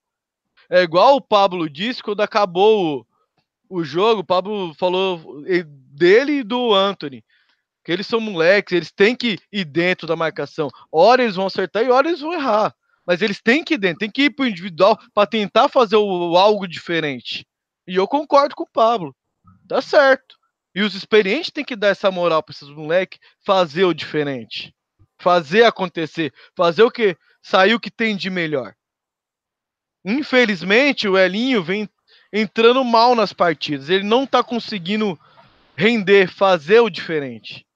É 0.70 0.82
igual 0.82 1.16
o 1.16 1.20
Pablo 1.20 1.68
disse 1.68 2.02
quando 2.02 2.20
acabou 2.20 3.06
o, 3.68 3.84
jogo, 3.84 4.20
o 4.20 4.24
Pablo 4.24 4.74
falou 4.74 5.42
dele 5.92 6.40
e 6.40 6.42
do 6.42 6.74
Anthony. 6.74 7.24
Que 7.84 7.92
eles 7.92 8.06
são 8.06 8.20
moleques, 8.20 8.72
eles 8.72 8.92
têm 8.92 9.16
que 9.16 9.38
ir 9.50 9.64
dentro 9.64 10.06
da 10.06 10.16
marcação. 10.16 10.68
Hora 10.92 11.22
eles 11.22 11.36
vão 11.36 11.46
acertar 11.46 11.84
e 11.84 11.90
hora 11.90 12.08
eles 12.08 12.20
vão 12.20 12.32
errar. 12.32 12.74
Mas 13.06 13.22
eles 13.22 13.40
têm 13.40 13.64
que 13.64 13.74
ir 13.74 13.78
dentro, 13.78 14.00
tem 14.00 14.10
que 14.10 14.24
ir 14.24 14.30
pro 14.30 14.46
individual 14.46 14.98
para 15.14 15.26
tentar 15.26 15.68
fazer 15.68 15.96
o, 15.96 16.36
algo 16.36 16.68
diferente. 16.68 17.46
E 17.86 17.96
eu 17.96 18.06
concordo 18.06 18.54
com 18.54 18.64
o 18.64 18.70
Pablo. 18.70 19.16
Tá 19.66 19.80
certo. 19.80 20.36
E 20.74 20.82
os 20.82 20.94
experientes 20.94 21.50
têm 21.50 21.64
que 21.64 21.76
dar 21.76 21.88
essa 21.88 22.10
moral 22.10 22.42
para 22.42 22.52
esses 22.52 22.68
moleques 22.68 23.18
fazer 23.44 23.84
o 23.84 23.94
diferente 23.94 24.74
fazer 25.18 25.64
acontecer, 25.64 26.32
fazer 26.56 26.82
o 26.82 26.90
que 26.90 27.16
sair 27.42 27.74
o 27.74 27.80
que 27.80 27.90
tem 27.90 28.16
de 28.16 28.30
melhor. 28.30 28.74
Infelizmente, 30.04 31.08
o 31.08 31.18
Elinho 31.18 31.62
vem 31.62 31.88
entrando 32.32 32.82
mal 32.84 33.14
nas 33.14 33.32
partidas. 33.32 33.88
Ele 33.88 34.04
não 34.04 34.26
tá 34.26 34.42
conseguindo 34.42 35.18
render, 35.76 36.28
fazer 36.28 36.80
o 36.80 36.90
diferente. 36.90 37.66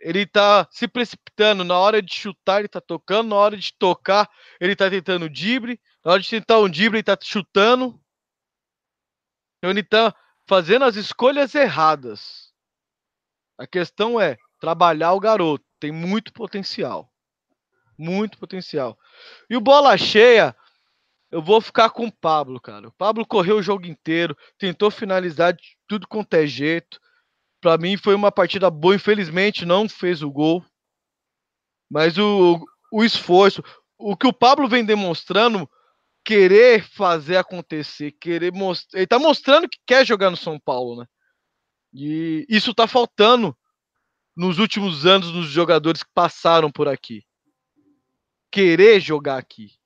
Ele 0.00 0.24
tá 0.26 0.66
se 0.70 0.86
precipitando 0.86 1.64
na 1.64 1.76
hora 1.76 2.00
de 2.00 2.14
chutar, 2.14 2.60
ele 2.60 2.68
tá 2.68 2.80
tocando, 2.80 3.30
na 3.30 3.36
hora 3.36 3.56
de 3.56 3.72
tocar, 3.72 4.30
ele 4.60 4.76
tá 4.76 4.88
tentando 4.88 5.28
drible, 5.28 5.80
na 6.04 6.12
hora 6.12 6.22
de 6.22 6.28
tentar 6.28 6.60
um 6.60 6.68
drible, 6.68 6.98
ele 6.98 7.02
tá 7.02 7.18
chutando. 7.20 8.00
Então 9.58 9.70
ele 9.70 9.82
tá 9.82 10.14
fazendo 10.46 10.84
as 10.84 10.96
escolhas 10.96 11.54
erradas. 11.54 12.52
A 13.58 13.66
questão 13.66 14.20
é 14.20 14.38
trabalhar 14.60 15.12
o 15.12 15.20
garoto. 15.20 15.64
Tem 15.80 15.90
muito 15.90 16.32
potencial. 16.32 17.12
Muito 17.98 18.38
potencial. 18.38 18.96
E 19.50 19.56
o 19.56 19.60
bola 19.60 19.96
cheia, 19.98 20.54
eu 21.30 21.42
vou 21.42 21.60
ficar 21.60 21.90
com 21.90 22.06
o 22.06 22.12
Pablo, 22.12 22.60
cara. 22.60 22.88
O 22.88 22.92
Pablo 22.92 23.26
correu 23.26 23.58
o 23.58 23.62
jogo 23.62 23.86
inteiro, 23.86 24.36
tentou 24.56 24.90
finalizar 24.90 25.52
de 25.52 25.76
tudo 25.86 26.08
quanto 26.08 26.34
é 26.34 26.46
jeito. 26.46 26.98
Pra 27.60 27.76
mim 27.76 27.96
foi 27.96 28.14
uma 28.14 28.32
partida 28.32 28.70
boa, 28.70 28.94
infelizmente 28.94 29.66
não 29.66 29.88
fez 29.88 30.22
o 30.22 30.30
gol. 30.30 30.64
Mas 31.90 32.16
o, 32.18 32.64
o 32.92 33.04
esforço, 33.04 33.62
o 33.98 34.16
que 34.16 34.26
o 34.26 34.32
Pablo 34.32 34.68
vem 34.68 34.84
demonstrando, 34.84 35.68
querer 36.24 36.82
fazer 36.82 37.36
acontecer, 37.36 38.12
querer 38.12 38.52
mostrar, 38.52 38.98
ele 38.98 39.06
tá 39.06 39.18
mostrando 39.18 39.68
que 39.68 39.78
quer 39.86 40.06
jogar 40.06 40.30
no 40.30 40.36
São 40.36 40.58
Paulo, 40.58 41.00
né? 41.00 41.06
E 41.92 42.46
isso 42.48 42.74
tá 42.74 42.86
faltando 42.86 43.56
nos 44.36 44.58
últimos 44.58 45.04
anos 45.04 45.32
nos 45.32 45.48
jogadores 45.48 46.02
que 46.02 46.10
passaram 46.14 46.70
por 46.70 46.86
aqui. 46.86 47.24
Querer 48.52 49.00
jogar 49.00 49.38
aqui. 49.38 49.78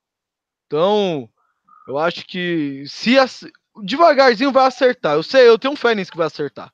Então, 0.72 1.28
eu 1.86 1.98
acho 1.98 2.24
que 2.24 2.84
se 2.86 3.18
ac- 3.18 3.52
devagarzinho 3.84 4.50
vai 4.50 4.66
acertar. 4.66 5.16
Eu 5.16 5.22
sei, 5.22 5.46
eu 5.46 5.58
tenho 5.58 5.74
um 5.74 5.76
fé 5.76 5.94
nisso 5.94 6.10
que 6.10 6.16
vai 6.16 6.28
acertar. 6.28 6.72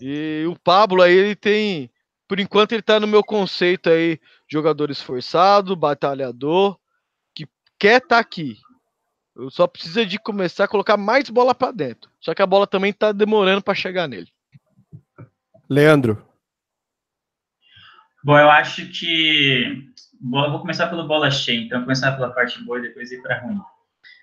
E 0.00 0.44
o 0.48 0.56
Pablo 0.56 1.02
aí, 1.02 1.12
ele 1.12 1.34
tem, 1.34 1.90
por 2.28 2.38
enquanto 2.38 2.70
ele 2.70 2.82
tá 2.82 3.00
no 3.00 3.08
meu 3.08 3.24
conceito 3.24 3.90
aí, 3.90 4.20
jogador 4.48 4.92
esforçado, 4.92 5.74
batalhador, 5.74 6.78
que 7.34 7.48
quer 7.76 8.00
estar 8.00 8.20
aqui. 8.20 8.56
Eu 9.34 9.50
só 9.50 9.66
preciso 9.66 10.06
de 10.06 10.16
começar 10.16 10.64
a 10.66 10.68
colocar 10.68 10.96
mais 10.96 11.28
bola 11.28 11.52
para 11.52 11.72
dentro. 11.72 12.08
Só 12.20 12.32
que 12.32 12.42
a 12.42 12.46
bola 12.46 12.64
também 12.64 12.92
tá 12.92 13.10
demorando 13.10 13.60
para 13.60 13.74
chegar 13.74 14.06
nele. 14.06 14.28
Leandro. 15.68 16.24
Bom, 18.22 18.38
eu 18.38 18.50
acho 18.50 18.86
que. 18.88 19.89
Vou 20.22 20.60
começar 20.60 20.86
pelo 20.88 21.06
bola 21.06 21.30
cheia, 21.30 21.60
então 21.60 21.82
começar 21.82 22.12
pela 22.12 22.30
parte 22.30 22.62
boa 22.64 22.78
e 22.78 22.82
depois 22.82 23.10
ir 23.10 23.22
para 23.22 23.40
ruim. 23.40 23.58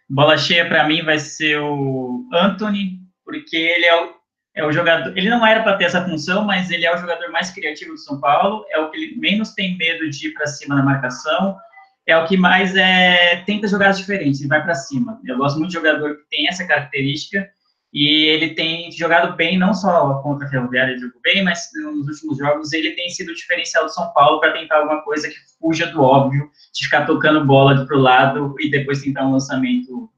Bola 0.09 0.37
cheia 0.37 0.67
para 0.67 0.87
mim 0.87 1.03
vai 1.03 1.19
ser 1.19 1.59
o 1.59 2.25
Anthony, 2.31 2.99
porque 3.25 3.57
ele 3.57 3.85
é 3.85 4.03
o, 4.03 4.15
é 4.55 4.65
o 4.65 4.71
jogador. 4.71 5.17
Ele 5.17 5.29
não 5.29 5.45
era 5.45 5.63
para 5.63 5.75
ter 5.75 5.85
essa 5.85 6.05
função, 6.05 6.45
mas 6.45 6.69
ele 6.69 6.85
é 6.85 6.93
o 6.93 6.97
jogador 6.97 7.29
mais 7.31 7.51
criativo 7.51 7.91
do 7.91 7.97
São 7.97 8.19
Paulo, 8.19 8.65
é 8.69 8.79
o 8.79 8.89
que 8.89 8.97
ele 8.97 9.19
menos 9.19 9.53
tem 9.53 9.75
medo 9.77 10.09
de 10.09 10.27
ir 10.27 10.33
para 10.33 10.47
cima 10.47 10.75
na 10.75 10.83
marcação, 10.83 11.57
é 12.05 12.15
o 12.15 12.25
que 12.25 12.37
mais 12.37 12.75
é, 12.75 13.43
tenta 13.45 13.67
jogadas 13.67 13.97
diferentes, 13.97 14.39
ele 14.39 14.49
vai 14.49 14.63
para 14.63 14.75
cima. 14.75 15.19
Eu 15.25 15.37
gosto 15.37 15.57
muito 15.57 15.69
de 15.69 15.75
jogador 15.75 16.15
que 16.15 16.29
tem 16.29 16.47
essa 16.47 16.65
característica 16.65 17.49
e 17.93 18.25
ele 18.25 18.53
tem 18.53 18.91
jogado 18.91 19.35
bem, 19.35 19.57
não 19.57 19.73
só 19.73 20.21
contra 20.21 20.45
a 20.45 20.49
Ferroviária, 20.49 20.91
ele 20.91 21.01
jogou 21.01 21.21
bem, 21.21 21.43
mas 21.43 21.69
nos 21.73 22.07
últimos 22.07 22.37
jogos 22.37 22.73
ele 22.73 22.91
tem 22.91 23.09
sido 23.09 23.31
o 23.31 23.35
diferencial 23.35 23.85
do 23.85 23.93
São 23.93 24.11
Paulo 24.13 24.39
para 24.39 24.53
tentar 24.53 24.79
alguma 24.79 25.01
coisa 25.01 25.29
que 25.29 25.35
fuja 25.59 25.87
do 25.87 26.01
óbvio, 26.01 26.49
de 26.73 26.83
ficar 26.83 27.05
tocando 27.05 27.45
bola 27.45 27.85
para 27.85 27.97
o 27.97 28.01
lado 28.01 28.55
e 28.59 28.69
depois 28.69 29.01
tentar 29.01 29.25
um 29.25 29.31
lançamento 29.31 30.09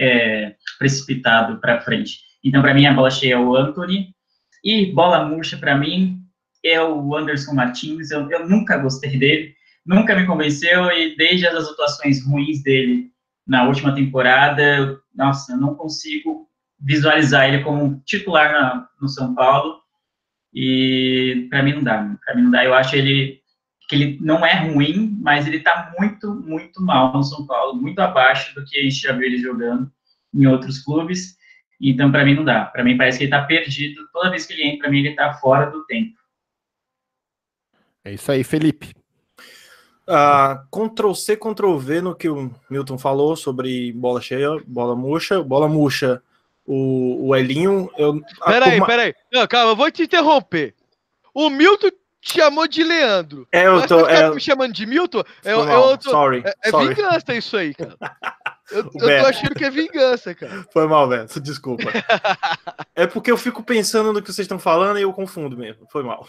é, 0.00 0.54
precipitado 0.78 1.60
para 1.60 1.80
frente. 1.80 2.20
Então, 2.42 2.62
para 2.62 2.74
mim, 2.74 2.86
a 2.86 2.94
bola 2.94 3.10
cheia 3.10 3.34
é 3.34 3.38
o 3.38 3.54
Anthony. 3.54 4.14
E 4.64 4.92
bola 4.92 5.24
murcha, 5.24 5.56
para 5.56 5.76
mim, 5.76 6.20
é 6.64 6.80
o 6.82 7.14
Anderson 7.16 7.54
Martins. 7.54 8.10
Eu, 8.10 8.30
eu 8.30 8.48
nunca 8.48 8.78
gostei 8.78 9.18
dele, 9.18 9.54
nunca 9.84 10.14
me 10.14 10.26
convenceu, 10.26 10.90
e 10.90 11.16
desde 11.16 11.46
as 11.46 11.68
atuações 11.68 12.24
ruins 12.24 12.62
dele 12.62 13.10
na 13.46 13.66
última 13.66 13.94
temporada, 13.94 14.98
nossa, 15.14 15.52
eu 15.52 15.58
não 15.58 15.74
consigo 15.74 16.48
visualizar 16.82 17.48
ele 17.48 17.62
como 17.62 18.02
titular 18.04 18.52
na- 18.52 18.88
no 19.00 19.08
São 19.08 19.34
Paulo. 19.34 19.80
E 20.52 21.46
para 21.48 21.62
mim 21.62 21.74
não 21.74 21.82
dá. 21.82 22.16
Para 22.24 22.34
mim 22.34 22.42
não 22.42 22.50
dá. 22.50 22.64
Eu 22.64 22.74
acho 22.74 22.96
ele 22.96 23.40
que 23.88 23.94
ele 23.96 24.18
não 24.20 24.44
é 24.44 24.54
ruim, 24.54 25.18
mas 25.20 25.46
ele 25.46 25.58
está 25.58 25.92
muito, 25.98 26.34
muito 26.34 26.82
mal 26.82 27.12
no 27.12 27.22
São 27.22 27.46
Paulo, 27.46 27.74
muito 27.74 27.98
abaixo 28.00 28.54
do 28.54 28.64
que 28.64 28.78
a 28.78 28.82
gente 28.82 28.96
já 28.96 29.12
viu 29.12 29.24
ele 29.24 29.38
jogando 29.38 29.90
em 30.34 30.46
outros 30.46 30.78
clubes. 30.80 31.36
Então, 31.80 32.10
para 32.10 32.24
mim, 32.24 32.34
não 32.34 32.44
dá. 32.44 32.66
Para 32.66 32.84
mim, 32.84 32.96
parece 32.96 33.18
que 33.18 33.24
ele 33.24 33.34
está 33.34 33.44
perdido. 33.44 34.08
Toda 34.12 34.30
vez 34.30 34.46
que 34.46 34.52
ele 34.52 34.64
entra, 34.64 34.78
para 34.82 34.90
mim, 34.90 35.00
ele 35.00 35.10
está 35.10 35.34
fora 35.34 35.70
do 35.70 35.84
tempo. 35.86 36.16
É 38.04 38.12
isso 38.14 38.30
aí, 38.30 38.44
Felipe. 38.44 38.94
Ah, 40.06 40.64
Ctrl 40.70 41.12
C, 41.14 41.36
Ctrl 41.36 41.76
V 41.76 42.00
no 42.00 42.14
que 42.14 42.28
o 42.28 42.54
Milton 42.68 42.98
falou 42.98 43.36
sobre 43.36 43.92
bola 43.92 44.20
cheia, 44.20 44.48
bola 44.66 44.94
murcha. 44.96 45.42
Bola 45.42 45.68
murcha 45.68 46.22
O, 46.66 47.28
o 47.28 47.36
Elinho. 47.36 47.90
Eu, 47.96 48.20
peraí, 48.44 48.72
turma... 48.72 48.86
peraí. 48.86 49.14
Não, 49.32 49.46
calma, 49.46 49.72
eu 49.72 49.76
vou 49.76 49.90
te 49.90 50.02
interromper. 50.02 50.74
O 51.34 51.50
Milton 51.50 51.90
te 52.20 52.34
chamou 52.34 52.68
de 52.68 52.84
Leandro. 52.84 53.48
É, 53.50 53.66
eu 53.66 53.86
tô. 53.86 54.06
É... 54.06 54.30
me 54.30 54.40
chamando 54.40 54.72
de 54.72 54.86
Milton? 54.86 55.22
É, 55.44 55.52
é, 55.52 56.00
sorry, 56.00 56.42
é, 56.46 56.54
é 56.64 56.70
sorry. 56.70 56.94
vingança 56.94 57.34
isso 57.34 57.56
aí, 57.56 57.74
cara. 57.74 57.96
Eu, 58.72 58.84
eu 58.84 58.90
tô 59.20 59.26
achando 59.26 59.54
que 59.54 59.64
é 59.64 59.70
vingança, 59.70 60.34
cara. 60.34 60.64
Foi 60.72 60.86
mal, 60.86 61.06
Beto. 61.06 61.38
Desculpa. 61.38 61.84
é 62.96 63.06
porque 63.06 63.30
eu 63.30 63.36
fico 63.36 63.62
pensando 63.62 64.12
no 64.12 64.22
que 64.22 64.32
vocês 64.32 64.46
estão 64.46 64.58
falando 64.58 64.98
e 64.98 65.02
eu 65.02 65.12
confundo 65.12 65.58
mesmo. 65.58 65.86
Foi 65.90 66.02
mal. 66.02 66.26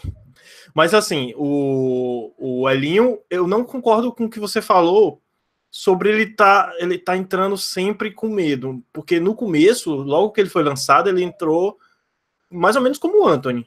Mas 0.74 0.92
assim, 0.92 1.32
o, 1.36 2.34
o 2.36 2.68
Elinho, 2.68 3.18
eu 3.30 3.46
não 3.46 3.64
concordo 3.64 4.12
com 4.12 4.26
o 4.26 4.30
que 4.30 4.38
você 4.38 4.60
falou 4.60 5.22
sobre 5.76 6.08
ele 6.08 6.26
tá, 6.26 6.72
ele 6.78 6.96
tá 6.96 7.16
entrando 7.16 7.58
sempre 7.58 8.12
com 8.12 8.28
medo. 8.28 8.80
Porque 8.92 9.18
no 9.18 9.34
começo, 9.34 9.92
logo 9.92 10.30
que 10.30 10.40
ele 10.40 10.48
foi 10.48 10.62
lançado, 10.62 11.08
ele 11.08 11.24
entrou 11.24 11.76
mais 12.48 12.76
ou 12.76 12.82
menos 12.82 12.96
como 12.96 13.24
o 13.24 13.26
Anthony, 13.26 13.66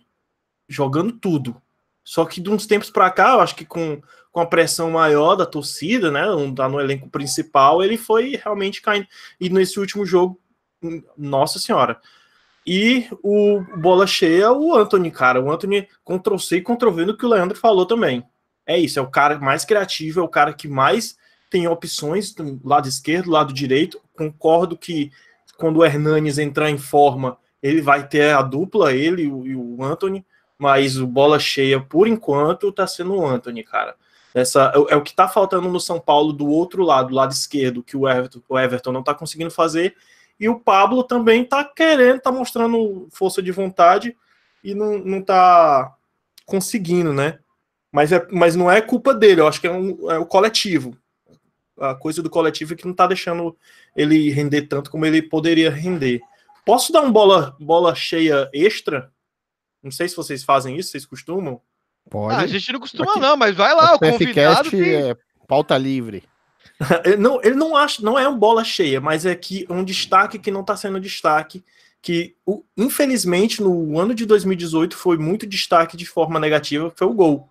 jogando 0.70 1.12
tudo. 1.12 1.62
Só 2.06 2.24
que 2.24 2.40
de 2.40 2.50
uns 2.50 2.66
tempos 2.66 2.90
para 2.90 3.12
cá, 3.12 3.34
eu 3.34 3.42
acho 3.42 3.58
que 3.58 3.66
com, 3.66 4.02
com 4.32 4.40
a 4.40 4.46
pressão 4.46 4.90
maior 4.90 5.36
da 5.36 5.46
torcida, 5.46 6.10
né? 6.10 6.26
Não 6.26 6.56
tá 6.56 6.70
no 6.70 6.80
elenco 6.80 7.10
principal, 7.10 7.84
ele 7.84 7.98
foi 7.98 8.40
realmente 8.42 8.82
caindo. 8.82 9.06
E 9.38 9.50
nesse 9.50 9.78
último 9.78 10.06
jogo, 10.06 10.40
nossa 11.18 11.60
senhora. 11.60 12.00
E 12.66 13.06
o 13.22 13.60
bola 13.76 14.08
cheia, 14.08 14.50
o 14.54 14.74
Anthony, 14.74 15.12
cara. 15.12 15.42
O 15.42 15.52
Anthony 15.52 15.86
Ctrl 16.06 16.38
C 16.38 16.60
e 16.60 16.62
V 16.62 17.06
no 17.06 17.18
que 17.18 17.26
o 17.26 17.30
Leandro 17.30 17.58
falou 17.58 17.86
também. 17.86 18.24
É 18.66 18.80
isso, 18.80 18.98
é 18.98 19.02
o 19.02 19.12
cara 19.12 19.38
mais 19.40 19.66
criativo, 19.66 20.22
é 20.22 20.24
o 20.24 20.30
cara 20.30 20.54
que 20.54 20.70
mais 20.70 21.18
tem 21.50 21.68
opções 21.68 22.34
do 22.34 22.60
lado 22.64 22.88
esquerdo, 22.88 23.26
do 23.26 23.32
lado 23.32 23.54
direito. 23.54 24.02
Concordo 24.16 24.78
que 24.78 25.12
quando 25.58 25.78
o 25.78 25.86
Hernanes 25.86 26.38
entrar 26.38 26.70
em 26.70 26.78
forma, 26.78 27.38
ele 27.62 27.82
vai 27.82 28.08
ter 28.08 28.34
a 28.34 28.42
dupla, 28.42 28.94
ele 28.94 29.24
e 29.24 29.56
o 29.56 29.84
Anthony 29.84 30.26
mas 30.58 30.98
o 30.98 31.06
bola 31.06 31.38
cheia, 31.40 31.80
por 31.80 32.08
enquanto, 32.08 32.72
tá 32.72 32.88
sendo 32.88 33.16
o 33.16 33.26
Anthony, 33.26 33.64
cara. 33.64 33.96
Essa, 34.34 34.72
é, 34.76 34.94
é 34.94 34.96
o 34.96 35.02
que 35.02 35.14
tá 35.14 35.28
faltando 35.28 35.70
no 35.70 35.80
São 35.80 36.00
Paulo 36.00 36.34
do 36.34 36.48
outro 36.48 36.84
lado, 36.84 37.10
do 37.10 37.16
lado 37.16 37.32
esquerdo, 37.32 37.84
que 37.84 37.96
o 37.96 38.10
Everton, 38.10 38.42
o 38.50 38.58
Everton 38.58 38.92
não 38.92 39.04
tá 39.04 39.14
conseguindo 39.14 39.52
fazer. 39.52 39.96
E 40.40 40.50
o 40.50 40.60
Pablo 40.60 41.04
também 41.04 41.44
tá 41.44 41.64
querendo, 41.64 42.20
tá 42.20 42.32
mostrando 42.32 43.08
força 43.12 43.42
de 43.42 43.52
vontade 43.52 44.16
e 44.64 44.74
não, 44.74 44.98
não 44.98 45.22
tá 45.22 45.96
conseguindo, 46.46 47.14
né? 47.14 47.40
Mas, 47.92 48.12
é, 48.12 48.28
mas 48.32 48.56
não 48.56 48.70
é 48.70 48.82
culpa 48.82 49.14
dele, 49.14 49.42
eu 49.42 49.48
acho 49.48 49.62
que 49.62 49.68
é, 49.68 49.72
um, 49.72 50.12
é 50.12 50.18
o 50.18 50.26
coletivo. 50.26 50.96
A 51.80 51.96
coisa 51.96 52.24
do 52.24 52.30
coletivo 52.30 52.74
é 52.74 52.76
que 52.76 52.86
não 52.86 52.94
tá 52.94 53.08
deixando 53.08 53.56
ele 53.96 54.30
render 54.32 54.64
tanto 54.64 54.90
como 54.90 55.06
ele 55.06 55.22
poderia 55.22 55.70
render. 55.70 56.22
Posso 56.66 56.92
dar 56.92 57.02
um 57.02 57.12
bola, 57.12 57.56
bola 57.60 57.96
cheia 57.96 58.50
extra 58.54 59.12
não 59.88 59.92
sei 59.92 60.08
se 60.10 60.16
vocês 60.16 60.44
fazem 60.44 60.78
isso, 60.78 60.92
vocês 60.92 61.06
costumam? 61.06 61.62
Pode. 62.10 62.36
Ah, 62.36 62.40
a 62.40 62.48
gente 62.48 62.72
não 62.72 62.80
costuma, 62.80 63.12
Aqui, 63.12 63.20
não, 63.20 63.38
mas 63.38 63.56
vai 63.56 63.74
lá, 63.74 63.96
o 63.96 64.00
convidado. 64.00 64.70
Que... 64.70 64.96
É 64.96 65.18
pauta 65.48 65.78
livre. 65.78 66.24
ele, 67.06 67.18
não, 67.18 67.40
ele 67.42 67.56
não 67.56 67.76
acha, 67.76 68.02
não 68.02 68.20
é 68.20 68.28
um 68.28 68.38
bola 68.38 68.64
cheia, 68.64 69.00
mas 69.00 69.26
é 69.26 69.34
que 69.34 69.66
um 69.70 69.84
destaque 69.84 70.38
que 70.38 70.52
não 70.52 70.62
está 70.62 70.76
sendo 70.76 71.00
destaque, 71.00 71.64
que 72.02 72.36
infelizmente 72.76 73.62
no 73.62 73.98
ano 73.98 74.14
de 74.14 74.26
2018 74.26 74.96
foi 74.96 75.18
muito 75.18 75.48
destaque 75.48 75.96
de 75.96 76.06
forma 76.06 76.40
negativa, 76.40 76.92
foi 76.96 77.08
o 77.08 77.14
gol. 77.14 77.50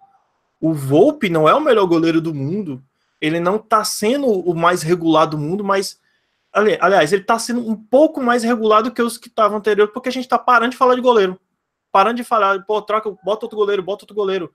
O 0.61 0.73
Volpe 0.73 1.29
não 1.29 1.49
é 1.49 1.55
o 1.55 1.61
melhor 1.61 1.87
goleiro 1.87 2.21
do 2.21 2.35
mundo, 2.35 2.83
ele 3.21 3.41
não 3.41 3.57
está 3.57 3.85
sendo 3.85 4.27
o 4.27 4.55
mais 4.55 4.83
regular 4.83 5.27
do 5.27 5.39
mundo, 5.39 5.65
mas 5.65 6.01
aliás, 6.53 7.13
ele 7.13 7.23
está 7.23 7.39
sendo 7.39 7.69
um 7.69 7.77
pouco 7.77 8.23
mais 8.23 8.43
regular 8.43 8.83
do 8.83 8.91
que 8.91 9.03
os 9.03 9.19
que 9.19 9.29
estavam 9.29 9.59
anterior, 9.59 9.89
porque 9.89 10.09
a 10.09 10.13
gente 10.13 10.25
está 10.25 10.39
parando 10.39 10.71
de 10.71 10.77
falar 10.77 10.95
de 10.95 11.01
goleiro 11.01 11.39
parando 11.97 12.17
de 12.17 12.25
falar, 12.25 12.63
pô, 12.67 12.83
troca, 12.83 13.11
bota 13.25 13.47
outro 13.47 13.57
goleiro, 13.57 13.83
bota 13.83 14.05
outro 14.05 14.15
goleiro. 14.15 14.53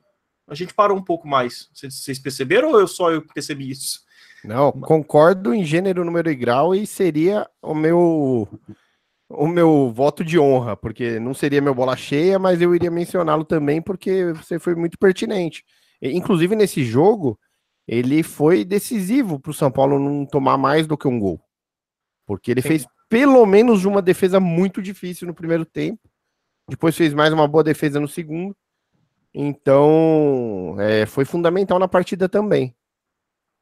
A 0.47 0.53
gente 0.53 0.75
parou 0.75 0.95
um 0.95 1.03
pouco 1.03 1.27
mais. 1.27 1.67
Vocês 1.73 2.19
perceberam 2.19 2.69
ou 2.69 2.79
eu 2.79 2.87
só 2.87 3.09
eu 3.11 3.25
percebi 3.33 3.67
isso? 3.71 4.01
Não, 4.43 4.71
concordo 4.71 5.51
em 5.51 5.65
gênero, 5.65 6.05
número 6.05 6.29
e 6.29 6.35
grau 6.35 6.75
e 6.75 6.85
seria 6.85 7.49
o 7.59 7.73
meu 7.73 8.47
o 9.27 9.47
meu 9.47 9.91
voto 9.91 10.23
de 10.23 10.37
honra, 10.37 10.77
porque 10.77 11.19
não 11.19 11.33
seria 11.33 11.61
meu 11.61 11.73
bola 11.73 11.95
cheia, 11.95 12.37
mas 12.37 12.61
eu 12.61 12.75
iria 12.75 12.91
mencioná-lo 12.91 13.43
também 13.43 13.81
porque 13.81 14.33
você 14.33 14.59
foi 14.59 14.75
muito 14.75 14.99
pertinente. 14.99 15.65
Inclusive 15.99 16.55
nesse 16.55 16.83
jogo, 16.83 17.39
ele 17.87 18.23
foi 18.23 18.63
decisivo 18.63 19.39
para 19.39 19.51
o 19.51 19.53
São 19.53 19.71
Paulo 19.71 19.99
não 19.99 20.25
tomar 20.25 20.57
mais 20.57 20.87
do 20.87 20.97
que 20.97 21.07
um 21.07 21.19
gol. 21.19 21.39
Porque 22.25 22.51
ele 22.51 22.61
Sim. 22.61 22.67
fez 22.67 22.85
pelo 23.09 23.45
menos 23.45 23.83
uma 23.83 24.01
defesa 24.01 24.39
muito 24.39 24.81
difícil 24.81 25.27
no 25.27 25.33
primeiro 25.33 25.65
tempo 25.65 25.99
depois 26.71 26.95
fez 26.95 27.13
mais 27.13 27.33
uma 27.33 27.47
boa 27.47 27.63
defesa 27.63 27.99
no 27.99 28.07
segundo. 28.07 28.55
Então, 29.33 30.75
é, 30.79 31.05
foi 31.05 31.25
fundamental 31.25 31.77
na 31.77 31.87
partida 31.87 32.29
também. 32.29 32.73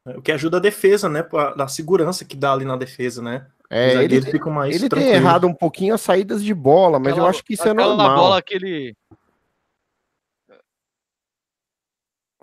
É, 0.07 0.17
o 0.17 0.21
que 0.21 0.31
ajuda 0.31 0.57
a 0.57 0.59
defesa, 0.59 1.09
né? 1.09 1.25
A, 1.57 1.67
segurança 1.67 2.23
que 2.23 2.35
dá 2.35 2.53
ali 2.53 2.65
na 2.65 2.75
defesa, 2.75 3.21
né? 3.21 3.47
É, 3.69 4.03
ele, 4.03 4.21
mais 4.49 4.75
ele 4.75 4.89
tem 4.89 5.09
errado 5.09 5.45
um 5.45 5.53
pouquinho 5.53 5.93
as 5.93 6.01
saídas 6.01 6.43
de 6.43 6.53
bola, 6.55 6.97
mas 6.97 7.13
aquela, 7.13 7.27
eu 7.27 7.29
acho 7.29 7.43
que 7.43 7.53
isso 7.53 7.67
é 7.67 7.73
normal. 7.73 8.15
bola 8.15 8.41
que 8.41 8.55
ele... 8.55 8.95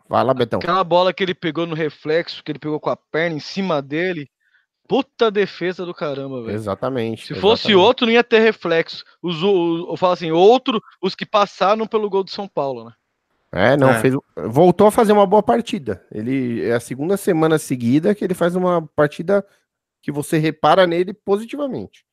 Vai 0.09 0.23
lá, 0.25 0.33
Betão. 0.33 0.59
Aquela 0.59 0.85
bola 0.85 1.13
que 1.13 1.23
ele 1.23 1.35
pegou 1.35 1.67
no 1.67 1.75
reflexo, 1.75 2.43
que 2.43 2.53
ele 2.53 2.59
pegou 2.59 2.79
com 2.79 2.91
a 2.91 2.97
perna 2.97 3.37
em 3.37 3.41
cima 3.41 3.83
dele, 3.83 4.29
Puta 4.89 5.31
defesa 5.31 5.85
do 5.85 5.93
caramba, 5.93 6.43
velho. 6.43 6.55
Exatamente. 6.55 7.27
Se 7.27 7.33
exatamente. 7.33 7.41
fosse 7.41 7.75
outro, 7.75 8.07
não 8.07 8.13
ia 8.13 8.23
ter 8.23 8.39
reflexo. 8.39 9.05
Os, 9.21 9.43
os, 9.43 9.89
eu 9.89 9.97
falo 9.97 10.13
assim, 10.13 10.31
outro, 10.31 10.81
os 11.03 11.15
que 11.15 11.27
passaram 11.27 11.87
pelo 11.87 12.09
gol 12.09 12.23
do 12.23 12.31
São 12.31 12.47
Paulo, 12.47 12.85
né? 12.85 12.93
É, 13.53 13.77
não, 13.77 13.91
é. 13.91 14.01
Fez, 14.01 14.15
voltou 14.37 14.87
a 14.87 14.93
fazer 14.93 15.13
uma 15.13 15.27
boa 15.27 15.43
partida. 15.43 16.05
Ele 16.13 16.65
é 16.65 16.75
a 16.75 16.81
segunda 16.81 17.17
semana 17.17 17.59
seguida 17.59 18.15
que 18.15 18.25
ele 18.25 18.35
faz 18.35 18.55
uma 18.55 18.87
partida 18.95 19.45
que 20.03 20.13
você 20.13 20.39
repara 20.39 20.87
nele 20.87 21.13
positivamente. 21.13 22.05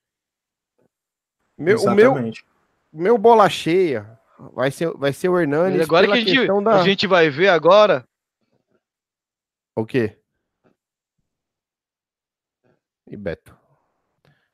Meu, 1.57 1.79
o 1.79 1.91
meu, 1.91 2.15
meu 2.91 3.17
bola 3.17 3.47
cheia 3.49 4.19
vai 4.53 4.71
ser, 4.71 4.91
vai 4.93 5.13
ser 5.13 5.29
o 5.29 5.39
Hernani. 5.39 5.81
Agora 5.81 6.07
que 6.07 6.13
a 6.13 6.15
gente, 6.17 6.47
da... 6.63 6.79
a 6.79 6.83
gente 6.83 7.07
vai 7.07 7.29
ver 7.29 7.49
agora. 7.49 8.03
O 9.75 9.85
quê? 9.85 10.17
e 13.13 13.17
Beto. 13.17 13.55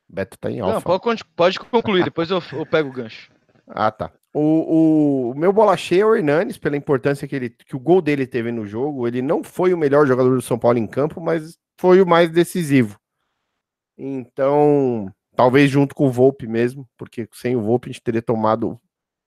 Beto 0.08 0.38
tá 0.38 0.50
em 0.50 0.60
alfa. 0.60 0.74
Não, 0.74 0.98
pode, 0.98 1.24
pode 1.24 1.58
concluir, 1.58 2.04
depois 2.04 2.30
eu, 2.30 2.42
eu, 2.52 2.66
pego 2.66 2.88
o 2.88 2.92
gancho. 2.92 3.32
Ah, 3.66 3.90
tá. 3.90 4.12
O, 4.34 5.30
o, 5.30 5.34
meu 5.34 5.52
bola 5.52 5.76
cheia 5.76 6.02
é 6.02 6.06
o 6.06 6.14
Hernanes, 6.14 6.58
pela 6.58 6.76
importância 6.76 7.26
que, 7.26 7.34
ele, 7.34 7.50
que 7.50 7.74
o 7.74 7.80
gol 7.80 8.02
dele 8.02 8.26
teve 8.26 8.52
no 8.52 8.66
jogo. 8.66 9.06
Ele 9.06 9.22
não 9.22 9.42
foi 9.42 9.72
o 9.72 9.78
melhor 9.78 10.06
jogador 10.06 10.34
do 10.34 10.42
São 10.42 10.58
Paulo 10.58 10.78
em 10.78 10.86
campo, 10.86 11.20
mas 11.20 11.56
foi 11.80 12.02
o 12.02 12.06
mais 12.06 12.30
decisivo. 12.30 12.98
Então, 13.96 15.12
talvez 15.36 15.70
junto 15.70 15.94
com 15.94 16.06
o 16.06 16.12
Volpe 16.12 16.46
mesmo, 16.46 16.88
porque 16.96 17.28
sem 17.32 17.56
o 17.56 17.62
Volpe 17.62 17.88
a 17.88 17.92
gente 17.92 18.02
teria 18.02 18.22
tomado 18.22 18.80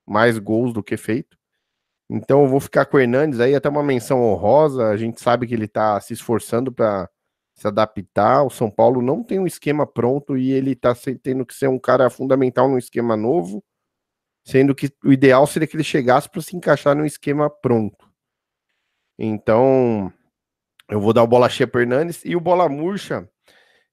mais 0.06 0.38
gols 0.38 0.74
do 0.74 0.84
que 0.84 0.97
feito. 0.97 1.38
Então, 2.10 2.43
eu 2.43 2.47
vou 2.47 2.60
ficar 2.60 2.86
com 2.86 2.97
o 2.97 2.99
Hernandes 2.99 3.39
aí, 3.39 3.56
até 3.56 3.70
uma 3.70 3.84
menção 3.84 4.22
honrosa. 4.22 4.88
A 4.89 4.97
gente 4.97 5.22
sabe 5.22 5.47
que 5.47 5.54
ele 5.54 5.68
tá 5.68 5.99
se 5.99 6.14
esforçando 6.14 6.72
para 6.72 7.10
se 7.56 7.68
adaptar. 7.68 8.43
O 8.43 8.49
São 8.49 8.70
Paulo 8.70 9.01
não 9.01 9.24
tem 9.24 9.39
um 9.39 9.47
esquema 9.47 9.88
pronto 9.88 10.38
e 10.38 10.51
ele 10.51 10.72
está 10.72 10.93
tendo 11.22 11.45
que 11.45 11.54
ser 11.54 11.68
um 11.68 11.80
cara 11.80 12.10
fundamental 12.10 12.68
num 12.68 12.78
esquema 12.78 13.16
novo, 13.16 13.64
sendo 14.45 14.76
que 14.76 14.91
o 15.04 15.12
ideal 15.12 15.47
seria 15.47 15.68
que 15.68 15.76
ele 15.76 15.84
chegasse 15.84 16.30
para 16.30 16.41
se 16.41 16.56
encaixar 16.56 16.95
num 16.95 17.06
esquema 17.06 17.49
pronto. 17.49 18.12
Então, 19.18 20.12
eu 20.89 20.99
vou 20.99 21.14
dar 21.14 21.24
o 21.24 21.28
bola 21.28 21.49
cheia 21.49 21.68
para 21.68 21.82
Hernandes 21.82 22.24
e 22.26 22.36
o 22.36 22.39
bola 22.41 22.68
murcha. 22.68 23.28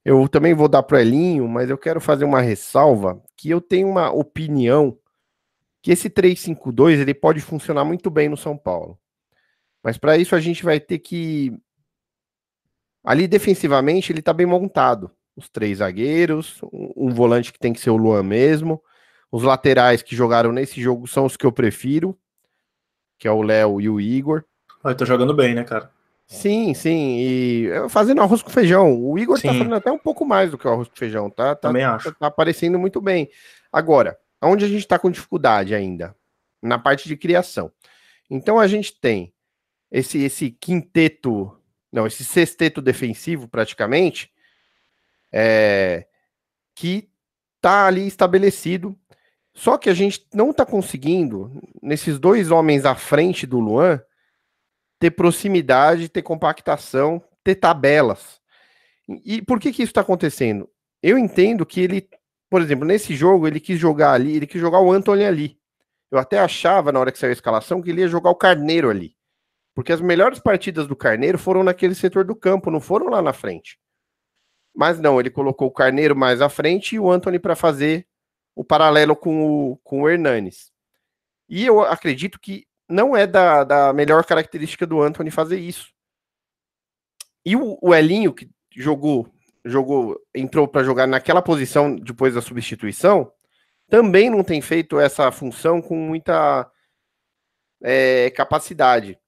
Eu 0.05 0.27
também 0.29 0.55
vou 0.55 0.69
dar 0.69 0.83
para 0.83 1.03
Elinho, 1.03 1.47
mas 1.47 1.69
eu 1.69 1.77
quero 1.79 2.01
fazer 2.01 2.25
uma 2.25 2.41
ressalva 2.41 3.23
que 3.37 3.51
eu 3.51 3.61
tenho 3.61 3.89
uma 3.89 4.11
opinião 4.11 4.99
que 5.83 5.91
esse 5.91 6.11
3-5-2 6.11 7.01
ele 7.01 7.15
pode 7.15 7.41
funcionar 7.41 7.85
muito 7.85 8.11
bem 8.11 8.29
no 8.29 8.37
São 8.37 8.57
Paulo. 8.57 8.99
Mas 9.83 9.97
para 9.97 10.17
isso 10.19 10.35
a 10.35 10.41
gente 10.41 10.63
vai 10.63 10.79
ter 10.79 10.99
que 10.99 11.53
Ali 13.05 13.27
defensivamente 13.27 14.13
ele 14.13 14.23
tá 14.23 14.33
bem 14.33 14.47
montado. 14.47 15.11
Os 15.35 15.49
três 15.49 15.79
zagueiros, 15.79 16.61
um, 16.65 16.93
um 16.97 17.11
volante 17.11 17.53
que 17.53 17.59
tem 17.59 17.73
que 17.73 17.81
ser 17.81 17.91
o 17.91 17.97
Luan 17.97 18.23
mesmo. 18.23 18.83
Os 19.33 19.43
laterais 19.43 20.03
que 20.03 20.15
jogaram 20.17 20.53
nesse 20.53 20.81
jogo 20.81 21.07
são 21.07 21.25
os 21.25 21.37
que 21.37 21.47
eu 21.47 21.53
prefiro, 21.53 22.19
que 23.19 23.27
é 23.27 23.31
o 23.31 23.43
Léo 23.43 23.81
e 23.81 23.89
o 23.89 24.01
Igor. 24.01 24.45
Ah, 24.83 24.95
tá 24.95 25.05
jogando 25.05 25.33
bem, 25.33 25.55
né, 25.55 25.65
cara? 25.65 25.91
Sim, 26.27 26.75
sim. 26.75 27.17
E 27.19 27.71
fazendo 27.89 28.21
arroz 28.21 28.43
com 28.43 28.51
feijão. 28.51 29.01
O 29.03 29.19
Igor 29.19 29.37
tá 29.37 29.43
sim. 29.43 29.49
tá 29.49 29.55
fazendo 29.55 29.75
até 29.75 29.91
um 29.91 29.99
pouco 29.99 30.25
mais 30.25 30.51
do 30.51 30.59
que 30.59 30.67
o 30.67 30.71
arroz 30.71 30.89
com 30.89 30.97
feijão, 30.97 31.31
tá? 31.31 31.55
tá 31.55 31.69
Também 31.69 31.85
acho. 31.85 32.11
Tá, 32.13 32.19
tá 32.21 32.27
aparecendo 32.27 32.79
muito 32.79 33.01
bem. 33.01 33.31
Agora, 33.73 34.19
onde 34.43 34.65
a 34.65 34.69
gente 34.69 34.87
tá 34.87 34.99
com 34.99 35.11
dificuldade 35.11 35.75
ainda? 35.75 36.17
Na 36.63 36.79
parte 36.79 37.09
de 37.09 37.17
criação. 37.17 37.73
Então 38.29 38.59
a 38.59 38.67
gente 38.67 38.99
tem 39.01 39.33
esse, 39.91 40.19
esse 40.19 40.51
quinteto 40.51 41.57
não, 41.93 42.07
esse 42.07 42.25
sexteto 42.25 42.81
defensivo, 42.81 43.49
praticamente, 43.49 44.31
é, 45.33 46.07
que 46.75 47.11
tá 47.61 47.87
ali 47.87 48.07
estabelecido. 48.07 48.97
Só 49.53 49.77
que 49.77 49.91
a 49.91 49.95
gente 49.95 50.27
não 50.33 50.51
está 50.51 50.65
conseguindo, 50.65 51.51
nesses 51.83 52.19
dois 52.19 52.51
homens 52.51 52.85
à 52.85 52.95
frente 52.95 53.47
do 53.47 53.59
Luan, 53.59 54.01
ter 54.99 55.11
proximidade, 55.11 56.09
ter 56.09 56.23
compactação, 56.23 57.23
ter 57.43 57.57
tabelas. 57.57 58.41
E 59.25 59.43
por 59.43 59.59
que, 59.59 59.73
que 59.73 59.83
isso 59.83 59.91
está 59.91 60.03
acontecendo? 60.03 60.71
Eu 61.03 61.19
entendo 61.19 61.67
que 61.67 61.81
ele, 61.81 62.09
por 62.51 62.61
exemplo, 62.61 62.85
nesse 62.85 63.15
jogo, 63.15 63.47
ele 63.47 63.61
quis 63.61 63.79
jogar 63.79 64.13
ali, 64.13 64.37
ele 64.37 64.47
quis 64.47 64.61
jogar 64.61 64.81
o 64.81 64.91
Anthony 64.91 65.25
ali. 65.25 65.59
Eu 66.11 66.19
até 66.19 66.39
achava, 66.41 66.91
na 66.91 66.99
hora 66.99 67.13
que 67.13 67.19
saiu 67.19 67.31
a 67.31 67.33
escalação, 67.33 67.81
que 67.81 67.91
ele 67.91 68.01
ia 68.01 68.09
jogar 68.09 68.31
o 68.31 68.35
Carneiro 68.35 68.91
ali. 68.91 69.17
Porque 69.75 69.93
as 69.93 70.01
melhores 70.01 70.41
partidas 70.41 70.89
do 70.89 70.97
Carneiro 70.97 71.39
foram 71.39 71.63
naquele 71.63 71.95
setor 71.95 72.25
do 72.25 72.35
campo, 72.35 72.71
não 72.71 72.81
foram 72.81 73.09
lá 73.09 73.23
na 73.23 73.33
frente. 73.33 73.79
Mas 74.75 74.99
não, 74.99 75.21
ele 75.21 75.31
colocou 75.31 75.69
o 75.69 75.73
Carneiro 75.73 76.17
mais 76.17 76.41
à 76.41 76.49
frente 76.49 76.97
e 76.97 77.01
o 77.01 77.11
Anthony 77.11 77.39
para 77.39 77.55
fazer 77.55 78.07
o 78.55 78.65
paralelo 78.65 79.15
com 79.15 79.71
o, 79.71 79.77
com 79.79 80.03
o 80.03 80.09
Hernanes. 80.09 80.73
E 81.49 81.65
eu 81.65 81.81
acredito 81.81 82.39
que 82.41 82.67
não 82.89 83.17
é 83.17 83.27
da, 83.27 83.63
da 83.63 83.93
melhor 83.93 84.25
característica 84.25 84.85
do 84.85 85.01
Anthony 85.01 85.31
fazer 85.31 85.61
isso. 85.61 85.93
E 87.45 87.55
o, 87.55 87.79
o 87.81 87.95
Elinho, 87.95 88.35
que 88.35 88.51
jogou, 88.77 89.33
jogou 89.65 90.19
entrou 90.35 90.67
para 90.67 90.85
jogar 90.85 91.07
naquela 91.07 91.43
posição 91.43 91.95
depois 91.95 92.35
da 92.35 92.41
substituição, 92.41 93.31
também 93.89 94.31
não 94.31 94.45
tem 94.45 94.61
feito 94.61 94.99
essa 94.99 95.31
função 95.33 95.83
com 95.83 95.97
muita 95.97 96.71
é, 97.83 98.31
capacidade. 98.31 99.19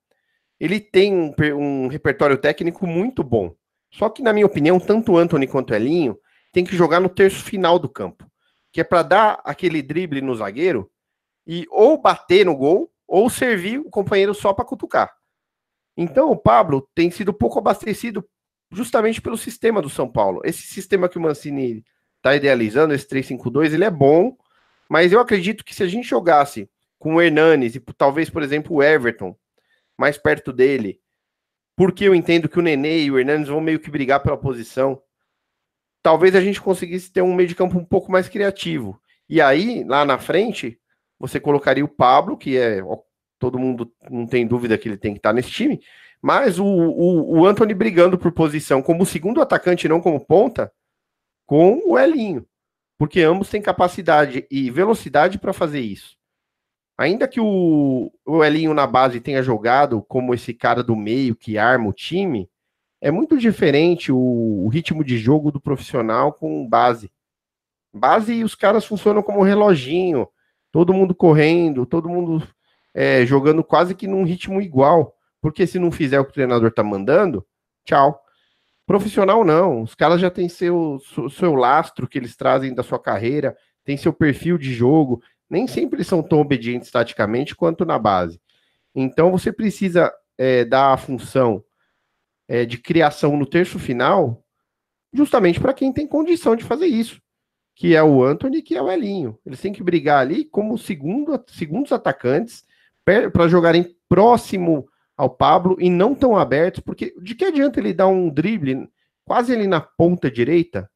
Ele 0.58 0.78
tem 0.78 1.12
um, 1.12 1.34
um, 1.56 1.88
repertório 1.88 2.38
técnico 2.38 2.86
muito 2.86 3.24
bom. 3.24 3.54
Só 3.90 4.08
que, 4.08 4.22
na 4.22 4.32
minha 4.32 4.46
opinião, 4.46 4.78
tanto 4.78 5.16
Anthony 5.16 5.46
quanto 5.46 5.74
Elinho 5.74 6.16
tem 6.52 6.64
que 6.64 6.76
jogar 6.76 7.00
no 7.00 7.08
terço 7.08 7.42
final 7.42 7.78
do 7.78 7.88
campo, 7.88 8.24
que 8.70 8.80
é 8.80 8.84
para 8.84 9.02
dar 9.02 9.40
aquele 9.44 9.82
drible 9.82 10.20
no 10.20 10.34
zagueiro 10.34 10.90
e 11.46 11.66
ou 11.70 12.00
bater 12.00 12.46
no 12.46 12.56
gol 12.56 12.90
ou 13.06 13.28
servir 13.28 13.78
o 13.78 13.90
companheiro 13.90 14.32
só 14.32 14.54
para 14.54 14.64
cutucar. 14.64 15.12
Então, 15.96 16.30
o 16.30 16.36
Pablo 16.36 16.88
tem 16.94 17.10
sido 17.10 17.34
pouco 17.34 17.58
abastecido 17.58 18.24
justamente 18.72 19.20
pelo 19.20 19.36
sistema 19.36 19.82
do 19.82 19.90
São 19.90 20.08
Paulo. 20.08 20.40
Esse 20.44 20.62
sistema 20.62 21.08
que 21.08 21.18
o 21.18 21.20
Mancini 21.20 21.84
está 22.16 22.34
idealizando, 22.34 22.94
esse 22.94 23.06
3-5-2, 23.06 23.74
ele 23.74 23.84
é 23.84 23.90
bom, 23.90 24.36
mas 24.88 25.12
eu 25.12 25.20
acredito 25.20 25.64
que 25.64 25.74
se 25.74 25.82
a 25.82 25.86
gente 25.86 26.08
jogasse 26.08 26.68
com 26.98 27.16
o 27.16 27.20
Hernanes 27.20 27.74
e 27.74 27.80
talvez, 27.80 28.30
por 28.30 28.42
exemplo, 28.42 28.76
o 28.76 28.82
Everton 28.82 29.36
mais 29.98 30.16
perto 30.16 30.52
dele, 30.52 31.00
porque 31.76 32.04
eu 32.04 32.14
entendo 32.14 32.48
que 32.48 32.58
o 32.58 32.62
Nenê 32.62 33.02
e 33.02 33.10
o 33.10 33.18
Hernanes 33.18 33.48
vão 33.48 33.60
meio 33.60 33.80
que 33.80 33.90
brigar 33.90 34.22
pela 34.22 34.36
posição, 34.36 35.02
talvez 36.02 36.34
a 36.34 36.40
gente 36.40 36.60
conseguisse 36.60 37.12
ter 37.12 37.22
um 37.22 37.34
meio 37.34 37.48
de 37.48 37.54
campo 37.54 37.78
um 37.78 37.84
pouco 37.84 38.10
mais 38.10 38.28
criativo. 38.28 39.00
E 39.28 39.40
aí, 39.40 39.84
lá 39.84 40.04
na 40.04 40.18
frente, 40.18 40.78
você 41.18 41.40
colocaria 41.40 41.84
o 41.84 41.88
Pablo, 41.88 42.36
que 42.36 42.56
é 42.56 42.82
todo 43.38 43.58
mundo 43.58 43.92
não 44.10 44.26
tem 44.26 44.46
dúvida 44.46 44.78
que 44.78 44.88
ele 44.88 44.96
tem 44.96 45.12
que 45.12 45.18
estar 45.18 45.32
nesse 45.32 45.50
time, 45.50 45.80
mas 46.22 46.58
o, 46.58 46.64
o, 46.64 47.40
o 47.40 47.46
Anthony 47.46 47.74
brigando 47.74 48.16
por 48.16 48.32
posição 48.32 48.80
como 48.80 49.04
segundo 49.04 49.42
atacante, 49.42 49.88
não 49.88 50.00
como 50.00 50.24
ponta, 50.24 50.72
com 51.44 51.82
o 51.84 51.98
Elinho 51.98 52.46
porque 53.02 53.20
ambos 53.20 53.50
têm 53.50 53.60
capacidade 53.60 54.46
e 54.48 54.70
velocidade 54.70 55.36
para 55.36 55.52
fazer 55.52 55.80
isso. 55.80 56.16
Ainda 56.96 57.26
que 57.26 57.40
o, 57.40 58.12
o 58.24 58.44
Elinho 58.44 58.72
na 58.72 58.86
base 58.86 59.20
tenha 59.20 59.42
jogado 59.42 60.00
como 60.02 60.32
esse 60.32 60.54
cara 60.54 60.84
do 60.84 60.94
meio 60.94 61.34
que 61.34 61.58
arma 61.58 61.88
o 61.88 61.92
time, 61.92 62.48
é 63.00 63.10
muito 63.10 63.36
diferente 63.36 64.12
o, 64.12 64.16
o 64.16 64.68
ritmo 64.68 65.02
de 65.02 65.18
jogo 65.18 65.50
do 65.50 65.60
profissional 65.60 66.32
com 66.32 66.64
base. 66.64 67.10
Base 67.92 68.44
os 68.44 68.54
caras 68.54 68.84
funcionam 68.84 69.20
como 69.20 69.40
um 69.40 69.42
reloginho, 69.42 70.28
todo 70.70 70.94
mundo 70.94 71.12
correndo, 71.12 71.84
todo 71.84 72.08
mundo 72.08 72.46
é, 72.94 73.26
jogando 73.26 73.64
quase 73.64 73.96
que 73.96 74.06
num 74.06 74.22
ritmo 74.22 74.62
igual. 74.62 75.16
Porque 75.42 75.66
se 75.66 75.78
não 75.78 75.90
fizer 75.90 76.20
o 76.20 76.24
que 76.24 76.30
o 76.30 76.34
treinador 76.34 76.72
tá 76.72 76.84
mandando, 76.84 77.44
tchau. 77.84 78.22
Profissional 78.86 79.44
não, 79.44 79.82
os 79.82 79.94
caras 79.94 80.20
já 80.20 80.30
têm 80.30 80.48
seu, 80.48 80.98
seu 81.30 81.54
lastro 81.54 82.06
que 82.06 82.16
eles 82.16 82.36
trazem 82.36 82.72
da 82.72 82.82
sua 82.82 82.98
carreira, 82.98 83.56
tem 83.84 83.96
seu 83.96 84.12
perfil 84.12 84.56
de 84.56 84.72
jogo, 84.72 85.20
nem 85.50 85.66
sempre 85.66 85.96
eles 85.96 86.06
são 86.06 86.22
tão 86.22 86.40
obedientes 86.40 86.90
taticamente 86.90 87.54
quanto 87.56 87.84
na 87.84 87.98
base. 87.98 88.40
Então 88.94 89.32
você 89.32 89.52
precisa 89.52 90.12
é, 90.38 90.64
dar 90.64 90.92
a 90.92 90.96
função 90.96 91.64
é, 92.46 92.64
de 92.64 92.78
criação 92.78 93.36
no 93.36 93.46
terço 93.46 93.78
final, 93.78 94.44
justamente 95.12 95.60
para 95.60 95.74
quem 95.74 95.92
tem 95.92 96.06
condição 96.06 96.54
de 96.54 96.64
fazer 96.64 96.86
isso, 96.86 97.20
que 97.74 97.96
é 97.96 98.02
o 98.02 98.22
Anthony, 98.22 98.62
que 98.62 98.76
é 98.76 98.82
o 98.82 98.90
Elinho. 98.90 99.38
Eles 99.44 99.60
têm 99.60 99.72
que 99.72 99.82
brigar 99.82 100.20
ali 100.20 100.44
como 100.44 100.78
segundo, 100.78 101.42
segundos 101.48 101.92
atacantes 101.92 102.64
para 103.04 103.48
jogarem 103.48 103.96
próximo 104.08 104.86
ao 105.16 105.30
Pablo 105.30 105.76
e 105.78 105.90
não 105.90 106.14
tão 106.14 106.36
abertos, 106.36 106.80
porque 106.80 107.14
de 107.20 107.34
que 107.34 107.44
adianta 107.44 107.78
ele 107.78 107.92
dar 107.92 108.08
um 108.08 108.28
drible 108.28 108.88
quase 109.24 109.52
ali 109.52 109.66
na 109.66 109.80
ponta 109.80 110.30
direita, 110.30 110.90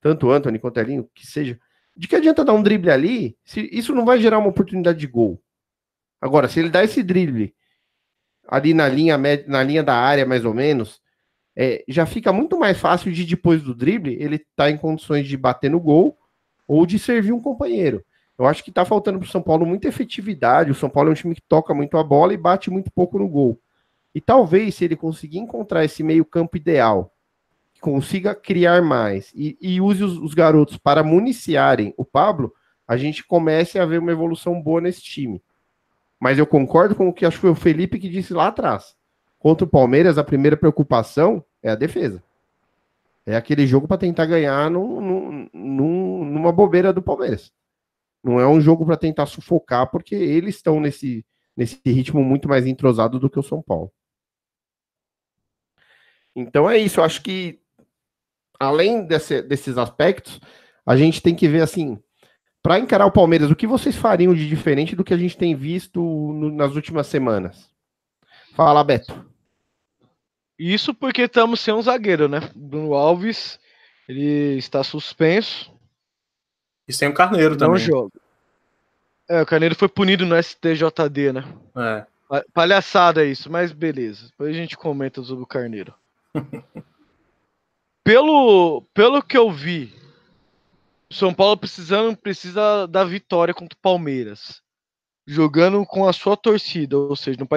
tanto 0.00 0.30
Anthony 0.30 0.58
quanto 0.58 0.78
Elinho, 0.78 1.08
que 1.14 1.26
seja, 1.26 1.58
de 1.96 2.08
que 2.08 2.16
adianta 2.16 2.44
dar 2.44 2.52
um 2.52 2.62
drible 2.62 2.90
ali, 2.90 3.36
se 3.44 3.68
isso 3.72 3.94
não 3.94 4.04
vai 4.04 4.20
gerar 4.20 4.38
uma 4.38 4.48
oportunidade 4.48 4.98
de 4.98 5.06
gol. 5.06 5.42
Agora, 6.20 6.48
se 6.48 6.60
ele 6.60 6.70
dá 6.70 6.84
esse 6.84 7.02
drible 7.02 7.54
ali 8.48 8.72
na 8.74 8.88
linha, 8.88 9.18
na 9.46 9.62
linha 9.62 9.82
da 9.82 9.94
área, 9.94 10.24
mais 10.24 10.44
ou 10.44 10.54
menos, 10.54 11.00
é, 11.56 11.82
já 11.88 12.04
fica 12.04 12.32
muito 12.32 12.58
mais 12.58 12.78
fácil 12.78 13.10
de 13.10 13.24
depois 13.24 13.62
do 13.62 13.74
drible 13.74 14.14
ele 14.20 14.36
estar 14.36 14.46
tá 14.56 14.70
em 14.70 14.76
condições 14.76 15.26
de 15.26 15.36
bater 15.36 15.70
no 15.70 15.80
gol 15.80 16.16
ou 16.68 16.84
de 16.84 16.98
servir 16.98 17.32
um 17.32 17.40
companheiro. 17.40 18.04
Eu 18.38 18.46
acho 18.46 18.62
que 18.62 18.70
está 18.70 18.84
faltando 18.84 19.18
para 19.18 19.26
o 19.26 19.30
São 19.30 19.42
Paulo 19.42 19.64
muita 19.64 19.88
efetividade. 19.88 20.70
O 20.70 20.74
São 20.74 20.90
Paulo 20.90 21.08
é 21.08 21.12
um 21.12 21.14
time 21.14 21.34
que 21.34 21.42
toca 21.42 21.72
muito 21.72 21.96
a 21.96 22.04
bola 22.04 22.34
e 22.34 22.36
bate 22.36 22.70
muito 22.70 22.90
pouco 22.90 23.18
no 23.18 23.28
gol. 23.28 23.58
E 24.14 24.20
talvez, 24.20 24.74
se 24.74 24.84
ele 24.84 24.96
conseguir 24.96 25.38
encontrar 25.38 25.84
esse 25.84 26.02
meio-campo 26.02 26.56
ideal, 26.56 27.12
consiga 27.80 28.34
criar 28.34 28.82
mais 28.82 29.32
e, 29.34 29.56
e 29.60 29.80
use 29.80 30.02
os, 30.02 30.18
os, 30.18 30.34
garotos 30.34 30.76
para 30.76 31.04
municiarem 31.04 31.94
o 31.96 32.04
Pablo, 32.04 32.52
a 32.88 32.96
gente 32.96 33.24
comece 33.24 33.78
a 33.78 33.86
ver 33.86 33.98
uma 33.98 34.12
evolução 34.12 34.60
boa 34.60 34.80
nesse 34.80 35.02
time. 35.02 35.42
Mas 36.18 36.38
eu 36.38 36.46
concordo 36.46 36.94
com 36.94 37.08
o 37.08 37.12
que 37.12 37.26
acho 37.26 37.36
que 37.36 37.42
foi 37.42 37.50
o 37.50 37.54
Felipe 37.54 37.98
que 37.98 38.08
disse 38.08 38.32
lá 38.32 38.48
atrás. 38.48 38.96
Contra 39.38 39.64
o 39.64 39.68
Palmeiras, 39.68 40.18
a 40.18 40.24
primeira 40.24 40.56
preocupação 40.56 41.44
é 41.62 41.70
a 41.70 41.74
defesa. 41.74 42.22
É 43.24 43.36
aquele 43.36 43.66
jogo 43.66 43.86
para 43.86 43.98
tentar 43.98 44.24
ganhar 44.24 44.70
num, 44.70 45.48
num, 45.52 46.24
numa 46.24 46.52
bobeira 46.52 46.92
do 46.92 47.02
Palmeiras. 47.02 47.52
Não 48.26 48.40
é 48.40 48.48
um 48.48 48.60
jogo 48.60 48.84
para 48.84 48.96
tentar 48.96 49.24
sufocar, 49.26 49.88
porque 49.88 50.16
eles 50.16 50.56
estão 50.56 50.80
nesse, 50.80 51.24
nesse 51.56 51.80
ritmo 51.86 52.24
muito 52.24 52.48
mais 52.48 52.66
entrosado 52.66 53.20
do 53.20 53.30
que 53.30 53.38
o 53.38 53.42
São 53.42 53.62
Paulo. 53.62 53.92
Então 56.34 56.68
é 56.68 56.76
isso. 56.76 56.98
Eu 56.98 57.04
acho 57.04 57.22
que, 57.22 57.60
além 58.58 59.06
desse, 59.06 59.40
desses 59.42 59.78
aspectos, 59.78 60.40
a 60.84 60.96
gente 60.96 61.22
tem 61.22 61.36
que 61.36 61.46
ver 61.46 61.62
assim. 61.62 62.02
Para 62.60 62.80
encarar 62.80 63.06
o 63.06 63.12
Palmeiras, 63.12 63.48
o 63.48 63.54
que 63.54 63.64
vocês 63.64 63.94
fariam 63.94 64.34
de 64.34 64.48
diferente 64.48 64.96
do 64.96 65.04
que 65.04 65.14
a 65.14 65.16
gente 65.16 65.38
tem 65.38 65.54
visto 65.54 66.00
no, 66.00 66.50
nas 66.50 66.74
últimas 66.74 67.06
semanas? 67.06 67.70
Fala, 68.56 68.82
Beto. 68.82 69.24
Isso 70.58 70.92
porque 70.92 71.22
estamos 71.22 71.60
sem 71.60 71.72
um 71.72 71.80
zagueiro, 71.80 72.26
né? 72.26 72.40
Bruno 72.56 72.92
Alves, 72.94 73.60
ele 74.08 74.58
está 74.58 74.82
suspenso. 74.82 75.75
E 76.88 76.92
sem 76.92 77.08
o 77.08 77.14
Carneiro 77.14 77.50
não 77.50 77.58
também. 77.58 77.78
joga. 77.78 78.12
É, 79.28 79.42
o 79.42 79.46
Carneiro 79.46 79.74
foi 79.74 79.88
punido 79.88 80.24
no 80.24 80.40
STJD, 80.40 81.32
né? 81.32 81.44
É. 81.76 82.06
Palhaçada 82.52 83.24
isso, 83.24 83.50
mas 83.50 83.72
beleza. 83.72 84.28
Depois 84.28 84.50
a 84.50 84.58
gente 84.58 84.76
comenta 84.76 85.22
sobre 85.22 85.42
o 85.42 85.46
Carneiro. 85.46 85.92
pelo, 88.04 88.82
pelo 88.94 89.22
que 89.22 89.36
eu 89.36 89.50
vi, 89.50 89.92
o 91.10 91.14
São 91.14 91.34
Paulo 91.34 91.56
precisando, 91.56 92.16
precisa 92.16 92.86
da 92.86 93.04
vitória 93.04 93.54
contra 93.54 93.76
o 93.76 93.82
Palmeiras. 93.82 94.62
Jogando 95.28 95.84
com 95.84 96.06
a 96.08 96.12
sua 96.12 96.36
torcida, 96.36 96.96
ou 96.96 97.16
seja, 97.16 97.36
no 97.40 97.48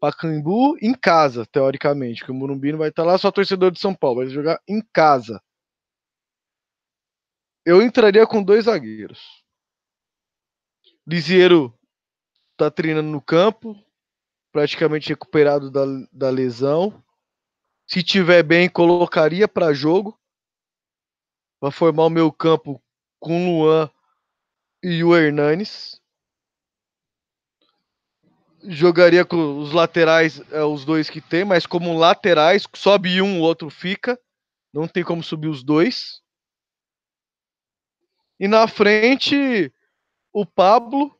Pacaembu 0.00 0.76
em 0.82 0.92
casa, 0.92 1.46
teoricamente, 1.46 2.20
porque 2.20 2.32
o 2.32 2.34
Morumbi 2.34 2.72
não 2.72 2.78
vai 2.80 2.88
estar 2.88 3.04
lá, 3.04 3.16
só 3.16 3.30
torcedor 3.30 3.70
de 3.70 3.78
São 3.78 3.94
Paulo, 3.94 4.16
vai 4.16 4.28
jogar 4.28 4.60
em 4.66 4.82
casa 4.92 5.40
eu 7.64 7.82
entraria 7.82 8.26
com 8.26 8.42
dois 8.42 8.64
zagueiros. 8.66 9.44
Lisieiro 11.06 11.76
tá 12.56 12.70
treinando 12.70 13.10
no 13.10 13.20
campo, 13.20 13.76
praticamente 14.52 15.08
recuperado 15.08 15.70
da, 15.70 15.84
da 16.12 16.30
lesão. 16.30 17.02
Se 17.86 18.02
tiver 18.02 18.42
bem, 18.42 18.68
colocaria 18.68 19.46
para 19.46 19.74
jogo 19.74 20.18
para 21.60 21.70
formar 21.70 22.04
o 22.04 22.10
meu 22.10 22.30
campo 22.30 22.82
com 23.18 23.46
Luan 23.46 23.90
e 24.82 25.02
o 25.02 25.16
Hernanes. 25.16 25.98
Jogaria 28.66 29.24
com 29.24 29.58
os 29.58 29.72
laterais, 29.72 30.40
é, 30.50 30.62
os 30.62 30.84
dois 30.84 31.08
que 31.08 31.20
tem, 31.20 31.44
mas 31.44 31.66
como 31.66 31.96
laterais, 31.96 32.66
sobe 32.74 33.20
um, 33.20 33.40
o 33.40 33.42
outro 33.42 33.70
fica. 33.70 34.18
Não 34.72 34.86
tem 34.88 35.02
como 35.02 35.22
subir 35.22 35.48
os 35.48 35.62
dois. 35.62 36.23
E 38.44 38.46
na 38.46 38.68
frente, 38.68 39.72
o 40.30 40.44
Pablo, 40.44 41.18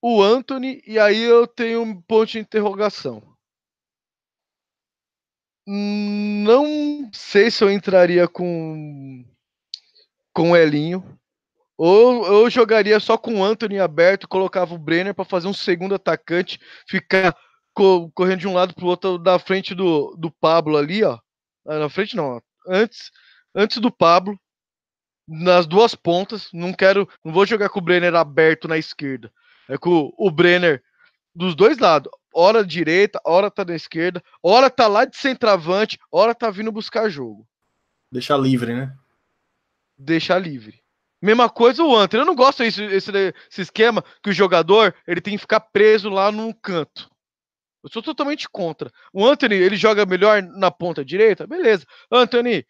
o 0.00 0.22
Anthony, 0.22 0.80
e 0.86 0.96
aí 0.96 1.20
eu 1.20 1.48
tenho 1.48 1.82
um 1.82 2.00
ponto 2.00 2.30
de 2.30 2.38
interrogação. 2.38 3.20
Não 5.66 7.10
sei 7.12 7.50
se 7.50 7.64
eu 7.64 7.72
entraria 7.72 8.28
com 8.28 9.24
com 10.32 10.52
o 10.52 10.56
Elinho. 10.56 11.18
Ou 11.76 12.24
eu 12.24 12.48
jogaria 12.48 13.00
só 13.00 13.18
com 13.18 13.40
o 13.40 13.44
Anthony 13.44 13.80
aberto, 13.80 14.28
colocava 14.28 14.76
o 14.76 14.78
Brenner 14.78 15.16
para 15.16 15.24
fazer 15.24 15.48
um 15.48 15.52
segundo 15.52 15.96
atacante, 15.96 16.60
ficar 16.88 17.36
co 17.74 18.12
correndo 18.12 18.38
de 18.38 18.46
um 18.46 18.54
lado 18.54 18.76
para 18.76 18.84
o 18.84 18.88
outro 18.88 19.18
da 19.18 19.40
frente 19.40 19.74
do, 19.74 20.14
do 20.16 20.30
Pablo 20.30 20.76
ali, 20.76 21.02
ó. 21.02 21.18
Ah, 21.66 21.80
na 21.80 21.88
frente 21.88 22.14
não, 22.14 22.40
antes 22.68 23.10
antes 23.56 23.78
do 23.78 23.90
Pablo, 23.90 24.38
nas 25.28 25.66
duas 25.66 25.94
pontas. 25.94 26.48
Não 26.52 26.72
quero, 26.72 27.08
não 27.24 27.32
vou 27.32 27.46
jogar 27.46 27.68
com 27.68 27.78
o 27.78 27.82
Brenner 27.82 28.14
aberto 28.14 28.66
na 28.66 28.78
esquerda. 28.78 29.30
É 29.68 29.76
com 29.76 30.12
o 30.16 30.30
Brenner 30.30 30.82
dos 31.34 31.54
dois 31.54 31.78
lados 31.78 32.10
hora 32.38 32.64
direita, 32.64 33.20
hora 33.24 33.50
tá 33.50 33.64
na 33.64 33.74
esquerda, 33.74 34.22
hora 34.42 34.70
tá 34.70 34.86
lá 34.86 35.04
de 35.04 35.16
centroavante, 35.16 35.98
hora 36.10 36.34
tá 36.34 36.50
vindo 36.50 36.70
buscar 36.70 37.08
jogo. 37.08 37.46
Deixar 38.12 38.36
livre, 38.36 38.72
né? 38.72 38.94
Deixar 39.96 40.38
livre. 40.38 40.80
Mesma 41.20 41.50
coisa 41.50 41.82
o 41.82 41.96
Anthony. 41.96 42.22
Eu 42.22 42.26
não 42.26 42.36
gosto 42.36 42.62
desse 42.62 42.82
esse, 42.84 43.10
esse 43.50 43.62
esquema 43.62 44.04
que 44.22 44.30
o 44.30 44.32
jogador 44.32 44.94
ele 45.06 45.20
tem 45.20 45.34
que 45.34 45.40
ficar 45.40 45.60
preso 45.60 46.08
lá 46.08 46.30
num 46.30 46.52
canto. 46.52 47.10
Eu 47.82 47.90
sou 47.90 48.02
totalmente 48.02 48.48
contra. 48.48 48.90
O 49.12 49.26
Anthony, 49.26 49.56
ele 49.56 49.76
joga 49.76 50.06
melhor 50.06 50.42
na 50.42 50.70
ponta 50.70 51.04
direita? 51.04 51.46
Beleza. 51.46 51.84
Anthony, 52.10 52.64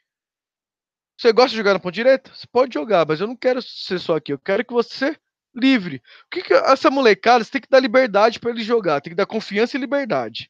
você 1.19 1.33
gosta 1.33 1.51
de 1.51 1.57
jogar 1.57 1.73
na 1.73 1.81
ponta 1.81 1.95
direita? 1.95 2.33
Você 2.33 2.47
pode 2.47 2.73
jogar, 2.73 3.05
mas 3.05 3.21
eu 3.21 3.27
não 3.27 3.35
quero 3.35 3.61
ser 3.61 3.99
só 3.99 4.17
aqui. 4.17 4.33
Eu 4.33 4.39
quero 4.39 4.65
que 4.65 4.73
você 4.73 5.19
livre. 5.53 5.97
O 5.97 6.31
que, 6.31 6.43
que 6.43 6.55
essa 6.55 6.91
molecada 6.91 7.43
você 7.43 7.51
tem 7.51 7.61
que 7.61 7.69
dar 7.69 7.81
liberdade 7.81 8.39
para 8.39 8.51
eles 8.51 8.65
jogar, 8.65 9.01
tem 9.01 9.11
que 9.11 9.17
dar 9.17 9.27
confiança 9.27 9.77
e 9.77 9.81
liberdade. 9.81 10.49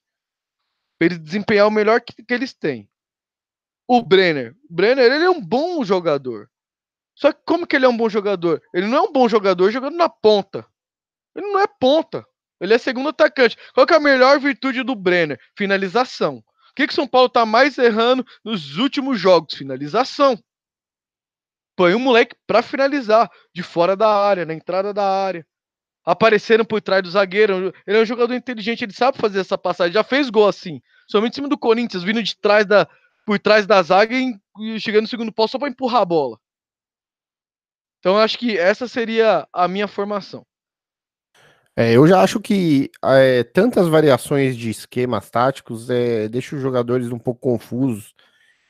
Para 0.98 1.06
eles 1.06 1.18
desempenhar 1.18 1.66
o 1.66 1.70
melhor 1.70 2.02
que, 2.02 2.22
que 2.22 2.34
eles 2.34 2.52
têm. 2.52 2.86
O 3.86 4.02
Brenner, 4.02 4.54
o 4.68 4.74
Brenner, 4.74 5.10
ele 5.10 5.24
é 5.24 5.30
um 5.30 5.40
bom 5.40 5.82
jogador. 5.82 6.50
Só 7.14 7.32
que 7.32 7.40
como 7.46 7.66
que 7.66 7.74
ele 7.74 7.86
é 7.86 7.88
um 7.88 7.96
bom 7.96 8.10
jogador? 8.10 8.62
Ele 8.74 8.86
não 8.86 8.98
é 8.98 9.00
um 9.00 9.12
bom 9.12 9.26
jogador 9.26 9.70
jogando 9.70 9.96
na 9.96 10.08
ponta. 10.08 10.66
Ele 11.34 11.46
não 11.46 11.60
é 11.60 11.66
ponta. 11.66 12.26
Ele 12.60 12.74
é 12.74 12.78
segundo 12.78 13.08
atacante. 13.08 13.56
Qual 13.72 13.86
que 13.86 13.94
é 13.94 13.96
a 13.96 14.00
melhor 14.00 14.38
virtude 14.38 14.82
do 14.82 14.94
Brenner? 14.94 15.40
Finalização. 15.56 16.36
O 16.36 16.74
que 16.76 16.86
que 16.86 16.94
São 16.94 17.08
Paulo 17.08 17.30
tá 17.30 17.46
mais 17.46 17.78
errando 17.78 18.24
nos 18.44 18.76
últimos 18.76 19.18
jogos? 19.18 19.54
Finalização. 19.54 20.38
Põe 21.78 21.94
um 21.94 22.00
moleque 22.00 22.34
para 22.44 22.60
finalizar, 22.60 23.30
de 23.54 23.62
fora 23.62 23.94
da 23.94 24.08
área, 24.08 24.44
na 24.44 24.52
entrada 24.52 24.92
da 24.92 25.04
área. 25.04 25.46
Apareceram 26.04 26.64
por 26.64 26.82
trás 26.82 27.04
do 27.04 27.10
zagueiro. 27.12 27.72
Ele 27.86 27.98
é 27.98 28.02
um 28.02 28.04
jogador 28.04 28.34
inteligente, 28.34 28.82
ele 28.82 28.92
sabe 28.92 29.16
fazer 29.16 29.38
essa 29.38 29.56
passagem. 29.56 29.92
Já 29.92 30.02
fez 30.02 30.28
gol 30.28 30.48
assim. 30.48 30.82
Somente 31.08 31.34
em 31.34 31.36
cima 31.36 31.48
do 31.48 31.56
Corinthians, 31.56 32.02
vindo 32.02 32.20
de 32.20 32.36
trás 32.36 32.66
da, 32.66 32.88
por 33.24 33.38
trás 33.38 33.64
da 33.64 33.80
zaga 33.80 34.12
e 34.12 34.80
chegando 34.80 35.02
no 35.02 35.08
segundo 35.08 35.32
pau 35.32 35.46
só 35.46 35.56
para 35.56 35.68
empurrar 35.68 36.02
a 36.02 36.04
bola. 36.04 36.36
Então 38.00 38.16
eu 38.16 38.22
acho 38.22 38.36
que 38.38 38.58
essa 38.58 38.88
seria 38.88 39.46
a 39.52 39.68
minha 39.68 39.86
formação. 39.86 40.44
É, 41.76 41.92
eu 41.92 42.08
já 42.08 42.20
acho 42.20 42.40
que 42.40 42.90
é, 43.04 43.44
tantas 43.44 43.86
variações 43.86 44.56
de 44.56 44.68
esquemas 44.68 45.30
táticos 45.30 45.88
é, 45.88 46.28
deixa 46.28 46.56
os 46.56 46.60
jogadores 46.60 47.12
um 47.12 47.20
pouco 47.20 47.40
confusos. 47.40 48.16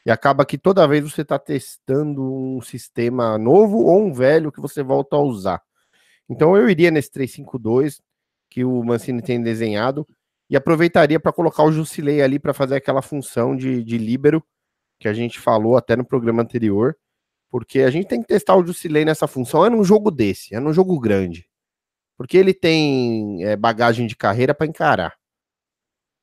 E 0.09 0.11
acaba 0.11 0.47
que 0.47 0.57
toda 0.57 0.89
vez 0.89 1.05
você 1.05 1.21
está 1.21 1.39
testando 1.39 2.23
um 2.23 2.63
sistema 2.63 3.37
novo 3.37 3.77
ou 3.85 4.01
um 4.01 4.11
velho 4.11 4.51
que 4.51 4.59
você 4.59 4.83
volta 4.83 5.17
a 5.17 5.21
usar. 5.21 5.63
Então 6.27 6.57
eu 6.57 6.71
iria 6.71 6.91
nesse 6.91 7.11
352 7.11 8.01
que 8.49 8.65
o 8.65 8.83
Mancini 8.83 9.21
tem 9.21 9.43
desenhado 9.43 10.07
e 10.49 10.57
aproveitaria 10.57 11.21
para 11.21 11.31
colocar 11.31 11.63
o 11.63 11.71
Jusilei 11.71 12.23
ali 12.23 12.39
para 12.39 12.55
fazer 12.55 12.77
aquela 12.77 13.03
função 13.03 13.55
de, 13.55 13.85
de 13.85 13.99
líbero 13.99 14.43
que 14.99 15.09
a 15.09 15.13
gente 15.13 15.39
falou 15.39 15.77
até 15.77 15.95
no 15.95 16.07
programa 16.07 16.41
anterior, 16.41 16.97
porque 17.51 17.81
a 17.81 17.91
gente 17.91 18.09
tem 18.09 18.23
que 18.23 18.29
testar 18.29 18.57
o 18.57 18.67
Jusilei 18.67 19.05
nessa 19.05 19.27
função. 19.27 19.67
É 19.67 19.69
num 19.69 19.85
jogo 19.85 20.11
desse, 20.11 20.55
é 20.55 20.59
num 20.59 20.73
jogo 20.73 20.99
grande, 20.99 21.47
porque 22.17 22.39
ele 22.39 22.55
tem 22.55 23.45
é, 23.45 23.57
bagagem 23.57 24.07
de 24.07 24.17
carreira 24.17 24.55
para 24.55 24.67
encarar. 24.67 25.18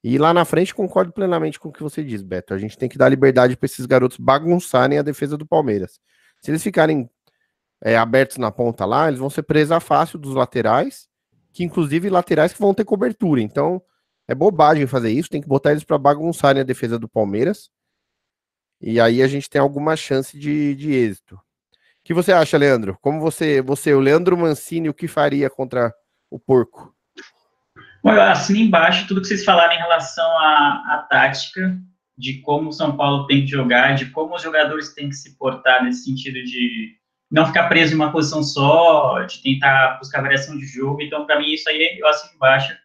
E 0.08 0.20
lá 0.20 0.32
na 0.32 0.46
frente 0.46 0.76
concordo 0.76 1.12
plenamente 1.12 1.60
com 1.60 1.70
o 1.70 1.74
que 1.74 1.82
você 1.82 2.04
diz, 2.04 2.22
Beto. 2.22 2.54
A 2.54 2.60
gente 2.60 2.78
tem 2.78 2.88
que 2.88 2.96
dar 2.96 3.10
liberdade 3.10 3.58
para 3.58 3.66
esses 3.66 3.88
garotos 3.88 4.20
bagunçarem 4.20 5.00
a 5.00 5.02
defesa 5.02 5.36
do 5.36 5.48
Palmeiras. 5.48 6.00
Se 6.40 6.52
eles 6.52 6.62
ficarem 6.62 7.10
é, 7.84 7.98
abertos 7.98 8.38
na 8.38 8.52
ponta 8.52 8.86
lá, 8.86 9.08
eles 9.08 9.20
vão 9.20 9.32
ser 9.32 9.42
presa 9.42 9.80
fácil 9.80 10.20
dos 10.20 10.36
laterais, 10.36 11.08
que 11.52 11.64
inclusive 11.64 12.08
laterais 12.08 12.54
que 12.54 12.60
vão 12.60 12.72
ter 12.72 12.86
cobertura. 12.86 13.42
Então 13.42 13.82
é 14.28 14.36
bobagem 14.36 14.86
fazer 14.86 15.10
isso. 15.10 15.28
Tem 15.28 15.42
que 15.42 15.48
botar 15.48 15.72
eles 15.72 15.84
para 15.84 15.98
bagunçarem 15.98 16.62
a 16.62 16.64
defesa 16.64 17.00
do 17.00 17.10
Palmeiras. 17.10 17.72
E 18.80 19.00
aí 19.00 19.24
a 19.24 19.28
gente 19.28 19.50
tem 19.50 19.60
alguma 19.60 19.96
chance 19.96 20.38
de, 20.38 20.76
de 20.76 20.94
êxito. 20.94 21.34
O 21.34 21.40
que 22.04 22.14
você 22.14 22.32
acha, 22.32 22.60
Leandro? 22.60 22.96
Como 23.02 23.20
você, 23.20 23.60
você, 23.60 23.92
o 23.92 24.00
Leandro 24.00 24.38
Mancini, 24.38 24.88
o 24.88 24.94
que 24.94 25.08
faria 25.08 25.50
contra 25.50 25.92
o 26.30 26.40
porco? 26.40 26.95
Bom, 28.06 28.14
eu 28.14 28.22
assino 28.22 28.60
embaixo 28.60 29.08
tudo 29.08 29.20
que 29.20 29.26
vocês 29.26 29.44
falaram 29.44 29.74
em 29.74 29.80
relação 29.80 30.24
à, 30.38 30.84
à 30.94 31.08
tática, 31.10 31.76
de 32.16 32.40
como 32.42 32.70
o 32.70 32.72
São 32.72 32.96
Paulo 32.96 33.26
tem 33.26 33.42
que 33.42 33.48
jogar, 33.48 33.96
de 33.96 34.12
como 34.12 34.36
os 34.36 34.44
jogadores 34.44 34.94
têm 34.94 35.10
que 35.10 35.16
se 35.16 35.36
portar 35.36 35.84
nesse 35.84 36.04
sentido 36.04 36.36
de 36.44 36.96
não 37.32 37.48
ficar 37.48 37.68
preso 37.68 37.94
em 37.94 37.96
uma 37.96 38.12
posição 38.12 38.44
só, 38.44 39.24
de 39.24 39.42
tentar 39.42 39.98
buscar 39.98 40.22
variação 40.22 40.56
de 40.56 40.68
jogo. 40.68 41.02
Então, 41.02 41.26
para 41.26 41.40
mim, 41.40 41.52
isso 41.52 41.68
aí 41.68 41.98
eu 41.98 42.08
assino 42.08 42.36
embaixo, 42.36 42.78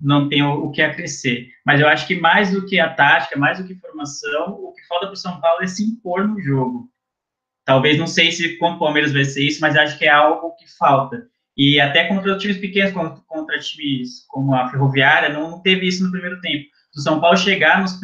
não 0.00 0.28
tem 0.28 0.42
o, 0.42 0.72
que 0.72 0.82
acrescer. 0.82 1.46
Mas 1.64 1.80
eu 1.80 1.86
acho 1.86 2.04
que 2.08 2.18
mais 2.18 2.50
do 2.50 2.66
que 2.66 2.80
a 2.80 2.92
tática, 2.92 3.38
mais 3.38 3.58
do 3.58 3.64
que 3.64 3.76
formação, 3.76 4.58
o 4.60 4.72
que 4.72 4.84
falta 4.88 5.06
para 5.06 5.14
o 5.14 5.16
São 5.16 5.40
Paulo 5.40 5.62
é 5.62 5.68
se 5.68 5.84
impor 5.84 6.26
no 6.26 6.40
jogo. 6.40 6.90
Talvez, 7.64 7.96
não 7.96 8.08
sei 8.08 8.32
se 8.32 8.56
com 8.56 8.72
o 8.72 8.78
Palmeiras 8.80 9.12
vai 9.12 9.24
ser 9.24 9.44
isso, 9.44 9.60
mas 9.60 9.76
acho 9.76 9.96
que 9.96 10.04
é 10.04 10.10
algo 10.10 10.56
que 10.56 10.66
falta. 10.76 11.28
E 11.58 11.80
até 11.80 12.04
contra 12.04 12.38
times 12.38 12.58
pequenos, 12.58 12.92
contra, 13.26 13.58
times 13.58 14.24
como 14.28 14.54
a 14.54 14.68
Ferroviária, 14.68 15.28
não, 15.28 15.60
teve 15.60 15.88
isso 15.88 16.04
no 16.04 16.12
primeiro 16.12 16.40
tempo. 16.40 16.68
O 16.96 17.00
São 17.00 17.20
Paulo 17.20 17.36
chegar 17.36 17.80
nos 17.80 17.98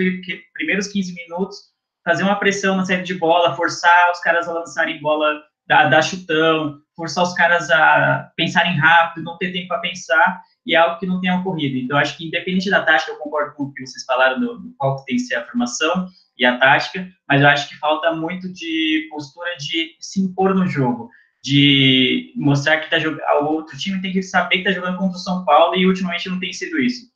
primeiros 0.52 0.88
15 0.88 1.14
minutos, 1.14 1.58
fazer 2.04 2.24
uma 2.24 2.34
pressão 2.34 2.76
na 2.76 2.84
série 2.84 3.04
de 3.04 3.14
bola, 3.14 3.54
forçar 3.54 4.10
os 4.10 4.18
caras 4.18 4.48
a 4.48 4.52
lançarem 4.52 5.00
bola, 5.00 5.40
dar, 5.68 5.88
dar 5.88 6.02
chutão, 6.02 6.80
forçar 6.96 7.22
os 7.22 7.32
caras 7.34 7.70
a 7.70 8.28
pensarem 8.36 8.76
rápido, 8.76 9.22
não 9.22 9.38
ter 9.38 9.52
tempo 9.52 9.68
para 9.68 9.78
pensar, 9.78 10.42
e 10.66 10.74
é 10.74 10.78
algo 10.78 10.98
que 10.98 11.06
não 11.06 11.20
tem 11.20 11.32
ocorrido. 11.32 11.76
Então, 11.76 11.96
acho 11.96 12.16
que 12.16 12.26
independente 12.26 12.70
da 12.70 12.82
tática, 12.82 13.12
eu 13.12 13.18
concordo 13.18 13.54
com 13.54 13.64
o 13.64 13.72
que 13.72 13.86
vocês 13.86 14.04
falaram 14.04 14.40
do, 14.40 14.58
do 14.58 14.74
qual 14.76 14.96
tem 15.04 15.16
que 15.16 15.22
ser 15.22 15.36
a 15.36 15.44
formação 15.46 16.08
e 16.36 16.44
a 16.44 16.58
tática, 16.58 17.08
mas 17.28 17.40
eu 17.40 17.46
acho 17.46 17.68
que 17.68 17.76
falta 17.76 18.12
muito 18.12 18.52
de 18.52 19.06
postura 19.10 19.56
de 19.58 19.94
se 20.00 20.20
impor 20.20 20.54
no 20.54 20.66
jogo 20.66 21.08
de 21.44 22.32
mostrar 22.34 22.78
que 22.78 22.88
tá 22.88 22.98
jogando, 22.98 23.20
o 23.42 23.52
outro 23.52 23.76
time 23.76 24.00
tem 24.00 24.10
que 24.10 24.22
saber 24.22 24.62
que 24.62 24.68
está 24.68 24.72
jogando 24.72 24.96
contra 24.96 25.18
o 25.18 25.20
São 25.20 25.44
Paulo 25.44 25.76
e 25.76 25.86
ultimamente 25.86 26.30
não 26.30 26.40
tem 26.40 26.50
sido 26.54 26.80
isso. 26.80 27.06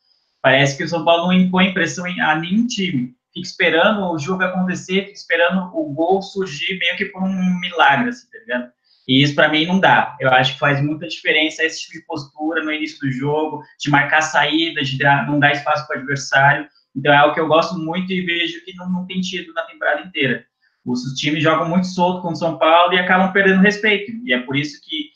Parece 0.43 0.77
que 0.77 0.85
o 0.85 0.89
São 0.89 1.03
Paulo 1.03 1.29
não 1.29 1.33
impõe 1.33 1.73
pressão 1.73 2.05
a 2.05 2.37
nenhum 2.37 2.67
time, 2.67 3.15
fica 3.33 3.47
esperando 3.47 4.05
o 4.05 4.19
jogo 4.19 4.43
acontecer, 4.43 5.07
fica 5.07 5.13
esperando 5.13 5.71
o 5.73 5.95
gol 5.95 6.21
surgir 6.21 6.79
meio 6.79 6.95
que 6.99 7.07
por 7.07 7.23
um 7.23 7.59
milagre, 7.59 8.11
assim, 8.11 8.29
tá 8.31 8.39
ligado? 8.39 8.71
E 9.09 9.23
isso 9.23 9.35
para 9.35 9.49
mim 9.49 9.65
não 9.65 9.81
dá. 9.81 10.15
Eu 10.21 10.29
acho 10.29 10.53
que 10.53 10.59
faz 10.59 10.79
muita 10.83 11.09
diferença 11.09 11.65
esse 11.65 11.81
tipo 11.81 11.95
de 11.95 12.05
postura 12.05 12.63
no 12.63 12.71
início 12.71 12.99
do 13.01 13.11
jogo, 13.11 13.63
de 13.81 13.89
marcar 13.89 14.21
saída, 14.21 14.85
de 14.85 15.03
não 15.27 15.39
dar 15.39 15.53
espaço 15.53 15.87
para 15.87 15.97
o 15.97 16.01
adversário. 16.01 16.69
Então 16.95 17.11
é 17.11 17.17
algo 17.17 17.33
que 17.33 17.41
eu 17.41 17.49
gosto 17.49 17.79
muito 17.79 18.13
e 18.13 18.21
vejo 18.21 18.63
que 18.63 18.75
não, 18.75 18.93
não 18.93 19.07
tem 19.07 19.23
tido 19.23 19.55
na 19.55 19.63
temporada 19.63 20.03
inteira. 20.03 20.45
Os 20.85 21.03
times 21.15 21.43
jogam 21.43 21.69
muito 21.69 21.87
solto 21.87 22.23
com 22.23 22.33
o 22.33 22.37
São 22.37 22.59
Paulo 22.59 22.95
e 22.95 22.99
acabam 22.99 23.33
perdendo 23.33 23.61
respeito. 23.61 24.13
E 24.25 24.33
é 24.33 24.41
por 24.41 24.57
isso 24.57 24.81
que 24.83 25.11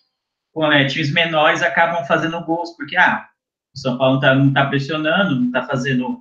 quando, 0.53 0.75
é, 0.75 0.85
times 0.85 1.13
menores 1.13 1.63
acabam 1.63 2.05
fazendo 2.05 2.45
gols, 2.45 2.77
porque 2.77 2.97
ah, 2.97 3.27
o 3.75 3.79
São 3.79 3.97
Paulo 3.97 4.21
não 4.21 4.49
está 4.49 4.65
tá 4.65 4.69
pressionando, 4.69 5.37
não 5.37 5.47
está 5.47 5.63
fazendo 5.67 6.19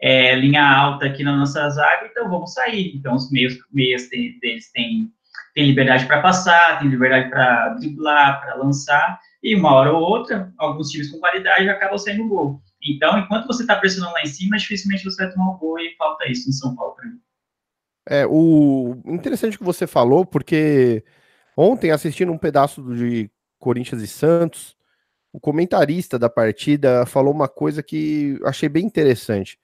é, 0.00 0.34
linha 0.36 0.64
alta 0.64 1.06
aqui 1.06 1.22
na 1.22 1.36
nossa 1.36 1.68
zaga, 1.70 2.06
então 2.06 2.28
vamos 2.28 2.52
sair. 2.52 2.94
Então 2.94 3.14
os 3.14 3.30
meios, 3.30 3.56
meias 3.72 4.08
deles 4.08 4.70
têm, 4.72 5.10
têm 5.54 5.66
liberdade 5.66 6.06
para 6.06 6.22
passar, 6.22 6.78
têm 6.78 6.88
liberdade 6.88 7.30
para 7.30 7.70
driblar, 7.70 8.40
para 8.40 8.54
lançar, 8.54 9.20
e 9.42 9.56
uma 9.56 9.72
hora 9.74 9.92
ou 9.92 10.00
outra, 10.00 10.52
alguns 10.56 10.90
times 10.90 11.10
com 11.10 11.18
qualidade 11.18 11.68
acabam 11.68 11.98
saindo 11.98 12.28
gol. 12.28 12.62
Então, 12.84 13.18
enquanto 13.18 13.46
você 13.46 13.62
está 13.62 13.76
pressionando 13.76 14.12
lá 14.14 14.22
em 14.22 14.26
cima, 14.26 14.56
dificilmente 14.56 15.04
você 15.04 15.24
vai 15.24 15.32
tomar 15.32 15.50
um 15.50 15.58
gol 15.58 15.78
e 15.78 15.94
falta 15.96 16.28
isso 16.28 16.48
no 16.48 16.52
São 16.52 16.74
Paulo 16.74 16.94
para 16.94 17.06
mim. 17.06 17.18
É, 18.08 18.26
o 18.26 18.96
interessante 19.06 19.56
que 19.56 19.64
você 19.64 19.86
falou, 19.86 20.26
porque 20.26 21.04
ontem, 21.56 21.90
assistindo 21.90 22.32
um 22.32 22.38
pedaço 22.38 22.82
de 22.94 23.30
Corinthians 23.58 24.02
e 24.02 24.08
Santos, 24.08 24.76
o 25.32 25.40
comentarista 25.40 26.18
da 26.18 26.28
partida 26.28 27.06
falou 27.06 27.32
uma 27.32 27.48
coisa 27.48 27.82
que 27.82 28.38
achei 28.44 28.68
bem 28.68 28.84
interessante. 28.84 29.58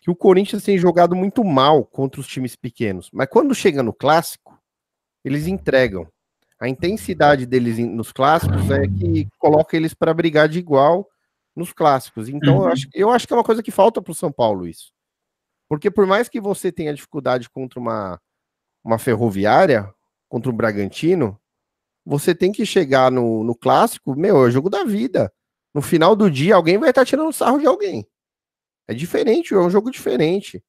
Que 0.00 0.10
o 0.10 0.16
Corinthians 0.16 0.62
tem 0.62 0.78
jogado 0.78 1.16
muito 1.16 1.42
mal 1.42 1.84
contra 1.84 2.20
os 2.20 2.26
times 2.28 2.54
pequenos, 2.54 3.10
mas 3.12 3.26
quando 3.28 3.54
chega 3.54 3.82
no 3.82 3.92
clássico, 3.92 4.56
eles 5.24 5.46
entregam. 5.46 6.06
A 6.60 6.68
intensidade 6.68 7.46
deles 7.46 7.78
nos 7.78 8.12
clássicos 8.12 8.70
é 8.70 8.86
que 8.86 9.28
coloca 9.38 9.76
eles 9.76 9.94
para 9.94 10.14
brigar 10.14 10.48
de 10.48 10.58
igual 10.58 11.08
nos 11.54 11.72
clássicos. 11.72 12.28
Então, 12.28 12.58
uhum. 12.58 12.62
eu, 12.64 12.68
acho, 12.68 12.88
eu 12.94 13.10
acho 13.10 13.26
que 13.26 13.32
é 13.32 13.36
uma 13.36 13.44
coisa 13.44 13.62
que 13.62 13.70
falta 13.70 14.00
para 14.00 14.12
o 14.12 14.14
São 14.14 14.30
Paulo 14.30 14.66
isso. 14.66 14.92
Porque 15.68 15.90
por 15.90 16.06
mais 16.06 16.28
que 16.28 16.40
você 16.40 16.72
tenha 16.72 16.94
dificuldade 16.94 17.48
contra 17.50 17.78
uma, 17.78 18.20
uma 18.82 18.98
ferroviária, 18.98 19.92
contra 20.28 20.50
um 20.50 20.56
Bragantino, 20.56 21.38
você 22.04 22.34
tem 22.34 22.50
que 22.50 22.64
chegar 22.64 23.10
no, 23.10 23.44
no 23.44 23.54
clássico, 23.54 24.16
meu, 24.16 24.36
é 24.38 24.48
o 24.48 24.50
jogo 24.50 24.70
da 24.70 24.84
vida. 24.84 25.32
No 25.74 25.82
final 25.82 26.16
do 26.16 26.30
dia, 26.30 26.54
alguém 26.54 26.78
vai 26.78 26.90
estar 26.90 27.04
tirando 27.04 27.32
sarro 27.32 27.58
de 27.58 27.66
alguém. 27.66 28.06
É 28.86 28.94
diferente, 28.94 29.52
é 29.52 29.58
um 29.58 29.68
jogo 29.68 29.90
diferente. 29.90 30.64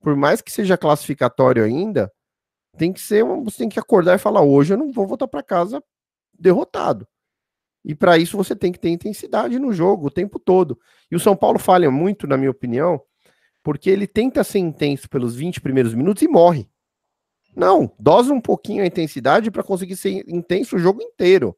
Por 0.00 0.14
mais 0.14 0.42
que 0.42 0.52
seja 0.52 0.76
classificatório 0.76 1.64
ainda, 1.64 2.12
tem 2.76 2.92
que 2.92 3.00
ser, 3.00 3.24
você 3.24 3.58
tem 3.58 3.68
que 3.68 3.78
acordar 3.78 4.16
e 4.16 4.18
falar: 4.18 4.42
hoje 4.42 4.74
eu 4.74 4.78
não 4.78 4.92
vou 4.92 5.06
voltar 5.06 5.26
para 5.26 5.42
casa 5.42 5.82
derrotado. 6.38 7.08
E 7.84 7.94
para 7.94 8.18
isso 8.18 8.36
você 8.36 8.54
tem 8.54 8.72
que 8.72 8.78
ter 8.78 8.90
intensidade 8.90 9.58
no 9.58 9.72
jogo 9.72 10.06
o 10.06 10.10
tempo 10.10 10.38
todo. 10.38 10.78
E 11.10 11.16
o 11.16 11.20
São 11.20 11.36
Paulo 11.36 11.58
falha 11.58 11.90
muito, 11.90 12.26
na 12.26 12.36
minha 12.36 12.50
opinião, 12.50 13.00
porque 13.64 13.88
ele 13.88 14.06
tenta 14.06 14.44
ser 14.44 14.58
intenso 14.58 15.08
pelos 15.08 15.34
20 15.34 15.62
primeiros 15.62 15.94
minutos 15.94 16.22
e 16.22 16.28
morre. 16.28 16.68
Não, 17.56 17.90
dosa 17.98 18.32
um 18.32 18.40
pouquinho 18.40 18.82
a 18.84 18.86
intensidade 18.86 19.50
para 19.50 19.62
conseguir 19.62 19.96
ser 19.96 20.22
intenso 20.28 20.76
o 20.76 20.78
jogo 20.78 21.02
inteiro. 21.02 21.56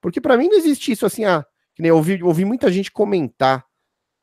Porque 0.00 0.20
para 0.20 0.36
mim 0.36 0.48
não 0.48 0.58
existe 0.58 0.92
isso 0.92 1.06
assim, 1.06 1.24
ah, 1.24 1.44
que 1.74 1.80
nem 1.80 1.88
eu 1.88 1.96
ouvi, 1.96 2.22
ouvi 2.22 2.44
muita 2.44 2.70
gente 2.70 2.92
comentar 2.92 3.64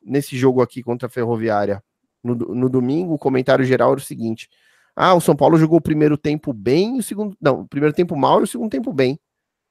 nesse 0.00 0.36
jogo 0.38 0.62
aqui 0.62 0.82
contra 0.82 1.08
a 1.08 1.10
Ferroviária 1.10 1.82
no, 2.22 2.34
no 2.34 2.68
domingo, 2.68 3.14
o 3.14 3.18
comentário 3.18 3.64
geral 3.64 3.92
era 3.92 4.00
o 4.00 4.04
seguinte: 4.04 4.48
ah, 4.94 5.14
o 5.14 5.20
São 5.20 5.34
Paulo 5.34 5.58
jogou 5.58 5.78
o 5.78 5.82
primeiro 5.82 6.16
tempo 6.16 6.52
bem, 6.52 6.98
o 6.98 7.02
segundo. 7.02 7.36
Não, 7.40 7.62
o 7.62 7.68
primeiro 7.68 7.94
tempo 7.94 8.14
mal 8.14 8.40
e 8.40 8.44
o 8.44 8.46
segundo 8.46 8.70
tempo 8.70 8.92
bem. 8.92 9.18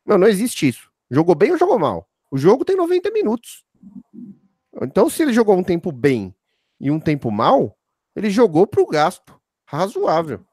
Não, 0.06 0.18
não 0.18 0.28
existe 0.28 0.68
isso. 0.68 0.90
Jogou 1.10 1.36
bem 1.36 1.52
ou 1.52 1.58
jogou 1.58 1.80
mal? 1.80 2.10
O 2.30 2.38
jogo 2.38 2.66
tem 2.66 2.76
90 2.76 3.12
minutos. 3.12 3.64
Então, 4.82 5.10
se 5.10 5.22
ele 5.24 5.32
jogou 5.32 5.56
um 5.56 5.64
tempo 5.64 5.92
bem 5.92 6.36
e 6.80 6.90
um 6.90 7.00
tempo 7.00 7.30
mal, 7.32 7.78
ele 8.16 8.30
jogou 8.30 8.66
para 8.66 8.82
o 8.82 8.88
gasto 8.88 9.40
razoável. 9.66 10.46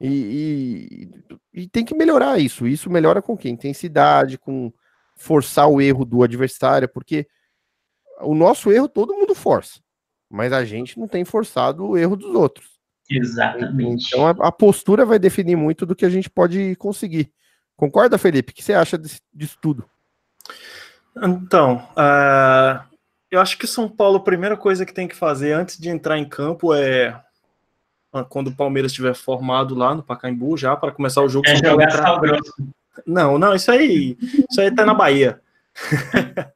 E, 0.00 1.10
e, 1.52 1.62
e, 1.62 1.68
tem 1.68 1.84
que 1.84 1.94
melhorar 1.94 2.38
isso. 2.38 2.66
Isso 2.66 2.90
melhora 2.90 3.22
com 3.22 3.36
que? 3.36 3.48
Intensidade, 3.48 4.38
com 4.38 4.72
forçar 5.16 5.68
o 5.68 5.80
erro 5.80 6.04
do 6.04 6.22
adversário, 6.22 6.88
porque 6.88 7.26
o 8.20 8.34
nosso 8.34 8.70
erro 8.72 8.88
todo 8.88 9.14
mundo 9.14 9.34
força, 9.34 9.80
mas 10.28 10.52
a 10.52 10.64
gente 10.64 10.98
não 10.98 11.06
tem 11.06 11.24
forçado 11.24 11.86
o 11.86 11.96
erro 11.96 12.16
dos 12.16 12.34
outros. 12.34 12.74
Exatamente. 13.08 14.08
Então 14.08 14.26
a, 14.26 14.30
a, 14.30 14.52
postura 14.52 15.04
vai 15.04 15.18
definir 15.18 15.56
muito 15.56 15.84
do 15.86 15.94
que 15.94 16.04
a 16.04 16.10
gente 16.10 16.28
pode 16.30 16.74
conseguir. 16.76 17.32
Concorda, 17.76 18.18
Felipe? 18.18 18.52
O 18.52 18.54
que 18.54 18.62
você 18.62 18.72
acha 18.72 18.96
disso, 18.96 19.20
disso 19.32 19.58
tudo? 19.60 19.84
Então, 21.16 21.76
uh, 21.92 22.93
eu 23.34 23.40
acho 23.40 23.58
que 23.58 23.66
São 23.66 23.88
Paulo, 23.88 24.18
a 24.18 24.22
primeira 24.22 24.56
coisa 24.56 24.86
que 24.86 24.94
tem 24.94 25.08
que 25.08 25.16
fazer 25.16 25.52
antes 25.52 25.76
de 25.76 25.88
entrar 25.88 26.16
em 26.18 26.28
campo 26.28 26.72
é 26.72 27.20
ah, 28.12 28.22
quando 28.22 28.48
o 28.48 28.54
Palmeiras 28.54 28.92
estiver 28.92 29.14
formado 29.14 29.74
lá 29.74 29.92
no 29.92 30.04
Pacaembu 30.04 30.56
já 30.56 30.76
para 30.76 30.92
começar 30.92 31.20
o 31.20 31.28
jogo. 31.28 31.48
É 31.48 31.56
jogar 31.56 31.88
entrar... 31.88 32.20
Não, 33.04 33.36
não, 33.36 33.52
isso 33.52 33.72
aí, 33.72 34.16
isso 34.48 34.60
aí 34.60 34.72
tá 34.72 34.86
na 34.86 34.94
Bahia. 34.94 35.42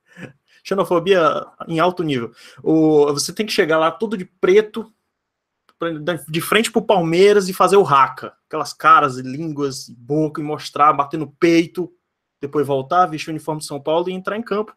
Xenofobia 0.62 1.44
em 1.66 1.80
alto 1.80 2.04
nível. 2.04 2.30
O, 2.62 3.12
você 3.12 3.32
tem 3.32 3.44
que 3.44 3.52
chegar 3.52 3.78
lá 3.78 3.90
todo 3.90 4.16
de 4.16 4.24
preto, 4.24 4.92
de 6.28 6.40
frente 6.40 6.70
pro 6.70 6.80
Palmeiras 6.80 7.48
e 7.48 7.52
fazer 7.52 7.76
o 7.76 7.82
raca. 7.82 8.34
Aquelas 8.46 8.72
caras, 8.72 9.16
línguas, 9.16 9.88
boca, 9.88 10.40
e 10.40 10.44
mostrar, 10.44 10.92
bater 10.92 11.18
no 11.18 11.26
peito, 11.26 11.92
depois 12.40 12.64
voltar, 12.64 13.06
vestir 13.06 13.30
o 13.30 13.32
uniforme 13.32 13.62
de 13.62 13.66
São 13.66 13.80
Paulo 13.80 14.08
e 14.08 14.12
entrar 14.12 14.36
em 14.36 14.42
campo. 14.42 14.72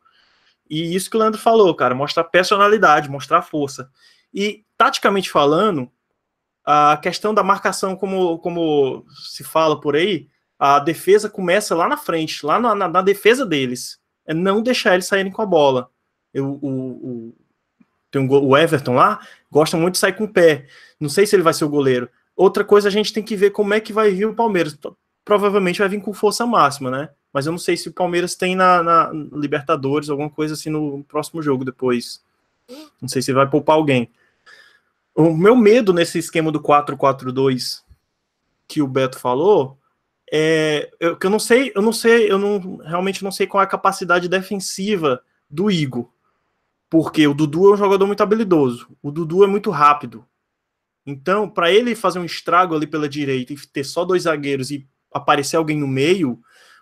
E 0.72 0.96
isso 0.96 1.10
que 1.10 1.18
o 1.18 1.20
Leandro 1.20 1.38
falou, 1.38 1.76
cara, 1.76 1.94
mostrar 1.94 2.24
personalidade, 2.24 3.10
mostrar 3.10 3.42
força. 3.42 3.92
E, 4.34 4.64
taticamente 4.78 5.30
falando, 5.30 5.92
a 6.64 6.96
questão 6.96 7.34
da 7.34 7.44
marcação, 7.44 7.94
como, 7.94 8.40
como 8.40 9.06
se 9.26 9.44
fala 9.44 9.78
por 9.78 9.98
aí, 9.98 10.30
a 10.58 10.80
defesa 10.80 11.30
começa 11.30 11.76
lá 11.76 11.90
na 11.90 11.98
frente, 11.98 12.46
lá 12.46 12.58
na, 12.58 12.74
na, 12.74 12.88
na 12.88 13.02
defesa 13.02 13.46
deles. 13.46 14.00
É 14.26 14.34
não 14.34 14.62
deixar 14.64 14.94
eles 14.94 15.08
saírem 15.08 15.30
com 15.30 15.42
a 15.42 15.46
bola. 15.46 15.90
Eu, 16.34 16.58
o, 16.62 16.70
o, 16.70 17.36
tem 18.10 18.22
um, 18.22 18.32
o 18.32 18.56
Everton 18.56 18.96
lá, 18.96 19.20
gosta 19.52 19.76
muito 19.76 19.96
de 19.96 20.00
sair 20.00 20.14
com 20.14 20.24
o 20.24 20.32
pé. 20.32 20.68
Não 20.98 21.10
sei 21.10 21.28
se 21.28 21.36
ele 21.36 21.44
vai 21.44 21.54
ser 21.54 21.66
o 21.66 21.70
goleiro. 21.70 22.10
Outra 22.34 22.64
coisa, 22.64 22.88
a 22.88 22.92
gente 22.92 23.12
tem 23.12 23.24
que 23.24 23.36
ver 23.36 23.50
como 23.50 23.74
é 23.74 23.82
que 23.82 23.92
vai 23.92 24.12
vir 24.12 24.26
o 24.26 24.34
Palmeiras. 24.34 24.78
Provavelmente 25.32 25.80
vai 25.80 25.88
vir 25.88 26.02
com 26.02 26.14
força 26.14 26.46
máxima, 26.46 26.92
né? 26.92 27.10
Mas 27.32 27.46
eu 27.46 27.54
não 27.54 27.58
sei 27.58 27.78
se 27.78 27.88
o 27.88 27.94
Palmeiras 27.94 28.36
tem 28.36 28.54
na, 28.54 28.84
na 28.84 29.12
Libertadores, 29.32 30.10
alguma 30.10 30.30
coisa 30.30 30.56
assim 30.56 30.70
no 30.70 31.06
próximo 31.06 31.42
jogo 31.42 31.64
depois. 31.64 32.22
Não 33.02 33.08
sei 33.08 33.22
se 33.22 33.32
vai 33.32 33.50
poupar 33.50 33.78
alguém. 33.78 34.12
O 35.16 35.34
meu 35.34 35.56
medo 35.56 35.94
nesse 35.94 36.20
esquema 36.20 36.52
do 36.52 36.60
4-4-2 36.60 37.82
que 38.68 38.82
o 38.82 38.88
Beto 38.88 39.18
falou 39.18 39.78
é 40.30 40.92
eu, 41.00 41.18
eu 41.24 41.30
não 41.30 41.40
sei, 41.40 41.72
eu 41.74 41.82
não 41.82 41.94
sei, 41.94 42.30
eu 42.30 42.38
não 42.38 42.76
realmente 42.80 43.24
não 43.24 43.32
sei 43.32 43.48
qual 43.48 43.62
é 43.62 43.64
a 43.64 43.70
capacidade 43.70 44.28
defensiva 44.28 45.24
do 45.50 45.72
Igor. 45.72 46.10
Porque 46.90 47.26
o 47.26 47.34
Dudu 47.34 47.70
é 47.70 47.74
um 47.76 47.78
jogador 47.78 48.06
muito 48.06 48.22
habilidoso. 48.22 48.90
O 49.02 49.10
Dudu 49.10 49.46
é 49.46 49.48
muito 49.48 49.70
rápido. 49.70 50.26
Então, 51.06 51.50
para 51.50 51.72
ele 51.72 51.96
fazer 51.96 52.20
um 52.20 52.26
estrago 52.26 52.76
ali 52.76 52.86
pela 52.86 53.08
direita 53.08 53.54
e 53.54 53.56
ter 53.56 53.86
só 53.86 54.04
dois 54.04 54.24
zagueiros 54.24 54.72
e 54.72 54.91
aparecer 55.14 55.58
alguém 55.58 55.78
no 55.78 55.88
meio, 55.88 56.40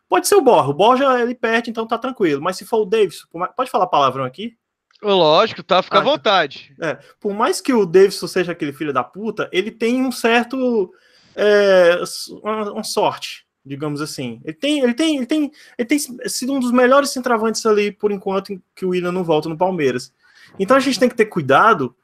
pode 0.08 0.28
ser 0.28 0.36
o 0.36 0.42
Borja. 0.42 0.70
O 0.70 0.74
Borja 0.74 1.22
ele 1.22 1.36
perde, 1.36 1.70
então 1.70 1.88
tá 1.88 1.98
tranquilo. 1.98 2.42
Mas 2.42 2.58
se 2.58 2.66
for 2.66 2.82
o 2.82 2.86
Davis, 2.86 3.26
pode 3.56 3.70
falar 3.70 3.88
palavrão 3.88 4.26
aqui? 4.26 4.58
Lógico, 5.02 5.64
tá? 5.64 5.82
Fica 5.82 5.98
ah, 5.98 6.02
à 6.02 6.04
vontade. 6.04 6.76
É, 6.82 6.98
por 7.20 7.34
mais 7.34 7.62
que 7.62 7.72
o 7.72 7.86
Davidson 7.86 8.28
seja 8.28 8.52
aquele 8.52 8.74
filho 8.74 8.92
da 8.92 9.04
puta, 9.04 9.50
ele 9.52 9.72
tem 9.72 10.06
um 10.06 10.12
certo. 10.12 10.92
É, 11.36 12.02
uma, 12.44 12.72
uma, 12.74 12.84
sorte, 12.84 13.46
digamos 13.66 14.02
assim. 14.02 14.42
Ele 14.44 14.54
tem, 14.54 14.80
ele, 14.82 14.94
tem, 14.94 15.18
ele, 15.18 15.26
tem, 15.26 15.52
ele 15.78 15.88
tem 15.88 16.00
sido 16.00 16.54
um 16.54 16.60
dos 16.60 16.72
melhores 16.72 17.12
centravantes 17.12 17.66
ali, 17.66 17.92
por 17.92 18.12
enquanto, 18.12 18.62
que 18.76 18.86
o 18.86 18.90
William 18.90 19.12
não 19.12 19.24
volta 19.24 19.48
no 19.48 19.58
Palmeiras. 19.58 20.14
Então 20.58 20.76
a 20.76 20.82
gente 20.82 21.00
tem 21.00 21.08
que 21.08 21.16
ter 21.16 21.28
cuidado, 21.28 21.96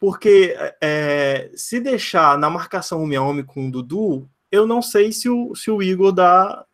porque 0.00 0.56
é, 0.80 1.52
se 1.54 1.78
deixar 1.78 2.36
na 2.36 2.50
marcação 2.50 3.02
homem 3.02 3.18
a 3.18 3.22
homem 3.22 3.44
com 3.44 3.68
o 3.68 3.70
Dudu, 3.70 4.28
eu 4.50 4.66
não 4.66 4.82
sei 4.82 5.12
se 5.12 5.28
o, 5.28 5.54
se 5.54 5.70
o 5.70 5.82
Igor 5.82 6.12
dá, 6.12 6.64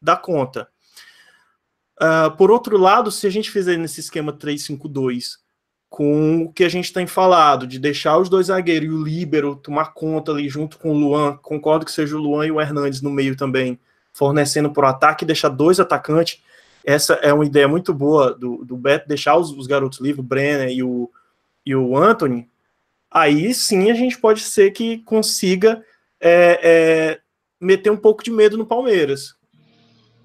dá 0.00 0.16
conta. 0.16 0.68
Uh, 2.00 2.34
por 2.36 2.50
outro 2.50 2.76
lado, 2.76 3.10
se 3.10 3.26
a 3.26 3.30
gente 3.30 3.50
fizer 3.50 3.76
nesse 3.76 4.00
esquema 4.00 4.32
3-5-2, 4.32 5.36
com 5.88 6.44
o 6.44 6.52
que 6.52 6.64
a 6.64 6.68
gente 6.68 6.92
tem 6.92 7.06
falado, 7.06 7.66
de 7.66 7.78
deixar 7.78 8.18
os 8.18 8.28
dois 8.28 8.46
zagueiros 8.46 8.88
e 8.88 8.90
o 8.90 9.04
Líbero 9.04 9.54
tomar 9.54 9.92
conta 9.92 10.32
ali 10.32 10.48
junto 10.48 10.78
com 10.78 10.90
o 10.90 10.98
Luan, 10.98 11.36
concordo 11.36 11.84
que 11.84 11.92
seja 11.92 12.16
o 12.16 12.20
Luan 12.20 12.46
e 12.46 12.50
o 12.50 12.60
Hernandes 12.60 13.02
no 13.02 13.10
meio 13.10 13.36
também, 13.36 13.78
fornecendo 14.12 14.70
para 14.70 14.86
o 14.86 14.88
ataque, 14.88 15.24
deixar 15.24 15.50
dois 15.50 15.78
atacantes. 15.78 16.42
Essa 16.84 17.14
é 17.14 17.32
uma 17.32 17.44
ideia 17.44 17.68
muito 17.68 17.92
boa 17.92 18.32
do, 18.32 18.64
do 18.64 18.76
Beto, 18.76 19.06
deixar 19.06 19.36
os, 19.36 19.50
os 19.50 19.66
garotos 19.66 20.00
livres, 20.00 20.24
o 20.24 20.26
Brenner 20.26 20.70
e 20.70 20.82
o, 20.82 21.10
e 21.64 21.76
o 21.76 21.96
Anthony. 21.96 22.48
Aí 23.10 23.52
sim 23.52 23.90
a 23.90 23.94
gente 23.94 24.18
pode 24.18 24.40
ser 24.40 24.70
que 24.70 24.98
consiga 24.98 25.84
é, 26.22 26.60
é, 26.62 27.20
meter 27.60 27.90
um 27.90 27.96
pouco 27.96 28.22
de 28.22 28.30
medo 28.30 28.56
no 28.56 28.64
Palmeiras 28.64 29.36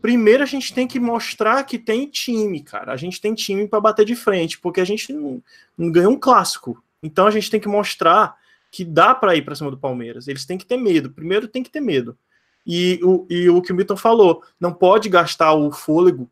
primeiro 0.07 0.43
a 0.43 0.45
gente 0.45 0.73
tem 0.73 0.87
que 0.87 1.01
mostrar 1.01 1.63
que 1.65 1.77
tem 1.77 2.07
time, 2.07 2.61
cara. 2.61 2.93
A 2.93 2.95
gente 2.95 3.19
tem 3.19 3.33
time 3.33 3.67
para 3.67 3.81
bater 3.81 4.05
de 4.05 4.15
frente, 4.15 4.57
porque 4.57 4.79
a 4.79 4.85
gente 4.85 5.11
não, 5.11 5.43
não, 5.77 5.91
ganhou 5.91 6.13
um 6.13 6.19
clássico. 6.19 6.81
Então 7.03 7.27
a 7.27 7.31
gente 7.31 7.49
tem 7.51 7.59
que 7.59 7.67
mostrar 7.67 8.35
que 8.71 8.85
dá 8.85 9.13
para 9.13 9.35
ir 9.35 9.43
para 9.43 9.53
cima 9.53 9.71
do 9.71 9.77
Palmeiras. 9.77 10.27
Eles 10.27 10.45
têm 10.45 10.57
que 10.57 10.65
ter 10.65 10.77
medo. 10.77 11.11
Primeiro 11.11 11.47
tem 11.47 11.61
que 11.63 11.69
ter 11.69 11.81
medo. 11.81 12.17
E 12.65 12.99
o, 13.03 13.25
e 13.29 13.49
o 13.49 13.61
que 13.61 13.71
o 13.71 13.75
Milton 13.75 13.97
falou, 13.97 14.43
não 14.59 14.73
pode 14.73 15.09
gastar 15.09 15.53
o 15.53 15.71
fôlego 15.71 16.29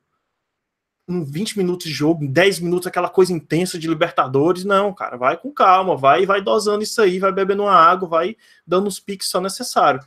em 1.08 1.24
20 1.24 1.58
minutos 1.58 1.88
de 1.88 1.94
jogo, 1.94 2.24
em 2.24 2.28
10 2.28 2.60
minutos, 2.60 2.88
aquela 2.88 3.10
coisa 3.10 3.32
intensa 3.32 3.78
de 3.78 3.88
Libertadores. 3.88 4.64
Não, 4.66 4.94
cara, 4.94 5.18
vai 5.18 5.38
com 5.38 5.52
calma, 5.52 5.96
vai 5.96 6.26
vai 6.26 6.42
dosando 6.42 6.84
isso 6.84 7.02
aí, 7.02 7.20
vai 7.20 7.32
bebendo 7.32 7.64
uma 7.64 7.74
água, 7.74 8.08
vai 8.08 8.36
dando 8.66 8.88
os 8.88 9.00
piques 9.00 9.30
só 9.30 9.40
necessário. 9.40 10.02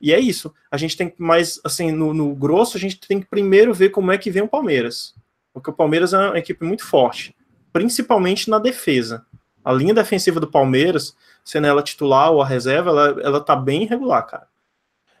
E 0.00 0.12
é 0.12 0.20
isso. 0.20 0.54
A 0.70 0.76
gente 0.76 0.96
tem 0.96 1.08
que, 1.08 1.20
mais, 1.20 1.60
assim, 1.64 1.90
no, 1.90 2.12
no, 2.12 2.34
grosso, 2.34 2.76
a 2.76 2.80
gente 2.80 3.00
tem 3.00 3.20
que 3.20 3.26
primeiro 3.26 3.72
ver 3.72 3.90
como 3.90 4.12
é 4.12 4.18
que 4.18 4.30
vem 4.30 4.42
o 4.42 4.48
Palmeiras. 4.48 5.14
Porque 5.52 5.70
o 5.70 5.74
Palmeiras 5.74 6.12
é 6.12 6.18
uma 6.18 6.38
equipe 6.38 6.64
muito 6.64 6.84
forte, 6.84 7.34
principalmente 7.72 8.50
na 8.50 8.58
defesa. 8.58 9.24
A 9.64 9.72
linha 9.72 9.94
defensiva 9.94 10.38
do 10.38 10.50
Palmeiras, 10.50 11.16
sendo 11.44 11.66
ela 11.66 11.82
titular 11.82 12.30
ou 12.30 12.42
a 12.42 12.46
reserva, 12.46 12.90
ela, 12.90 13.22
ela 13.22 13.40
tá 13.40 13.56
bem 13.56 13.84
irregular, 13.84 14.26
cara. 14.26 14.48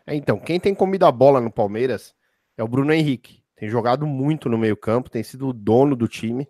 É, 0.06 0.14
então, 0.14 0.38
quem 0.38 0.60
tem 0.60 0.74
comido 0.74 1.06
a 1.06 1.12
bola 1.12 1.40
no 1.40 1.50
Palmeiras 1.50 2.14
é 2.56 2.62
o 2.62 2.68
Bruno 2.68 2.92
Henrique. 2.92 3.43
Tem 3.64 3.70
jogado 3.70 4.06
muito 4.06 4.50
no 4.50 4.58
meio-campo, 4.58 5.08
tem 5.08 5.22
sido 5.22 5.48
o 5.48 5.52
dono 5.54 5.96
do 5.96 6.06
time. 6.06 6.46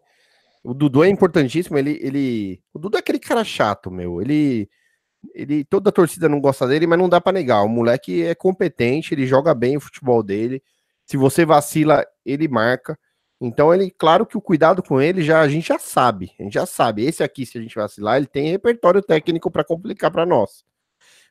O 0.65 0.75
Dudu 0.75 1.05
é 1.05 1.09
importantíssimo, 1.09 1.79
ele, 1.79 1.97
ele. 2.03 2.61
O 2.73 2.79
Dudu 2.81 2.97
é 2.97 2.99
aquele 2.99 3.21
cara 3.21 3.45
chato, 3.45 3.89
meu. 3.89 4.21
Ele 4.21 4.69
ele 5.33 5.65
toda 5.65 5.91
a 5.91 5.93
torcida 5.93 6.29
não 6.29 6.41
gosta 6.41 6.67
dele, 6.67 6.89
mas 6.89 6.99
não 6.99 7.09
dá 7.09 7.21
para 7.21 7.33
negar. 7.33 7.63
O 7.63 7.69
moleque 7.69 8.25
é 8.25 8.35
competente, 8.35 9.15
ele 9.15 9.29
joga 9.29 9.55
bem 9.55 9.77
o 9.77 9.81
futebol 9.81 10.25
dele. 10.25 10.61
Se 11.07 11.17
você 11.17 11.47
vacila, 11.47 12.05
ele 12.27 12.49
marca. 12.49 12.99
Então 13.41 13.73
ele, 13.73 13.93
claro 13.93 14.27
que 14.27 14.37
o 14.37 14.41
cuidado 14.41 14.83
com 14.83 15.01
ele 15.01 15.23
já 15.23 15.41
a 15.41 15.49
gente 15.49 15.69
já 15.69 15.79
sabe, 15.79 16.33
a 16.41 16.43
gente 16.43 16.55
já 16.55 16.67
sabe. 16.67 17.05
Esse 17.05 17.23
aqui, 17.23 17.47
se 17.47 17.57
a 17.59 17.63
gente 17.63 17.77
vacilar, 17.77 18.17
ele 18.17 18.27
tem 18.27 18.51
repertório 18.51 19.01
técnico 19.01 19.53
para 19.53 19.63
complicar 19.63 20.11
para 20.11 20.27
nós. 20.27 20.65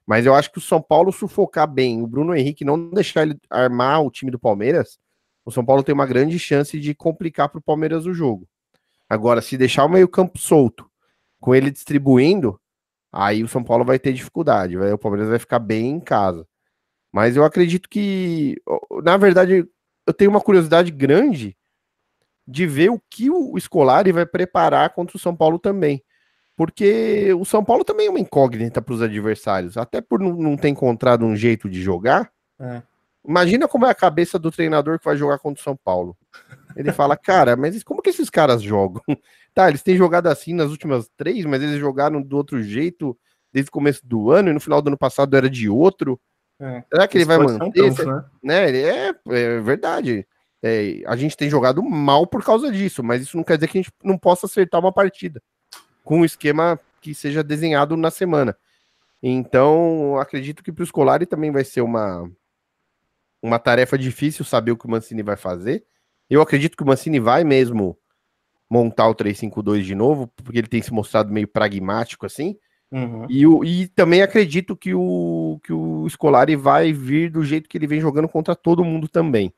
Mas 0.07 0.25
eu 0.25 0.33
acho 0.33 0.49
que 0.49 0.59
o 0.59 0.61
São 0.61 0.81
Paulo 0.81 1.11
sufocar 1.11 1.67
bem, 1.67 2.01
o 2.01 2.07
Bruno 2.07 2.33
Henrique 2.33 2.63
não 2.63 2.89
deixar 2.89 3.23
ele 3.23 3.37
armar 3.49 4.01
o 4.01 4.09
time 4.09 4.31
do 4.31 4.39
Palmeiras, 4.39 4.97
o 5.45 5.51
São 5.51 5.65
Paulo 5.65 5.83
tem 5.83 5.93
uma 5.93 6.05
grande 6.05 6.39
chance 6.39 6.79
de 6.79 6.93
complicar 6.93 7.49
para 7.49 7.59
o 7.59 7.63
Palmeiras 7.63 8.05
o 8.05 8.13
jogo. 8.13 8.47
Agora, 9.09 9.41
se 9.41 9.57
deixar 9.57 9.85
o 9.85 9.89
meio-campo 9.89 10.39
solto, 10.39 10.89
com 11.39 11.53
ele 11.53 11.69
distribuindo, 11.69 12.59
aí 13.11 13.43
o 13.43 13.47
São 13.47 13.63
Paulo 13.63 13.83
vai 13.83 13.99
ter 13.99 14.13
dificuldade, 14.13 14.77
vai, 14.77 14.91
o 14.91 14.97
Palmeiras 14.97 15.29
vai 15.29 15.39
ficar 15.39 15.59
bem 15.59 15.89
em 15.89 15.99
casa. 15.99 16.47
Mas 17.11 17.35
eu 17.35 17.43
acredito 17.43 17.87
que, 17.89 18.55
na 19.03 19.17
verdade, 19.17 19.67
eu 20.07 20.13
tenho 20.13 20.31
uma 20.31 20.41
curiosidade 20.41 20.91
grande 20.91 21.55
de 22.47 22.65
ver 22.65 22.89
o 22.89 23.01
que 23.09 23.29
o 23.29 23.57
Scolari 23.59 24.11
vai 24.11 24.25
preparar 24.25 24.89
contra 24.91 25.15
o 25.15 25.19
São 25.19 25.35
Paulo 25.35 25.59
também. 25.59 26.03
Porque 26.55 27.33
o 27.33 27.45
São 27.45 27.63
Paulo 27.63 27.83
também 27.83 28.07
é 28.07 28.09
uma 28.09 28.19
incógnita 28.19 28.81
para 28.81 28.93
os 28.93 29.01
adversários, 29.01 29.77
até 29.77 30.01
por 30.01 30.19
não, 30.19 30.33
não, 30.33 30.57
ter 30.57 30.69
encontrado 30.69 31.25
um 31.25 31.35
jeito 31.35 31.69
de 31.69 31.81
jogar. 31.81 32.31
É. 32.59 32.81
Imagina 33.25 33.67
como 33.67 33.85
é 33.85 33.89
a 33.89 33.95
cabeça 33.95 34.37
do 34.37 34.51
treinador 34.51 34.99
que 34.99 35.05
vai 35.05 35.15
jogar 35.15 35.39
contra 35.39 35.61
o 35.61 35.63
São 35.63 35.75
Paulo. 35.75 36.17
Ele 36.75 36.91
fala, 36.91 37.15
cara, 37.17 37.55
mas 37.55 37.81
como 37.83 38.01
que 38.01 38.09
esses 38.09 38.29
caras 38.29 38.61
jogam? 38.61 39.01
Tá, 39.55 39.69
eles 39.69 39.83
têm 39.83 39.95
jogado 39.95 40.25
assim 40.25 40.51
nas 40.51 40.71
últimas 40.71 41.07
três, 41.15 41.45
mas 41.45 41.61
eles 41.61 41.77
jogaram 41.77 42.19
do 42.19 42.35
outro 42.35 42.59
jeito 42.63 43.15
desde 43.53 43.69
o 43.69 43.71
começo 43.71 44.01
do 44.03 44.31
ano 44.31 44.49
e 44.49 44.53
no 44.53 44.59
final 44.59 44.81
do 44.81 44.87
ano 44.87 44.97
passado 44.97 45.37
era 45.37 45.47
de 45.47 45.69
outro. 45.69 46.19
É. 46.59 46.83
Será 46.91 47.07
que 47.07 47.19
ele 47.19 47.25
vai 47.25 47.37
manter? 47.37 47.83
Um 47.83 47.93
né? 47.93 48.25
né? 48.41 48.81
É, 48.81 49.15
é 49.27 49.59
verdade. 49.59 50.25
É, 50.63 51.03
a 51.05 51.15
gente 51.15 51.37
tem 51.37 51.51
jogado 51.51 51.83
mal 51.83 52.25
por 52.25 52.43
causa 52.43 52.71
disso, 52.71 53.03
mas 53.03 53.21
isso 53.21 53.37
não 53.37 53.43
quer 53.43 53.57
dizer 53.57 53.67
que 53.67 53.77
a 53.77 53.81
gente 53.83 53.93
não 54.03 54.17
possa 54.17 54.47
acertar 54.47 54.81
uma 54.81 54.91
partida 54.91 55.39
com 56.03 56.21
um 56.21 56.25
esquema 56.25 56.79
que 56.99 57.13
seja 57.13 57.43
desenhado 57.43 57.95
na 57.95 58.09
semana. 58.09 58.57
Então, 59.21 60.17
acredito 60.17 60.63
que 60.63 60.71
para 60.71 60.81
o 60.81 60.85
Scolari 60.85 61.25
também 61.25 61.51
vai 61.51 61.63
ser 61.63 61.81
uma, 61.81 62.29
uma 63.43 63.59
tarefa 63.59 63.97
difícil 63.97 64.45
saber 64.45 64.71
o 64.71 64.77
que 64.77 64.87
o 64.87 64.89
Mancini 64.89 65.21
vai 65.21 65.35
fazer. 65.35 65.85
Eu 66.29 66.41
acredito 66.41 66.77
que 66.77 66.83
o 66.83 66.87
Mancini 66.87 67.19
vai 67.19 67.43
mesmo 67.43 67.97
montar 68.69 69.09
o 69.09 69.13
3-5-2 69.13 69.81
de 69.81 69.93
novo, 69.93 70.27
porque 70.27 70.57
ele 70.57 70.67
tem 70.67 70.81
se 70.81 70.93
mostrado 70.93 71.31
meio 71.31 71.47
pragmático 71.47 72.25
assim. 72.25 72.57
Uhum. 72.89 73.25
E, 73.29 73.45
o, 73.45 73.63
e 73.63 73.87
também 73.89 74.21
acredito 74.21 74.77
que 74.77 74.93
o, 74.93 75.59
que 75.63 75.73
o 75.73 76.07
Scolari 76.09 76.55
vai 76.55 76.93
vir 76.93 77.29
do 77.29 77.43
jeito 77.43 77.67
que 77.67 77.77
ele 77.77 77.87
vem 77.87 77.99
jogando 77.99 78.29
contra 78.29 78.55
todo 78.55 78.85
mundo 78.85 79.09
também. 79.09 79.53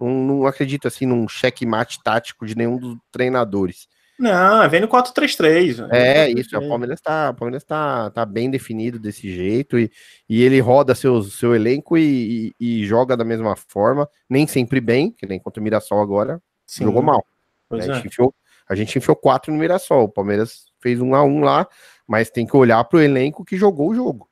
Não, 0.00 0.08
não 0.08 0.46
acredito 0.46 0.88
assim 0.88 1.04
num 1.04 1.28
checkmate 1.28 2.02
tático 2.02 2.46
de 2.46 2.56
nenhum 2.56 2.78
dos 2.78 2.96
treinadores. 3.12 3.86
Não, 4.18 4.68
vem 4.70 4.80
no 4.80 4.88
4-3-3. 4.88 5.86
É, 5.92 6.30
isso. 6.30 6.56
O 6.56 6.68
Palmeiras 6.68 6.98
está 6.98 7.32
Palmeiras 7.34 7.64
tá, 7.64 8.10
tá 8.10 8.24
bem 8.24 8.50
definido 8.50 8.98
desse 8.98 9.30
jeito 9.32 9.78
e, 9.78 9.90
e 10.28 10.42
ele 10.42 10.58
roda 10.58 10.94
seus, 10.94 11.38
seu 11.38 11.54
elenco 11.54 11.98
e, 11.98 12.54
e, 12.58 12.80
e, 12.80 12.86
joga 12.86 13.16
da 13.16 13.24
mesma 13.24 13.54
forma, 13.56 14.08
nem 14.28 14.46
sempre 14.46 14.80
bem, 14.80 15.10
que 15.10 15.26
nem 15.26 15.38
contra 15.38 15.60
o 15.60 15.64
Mirassol 15.64 16.00
agora, 16.00 16.40
Sim. 16.66 16.84
jogou 16.84 17.02
mal. 17.02 17.26
Né? 17.70 17.80
A, 17.80 17.94
gente 17.94 18.06
enfiou, 18.06 18.34
a 18.68 18.74
gente 18.74 18.98
enfiou 18.98 19.16
quatro 19.16 19.52
no 19.52 19.58
Mirassol. 19.58 20.04
O 20.04 20.08
Palmeiras 20.08 20.66
fez 20.80 21.00
um 21.00 21.14
a 21.14 21.22
um 21.22 21.40
lá, 21.40 21.68
mas 22.06 22.30
tem 22.30 22.46
que 22.46 22.56
olhar 22.56 22.82
para 22.84 22.98
o 22.98 23.02
elenco 23.02 23.44
que 23.44 23.56
jogou 23.56 23.90
o 23.90 23.94
jogo. 23.94 24.28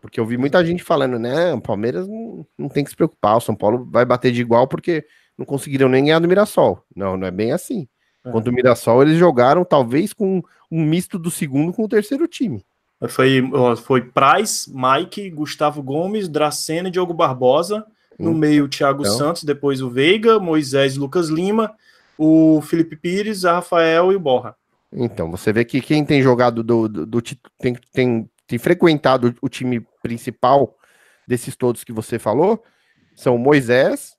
Porque 0.00 0.18
eu 0.18 0.26
vi 0.26 0.36
muita 0.36 0.64
gente 0.64 0.82
falando, 0.82 1.18
né? 1.18 1.54
O 1.54 1.60
Palmeiras 1.60 2.06
não, 2.08 2.46
não 2.58 2.68
tem 2.68 2.82
que 2.82 2.90
se 2.90 2.96
preocupar, 2.96 3.36
o 3.36 3.40
São 3.40 3.54
Paulo 3.54 3.88
vai 3.90 4.04
bater 4.04 4.32
de 4.32 4.40
igual 4.40 4.66
porque 4.66 5.06
não 5.38 5.46
conseguiram 5.46 5.88
nem 5.88 6.04
ganhar 6.04 6.18
do 6.18 6.28
Mirassol. 6.28 6.84
Não, 6.94 7.16
não 7.16 7.26
é 7.26 7.30
bem 7.30 7.52
assim. 7.52 7.88
É. 8.24 8.30
Contra 8.30 8.50
o 8.50 8.54
Mirassol, 8.54 9.02
eles 9.02 9.18
jogaram 9.18 9.64
talvez 9.64 10.12
com 10.12 10.42
um 10.70 10.84
misto 10.84 11.18
do 11.18 11.30
segundo 11.30 11.72
com 11.72 11.84
o 11.84 11.88
terceiro 11.88 12.26
time. 12.26 12.64
Foi, 13.08 13.42
foi 13.82 14.00
Praz, 14.00 14.66
Mike, 14.72 15.28
Gustavo 15.30 15.82
Gomes, 15.82 16.28
Dracena 16.28 16.88
e 16.88 16.90
Diogo 16.90 17.12
Barbosa. 17.12 17.84
No 18.18 18.30
hum. 18.30 18.34
meio, 18.34 18.64
o 18.64 18.68
Thiago 18.68 19.02
então. 19.02 19.16
Santos, 19.16 19.44
depois 19.44 19.82
o 19.82 19.90
Veiga, 19.90 20.38
Moisés 20.38 20.94
e 20.94 20.98
Lucas 20.98 21.28
Lima, 21.28 21.74
o 22.16 22.60
Felipe 22.62 22.96
Pires, 22.96 23.44
a 23.44 23.54
Rafael 23.54 24.12
e 24.12 24.16
o 24.16 24.20
Borra. 24.20 24.56
Então, 24.92 25.30
você 25.30 25.52
vê 25.52 25.64
que 25.64 25.80
quem 25.80 26.04
tem 26.04 26.22
jogado 26.22 26.62
do, 26.62 26.88
do, 26.88 27.04
do 27.04 27.22
tem, 27.58 27.76
tem, 27.92 28.30
tem 28.46 28.58
frequentado 28.58 29.34
o 29.42 29.48
time 29.48 29.84
principal 30.00 30.76
desses 31.26 31.56
todos 31.56 31.82
que 31.82 31.92
você 31.92 32.18
falou 32.18 32.62
são 33.16 33.36
o 33.36 33.38
Moisés, 33.38 34.16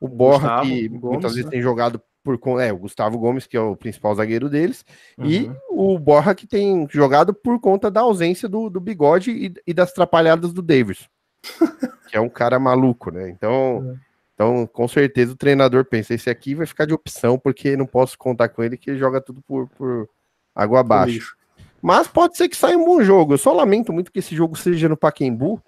o 0.00 0.08
Borra, 0.08 0.38
Gustavo, 0.38 0.68
que 0.68 0.88
Gomes, 0.88 1.02
muitas 1.02 1.32
vezes 1.32 1.44
né? 1.44 1.50
tem 1.50 1.62
jogado 1.62 2.00
por 2.36 2.60
é, 2.60 2.72
o 2.72 2.78
Gustavo 2.78 3.18
Gomes, 3.18 3.46
que 3.46 3.56
é 3.56 3.60
o 3.60 3.76
principal 3.76 4.14
zagueiro 4.14 4.50
deles, 4.50 4.84
uhum. 5.16 5.26
e 5.26 5.50
o 5.70 5.98
Borra, 5.98 6.34
que 6.34 6.46
tem 6.46 6.86
jogado 6.90 7.32
por 7.32 7.58
conta 7.60 7.90
da 7.90 8.00
ausência 8.00 8.48
do, 8.48 8.68
do 8.68 8.80
bigode 8.80 9.30
e, 9.30 9.54
e 9.66 9.72
das 9.72 9.92
trapalhadas 9.92 10.52
do 10.52 10.60
Davis, 10.60 11.08
que 12.10 12.16
é 12.16 12.20
um 12.20 12.28
cara 12.28 12.58
maluco, 12.58 13.10
né? 13.10 13.30
Então, 13.30 13.78
uhum. 13.78 13.96
então, 14.34 14.66
com 14.66 14.86
certeza 14.86 15.32
o 15.32 15.36
treinador 15.36 15.84
pensa: 15.84 16.12
esse 16.12 16.28
aqui 16.28 16.54
vai 16.54 16.66
ficar 16.66 16.84
de 16.84 16.92
opção, 16.92 17.38
porque 17.38 17.76
não 17.76 17.86
posso 17.86 18.18
contar 18.18 18.48
com 18.50 18.62
ele, 18.62 18.76
que 18.76 18.90
ele 18.90 18.98
joga 18.98 19.20
tudo 19.20 19.40
por, 19.42 19.68
por 19.68 20.08
água 20.54 20.80
abaixo. 20.80 21.36
Mas 21.80 22.08
pode 22.08 22.36
ser 22.36 22.48
que 22.48 22.56
saia 22.56 22.76
um 22.76 22.84
bom 22.84 23.00
jogo. 23.02 23.34
Eu 23.34 23.38
só 23.38 23.52
lamento 23.52 23.92
muito 23.92 24.10
que 24.10 24.18
esse 24.18 24.34
jogo 24.34 24.56
seja 24.56 24.88
no 24.88 24.96
Paquembu, 24.96 25.62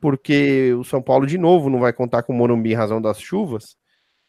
porque 0.00 0.74
o 0.74 0.82
São 0.82 1.00
Paulo, 1.00 1.26
de 1.26 1.38
novo, 1.38 1.70
não 1.70 1.78
vai 1.78 1.92
contar 1.92 2.24
com 2.24 2.32
o 2.32 2.36
Morumbi 2.36 2.72
em 2.72 2.74
razão 2.74 3.00
das 3.00 3.20
chuvas. 3.20 3.76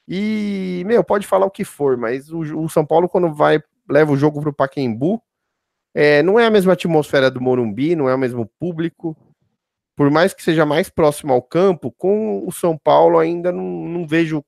E, 0.08 0.84
meu, 0.86 1.04
pode 1.04 1.26
falar 1.26 1.46
o 1.46 1.52
que 1.52 1.64
for, 1.64 1.98
mas 1.98 2.30
o, 2.32 2.40
o 2.40 2.70
São 2.70 2.86
Paulo, 2.86 3.08
quando 3.08 3.34
vai, 3.34 3.62
leva 3.90 4.12
o 4.12 4.18
jogo 4.18 4.42
para 4.42 4.50
o 4.50 4.54
Paquembu, 4.54 5.22
é, 5.94 6.24
não 6.24 6.40
é 6.40 6.46
a 6.46 6.50
mesma 6.50 6.74
atmosfera 6.74 7.30
do 7.30 7.40
Morumbi, 7.40 7.96
não 7.96 8.10
é 8.10 8.16
o 8.16 8.18
mesmo 8.18 8.46
público. 8.60 9.16
Por 9.96 10.10
mais 10.10 10.34
que 10.34 10.44
seja 10.44 10.66
mais 10.66 10.90
próximo 10.90 11.32
ao 11.32 11.42
campo, 11.42 11.92
com 11.92 12.46
o 12.48 12.52
São 12.52 12.78
Paulo 12.78 13.20
ainda 13.20 13.52
não, 13.52 13.64
não 13.64 14.08
vejo 14.08 14.44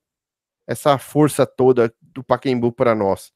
essa 0.67 0.97
força 0.97 1.45
toda 1.45 1.93
do 2.01 2.23
Paquembu 2.23 2.71
para 2.71 2.95
nós. 2.95 3.31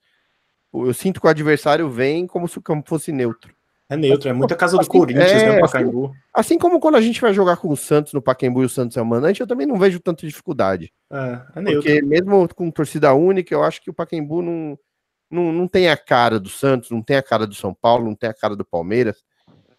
Eu 0.74 0.94
sinto 0.94 1.22
que 1.22 1.28
o 1.28 1.30
adversário 1.30 1.90
vem 1.90 2.26
como 2.26 2.48
se 2.48 2.58
o 2.58 2.62
campo 2.62 2.90
fosse 2.90 3.12
neutro. 3.12 3.56
É 3.90 3.98
neutro, 3.98 4.30
é 4.30 4.34
muita 4.34 4.56
casa 4.56 4.78
do 4.78 4.82
assim, 4.82 4.90
Corinthians, 4.90 5.34
né, 5.34 5.44
é, 5.44 5.52
né, 5.54 5.60
Pacaembu. 5.62 6.06
Assim, 6.06 6.20
assim, 6.32 6.58
como 6.60 6.80
quando 6.80 6.96
a 6.96 7.02
gente 7.02 7.20
vai 7.20 7.34
jogar 7.34 7.58
com 7.58 7.70
o 7.70 7.76
Santos 7.76 8.14
no 8.14 8.22
Pacaembu 8.22 8.62
e 8.62 8.66
o 8.66 8.70
Santos 8.70 8.96
é 8.96 9.02
o 9.02 9.06
mandante, 9.06 9.42
eu 9.42 9.48
também 9.48 9.66
não 9.66 9.80
vejo 9.80 10.00
tanta 10.00 10.28
dificuldade. 10.28 10.94
É, 11.12 11.42
é 11.56 11.62
neutro. 11.62 11.82
Porque 11.82 12.02
mesmo 12.04 12.48
com 12.54 12.70
torcida 12.70 13.12
única, 13.16 13.52
eu 13.52 13.64
acho 13.64 13.82
que 13.82 13.90
o 13.90 13.94
Pacaembu 13.94 14.44
não, 14.44 14.78
não, 15.32 15.52
não 15.52 15.68
tem 15.68 15.90
a 15.90 15.98
cara 15.98 16.40
do 16.40 16.50
Santos, 16.50 16.92
não 16.92 17.02
tem 17.02 17.18
a 17.18 17.24
cara 17.24 17.48
do 17.48 17.56
São 17.56 17.74
Paulo, 17.74 18.06
não 18.06 18.16
tem 18.16 18.30
a 18.30 18.34
cara 18.34 18.56
do 18.56 18.64
Palmeiras. 18.64 19.24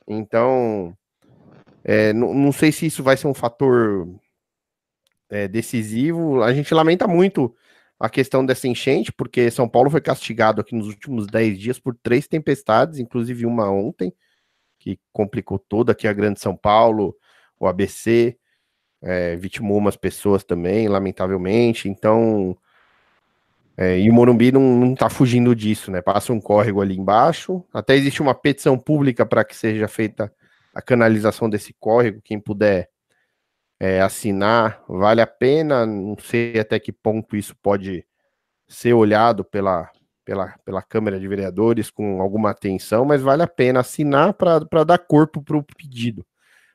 Então, 0.09 0.93
é, 1.85 2.13
não, 2.13 2.35
não 2.35 2.51
sei 2.51 2.73
se 2.73 2.87
isso 2.87 3.05
vai 3.05 3.17
ser 3.17 3.29
um 3.29 3.35
fator 3.35 4.09
é, 5.31 5.47
decisivo. 5.47 6.43
A 6.43 6.53
gente 6.53 6.75
lamenta 6.75 7.07
muito 7.07 7.55
a 8.01 8.09
questão 8.09 8.45
dessa 8.45 8.67
enchente, 8.67 9.13
porque 9.13 9.51
São 9.51 9.69
Paulo 9.69 9.91
foi 9.91 10.01
castigado 10.01 10.63
aqui 10.63 10.75
nos 10.75 10.89
últimos 10.89 11.27
10 11.27 11.59
dias 11.59 11.79
por 11.79 11.95
três 11.95 12.27
tempestades, 12.27 12.99
inclusive 12.99 13.45
uma 13.45 13.71
ontem, 13.71 14.11
que 14.79 14.99
complicou 15.13 15.59
toda 15.59 15.93
aqui 15.93 16.09
a 16.09 16.13
Grande 16.15 16.41
São 16.41 16.57
Paulo, 16.57 17.15
o 17.59 17.67
ABC, 17.67 18.39
é, 19.03 19.37
vitimou 19.37 19.77
umas 19.77 19.97
pessoas 19.97 20.43
também, 20.43 20.89
lamentavelmente. 20.89 21.91
Então, 21.91 22.57
é, 23.77 24.01
e 24.01 24.09
o 24.09 24.15
Morumbi 24.15 24.51
não, 24.51 24.63
não 24.63 24.95
tá 24.95 25.11
fugindo 25.11 25.55
disso, 25.55 25.91
né? 25.91 26.01
Passa 26.01 26.33
um 26.33 26.41
córrego 26.41 26.81
ali 26.81 26.97
embaixo. 26.97 27.63
Até 27.73 27.97
existe 27.97 28.23
uma 28.23 28.35
petição 28.35 28.79
pública 28.79 29.27
para 29.27 29.45
que 29.45 29.55
seja 29.55 29.87
feita 29.87 30.33
a 30.75 30.81
canalização 30.81 31.51
desse 31.51 31.75
córrego. 31.79 32.23
Quem 32.23 32.41
puder 32.41 32.89
é, 33.81 34.03
assinar, 34.03 34.85
vale 34.87 35.23
a 35.23 35.27
pena. 35.27 35.87
Não 35.87 36.17
sei 36.19 36.61
até 36.61 36.79
que 36.79 36.93
ponto 36.93 37.35
isso 37.35 37.57
pode 37.57 38.07
ser 38.69 38.93
olhado 38.93 39.43
pela, 39.43 39.91
pela, 40.25 40.55
pela 40.65 40.83
Câmara 40.83 41.19
de 41.19 41.27
Vereadores 41.27 41.91
com 41.91 42.21
alguma 42.21 42.51
atenção, 42.51 43.05
mas 43.07 43.23
vale 43.23 43.43
a 43.43 43.49
pena 43.49 43.81
assinar 43.81 44.35
para 44.35 44.85
dar 44.85 44.99
corpo 44.99 45.43
para 45.43 45.57
o 45.57 45.65
pedido. 45.65 46.25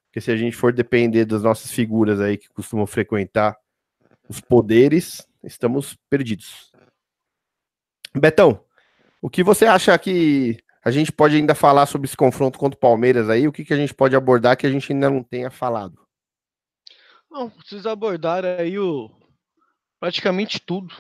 Porque 0.08 0.20
se 0.20 0.32
a 0.32 0.36
gente 0.36 0.58
for 0.58 0.74
depender 0.74 1.26
das 1.26 1.44
nossas 1.44 1.72
figuras 1.72 2.20
aí 2.20 2.38
que 2.38 2.50
costumam 2.50 2.88
frequentar 2.88 3.56
os 4.28 4.42
poderes, 4.42 5.28
estamos 5.44 5.96
perdidos. 6.10 6.72
Betão, 8.16 8.64
o 9.22 9.30
que 9.30 9.44
você 9.44 9.66
acha 9.66 9.98
que 10.00 10.58
a 10.84 10.90
gente 10.90 11.12
pode 11.12 11.36
ainda 11.36 11.54
falar 11.54 11.86
sobre 11.86 12.08
esse 12.08 12.16
confronto 12.16 12.58
contra 12.58 12.78
o 12.78 12.80
Palmeiras 12.80 13.30
aí? 13.30 13.48
O 13.48 13.52
que, 13.52 13.66
que 13.66 13.74
a 13.74 13.78
gente 13.78 13.94
pode 13.94 14.16
abordar 14.16 14.56
que 14.56 14.66
a 14.66 14.72
gente 14.72 14.92
ainda 14.92 15.10
não 15.10 15.22
tenha 15.22 15.52
falado? 15.52 16.05
Não, 17.36 17.52
vocês 17.62 17.86
abordaram 17.86 18.48
aí 18.58 18.80
o 18.80 19.12
praticamente 20.00 20.58
tudo. 20.58 20.96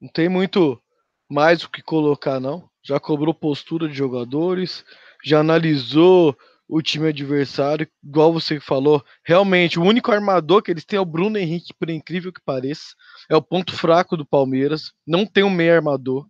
Não 0.00 0.08
tem 0.08 0.28
muito 0.28 0.82
mais 1.30 1.62
o 1.62 1.70
que 1.70 1.80
colocar, 1.80 2.40
não. 2.40 2.68
Já 2.82 2.98
cobrou 2.98 3.32
postura 3.32 3.88
de 3.88 3.94
jogadores, 3.94 4.84
já 5.24 5.38
analisou 5.38 6.36
o 6.68 6.82
time 6.82 7.10
adversário, 7.10 7.88
igual 8.02 8.32
você 8.32 8.58
falou, 8.58 9.00
realmente 9.24 9.78
o 9.78 9.84
único 9.84 10.10
armador 10.10 10.60
que 10.60 10.72
eles 10.72 10.84
têm 10.84 10.96
é 10.96 11.00
o 11.00 11.04
Bruno 11.04 11.38
Henrique, 11.38 11.72
por 11.72 11.88
incrível 11.88 12.32
que 12.32 12.42
pareça, 12.44 12.96
é 13.30 13.36
o 13.36 13.40
ponto 13.40 13.76
fraco 13.76 14.16
do 14.16 14.26
Palmeiras, 14.26 14.92
não 15.06 15.24
tem 15.24 15.44
um 15.44 15.50
meio 15.50 15.72
armador. 15.72 16.26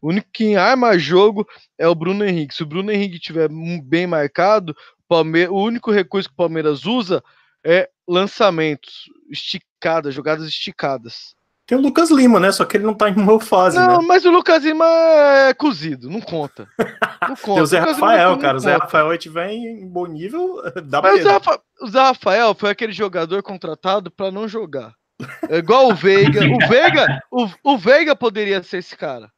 O 0.00 0.08
único 0.08 0.28
que 0.32 0.56
arma 0.56 0.98
jogo 0.98 1.46
é 1.78 1.86
o 1.86 1.94
Bruno 1.94 2.24
Henrique. 2.24 2.56
Se 2.56 2.64
o 2.64 2.66
Bruno 2.66 2.90
Henrique 2.90 3.18
estiver 3.18 3.48
bem 3.84 4.04
marcado, 4.04 4.74
o 5.08 5.62
único 5.62 5.92
recurso 5.92 6.28
que 6.28 6.34
o 6.34 6.36
Palmeiras 6.36 6.84
usa 6.84 7.22
é 7.64 7.88
lançamentos, 8.06 9.10
esticadas, 9.30 10.14
jogadas 10.14 10.46
esticadas. 10.46 11.34
Tem 11.66 11.78
o 11.78 11.80
Lucas 11.80 12.10
Lima, 12.10 12.38
né? 12.38 12.52
Só 12.52 12.64
que 12.64 12.76
ele 12.76 12.84
não 12.84 12.92
tá 12.92 13.08
em 13.08 13.14
uma 13.14 13.40
fase, 13.40 13.78
não, 13.78 14.02
né? 14.02 14.06
mas 14.06 14.24
o 14.24 14.30
Lucas 14.30 14.62
Lima 14.62 14.84
é 14.84 15.54
cozido, 15.54 16.10
não 16.10 16.20
conta. 16.20 16.68
Não 17.26 17.36
conta. 17.40 17.54
Tem 17.54 17.62
o 17.62 17.66
Zé 17.66 17.78
Rafael, 17.78 18.36
cara. 18.38 18.56
O 18.56 18.60
Zé 18.60 18.76
Rafael 18.76 19.12
estiver 19.14 19.50
em 19.50 19.88
bom 19.88 20.06
nível, 20.06 20.60
dá 20.84 21.00
mas 21.00 21.20
o 21.20 21.22
Zé, 21.22 21.30
Rafa... 21.30 21.60
o 21.80 21.88
Zé 21.88 22.00
Rafael 22.00 22.54
foi 22.54 22.70
aquele 22.70 22.92
jogador 22.92 23.42
contratado 23.42 24.10
para 24.10 24.30
não 24.30 24.46
jogar. 24.46 24.92
É 25.48 25.58
igual 25.58 25.88
o 25.88 25.94
Veiga. 25.94 26.40
O 26.40 26.68
Veiga, 26.68 27.22
o, 27.30 27.48
o 27.62 27.78
Veiga 27.78 28.14
poderia 28.14 28.62
ser 28.62 28.78
esse 28.78 28.94
cara. 28.94 29.31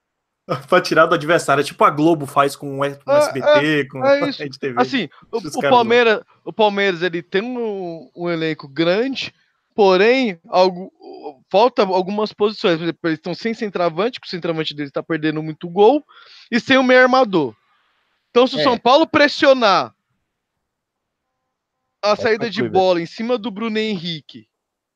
pra 0.68 0.80
tirar 0.80 1.06
do 1.06 1.14
adversário, 1.14 1.62
é 1.62 1.64
tipo 1.64 1.82
a 1.84 1.90
Globo 1.90 2.26
faz 2.26 2.54
com 2.54 2.80
o 2.80 2.84
SBT, 2.84 3.48
é, 3.48 3.80
é, 3.80 3.84
com 3.86 4.04
é 4.04 4.28
a 4.28 4.58
TV. 4.58 4.74
Assim, 4.80 5.08
o, 5.32 5.38
o 5.38 5.60
Palmeiras, 5.60 6.20
o 6.44 6.52
Palmeiras 6.52 7.02
ele 7.02 7.22
tem 7.22 7.42
um, 7.42 8.10
um 8.14 8.28
elenco 8.28 8.68
grande, 8.68 9.34
porém, 9.74 10.38
algo, 10.48 10.92
falta 11.50 11.82
algumas 11.82 12.32
posições. 12.32 12.76
Por 12.76 12.84
exemplo, 12.84 13.00
eles 13.04 13.18
estão 13.18 13.34
sem 13.34 13.54
centroavante, 13.54 14.20
porque 14.20 14.28
o 14.28 14.30
centroavante 14.30 14.74
deles 14.74 14.90
está 14.90 15.02
perdendo 15.02 15.42
muito 15.42 15.68
gol, 15.68 16.04
e 16.50 16.60
sem 16.60 16.76
o 16.76 16.82
meio 16.82 17.00
armador. 17.00 17.54
Então, 18.30 18.46
se 18.46 18.56
o 18.56 18.60
é. 18.60 18.62
São 18.62 18.76
Paulo 18.76 19.06
pressionar 19.06 19.94
a 22.02 22.16
saída 22.16 22.50
de 22.50 22.68
bola 22.68 23.00
em 23.00 23.06
cima 23.06 23.38
do 23.38 23.50
Bruno 23.50 23.78
Henrique, 23.78 24.46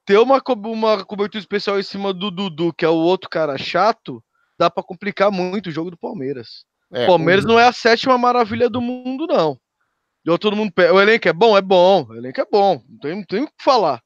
ter 0.04 0.18
uma, 0.18 0.42
uma 0.66 1.04
cobertura 1.04 1.40
especial 1.40 1.78
em 1.78 1.82
cima 1.82 2.12
do 2.12 2.30
Dudu, 2.30 2.72
que 2.74 2.84
é 2.84 2.88
o 2.88 2.94
outro 2.94 3.30
cara 3.30 3.56
chato, 3.56 4.22
dá 4.58 4.68
para 4.68 4.82
complicar 4.82 5.30
muito 5.30 5.68
o 5.68 5.72
jogo 5.72 5.90
do 5.90 5.96
Palmeiras. 5.96 6.64
É, 6.92 7.04
o 7.04 7.06
Palmeiras 7.06 7.44
o... 7.44 7.48
não 7.48 7.58
é 7.58 7.66
a 7.66 7.72
sétima 7.72 8.18
maravilha 8.18 8.68
do 8.68 8.80
mundo, 8.80 9.26
não. 9.26 9.58
E 10.26 10.38
todo 10.38 10.56
mundo. 10.56 10.72
O 10.76 11.00
elenco 11.00 11.28
é 11.28 11.32
bom? 11.32 11.56
É 11.56 11.62
bom. 11.62 12.06
O 12.08 12.14
elenco 12.14 12.40
é 12.40 12.46
bom. 12.50 12.82
Não 12.88 12.98
tem, 12.98 13.14
não 13.14 13.24
tem 13.24 13.42
o 13.44 13.46
que 13.46 13.62
falar. 13.62 14.02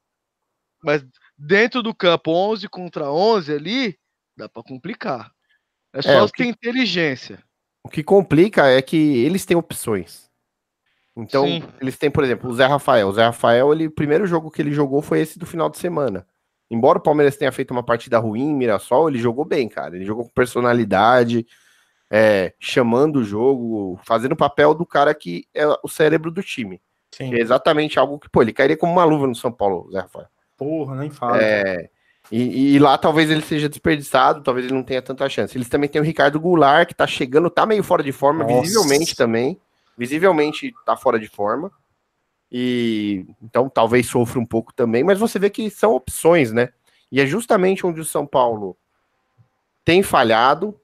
Mas 0.83 1.03
dentro 1.37 1.81
do 1.81 1.93
campo, 1.93 2.31
11 2.31 2.67
contra 2.69 3.11
11 3.11 3.53
ali, 3.53 3.97
dá 4.37 4.47
para 4.47 4.63
complicar. 4.63 5.31
É 5.93 6.01
só 6.01 6.25
é, 6.25 6.27
ter 6.29 6.45
inteligência. 6.45 7.43
O 7.83 7.89
que 7.89 8.03
complica 8.03 8.67
é 8.67 8.81
que 8.81 8.95
eles 8.95 9.45
têm 9.45 9.57
opções. 9.57 10.31
Então, 11.15 11.45
Sim. 11.45 11.63
eles 11.79 11.97
têm, 11.97 12.09
por 12.09 12.23
exemplo, 12.23 12.49
o 12.49 12.53
Zé 12.53 12.65
Rafael. 12.65 13.07
O 13.07 13.13
Zé 13.13 13.23
Rafael, 13.23 13.71
ele, 13.71 13.87
o 13.87 13.91
primeiro 13.91 14.25
jogo 14.25 14.49
que 14.49 14.61
ele 14.61 14.71
jogou 14.71 15.01
foi 15.01 15.19
esse 15.19 15.37
do 15.37 15.45
final 15.45 15.69
de 15.69 15.77
semana. 15.77 16.25
Embora 16.73 16.97
o 16.97 17.01
Palmeiras 17.01 17.37
tenha 17.37 17.51
feito 17.51 17.71
uma 17.71 17.83
partida 17.83 18.17
ruim 18.17 18.49
em 18.49 18.55
Mirassol, 18.55 19.07
ele 19.07 19.19
jogou 19.19 19.45
bem, 19.45 19.69
cara. 19.69 19.95
Ele 19.95 20.05
jogou 20.05 20.25
com 20.25 20.31
personalidade, 20.31 21.45
é, 22.09 22.53
chamando 22.59 23.17
o 23.17 23.23
jogo, 23.23 23.99
fazendo 24.03 24.31
o 24.31 24.37
papel 24.37 24.73
do 24.73 24.85
cara 24.85 25.13
que 25.13 25.45
é 25.53 25.67
o 25.83 25.87
cérebro 25.87 26.31
do 26.31 26.41
time. 26.41 26.81
Sim. 27.11 27.31
é 27.35 27.39
exatamente 27.39 27.99
algo 27.99 28.17
que, 28.17 28.27
pô, 28.27 28.41
ele 28.41 28.51
cairia 28.51 28.75
como 28.75 28.91
uma 28.91 29.03
luva 29.03 29.27
no 29.27 29.35
São 29.35 29.51
Paulo, 29.51 29.87
Zé 29.91 29.99
Rafael. 29.99 30.25
Porra, 30.57 30.95
nem 30.95 31.11
fala. 31.11 31.39
É, 31.39 31.87
e, 32.31 32.73
e, 32.73 32.79
lá 32.79 32.97
talvez 32.97 33.29
ele 33.29 33.43
seja 33.43 33.69
desperdiçado, 33.69 34.41
talvez 34.41 34.65
ele 34.65 34.73
não 34.73 34.81
tenha 34.81 35.01
tanta 35.01 35.29
chance. 35.29 35.55
Eles 35.55 35.69
também 35.69 35.87
têm 35.87 36.01
o 36.01 36.05
Ricardo 36.05 36.39
Goulart, 36.39 36.87
que 36.87 36.95
tá 36.95 37.05
chegando, 37.05 37.51
tá 37.51 37.67
meio 37.67 37.83
fora 37.83 38.01
de 38.01 38.11
forma, 38.11 38.43
Nossa. 38.43 38.61
visivelmente 38.61 39.15
também. 39.15 39.59
Visivelmente 39.95 40.73
tá 40.83 40.97
fora 40.97 41.19
de 41.19 41.27
forma. 41.27 41.71
E 42.55 43.25
então 43.41 43.67
talvez 43.67 44.05
sofra 44.05 44.39
um 44.39 44.45
pouco 44.45 44.71
também, 44.71 45.03
mas 45.03 45.17
você 45.17 45.39
vê 45.39 45.49
que 45.49 45.71
são 45.71 45.95
opções, 45.95 46.51
né? 46.51 46.69
E 47.11 47.19
é 47.19 47.25
justamente 47.25 47.83
onde 47.83 47.99
o 47.99 48.05
São 48.05 48.27
Paulo 48.27 48.77
tem 49.83 50.03
falhado. 50.03 50.79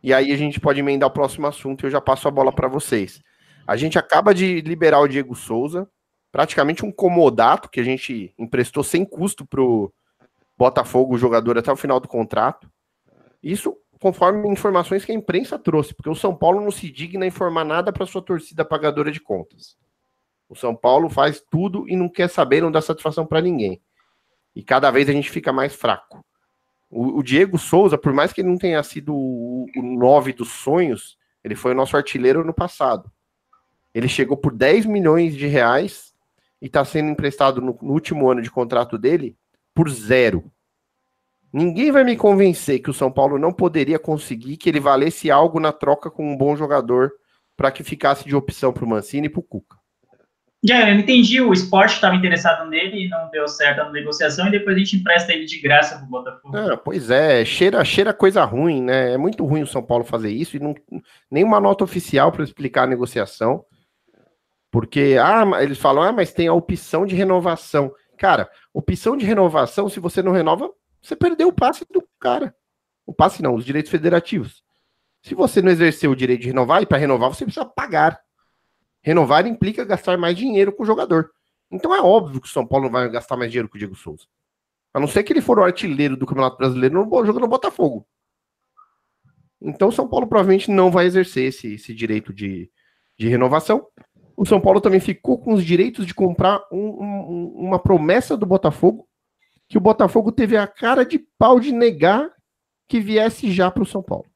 E 0.00 0.14
aí 0.14 0.32
a 0.32 0.36
gente 0.36 0.60
pode 0.60 0.78
emendar 0.78 1.08
o 1.08 1.12
próximo 1.12 1.48
assunto 1.48 1.82
e 1.82 1.86
eu 1.86 1.90
já 1.90 2.00
passo 2.00 2.28
a 2.28 2.30
bola 2.30 2.52
para 2.52 2.68
vocês. 2.68 3.20
A 3.66 3.76
gente 3.76 3.98
acaba 3.98 4.32
de 4.32 4.60
liberar 4.60 5.00
o 5.00 5.08
Diego 5.08 5.34
Souza, 5.34 5.88
praticamente 6.30 6.84
um 6.84 6.92
comodato 6.92 7.68
que 7.68 7.80
a 7.80 7.84
gente 7.84 8.32
emprestou 8.38 8.84
sem 8.84 9.04
custo 9.04 9.44
pro 9.44 9.92
Botafogo, 10.56 11.14
o 11.14 11.18
jogador 11.18 11.58
até 11.58 11.72
o 11.72 11.76
final 11.76 11.98
do 11.98 12.08
contrato. 12.08 12.70
Isso 13.42 13.76
conforme 14.00 14.48
informações 14.48 15.04
que 15.04 15.12
a 15.12 15.14
imprensa 15.14 15.58
trouxe, 15.58 15.94
porque 15.94 16.10
o 16.10 16.14
São 16.14 16.34
Paulo 16.34 16.60
não 16.60 16.72
se 16.72 16.90
digna 16.90 17.24
a 17.24 17.28
informar 17.28 17.64
nada 17.64 17.92
para 17.92 18.06
sua 18.06 18.22
torcida 18.22 18.64
pagadora 18.64 19.12
de 19.12 19.20
contas. 19.20 19.76
O 20.52 20.54
São 20.54 20.76
Paulo 20.76 21.08
faz 21.08 21.42
tudo 21.50 21.88
e 21.88 21.96
não 21.96 22.10
quer 22.10 22.28
saber, 22.28 22.60
não 22.60 22.70
dá 22.70 22.82
satisfação 22.82 23.24
para 23.24 23.40
ninguém. 23.40 23.80
E 24.54 24.62
cada 24.62 24.90
vez 24.90 25.08
a 25.08 25.12
gente 25.12 25.30
fica 25.30 25.50
mais 25.50 25.74
fraco. 25.74 26.22
O, 26.90 27.20
o, 27.20 27.22
Diego 27.22 27.56
Souza, 27.56 27.96
por 27.96 28.12
mais 28.12 28.34
que 28.34 28.42
ele 28.42 28.50
não 28.50 28.58
tenha 28.58 28.82
sido 28.82 29.14
o, 29.14 29.64
o 29.74 29.82
nove 29.82 30.34
dos 30.34 30.50
sonhos, 30.50 31.16
ele 31.42 31.54
foi 31.54 31.72
o 31.72 31.74
nosso 31.74 31.96
artilheiro 31.96 32.44
no 32.44 32.52
passado. 32.52 33.10
Ele 33.94 34.06
chegou 34.06 34.36
por 34.36 34.52
10 34.52 34.84
milhões 34.84 35.34
de 35.34 35.46
reais 35.46 36.12
e 36.60 36.66
está 36.66 36.84
sendo 36.84 37.08
emprestado 37.08 37.62
no, 37.62 37.78
no 37.80 37.94
último 37.94 38.30
ano 38.30 38.42
de 38.42 38.50
contrato 38.50 38.98
dele 38.98 39.34
por 39.74 39.88
zero. 39.88 40.52
Ninguém 41.50 41.90
vai 41.90 42.04
me 42.04 42.14
convencer 42.14 42.80
que 42.80 42.90
o 42.90 42.94
São 42.94 43.10
Paulo 43.10 43.38
não 43.38 43.54
poderia 43.54 43.98
conseguir 43.98 44.58
que 44.58 44.68
ele 44.68 44.80
valesse 44.80 45.30
algo 45.30 45.58
na 45.58 45.72
troca 45.72 46.10
com 46.10 46.30
um 46.30 46.36
bom 46.36 46.54
jogador 46.54 47.10
para 47.56 47.72
que 47.72 47.82
ficasse 47.82 48.26
de 48.26 48.36
opção 48.36 48.70
para 48.70 48.84
o 48.84 48.88
Mancini 48.88 49.28
e 49.28 49.30
para 49.30 49.40
o 49.40 49.42
Cuca. 49.42 49.81
Já, 50.64 50.88
eu 50.88 50.96
entendi, 50.96 51.40
o 51.40 51.52
esporte 51.52 51.94
estava 51.94 52.14
interessado 52.14 52.68
nele 52.70 53.06
e 53.06 53.08
não 53.08 53.28
deu 53.30 53.48
certo 53.48 53.80
a 53.80 53.90
negociação, 53.90 54.46
e 54.46 54.52
depois 54.52 54.76
a 54.76 54.78
gente 54.78 54.96
empresta 54.96 55.32
ele 55.32 55.44
de 55.44 55.60
graça 55.60 55.98
pro 55.98 56.06
Botafogo. 56.06 56.56
Ah, 56.56 56.76
pois 56.76 57.10
é, 57.10 57.44
cheira, 57.44 57.84
cheira 57.84 58.14
coisa 58.14 58.44
ruim, 58.44 58.80
né? 58.80 59.14
É 59.14 59.16
muito 59.16 59.44
ruim 59.44 59.62
o 59.62 59.66
São 59.66 59.82
Paulo 59.82 60.04
fazer 60.04 60.30
isso, 60.30 60.56
e 60.56 60.60
não, 60.60 60.72
nenhuma 61.28 61.58
nota 61.58 61.82
oficial 61.82 62.30
para 62.30 62.44
explicar 62.44 62.84
a 62.84 62.86
negociação. 62.86 63.64
Porque, 64.70 65.16
ah, 65.20 65.44
eles 65.60 65.78
falam, 65.78 66.02
ah, 66.04 66.12
mas 66.12 66.32
tem 66.32 66.46
a 66.46 66.54
opção 66.54 67.04
de 67.04 67.16
renovação. 67.16 67.92
Cara, 68.16 68.48
opção 68.72 69.16
de 69.16 69.26
renovação, 69.26 69.88
se 69.88 69.98
você 69.98 70.22
não 70.22 70.30
renova, 70.30 70.70
você 71.00 71.16
perdeu 71.16 71.48
o 71.48 71.52
passe 71.52 71.84
do 71.92 72.06
cara. 72.20 72.54
O 73.04 73.12
passe 73.12 73.42
não, 73.42 73.56
os 73.56 73.64
direitos 73.64 73.90
federativos. 73.90 74.62
Se 75.22 75.34
você 75.34 75.60
não 75.60 75.72
exerceu 75.72 76.12
o 76.12 76.16
direito 76.16 76.42
de 76.42 76.46
renovar, 76.46 76.82
e 76.82 76.86
para 76.86 76.98
renovar 76.98 77.28
você 77.28 77.44
precisa 77.44 77.66
pagar. 77.66 78.20
Renovar 79.02 79.46
implica 79.46 79.84
gastar 79.84 80.16
mais 80.16 80.36
dinheiro 80.36 80.72
com 80.72 80.82
o 80.82 80.86
jogador. 80.86 81.30
Então 81.70 81.94
é 81.94 82.00
óbvio 82.00 82.40
que 82.40 82.46
o 82.46 82.50
São 82.50 82.66
Paulo 82.66 82.84
não 82.84 82.92
vai 82.92 83.08
gastar 83.08 83.36
mais 83.36 83.50
dinheiro 83.50 83.68
com 83.68 83.76
o 83.76 83.78
Diego 83.78 83.96
Souza. 83.96 84.24
A 84.94 85.00
não 85.00 85.08
ser 85.08 85.22
que 85.22 85.32
ele 85.32 85.40
for 85.40 85.58
o 85.58 85.64
artilheiro 85.64 86.16
do 86.16 86.26
Campeonato 86.26 86.58
Brasileiro 86.58 86.94
no 86.94 87.24
jogo 87.24 87.40
no 87.40 87.48
Botafogo. 87.48 88.06
Então 89.60 89.88
o 89.88 89.92
São 89.92 90.08
Paulo 90.08 90.26
provavelmente 90.26 90.70
não 90.70 90.90
vai 90.90 91.06
exercer 91.06 91.46
esse, 91.46 91.74
esse 91.74 91.94
direito 91.94 92.32
de, 92.32 92.70
de 93.18 93.28
renovação. 93.28 93.86
O 94.36 94.44
São 94.44 94.60
Paulo 94.60 94.80
também 94.80 95.00
ficou 95.00 95.38
com 95.38 95.54
os 95.54 95.64
direitos 95.64 96.06
de 96.06 96.14
comprar 96.14 96.62
um, 96.70 96.78
um, 96.78 97.52
uma 97.56 97.78
promessa 97.78 98.36
do 98.36 98.44
Botafogo, 98.44 99.08
que 99.68 99.78
o 99.78 99.80
Botafogo 99.80 100.30
teve 100.30 100.56
a 100.56 100.66
cara 100.66 101.04
de 101.04 101.18
pau 101.38 101.58
de 101.58 101.72
negar 101.72 102.30
que 102.88 103.00
viesse 103.00 103.50
já 103.50 103.70
para 103.70 103.82
o 103.82 103.86
São 103.86 104.02
Paulo. 104.02 104.26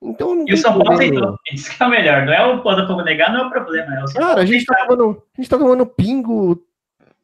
Então, 0.00 0.44
e 0.46 0.52
o 0.52 0.56
São 0.56 0.78
Paulo 0.78 0.92
aceitou. 0.92 1.36
Isso 1.52 1.76
que 1.76 1.82
é 1.82 1.86
o 1.86 1.90
melhor. 1.90 2.24
Não 2.24 2.32
é 2.32 2.46
o 2.46 2.62
Botafogo 2.62 3.02
negar, 3.02 3.32
não 3.32 3.44
é 3.44 3.46
o 3.46 3.50
problema. 3.50 3.96
É 3.96 4.04
o 4.04 4.12
Cara, 4.12 4.40
a 4.42 4.46
gente, 4.46 4.64
tá 4.64 4.86
tomando, 4.86 5.22
a 5.36 5.40
gente 5.40 5.50
tá 5.50 5.58
tomando 5.58 5.86
pingo. 5.86 6.62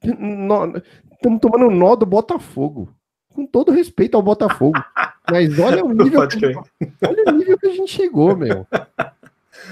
Estamos 0.03 1.41
tomando 1.41 1.71
nó 1.71 1.95
do 1.95 2.05
Botafogo. 2.05 2.93
Com 3.33 3.47
todo 3.47 3.73
respeito 3.73 4.17
ao 4.17 4.23
Botafogo. 4.23 4.79
Mas 5.31 5.59
olha 5.59 5.85
o 5.85 5.93
nível, 5.93 6.29
que, 6.29 6.47
olha 6.47 7.25
o 7.29 7.33
nível 7.33 7.59
que 7.59 7.67
a 7.67 7.73
gente 7.73 7.91
chegou, 7.91 8.37
meu. 8.37 8.67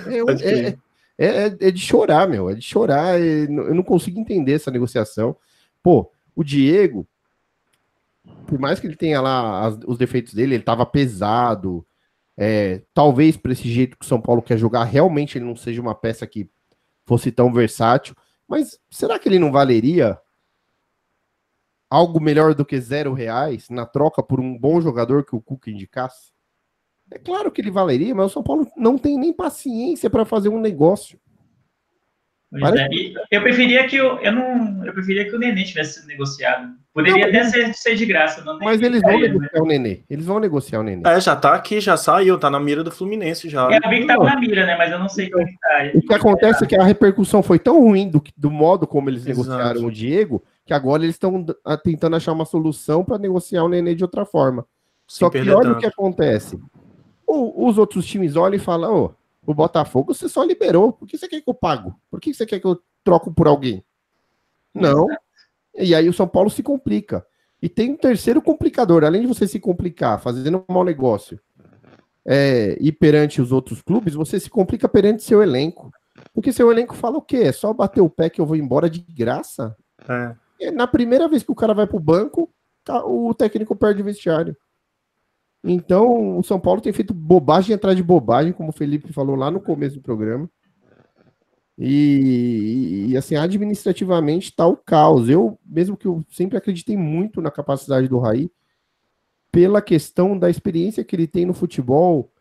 É, 0.06 0.68
é, 0.68 0.76
é, 1.18 1.46
é, 1.46 1.70
de 1.70 1.80
chorar, 1.80 2.26
meu. 2.28 2.48
É 2.48 2.54
de 2.54 2.62
chorar. 2.62 3.20
eu 3.20 3.74
não 3.74 3.82
consigo 3.82 4.18
entender 4.18 4.54
essa 4.54 4.70
negociação. 4.70 5.36
Pô, 5.82 6.10
o 6.34 6.42
Diego, 6.42 7.06
por 8.46 8.58
mais 8.58 8.80
que 8.80 8.86
ele 8.86 8.96
tenha 8.96 9.20
lá 9.20 9.66
as, 9.66 9.78
os 9.86 9.98
defeitos 9.98 10.32
dele, 10.32 10.54
ele 10.54 10.62
tava 10.62 10.86
pesado 10.86 11.84
é, 12.36 12.82
talvez 12.94 13.36
para 13.36 13.52
esse 13.52 13.68
jeito 13.68 13.96
que 13.98 14.04
o 14.04 14.08
São 14.08 14.20
Paulo 14.20 14.42
quer 14.42 14.56
jogar, 14.56 14.84
realmente 14.84 15.38
ele 15.38 15.44
não 15.44 15.56
seja 15.56 15.80
uma 15.80 15.94
peça 15.94 16.26
que 16.26 16.48
fosse 17.06 17.30
tão 17.30 17.52
versátil. 17.52 18.14
Mas 18.48 18.78
será 18.90 19.18
que 19.18 19.28
ele 19.28 19.38
não 19.38 19.52
valeria 19.52 20.18
algo 21.90 22.20
melhor 22.20 22.54
do 22.54 22.64
que 22.64 22.80
zero 22.80 23.12
reais 23.12 23.68
na 23.68 23.84
troca 23.84 24.22
por 24.22 24.40
um 24.40 24.58
bom 24.58 24.80
jogador 24.80 25.24
que 25.24 25.36
o 25.36 25.40
Cuca 25.40 25.70
indicasse? 25.70 26.32
É 27.10 27.18
claro 27.18 27.52
que 27.52 27.60
ele 27.60 27.70
valeria, 27.70 28.14
mas 28.14 28.30
o 28.30 28.34
São 28.34 28.42
Paulo 28.42 28.66
não 28.76 28.96
tem 28.96 29.18
nem 29.18 29.32
paciência 29.32 30.08
para 30.08 30.24
fazer 30.24 30.48
um 30.48 30.60
negócio. 30.60 31.20
Pois 32.60 32.74
é. 32.74 32.88
Eu 33.30 33.40
preferia 33.40 33.86
que 33.86 33.96
eu, 33.96 34.18
eu 34.18 34.30
não, 34.30 34.84
eu 34.84 34.92
preferia 34.92 35.24
que 35.24 35.34
o 35.34 35.38
Nenê 35.38 35.64
tivesse 35.64 36.00
sido 36.00 36.06
negociado. 36.06 36.68
Poderia 36.92 37.22
não, 37.22 37.28
até 37.28 37.44
ser, 37.44 37.74
ser, 37.74 37.94
de 37.94 38.04
graça. 38.04 38.44
mas 38.60 38.82
eles 38.82 39.00
vão 39.00 39.18
negociar 39.18 39.50
né? 39.54 39.60
o 39.60 39.64
Nenê. 39.64 40.00
Eles 40.10 40.26
vão 40.26 40.38
negociar 40.38 40.80
o 40.80 40.82
Nenê. 40.82 41.02
É, 41.06 41.18
já 41.18 41.34
tá 41.34 41.54
aqui, 41.54 41.80
já 41.80 41.96
saiu, 41.96 42.38
tá 42.38 42.50
na 42.50 42.60
mira 42.60 42.84
do 42.84 42.90
Fluminense 42.90 43.48
já. 43.48 43.72
É, 43.72 43.78
eu 43.82 43.88
vi 43.88 44.00
que 44.00 44.06
tá 44.06 44.18
na 44.18 44.38
mira, 44.38 44.66
né? 44.66 44.76
Mas 44.76 44.92
eu 44.92 44.98
não 44.98 45.08
sei 45.08 45.30
como 45.30 45.46
tá. 45.46 45.90
O 45.94 46.02
que 46.02 46.12
acontece 46.12 46.64
é 46.64 46.66
que 46.66 46.76
a 46.76 46.84
repercussão 46.84 47.42
foi 47.42 47.58
tão 47.58 47.80
ruim 47.80 48.10
do, 48.10 48.22
do 48.36 48.50
modo 48.50 48.86
como 48.86 49.08
eles 49.08 49.26
Exato. 49.26 49.48
negociaram 49.48 49.86
o 49.86 49.90
Diego, 49.90 50.44
que 50.66 50.74
agora 50.74 51.02
eles 51.02 51.14
estão 51.14 51.46
tentando 51.82 52.16
achar 52.16 52.32
uma 52.32 52.44
solução 52.44 53.02
para 53.02 53.16
negociar 53.16 53.64
o 53.64 53.68
Nenê 53.70 53.94
de 53.94 54.04
outra 54.04 54.26
forma. 54.26 54.66
Só 55.08 55.30
que 55.30 55.38
olha 55.38 55.72
o 55.72 55.78
que 55.78 55.86
acontece. 55.86 56.60
O, 57.26 57.66
os 57.66 57.78
outros 57.78 58.04
times 58.04 58.36
olham 58.36 58.56
e 58.56 58.58
falam, 58.58 58.94
ô, 58.94 59.10
o 59.46 59.54
Botafogo 59.54 60.14
você 60.14 60.28
só 60.28 60.42
liberou. 60.44 60.92
Por 60.92 61.06
que 61.06 61.18
você 61.18 61.28
quer 61.28 61.40
que 61.40 61.50
eu 61.50 61.54
pago? 61.54 61.94
Por 62.10 62.20
que 62.20 62.32
você 62.32 62.46
quer 62.46 62.60
que 62.60 62.66
eu 62.66 62.80
troco 63.02 63.32
por 63.32 63.46
alguém? 63.46 63.84
Não. 64.74 65.06
E 65.74 65.94
aí 65.94 66.08
o 66.08 66.12
São 66.12 66.28
Paulo 66.28 66.50
se 66.50 66.62
complica. 66.62 67.24
E 67.60 67.68
tem 67.68 67.92
um 67.92 67.96
terceiro 67.96 68.42
complicador, 68.42 69.04
além 69.04 69.22
de 69.22 69.28
você 69.28 69.46
se 69.46 69.60
complicar, 69.60 70.20
fazendo 70.20 70.64
um 70.68 70.72
mau 70.72 70.84
negócio, 70.84 71.40
é, 72.24 72.76
e 72.80 72.90
perante 72.92 73.40
os 73.40 73.52
outros 73.52 73.82
clubes, 73.82 74.14
você 74.14 74.38
se 74.38 74.50
complica 74.50 74.88
perante 74.88 75.22
seu 75.22 75.42
elenco. 75.42 75.90
Porque 76.32 76.52
seu 76.52 76.70
elenco 76.70 76.94
fala 76.94 77.18
o 77.18 77.22
quê? 77.22 77.38
É 77.38 77.52
só 77.52 77.72
bater 77.72 78.00
o 78.00 78.10
pé 78.10 78.30
que 78.30 78.40
eu 78.40 78.46
vou 78.46 78.56
embora 78.56 78.88
de 78.88 79.00
graça? 79.00 79.76
É. 80.08 80.70
Na 80.70 80.86
primeira 80.86 81.28
vez 81.28 81.42
que 81.42 81.50
o 81.50 81.56
cara 81.56 81.74
vai 81.74 81.86
pro 81.86 81.98
banco, 81.98 82.52
tá, 82.84 83.04
o 83.04 83.34
técnico 83.34 83.74
perde 83.74 84.02
o 84.02 84.04
vestiário. 84.04 84.56
Então, 85.64 86.38
o 86.38 86.42
São 86.42 86.58
Paulo 86.58 86.80
tem 86.80 86.92
feito 86.92 87.14
bobagem 87.14 87.74
atrás 87.74 87.96
de 87.96 88.02
bobagem, 88.02 88.52
como 88.52 88.70
o 88.70 88.72
Felipe 88.72 89.12
falou 89.12 89.36
lá 89.36 89.50
no 89.50 89.60
começo 89.60 89.96
do 89.96 90.02
programa. 90.02 90.50
E, 91.78 93.06
e, 93.08 93.16
assim, 93.16 93.36
administrativamente 93.36 94.50
está 94.50 94.66
o 94.66 94.76
caos. 94.76 95.28
Eu, 95.28 95.58
mesmo 95.64 95.96
que 95.96 96.06
eu 96.06 96.24
sempre 96.30 96.58
acreditei 96.58 96.96
muito 96.96 97.40
na 97.40 97.50
capacidade 97.50 98.08
do 98.08 98.18
Raí, 98.18 98.50
pela 99.50 99.82
questão 99.82 100.36
da 100.36 100.50
experiência 100.50 101.04
que 101.04 101.14
ele 101.14 101.26
tem 101.26 101.44
no 101.44 101.54
futebol, 101.54 102.32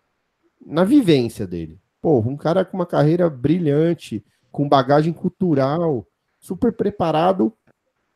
na 0.65 0.83
vivência 0.83 1.45
dele. 1.45 1.79
Pô, 2.01 2.19
um 2.19 2.37
cara 2.37 2.65
com 2.65 2.77
uma 2.77 2.85
carreira 2.85 3.29
brilhante, 3.29 4.25
com 4.51 4.67
bagagem 4.67 5.13
cultural, 5.13 6.07
super 6.39 6.73
preparado, 6.73 7.53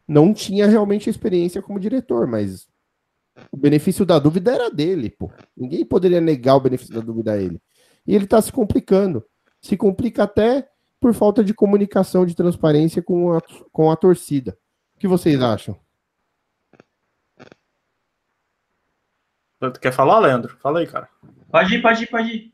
não 0.08 0.34
tinha 0.34 0.68
realmente 0.68 1.10
experiência 1.10 1.62
como 1.62 1.80
diretor, 1.80 2.28
mas 2.28 2.68
o 3.52 3.58
benefício 3.58 4.06
da 4.06 4.20
dúvida 4.20 4.54
era 4.54 4.72
dele, 4.72 5.10
pô. 5.10 5.32
Ninguém 5.56 5.86
poderia 5.86 6.22
negar 6.22 6.56
o 6.56 6.62
benefício 6.62 6.94
da 6.94 7.02
dúvida 7.02 7.34
a 7.34 7.38
ele. 7.38 7.62
E 8.06 8.16
ele 8.16 8.26
está 8.26 8.42
se 8.42 8.52
complicando. 8.52 9.26
Se 9.62 9.76
complica 9.76 10.24
até 10.24 10.68
por 11.00 11.14
falta 11.14 11.44
de 11.44 11.54
comunicação, 11.54 12.26
de 12.26 12.36
transparência 12.36 13.02
com 13.02 13.34
a, 13.34 13.42
com 13.72 13.92
a 13.92 13.96
torcida. 13.96 14.58
O 14.96 15.00
que 15.00 15.08
vocês 15.08 15.42
acham? 15.42 15.78
Tu 19.60 19.80
quer 19.80 19.92
falar, 19.92 20.20
Leandro? 20.20 20.58
Fala 20.60 20.80
aí, 20.80 20.88
cara. 20.88 21.10
Pode 21.50 21.76
ir, 21.76 21.82
pode 21.82 22.04
ir, 22.04 22.08
pode 22.08 22.30
ir. 22.30 22.54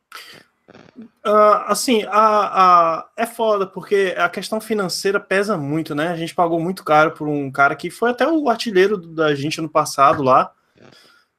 Uh, 1.26 1.68
assim, 1.68 2.04
a, 2.04 2.14
a, 2.14 3.10
é 3.18 3.26
foda, 3.26 3.68
porque 3.68 4.16
a 4.18 4.30
questão 4.30 4.62
financeira 4.62 5.20
pesa 5.20 5.58
muito, 5.58 5.94
né? 5.94 6.08
A 6.08 6.16
gente 6.16 6.34
pagou 6.34 6.60
muito 6.60 6.84
caro 6.84 7.12
por 7.12 7.28
um 7.28 7.52
cara 7.52 7.76
que 7.76 7.90
foi 7.90 8.12
até 8.12 8.28
o 8.28 8.50
artilheiro 8.50 8.98
da 8.98 9.36
gente 9.36 9.60
no 9.60 9.70
passado 9.70 10.24
lá. 10.24 10.54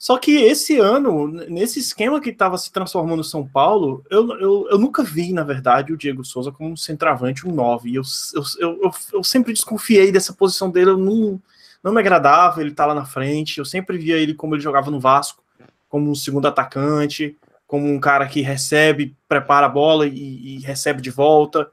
Só 0.03 0.19
que 0.19 0.33
esse 0.33 0.81
ano, 0.81 1.29
nesse 1.29 1.79
esquema 1.79 2.21
que 2.21 2.31
estava 2.31 2.59
se 2.59 2.73
transformando 2.73 3.21
o 3.21 3.25
São 3.25 3.47
Paulo, 3.47 4.05
eu, 4.11 4.29
eu, 4.41 4.69
eu, 4.69 4.77
nunca 4.77 5.05
vi, 5.05 5.33
na 5.33 5.45
verdade, 5.45 5.93
o 5.93 5.97
Diego 5.97 6.25
Souza 6.25 6.51
como 6.51 6.71
um 6.71 6.77
centroavante, 6.77 7.47
um 7.47 7.53
9. 7.53 7.95
Eu, 7.95 8.03
eu, 8.35 8.83
eu, 8.83 8.91
eu, 9.13 9.23
sempre 9.23 9.53
desconfiei 9.53 10.11
dessa 10.11 10.33
posição 10.33 10.69
dele, 10.73 10.91
eu 10.91 10.99
não, 10.99 11.41
não 11.85 11.93
me 11.93 12.01
agradava 12.01 12.61
ele 12.61 12.71
estar 12.71 12.83
tá 12.83 12.89
lá 12.89 12.97
na 12.97 13.05
frente. 13.05 13.59
Eu 13.59 13.65
sempre 13.65 13.97
via 13.97 14.17
ele 14.17 14.35
como 14.35 14.57
ele 14.57 14.63
jogava 14.63 14.91
no 14.91 14.99
Vasco, 14.99 15.41
como 15.89 16.11
um 16.11 16.17
segundo 16.17 16.49
atacante, 16.49 17.39
como 17.65 17.89
um 17.89 18.01
cara 18.01 18.27
que 18.27 18.41
recebe, 18.41 19.15
prepara 19.29 19.67
a 19.67 19.69
bola 19.69 20.05
e, 20.09 20.57
e 20.57 20.59
recebe 20.63 21.01
de 21.01 21.11
volta. 21.11 21.71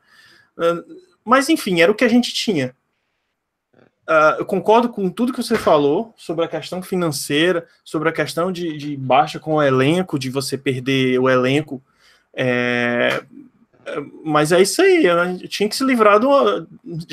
Mas 1.25 1.49
enfim, 1.49 1.81
era 1.81 1.91
o 1.91 1.95
que 1.95 2.05
a 2.05 2.07
gente 2.07 2.31
tinha. 2.31 2.75
Uh, 4.09 4.39
eu 4.39 4.45
concordo 4.45 4.89
com 4.89 5.07
tudo 5.07 5.31
que 5.31 5.43
você 5.43 5.55
falou 5.55 6.15
sobre 6.17 6.43
a 6.43 6.47
questão 6.47 6.81
financeira, 6.81 7.67
sobre 7.83 8.09
a 8.09 8.11
questão 8.11 8.51
de, 8.51 8.75
de 8.75 8.97
baixa 8.97 9.39
com 9.39 9.53
o 9.53 9.61
elenco, 9.61 10.17
de 10.17 10.31
você 10.31 10.57
perder 10.57 11.19
o 11.19 11.29
elenco. 11.29 11.79
É, 12.33 13.23
mas 14.23 14.51
é 14.51 14.61
isso 14.61 14.81
aí, 14.81 15.03
tinha 15.47 15.69
que 15.69 15.75
se 15.75 15.83
livrar 15.83 16.19
do. 16.19 16.67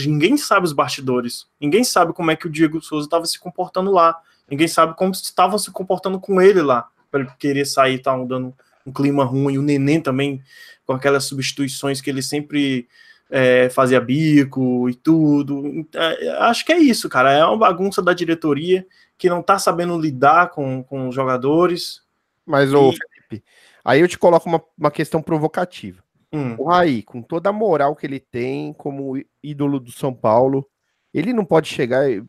Ninguém 0.07 0.39
sabe 0.39 0.65
os 0.65 0.73
bastidores, 0.73 1.47
ninguém 1.61 1.85
sabe 1.85 2.15
como 2.15 2.31
é 2.31 2.37
que 2.37 2.47
o 2.47 2.51
Diego 2.51 2.81
Souza 2.81 3.07
estava 3.07 3.27
se 3.27 3.39
comportando 3.39 3.91
lá, 3.91 4.19
ninguém 4.51 4.69
sabe 4.69 4.95
como 4.97 5.13
estavam 5.13 5.59
se 5.59 5.71
comportando 5.71 6.19
com 6.19 6.41
ele 6.41 6.63
lá, 6.63 6.89
para 7.11 7.21
ele 7.21 7.31
querer 7.39 7.67
sair, 7.67 7.99
tá 7.99 8.17
dando 8.25 8.55
um 8.87 8.93
clima 8.93 9.23
ruim. 9.23 9.59
O 9.59 9.63
Neném 9.63 10.01
também, 10.01 10.43
com 10.87 10.95
aquelas 10.95 11.25
substituições 11.25 12.01
que 12.01 12.09
ele 12.09 12.23
sempre 12.23 12.89
é, 13.31 13.69
fazia 13.71 14.01
bico 14.01 14.89
e 14.89 14.95
tudo. 14.95 15.87
É, 15.95 16.29
acho 16.41 16.65
que 16.65 16.73
é 16.73 16.79
isso, 16.79 17.09
cara. 17.09 17.33
É 17.33 17.45
uma 17.45 17.57
bagunça 17.57 18.03
da 18.03 18.13
diretoria 18.13 18.87
que 19.19 19.29
não 19.29 19.43
tá 19.43 19.59
sabendo 19.59 19.99
lidar 19.99 20.51
com, 20.51 20.83
com 20.83 21.09
os 21.09 21.15
jogadores. 21.15 22.03
Mas, 22.45 22.73
ô, 22.73 22.93
Felipe, 22.93 23.45
aí 23.85 24.01
eu 24.01 24.09
te 24.09 24.19
coloco 24.19 24.49
uma, 24.49 24.63
uma 24.79 24.91
questão 24.91 25.23
provocativa. 25.23 26.03
Hum. 26.33 26.55
O 26.59 26.65
Raí, 26.69 27.03
com 27.03 27.23
toda 27.23 27.49
a 27.49 27.53
moral 27.53 27.97
que 27.97 28.07
ele 28.07 28.21
tem 28.21 28.73
como 28.73 29.21
ídolo 29.43 29.81
do 29.81 29.91
São 29.91 30.13
Paulo, 30.13 30.69
ele 31.13 31.33
não 31.33 31.45
pode 31.45 31.69
chegar 31.69 32.11
e, 32.11 32.23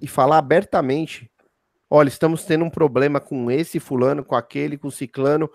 e 0.00 0.06
falar 0.06 0.38
abertamente: 0.38 1.30
olha, 1.90 2.08
estamos 2.08 2.44
tendo 2.44 2.64
um 2.64 2.70
problema 2.70 3.20
com 3.20 3.50
esse 3.50 3.80
fulano, 3.80 4.24
com 4.24 4.34
aquele, 4.34 4.78
com 4.78 4.88
o 4.88 4.92
ciclano, 4.92 5.50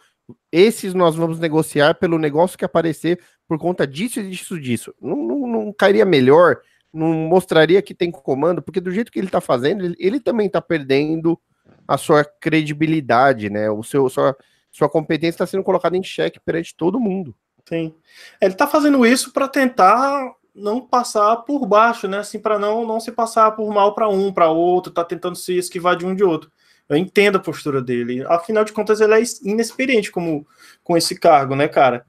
esses 0.51 0.93
nós 0.93 1.15
vamos 1.15 1.39
negociar 1.39 1.95
pelo 1.95 2.17
negócio 2.17 2.57
que 2.57 2.65
aparecer 2.65 3.19
por 3.47 3.57
conta 3.57 3.86
disso 3.86 4.19
e 4.19 4.30
disso, 4.30 4.59
disso. 4.59 4.95
Não, 5.01 5.15
não, 5.15 5.47
não 5.47 5.73
cairia 5.73 6.05
melhor, 6.05 6.59
não 6.93 7.13
mostraria 7.13 7.82
que 7.82 7.93
tem 7.93 8.11
comando, 8.11 8.61
porque 8.61 8.80
do 8.80 8.91
jeito 8.91 9.11
que 9.11 9.19
ele 9.19 9.27
está 9.27 9.41
fazendo, 9.41 9.86
ele, 9.86 9.95
ele 9.99 10.19
também 10.19 10.47
está 10.47 10.61
perdendo 10.61 11.39
a 11.88 11.97
sua 11.97 12.23
credibilidade, 12.23 13.49
né? 13.49 13.69
O 13.69 13.84
seu, 13.84 14.07
sua, 14.09 14.36
sua 14.71 14.89
competência 14.89 15.36
está 15.36 15.47
sendo 15.47 15.63
colocada 15.63 15.97
em 15.97 16.03
xeque 16.03 16.39
perante 16.39 16.75
todo 16.75 16.99
mundo. 16.99 17.36
Sim. 17.67 17.93
Ele 18.41 18.53
está 18.53 18.67
fazendo 18.67 19.05
isso 19.05 19.32
para 19.32 19.47
tentar 19.47 20.34
não 20.53 20.82
passar 20.82 21.38
por 21.38 21.65
baixo, 21.65 22.07
né? 22.07 22.19
Assim, 22.19 22.39
para 22.39 22.59
não, 22.59 22.86
não 22.86 22.99
se 22.99 23.11
passar 23.11 23.51
por 23.51 23.71
mal 23.73 23.93
para 23.93 24.09
um, 24.09 24.32
para 24.32 24.49
outro, 24.49 24.91
tá 24.91 25.03
tentando 25.03 25.36
se 25.36 25.57
esquivar 25.57 25.95
de 25.95 26.05
um 26.05 26.15
de 26.15 26.23
outro. 26.23 26.51
Eu 26.89 26.97
entendo 26.97 27.35
a 27.37 27.39
postura 27.41 27.81
dele. 27.81 28.25
Afinal 28.27 28.65
de 28.65 28.73
contas, 28.73 28.99
ele 28.99 29.13
é 29.13 29.23
inexperiente 29.43 30.11
como, 30.11 30.45
com 30.83 30.97
esse 30.97 31.17
cargo, 31.17 31.55
né, 31.55 31.67
cara? 31.67 32.03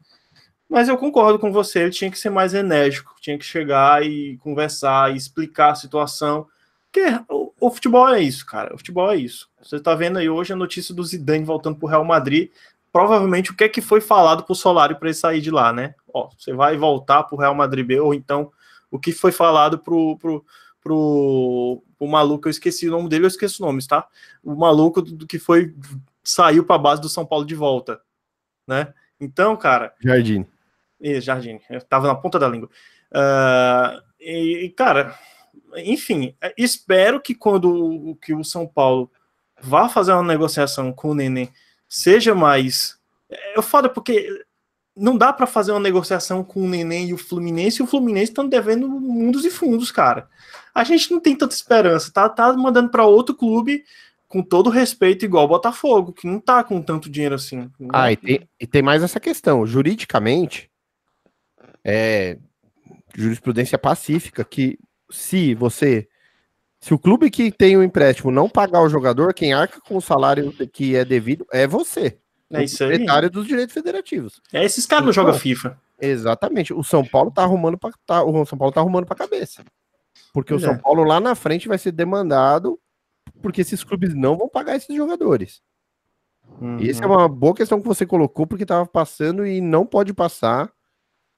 Mas 0.69 0.89
eu 0.89 0.97
concordo 0.97 1.39
com 1.39 1.53
você, 1.53 1.81
ele 1.81 1.91
tinha 1.91 2.11
que 2.11 2.19
ser 2.19 2.31
mais 2.31 2.55
enérgico, 2.55 3.15
tinha 3.21 3.37
que 3.37 3.45
chegar 3.45 4.05
e 4.07 4.39
conversar 4.39 5.13
e 5.13 5.17
explicar 5.17 5.73
a 5.73 5.75
situação. 5.75 6.47
Porque 6.91 7.07
o, 7.29 7.53
o 7.61 7.71
futebol 7.71 8.09
é 8.09 8.21
isso, 8.21 8.47
cara. 8.47 8.75
O 8.75 8.79
futebol 8.79 9.11
é 9.11 9.17
isso. 9.17 9.51
Você 9.61 9.77
está 9.77 9.95
vendo 9.95 10.19
aí 10.19 10.31
hoje 10.31 10.53
a 10.53 10.57
notícia 10.57 10.95
do 10.95 11.05
Zidane 11.05 11.45
voltando 11.45 11.77
para 11.77 11.87
o 11.87 11.89
Real 11.89 12.05
Madrid. 12.05 12.51
Provavelmente 12.93 13.51
o 13.51 13.57
que 13.57 13.65
é 13.65 13.69
que 13.69 13.81
foi 13.81 14.01
falado 14.01 14.45
para 14.45 14.53
o 14.53 14.57
Solari 14.57 14.95
para 14.95 15.09
ele 15.09 15.15
sair 15.15 15.41
de 15.41 15.51
lá, 15.51 15.73
né? 15.73 15.95
Ó, 16.13 16.31
você 16.37 16.53
vai 16.53 16.77
voltar 16.77 17.25
para 17.25 17.37
o 17.37 17.39
Real 17.39 17.55
Madrid 17.55 17.87
B, 17.87 18.01
ou 18.01 18.15
então 18.15 18.51
o 18.91 18.99
que 18.99 19.13
foi 19.13 19.31
falado 19.31 19.79
para 19.79 19.93
pro, 20.21 20.45
pro, 20.81 21.83
o 21.99 22.07
maluco, 22.07 22.49
eu 22.49 22.51
esqueci 22.51 22.89
o 22.89 22.93
nome 22.93 23.09
dele, 23.09 23.25
eu 23.25 23.29
esqueço 23.29 23.63
nomes, 23.63 23.87
tá? 23.87 24.07
O 24.43 24.55
maluco 24.55 25.03
do, 25.03 25.13
do 25.13 25.27
que 25.27 25.39
foi 25.39 25.75
saiu 26.23 26.65
para 26.65 26.77
a 26.77 26.79
base 26.79 27.01
do 27.01 27.09
São 27.09 27.27
Paulo 27.27 27.45
de 27.45 27.55
volta, 27.55 28.01
né? 28.67 28.93
Então, 29.21 29.57
cara. 29.57 29.95
Jardim. 30.03 30.47
E, 31.01 31.21
Jardim, 31.21 31.61
eu 31.69 31.81
tava 31.83 32.07
na 32.07 32.15
ponta 32.15 32.39
da 32.39 32.49
língua. 32.49 32.69
Uh, 33.13 34.03
e, 34.21 34.73
cara, 34.77 35.19
enfim, 35.77 36.35
espero 36.57 37.21
que 37.21 37.35
quando 37.35 38.17
que 38.23 38.35
o 38.35 38.45
São 38.45 38.67
Paulo 38.67 39.11
vá 39.61 39.89
fazer 39.89 40.13
uma 40.13 40.23
negociação 40.23 40.93
com 40.93 41.11
o 41.11 41.15
Nenê 41.15 41.51
seja 41.89 42.35
mais. 42.35 42.99
Eu 43.55 43.63
falo 43.63 43.91
porque 43.91 44.45
não 44.97 45.17
dá 45.17 45.33
para 45.33 45.47
fazer 45.47 45.73
uma 45.73 45.81
negociação 45.81 46.45
com 46.45 46.63
o 46.63 46.69
Neném 46.69 47.09
e 47.09 47.15
o 47.15 47.19
Fluminense, 47.19 47.81
e 47.81 47.83
o 47.83 47.87
Fluminense 47.87 48.31
estão 48.31 48.49
devendo 48.49 48.89
mundos 48.89 49.45
e 49.45 49.51
fundos, 49.51 49.91
cara. 49.91 50.29
A 50.75 50.85
gente 50.85 51.11
não 51.11 51.21
tem 51.21 51.37
tanta 51.37 51.55
esperança, 51.55 52.13
tá, 52.13 52.29
tá 52.29 52.53
mandando 52.53 52.91
para 52.91 53.05
outro 53.05 53.35
clube 53.35 53.85
com 54.29 54.43
todo 54.43 54.71
respeito, 54.71 55.25
igual 55.25 55.45
o 55.45 55.49
Botafogo, 55.49 56.13
que 56.13 56.27
não 56.27 56.39
tá 56.39 56.63
com 56.63 56.81
tanto 56.81 57.11
dinheiro 57.11 57.35
assim. 57.35 57.69
Ah, 57.93 58.13
e 58.13 58.17
tem, 58.17 58.49
e 58.61 58.67
tem 58.67 58.81
mais 58.81 59.03
essa 59.03 59.19
questão. 59.19 59.67
Juridicamente, 59.67 60.71
é 61.85 62.39
jurisprudência 63.15 63.77
pacífica 63.77 64.45
que 64.45 64.79
se 65.11 65.55
você. 65.55 66.09
Se 66.81 66.95
o 66.95 66.99
clube 66.99 67.31
que 67.31 67.51
tem 67.51 67.77
o 67.77 67.81
um 67.81 67.83
empréstimo 67.83 68.31
não 68.31 68.49
pagar 68.49 68.83
o 68.83 68.89
jogador, 68.89 69.35
quem 69.35 69.53
arca 69.53 69.81
com 69.81 69.97
o 69.97 70.01
salário 70.01 70.53
que 70.73 70.97
é 70.97 71.05
devido 71.05 71.45
é 71.53 71.67
você. 71.67 72.17
É 72.53 72.65
isso 72.65 72.83
aí. 72.83 72.91
Proprietário 72.91 73.31
dos 73.31 73.47
direitos 73.47 73.75
federativos. 73.75 74.41
É 74.53 74.65
esses 74.65 74.87
caras 74.87 75.03
então, 75.03 75.07
não 75.07 75.13
jogam 75.13 75.39
FIFA. 75.39 75.79
Exatamente. 76.01 76.73
O 76.73 76.83
São 76.83 77.05
Paulo 77.05 77.31
tá 77.31 77.43
arrumando 77.43 77.77
para 77.77 77.93
tá, 78.07 78.23
o 78.25 78.47
São 78.47 78.57
Paulo 78.57 78.73
tá 78.73 78.81
arrumando 78.81 79.07
para 79.07 79.17
cabeça. 79.17 79.63
Porque 80.33 80.53
pois 80.53 80.63
o 80.63 80.67
São 80.67 80.75
é. 80.75 80.79
Paulo 80.79 81.05
lá 81.05 81.21
na 81.21 81.35
frente 81.35 81.69
vai 81.69 81.79
ser 81.79 81.93
demandado 81.93 82.79
porque 83.43 83.61
esses 83.61 83.83
clubes 83.83 84.15
não 84.15 84.37
vão 84.37 84.49
pagar 84.49 84.77
esses 84.77 84.95
jogadores. 84.95 85.63
Uhum. 86.61 86.79
E 86.81 86.91
essa 86.91 87.05
é 87.05 87.07
uma 87.07 87.29
boa 87.29 87.55
questão 87.55 87.81
que 87.81 87.87
você 87.87 88.05
colocou, 88.05 88.47
porque 88.47 88.65
estava 88.65 88.87
passando 88.87 89.47
e 89.47 89.61
não 89.61 89.87
pode 89.87 90.13
passar. 90.13 90.71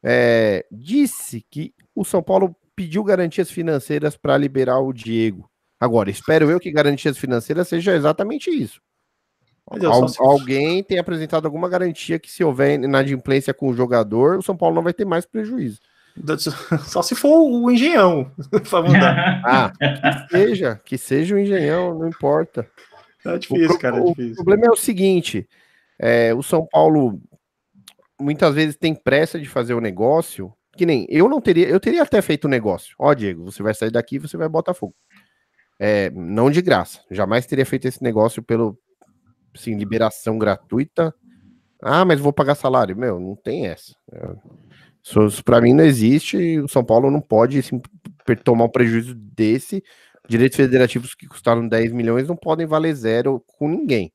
É, 0.03 0.67
disse 0.71 1.45
que 1.51 1.75
o 1.95 2.05
São 2.05 2.23
Paulo 2.23 2.57
pediu 2.75 3.05
garantias 3.05 3.51
financeiras 3.51 4.17
para 4.17 4.37
liberar 4.37 4.81
o 4.81 4.93
Diego. 4.93 5.49
Agora, 5.79 6.11
espero 6.11 6.51
eu 6.51 6.59
que 6.59 6.71
garantias 6.71 7.19
financeiras 7.19 7.69
seja 7.69 7.95
exatamente 7.95 8.51
isso. 8.51 8.81
Al 9.67 10.07
alguém 10.19 10.83
tem 10.83 10.99
apresentado 10.99 11.47
alguma 11.47 11.69
garantia 11.69 12.19
que 12.19 12.31
se 12.31 12.43
houver 12.43 12.81
inadimplência 12.81 13.55
com 13.55 13.69
o 13.69 13.75
jogador, 13.75 14.39
o 14.39 14.43
São 14.43 14.57
Paulo 14.57 14.75
não 14.75 14.83
vai 14.83 14.93
ter 14.93 15.05
mais 15.05 15.25
prejuízo. 15.25 15.79
Só 16.87 17.03
se 17.03 17.15
for 17.15 17.43
o 17.43 17.71
engenhão 17.71 18.31
para 18.69 19.43
ah, 19.45 19.73
que 19.73 20.37
seja, 20.37 20.81
que 20.85 20.99
seja 20.99 21.35
o 21.35 21.39
engenhão, 21.39 21.99
não 21.99 22.09
importa. 22.09 22.69
É 23.25 23.39
difícil, 23.39 23.77
o, 23.77 23.79
cara. 23.79 23.99
É 23.99 24.05
difícil. 24.05 24.33
O 24.33 24.45
problema 24.45 24.67
é 24.67 24.71
o 24.71 24.77
seguinte: 24.77 25.49
é, 25.99 26.35
o 26.35 26.43
São 26.43 26.67
Paulo 26.67 27.21
muitas 28.21 28.55
vezes 28.55 28.77
tem 28.77 28.95
pressa 28.95 29.39
de 29.39 29.49
fazer 29.49 29.75
o 29.75 29.81
negócio. 29.81 30.53
Que 30.75 30.87
nem 30.87 31.07
eu 31.11 31.29
não 31.29 31.39
teria, 31.39 31.69
eu 31.69 31.79
teria 31.79 32.03
até 32.03 32.23
feito 32.23 32.47
o 32.47 32.49
negócio. 32.49 32.95
Ó, 32.99 33.13
Diego, 33.13 33.45
você 33.45 33.63
vai 33.63 33.75
sair 33.75 33.91
daqui, 33.91 34.19
você 34.19 34.39
vai 34.39 34.49
Botafogo. 34.49 34.95
É, 35.79 36.09
não 36.11 36.51
de 36.51 36.63
graça. 36.63 37.01
Jamais 37.11 37.45
teria 37.45 37.67
feito 37.67 37.87
esse 37.87 38.03
negócio 38.03 38.43
pelo 38.43 38.79
assim, 39.55 39.77
liberação 39.77 40.39
gratuita. 40.39 41.15
Ah, 41.83 42.05
mas 42.05 42.21
vou 42.21 42.33
pagar 42.33 42.55
salário. 42.55 42.97
Meu, 42.97 43.21
não 43.21 43.37
tem 43.37 43.67
essa. 43.67 43.93
É, 44.11 44.35
para 45.45 45.61
mim 45.61 45.75
não 45.75 45.85
existe. 45.85 46.61
O 46.61 46.69
São 46.69 46.85
Paulo 46.85 47.11
não 47.11 47.21
pode 47.21 47.59
assim, 47.59 47.81
tomar 48.45 48.65
um 48.65 48.71
prejuízo 48.71 49.15
desse. 49.15 49.83
Direitos 50.29 50.57
federativos 50.57 51.15
que 51.15 51.27
custaram 51.27 51.67
10 51.67 51.93
milhões 51.93 52.29
não 52.29 52.37
podem 52.37 52.67
valer 52.67 52.95
zero 52.95 53.43
com 53.47 53.69
ninguém. 53.69 54.13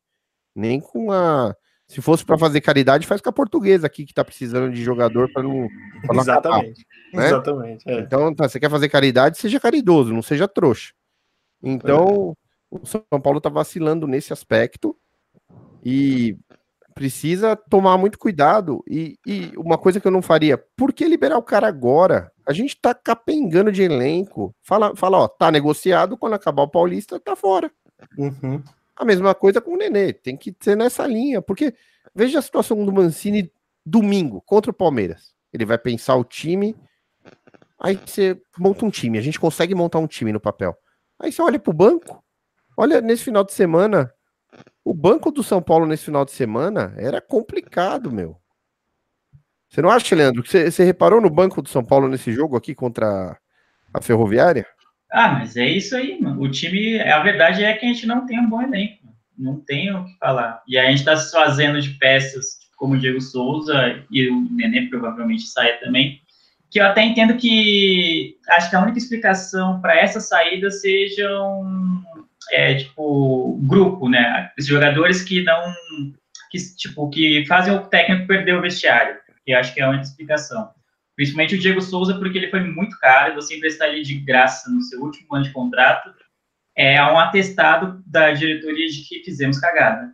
Nem 0.55 0.79
com 0.79 1.11
a. 1.11 1.53
Se 1.87 2.01
fosse 2.01 2.25
para 2.25 2.37
fazer 2.37 2.59
caridade, 2.59 3.07
faz 3.07 3.21
com 3.21 3.29
a 3.29 3.33
portuguesa 3.33 3.87
aqui 3.87 4.05
que 4.05 4.13
tá 4.13 4.23
precisando 4.23 4.73
de 4.73 4.83
jogador 4.83 5.31
para 5.31 5.43
não, 5.43 5.69
não. 6.11 6.19
Exatamente. 6.19 6.81
Acabar, 6.81 7.21
né? 7.21 7.27
Exatamente. 7.27 7.89
É. 7.89 7.99
Então, 7.99 8.35
tá, 8.35 8.49
você 8.49 8.59
quer 8.59 8.69
fazer 8.69 8.89
caridade, 8.89 9.37
seja 9.37 9.59
caridoso, 9.59 10.13
não 10.13 10.21
seja 10.21 10.47
trouxa. 10.49 10.91
Então, 11.63 12.35
é. 12.73 12.77
o 12.77 12.85
São 12.85 13.01
Paulo 13.23 13.39
tá 13.39 13.49
vacilando 13.49 14.05
nesse 14.05 14.33
aspecto 14.33 14.97
e 15.83 16.37
precisa 16.97 17.55
tomar 17.55 17.95
muito 17.95 18.17
cuidado. 18.17 18.83
E, 18.89 19.19
e, 19.25 19.51
uma 19.55 19.77
coisa 19.77 19.99
que 19.99 20.07
eu 20.07 20.11
não 20.11 20.21
faria, 20.21 20.57
por 20.75 20.91
que 20.91 21.07
liberar 21.07 21.37
o 21.37 21.43
cara 21.43 21.67
agora? 21.67 22.31
A 22.45 22.51
gente 22.51 22.75
tá 22.75 22.91
capengando 22.93 23.71
de 23.71 23.83
elenco. 23.83 24.53
Fala, 24.63 24.95
fala 24.95 25.19
ó, 25.19 25.27
tá 25.27 25.51
negociado, 25.51 26.17
quando 26.17 26.33
acabar 26.33 26.63
o 26.63 26.67
Paulista, 26.67 27.19
tá 27.19 27.35
fora. 27.35 27.71
Uhum. 28.17 28.63
A 28.95 29.05
mesma 29.05 29.35
coisa 29.35 29.61
com 29.61 29.73
o 29.73 29.77
Nenê, 29.77 30.11
tem 30.11 30.35
que 30.35 30.55
ser 30.59 30.75
nessa 30.75 31.05
linha, 31.05 31.39
porque 31.39 31.75
veja 32.15 32.39
a 32.39 32.41
situação 32.41 32.83
do 32.83 32.91
Mancini 32.91 33.51
domingo 33.85 34.41
contra 34.41 34.71
o 34.71 34.73
Palmeiras. 34.73 35.35
Ele 35.53 35.65
vai 35.65 35.77
pensar 35.77 36.15
o 36.15 36.23
time, 36.23 36.75
aí 37.79 37.95
você 37.95 38.41
monta 38.57 38.83
um 38.85 38.89
time, 38.89 39.19
a 39.19 39.21
gente 39.21 39.39
consegue 39.39 39.75
montar 39.75 39.99
um 39.99 40.07
time 40.07 40.33
no 40.33 40.39
papel. 40.39 40.75
Aí 41.19 41.31
você 41.31 41.43
olha 41.43 41.59
pro 41.59 41.71
banco, 41.71 42.23
olha 42.75 42.99
nesse 43.01 43.23
final 43.23 43.43
de 43.43 43.53
semana, 43.53 44.11
o 44.83 44.93
banco 44.93 45.31
do 45.31 45.43
São 45.43 45.61
Paulo 45.61 45.85
nesse 45.85 46.05
final 46.05 46.23
de 46.23 46.31
semana 46.31 46.93
era 46.97 47.19
complicado, 47.21 48.11
meu. 48.11 48.37
Você 49.69 49.81
não 49.81 49.89
acha, 49.89 50.15
Leandro? 50.15 50.45
Você, 50.45 50.71
você 50.71 50.83
reparou 50.83 51.19
no 51.19 51.29
banco 51.29 51.61
do 51.61 51.69
São 51.69 51.83
Paulo 51.83 52.07
nesse 52.07 52.31
jogo 52.31 52.55
aqui 52.55 52.73
contra 52.73 53.37
a 53.93 54.01
Ferroviária? 54.01 54.65
Ah, 55.11 55.33
mas 55.33 55.55
é 55.57 55.67
isso 55.67 55.95
aí, 55.95 56.19
mano. 56.21 56.41
O 56.41 56.49
time, 56.49 56.99
a 57.01 57.21
verdade 57.21 57.63
é 57.63 57.73
que 57.73 57.85
a 57.85 57.89
gente 57.89 58.05
não 58.05 58.25
tem 58.25 58.39
um 58.39 58.49
bom 58.49 58.61
elenco. 58.61 59.07
Não 59.37 59.59
tem 59.59 59.93
o 59.93 60.05
que 60.05 60.17
falar. 60.17 60.61
E 60.67 60.77
a 60.77 60.85
gente 60.85 60.99
está 60.99 61.15
se 61.15 61.31
fazendo 61.31 61.81
de 61.81 61.91
peças 61.91 62.57
como 62.77 62.93
o 62.93 62.99
Diego 62.99 63.19
Souza 63.19 64.03
e 64.09 64.29
o 64.29 64.47
Nenê 64.51 64.87
provavelmente 64.87 65.47
saia 65.47 65.79
também. 65.79 66.21
Que 66.69 66.79
eu 66.79 66.85
até 66.85 67.03
entendo 67.03 67.37
que 67.37 68.37
acho 68.49 68.69
que 68.69 68.75
a 68.75 68.81
única 68.81 68.97
explicação 68.97 69.81
para 69.81 69.97
essa 69.97 70.19
saída 70.19 70.69
sejam 70.71 72.03
é, 72.51 72.75
tipo, 72.75 73.59
grupo, 73.63 74.09
né? 74.09 74.51
Os 74.57 74.65
jogadores 74.65 75.21
que 75.21 75.43
não, 75.43 75.73
que, 76.51 76.57
tipo, 76.75 77.09
que 77.09 77.45
fazem 77.47 77.73
o 77.73 77.85
técnico 77.87 78.27
perder 78.27 78.55
o 78.55 78.61
vestiário, 78.61 79.17
que 79.45 79.53
acho 79.53 79.73
que 79.73 79.81
é 79.81 79.87
uma 79.87 80.01
explicação. 80.01 80.69
Principalmente 81.15 81.55
o 81.55 81.59
Diego 81.59 81.81
Souza, 81.81 82.17
porque 82.17 82.37
ele 82.37 82.49
foi 82.49 82.59
muito 82.61 82.97
caro, 82.99 83.35
você 83.35 83.55
emprestar 83.55 83.89
ele 83.89 84.03
de 84.03 84.15
graça 84.15 84.69
no 84.69 84.81
seu 84.81 85.01
último 85.01 85.33
ano 85.33 85.45
de 85.45 85.51
contrato, 85.51 86.13
é 86.75 87.03
um 87.03 87.17
atestado 87.17 88.03
da 88.05 88.31
diretoria 88.31 88.87
de 88.87 89.01
que 89.01 89.23
fizemos 89.23 89.59
cagada. 89.59 90.13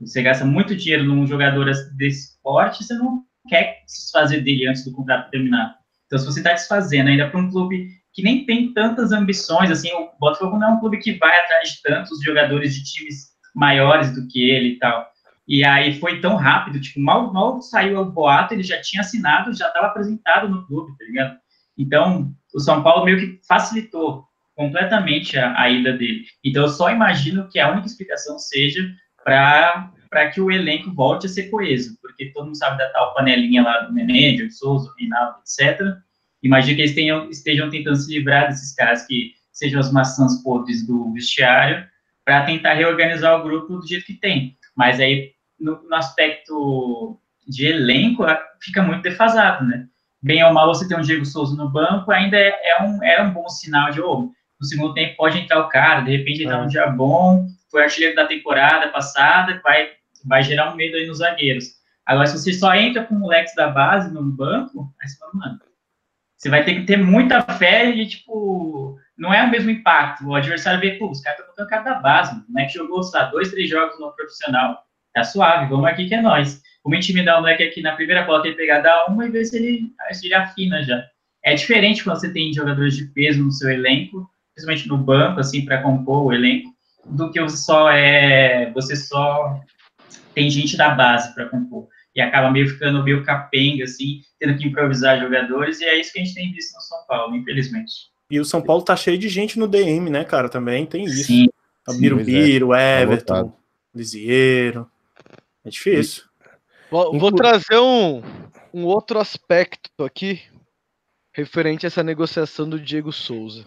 Você 0.00 0.22
gasta 0.22 0.46
muito 0.46 0.74
dinheiro 0.74 1.04
num 1.04 1.26
jogador 1.26 1.66
desse 1.94 2.30
esporte, 2.32 2.82
você 2.82 2.94
não 2.94 3.22
quer 3.48 3.82
se 3.86 4.04
desfazer 4.04 4.40
dele 4.40 4.66
antes 4.66 4.82
do 4.84 4.92
contrato 4.92 5.30
terminar. 5.30 5.76
Então, 6.06 6.18
se 6.18 6.24
você 6.24 6.40
está 6.40 6.52
desfazendo 6.52 7.10
ainda 7.10 7.28
para 7.28 7.38
um 7.38 7.50
clube 7.50 7.99
que 8.12 8.22
nem 8.22 8.44
tem 8.44 8.72
tantas 8.72 9.12
ambições, 9.12 9.70
assim, 9.70 9.92
o 9.92 10.10
Botafogo 10.18 10.58
não 10.58 10.68
é 10.68 10.72
um 10.72 10.80
clube 10.80 10.98
que 10.98 11.14
vai 11.14 11.38
atrás 11.40 11.70
de 11.70 11.82
tantos 11.82 12.22
jogadores 12.22 12.74
de 12.74 12.84
times 12.84 13.30
maiores 13.54 14.14
do 14.14 14.26
que 14.28 14.50
ele 14.50 14.70
e 14.70 14.78
tal. 14.78 15.08
E 15.46 15.64
aí 15.64 15.98
foi 15.98 16.20
tão 16.20 16.36
rápido, 16.36 16.80
tipo, 16.80 17.00
mal, 17.00 17.32
mal 17.32 17.60
saiu 17.60 18.00
o 18.00 18.04
boato, 18.04 18.54
ele 18.54 18.62
já 18.62 18.80
tinha 18.80 19.00
assinado, 19.00 19.52
já 19.52 19.66
estava 19.66 19.86
apresentado 19.86 20.48
no 20.48 20.66
clube, 20.66 20.96
tá 20.96 21.04
ligado? 21.04 21.36
Então, 21.76 22.32
o 22.54 22.60
São 22.60 22.82
Paulo 22.82 23.04
meio 23.04 23.18
que 23.18 23.40
facilitou 23.48 24.24
completamente 24.54 25.38
a, 25.38 25.58
a 25.60 25.70
ida 25.70 25.92
dele. 25.92 26.24
Então, 26.44 26.64
eu 26.64 26.68
só 26.68 26.90
imagino 26.90 27.48
que 27.48 27.58
a 27.58 27.70
única 27.70 27.86
explicação 27.86 28.38
seja 28.38 28.80
para 29.24 30.30
que 30.32 30.40
o 30.40 30.50
elenco 30.50 30.92
volte 30.94 31.26
a 31.26 31.28
ser 31.28 31.50
coeso, 31.50 31.96
porque 32.00 32.30
todo 32.32 32.46
mundo 32.46 32.56
sabe 32.56 32.78
da 32.78 32.88
tal 32.90 33.14
panelinha 33.14 33.62
lá 33.62 33.80
do 33.80 33.94
de 33.94 34.50
Souza, 34.50 34.92
Reinaldo, 34.98 35.38
etc., 35.40 35.80
Imagino 36.42 36.76
que 36.76 36.82
eles 36.82 36.94
tenham, 36.94 37.28
estejam 37.28 37.68
tentando 37.70 37.96
se 37.96 38.12
livrar 38.12 38.48
desses 38.48 38.74
caras 38.74 39.06
que 39.06 39.32
sejam 39.52 39.80
as 39.80 39.92
maçãs 39.92 40.42
podres 40.42 40.86
do 40.86 41.12
vestiário 41.12 41.86
para 42.24 42.44
tentar 42.44 42.74
reorganizar 42.74 43.38
o 43.38 43.42
grupo 43.42 43.78
do 43.78 43.86
jeito 43.86 44.06
que 44.06 44.14
tem. 44.14 44.56
Mas 44.76 45.00
aí, 45.00 45.32
no, 45.58 45.82
no, 45.82 45.94
aspecto 45.94 47.18
de 47.46 47.66
elenco, 47.66 48.24
fica 48.62 48.82
muito 48.82 49.02
defasado, 49.02 49.66
né? 49.66 49.86
Bem 50.22 50.42
ou 50.44 50.52
mal, 50.52 50.66
você 50.66 50.86
tem 50.86 50.96
um 50.96 51.02
Diego 51.02 51.24
Souza 51.24 51.56
no 51.56 51.68
banco, 51.68 52.10
ainda 52.12 52.36
é, 52.36 52.52
é 52.70 52.82
um, 52.82 53.02
é 53.02 53.22
um 53.22 53.32
bom 53.32 53.48
sinal 53.48 53.90
de, 53.90 54.00
oh, 54.00 54.30
no 54.60 54.66
segundo 54.66 54.94
tempo 54.94 55.16
pode 55.16 55.38
entrar 55.38 55.60
o 55.60 55.68
cara, 55.68 56.02
de 56.02 56.16
repente 56.16 56.42
ele 56.42 56.50
tá 56.50 56.60
um 56.60 56.66
dia 56.66 56.86
bom, 56.88 57.46
foi 57.70 57.82
artilheiro 57.82 58.14
da 58.14 58.26
temporada 58.26 58.88
passada, 58.88 59.60
vai, 59.64 59.90
vai 60.24 60.42
gerar 60.42 60.72
um 60.72 60.76
medo 60.76 60.96
aí 60.96 61.06
nos 61.06 61.18
zagueiros. 61.18 61.64
Agora, 62.04 62.26
se 62.26 62.38
você 62.38 62.52
só 62.52 62.74
entra 62.74 63.04
com 63.04 63.14
moleques 63.14 63.54
da 63.54 63.68
base 63.68 64.12
no 64.12 64.22
banco, 64.22 64.92
aí 65.00 65.08
você 65.08 65.18
fala, 65.18 65.32
mano, 65.34 65.58
você 66.40 66.48
vai 66.48 66.64
ter 66.64 66.74
que 66.74 66.86
ter 66.86 66.96
muita 66.96 67.42
fé 67.42 67.90
e, 67.90 68.06
tipo, 68.06 68.98
não 69.16 69.32
é 69.32 69.44
o 69.44 69.50
mesmo 69.50 69.68
impacto. 69.68 70.26
O 70.26 70.34
adversário 70.34 70.80
vê, 70.80 70.92
pô, 70.92 71.10
os 71.10 71.20
caras 71.20 71.38
estão 71.38 71.52
botando 71.52 71.68
cara 71.68 71.82
da 71.82 72.00
base, 72.00 72.42
né? 72.48 72.64
Que 72.64 72.72
jogou, 72.72 73.02
sei 73.02 73.20
lá, 73.20 73.26
dois, 73.26 73.50
três 73.50 73.68
jogos 73.68 74.00
no 74.00 74.10
profissional. 74.12 74.82
Tá 75.12 75.22
suave, 75.22 75.68
vamos 75.68 75.84
aqui 75.84 76.08
que 76.08 76.14
é 76.14 76.22
nós. 76.22 76.62
Vamos 76.82 76.98
intimidar 76.98 77.36
o 77.36 77.40
moleque 77.42 77.62
aqui 77.62 77.82
na 77.82 77.94
primeira 77.94 78.22
bola, 78.22 78.46
ele 78.46 78.56
pegar, 78.56 78.80
dar 78.80 79.04
uma 79.08 79.26
e 79.26 79.30
ver 79.30 79.44
se 79.44 79.58
ele, 79.58 79.92
se 80.12 80.28
ele 80.28 80.34
afina 80.34 80.82
já. 80.82 81.04
É 81.44 81.54
diferente 81.54 82.02
quando 82.02 82.18
você 82.18 82.32
tem 82.32 82.54
jogadores 82.54 82.96
de 82.96 83.04
peso 83.08 83.44
no 83.44 83.52
seu 83.52 83.68
elenco, 83.68 84.26
principalmente 84.54 84.88
no 84.88 84.96
banco, 84.96 85.40
assim, 85.40 85.62
para 85.62 85.82
compor 85.82 86.24
o 86.24 86.32
elenco, 86.32 86.70
do 87.04 87.30
que 87.30 87.38
você 87.38 87.58
só 87.58 87.90
é. 87.90 88.70
Você 88.72 88.96
só 88.96 89.60
tem 90.34 90.48
gente 90.48 90.74
da 90.74 90.88
base 90.94 91.34
para 91.34 91.50
compor 91.50 91.86
e 92.14 92.20
acaba 92.20 92.50
meio 92.50 92.68
ficando 92.68 93.02
meio 93.02 93.24
capenga, 93.24 93.84
assim, 93.84 94.20
tendo 94.38 94.56
que 94.58 94.66
improvisar 94.66 95.20
jogadores, 95.20 95.80
e 95.80 95.84
é 95.84 96.00
isso 96.00 96.12
que 96.12 96.20
a 96.20 96.24
gente 96.24 96.34
tem 96.34 96.52
visto 96.52 96.74
no 96.74 96.80
São 96.80 97.06
Paulo, 97.06 97.36
infelizmente. 97.36 98.10
E 98.30 98.38
o 98.38 98.44
São 98.44 98.62
Paulo 98.62 98.82
tá 98.82 98.96
cheio 98.96 99.18
de 99.18 99.28
gente 99.28 99.58
no 99.58 99.66
DM, 99.66 100.08
né, 100.10 100.24
cara? 100.24 100.48
Também 100.48 100.86
tem 100.86 101.04
isso. 101.04 101.24
Sim. 101.24 101.48
O 101.88 101.94
Birubiru, 101.94 102.74
é. 102.74 103.02
Everton, 103.02 103.48
tá 103.48 103.56
Lisieiro. 103.94 104.88
É 105.64 105.70
difícil. 105.70 106.24
Vou, 106.90 107.18
vou 107.18 107.32
trazer 107.32 107.78
um, 107.78 108.22
um 108.72 108.84
outro 108.84 109.18
aspecto 109.18 110.04
aqui, 110.04 110.40
referente 111.32 111.86
a 111.86 111.88
essa 111.88 112.02
negociação 112.02 112.68
do 112.68 112.78
Diego 112.78 113.12
Souza. 113.12 113.66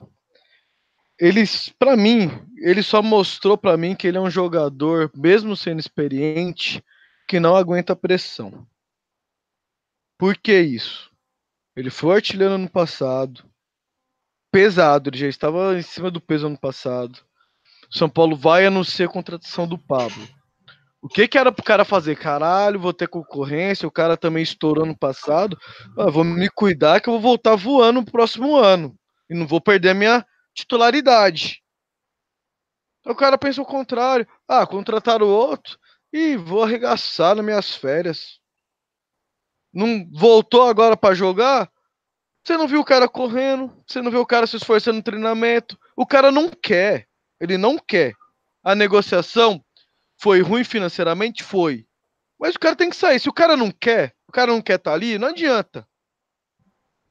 Eles, 1.19 1.71
para 1.77 1.95
mim, 1.95 2.31
ele 2.57 2.81
só 2.81 3.01
mostrou 3.01 3.57
para 3.57 3.77
mim 3.77 3.95
que 3.95 4.07
ele 4.07 4.17
é 4.17 4.21
um 4.21 4.29
jogador, 4.29 5.11
mesmo 5.15 5.55
sendo 5.55 5.79
experiente, 5.79 6.83
que 7.27 7.39
não 7.39 7.55
aguenta 7.55 7.95
pressão. 7.95 8.67
Por 10.17 10.37
que 10.37 10.59
isso? 10.59 11.11
Ele 11.75 11.89
foi 11.89 12.15
artilheiro 12.15 12.53
ano 12.53 12.69
passado, 12.69 13.43
pesado, 14.51 15.09
ele 15.09 15.17
já 15.17 15.27
estava 15.27 15.77
em 15.77 15.81
cima 15.81 16.11
do 16.11 16.21
peso 16.21 16.47
ano 16.47 16.59
passado. 16.59 17.19
São 17.89 18.07
Paulo 18.07 18.35
vai 18.35 18.65
anunciar 18.65 19.09
a 19.09 19.11
contratação 19.11 19.67
do 19.67 19.77
Pablo. 19.77 20.27
O 21.01 21.09
que 21.09 21.27
que 21.27 21.37
era 21.37 21.51
pro 21.51 21.65
cara 21.65 21.83
fazer? 21.83 22.15
Caralho, 22.15 22.79
vou 22.79 22.93
ter 22.93 23.07
concorrência, 23.07 23.87
o 23.87 23.91
cara 23.91 24.15
também 24.15 24.43
estourou 24.43 24.85
no 24.85 24.97
passado. 24.97 25.57
Ah, 25.97 26.09
vou 26.09 26.23
me 26.23 26.49
cuidar 26.49 27.01
que 27.01 27.09
eu 27.09 27.13
vou 27.13 27.21
voltar 27.21 27.55
voando 27.55 27.99
no 27.99 28.05
próximo 28.05 28.55
ano. 28.55 28.95
E 29.29 29.33
não 29.33 29.45
vou 29.45 29.59
perder 29.59 29.89
a 29.89 29.93
minha 29.93 30.25
titularidade. 30.53 31.61
O 33.05 33.15
cara 33.15 33.37
pensa 33.37 33.61
o 33.61 33.65
contrário. 33.65 34.25
Ah, 34.47 34.65
contratar 34.65 35.21
o 35.21 35.27
outro 35.27 35.77
e 36.13 36.37
vou 36.37 36.63
arregaçar 36.63 37.35
nas 37.35 37.43
minhas 37.43 37.75
férias. 37.75 38.39
Não 39.73 40.07
voltou 40.13 40.61
agora 40.69 40.95
para 40.95 41.15
jogar? 41.15 41.71
Você 42.43 42.55
não 42.55 42.67
viu 42.67 42.81
o 42.81 42.85
cara 42.85 43.09
correndo, 43.09 43.75
você 43.87 43.99
não 43.99 44.11
viu 44.11 44.21
o 44.21 44.25
cara 44.25 44.45
se 44.45 44.55
esforçando 44.55 44.97
no 44.97 45.03
treinamento. 45.03 45.75
O 45.97 46.05
cara 46.05 46.31
não 46.31 46.49
quer. 46.49 47.07
Ele 47.39 47.57
não 47.57 47.79
quer. 47.79 48.13
A 48.63 48.75
negociação 48.75 49.65
foi 50.21 50.41
ruim 50.41 50.63
financeiramente? 50.63 51.43
Foi. 51.43 51.87
Mas 52.39 52.55
o 52.55 52.59
cara 52.59 52.75
tem 52.75 52.91
que 52.91 52.95
sair. 52.95 53.19
Se 53.19 53.27
o 53.27 53.33
cara 53.33 53.57
não 53.57 53.71
quer, 53.71 54.13
o 54.27 54.31
cara 54.31 54.51
não 54.51 54.61
quer 54.61 54.75
estar 54.75 54.91
tá 54.91 54.95
ali, 54.95 55.17
não 55.17 55.29
adianta. 55.29 55.87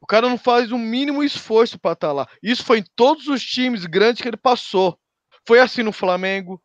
O 0.01 0.07
cara 0.07 0.29
não 0.29 0.39
faz 0.39 0.71
o 0.71 0.77
um 0.77 0.79
mínimo 0.79 1.25
esforço 1.25 1.79
para 1.79 1.93
estar 1.93 2.09
tá 2.09 2.13
lá. 2.13 2.29
Isso 2.43 2.65
foi 2.65 2.79
em 2.79 2.85
todos 2.95 3.27
os 3.27 3.43
times 3.45 3.85
grandes 3.85 4.23
que 4.23 4.29
ele 4.29 4.37
passou. 4.37 4.99
Foi 5.47 5.59
assim 5.59 5.83
no 5.83 5.93
Flamengo, 5.93 6.63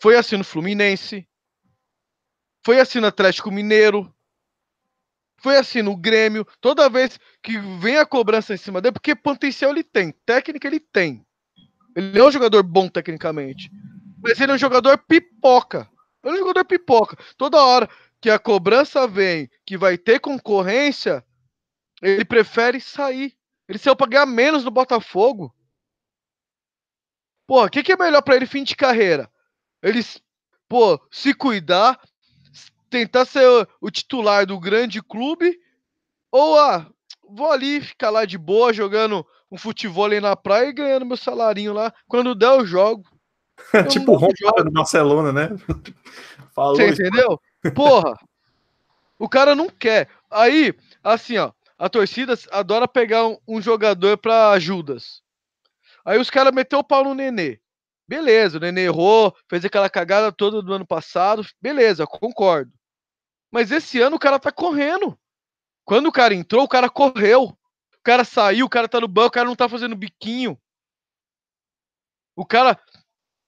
foi 0.00 0.16
assim 0.16 0.36
no 0.36 0.44
Fluminense, 0.44 1.28
foi 2.66 2.80
assim 2.80 2.98
no 2.98 3.06
Atlético 3.06 3.48
Mineiro, 3.48 4.12
foi 5.36 5.56
assim 5.56 5.82
no 5.82 5.96
Grêmio. 5.96 6.44
Toda 6.60 6.90
vez 6.90 7.16
que 7.40 7.56
vem 7.78 7.96
a 7.96 8.04
cobrança 8.04 8.54
em 8.54 8.56
cima 8.56 8.82
dele, 8.82 8.94
porque 8.94 9.14
potencial 9.14 9.70
ele 9.70 9.84
tem, 9.84 10.10
técnica 10.26 10.66
ele 10.66 10.80
tem. 10.80 11.24
Ele 11.94 12.18
é 12.18 12.24
um 12.24 12.30
jogador 12.30 12.64
bom 12.64 12.88
tecnicamente. 12.88 13.70
Mas 14.20 14.40
ele 14.40 14.50
é 14.50 14.54
um 14.56 14.58
jogador 14.58 14.98
pipoca. 14.98 15.88
Ele 16.24 16.32
é 16.32 16.34
um 16.34 16.38
jogador 16.38 16.64
pipoca. 16.64 17.16
Toda 17.36 17.62
hora 17.62 17.88
que 18.20 18.28
a 18.28 18.36
cobrança 18.36 19.06
vem, 19.06 19.48
que 19.64 19.78
vai 19.78 19.96
ter 19.96 20.18
concorrência, 20.18 21.24
ele 22.02 22.24
prefere 22.24 22.80
sair. 22.80 23.32
Ele 23.68 23.78
saiu 23.78 23.94
pra 23.94 24.08
ganhar 24.08 24.26
menos 24.26 24.64
no 24.64 24.72
Botafogo. 24.72 25.54
Pô, 27.46 27.64
o 27.64 27.70
que, 27.70 27.84
que 27.84 27.92
é 27.92 27.96
melhor 27.96 28.22
para 28.22 28.34
ele 28.34 28.44
fim 28.44 28.64
de 28.64 28.74
carreira? 28.74 29.30
Ele, 29.80 30.00
pô, 30.68 31.00
se 31.12 31.32
cuidar, 31.32 31.96
tentar 32.96 33.26
ser 33.26 33.46
o, 33.80 33.90
titular 33.90 34.46
do 34.46 34.58
grande 34.58 35.02
clube, 35.02 35.58
ou 36.32 36.58
ah, 36.58 36.86
vou 37.28 37.50
ali 37.50 37.80
ficar 37.80 38.08
lá 38.08 38.24
de 38.24 38.38
boa 38.38 38.72
jogando 38.72 39.26
um 39.50 39.58
futebol 39.58 40.06
aí 40.06 40.20
na 40.20 40.34
praia 40.34 40.68
e 40.68 40.72
ganhando 40.72 41.04
meu 41.04 41.16
salarinho 41.16 41.74
lá. 41.74 41.92
Quando 42.08 42.34
der, 42.34 42.48
eu 42.48 42.66
jogo. 42.66 43.04
tipo 43.90 44.12
o 44.12 44.16
Romário 44.16 44.64
do 44.64 44.70
Barcelona, 44.70 45.32
né? 45.32 45.48
Falou 46.54 46.76
Você 46.76 46.86
entendeu? 46.86 47.38
Porra! 47.74 48.14
O 49.18 49.28
cara 49.28 49.54
não 49.54 49.68
quer. 49.68 50.08
Aí, 50.30 50.74
assim, 51.02 51.36
ó, 51.36 51.52
a 51.78 51.88
torcida 51.88 52.34
adora 52.50 52.88
pegar 52.88 53.26
um, 53.26 53.36
um 53.46 53.60
jogador 53.60 54.16
pra 54.16 54.58
Judas. 54.58 55.22
Aí 56.04 56.18
os 56.18 56.30
caras 56.30 56.54
meteu 56.54 56.78
o 56.78 56.84
pau 56.84 57.04
no 57.04 57.14
Nenê. 57.14 57.58
Beleza, 58.08 58.58
o 58.58 58.60
Nenê 58.60 58.82
errou, 58.82 59.34
fez 59.48 59.64
aquela 59.64 59.90
cagada 59.90 60.30
toda 60.30 60.62
do 60.62 60.72
ano 60.72 60.86
passado. 60.86 61.44
Beleza, 61.60 62.06
concordo. 62.06 62.70
Mas 63.50 63.70
esse 63.70 64.00
ano 64.00 64.16
o 64.16 64.18
cara 64.18 64.38
tá 64.38 64.50
correndo. 64.52 65.18
Quando 65.84 66.06
o 66.06 66.12
cara 66.12 66.34
entrou, 66.34 66.64
o 66.64 66.68
cara 66.68 66.90
correu. 66.90 67.44
O 67.44 68.02
cara 68.02 68.24
saiu, 68.24 68.66
o 68.66 68.70
cara 68.70 68.88
tá 68.88 69.00
no 69.00 69.08
banco, 69.08 69.28
o 69.28 69.32
cara 69.32 69.48
não 69.48 69.56
tá 69.56 69.68
fazendo 69.68 69.96
biquinho. 69.96 70.58
O 72.36 72.44
cara 72.44 72.78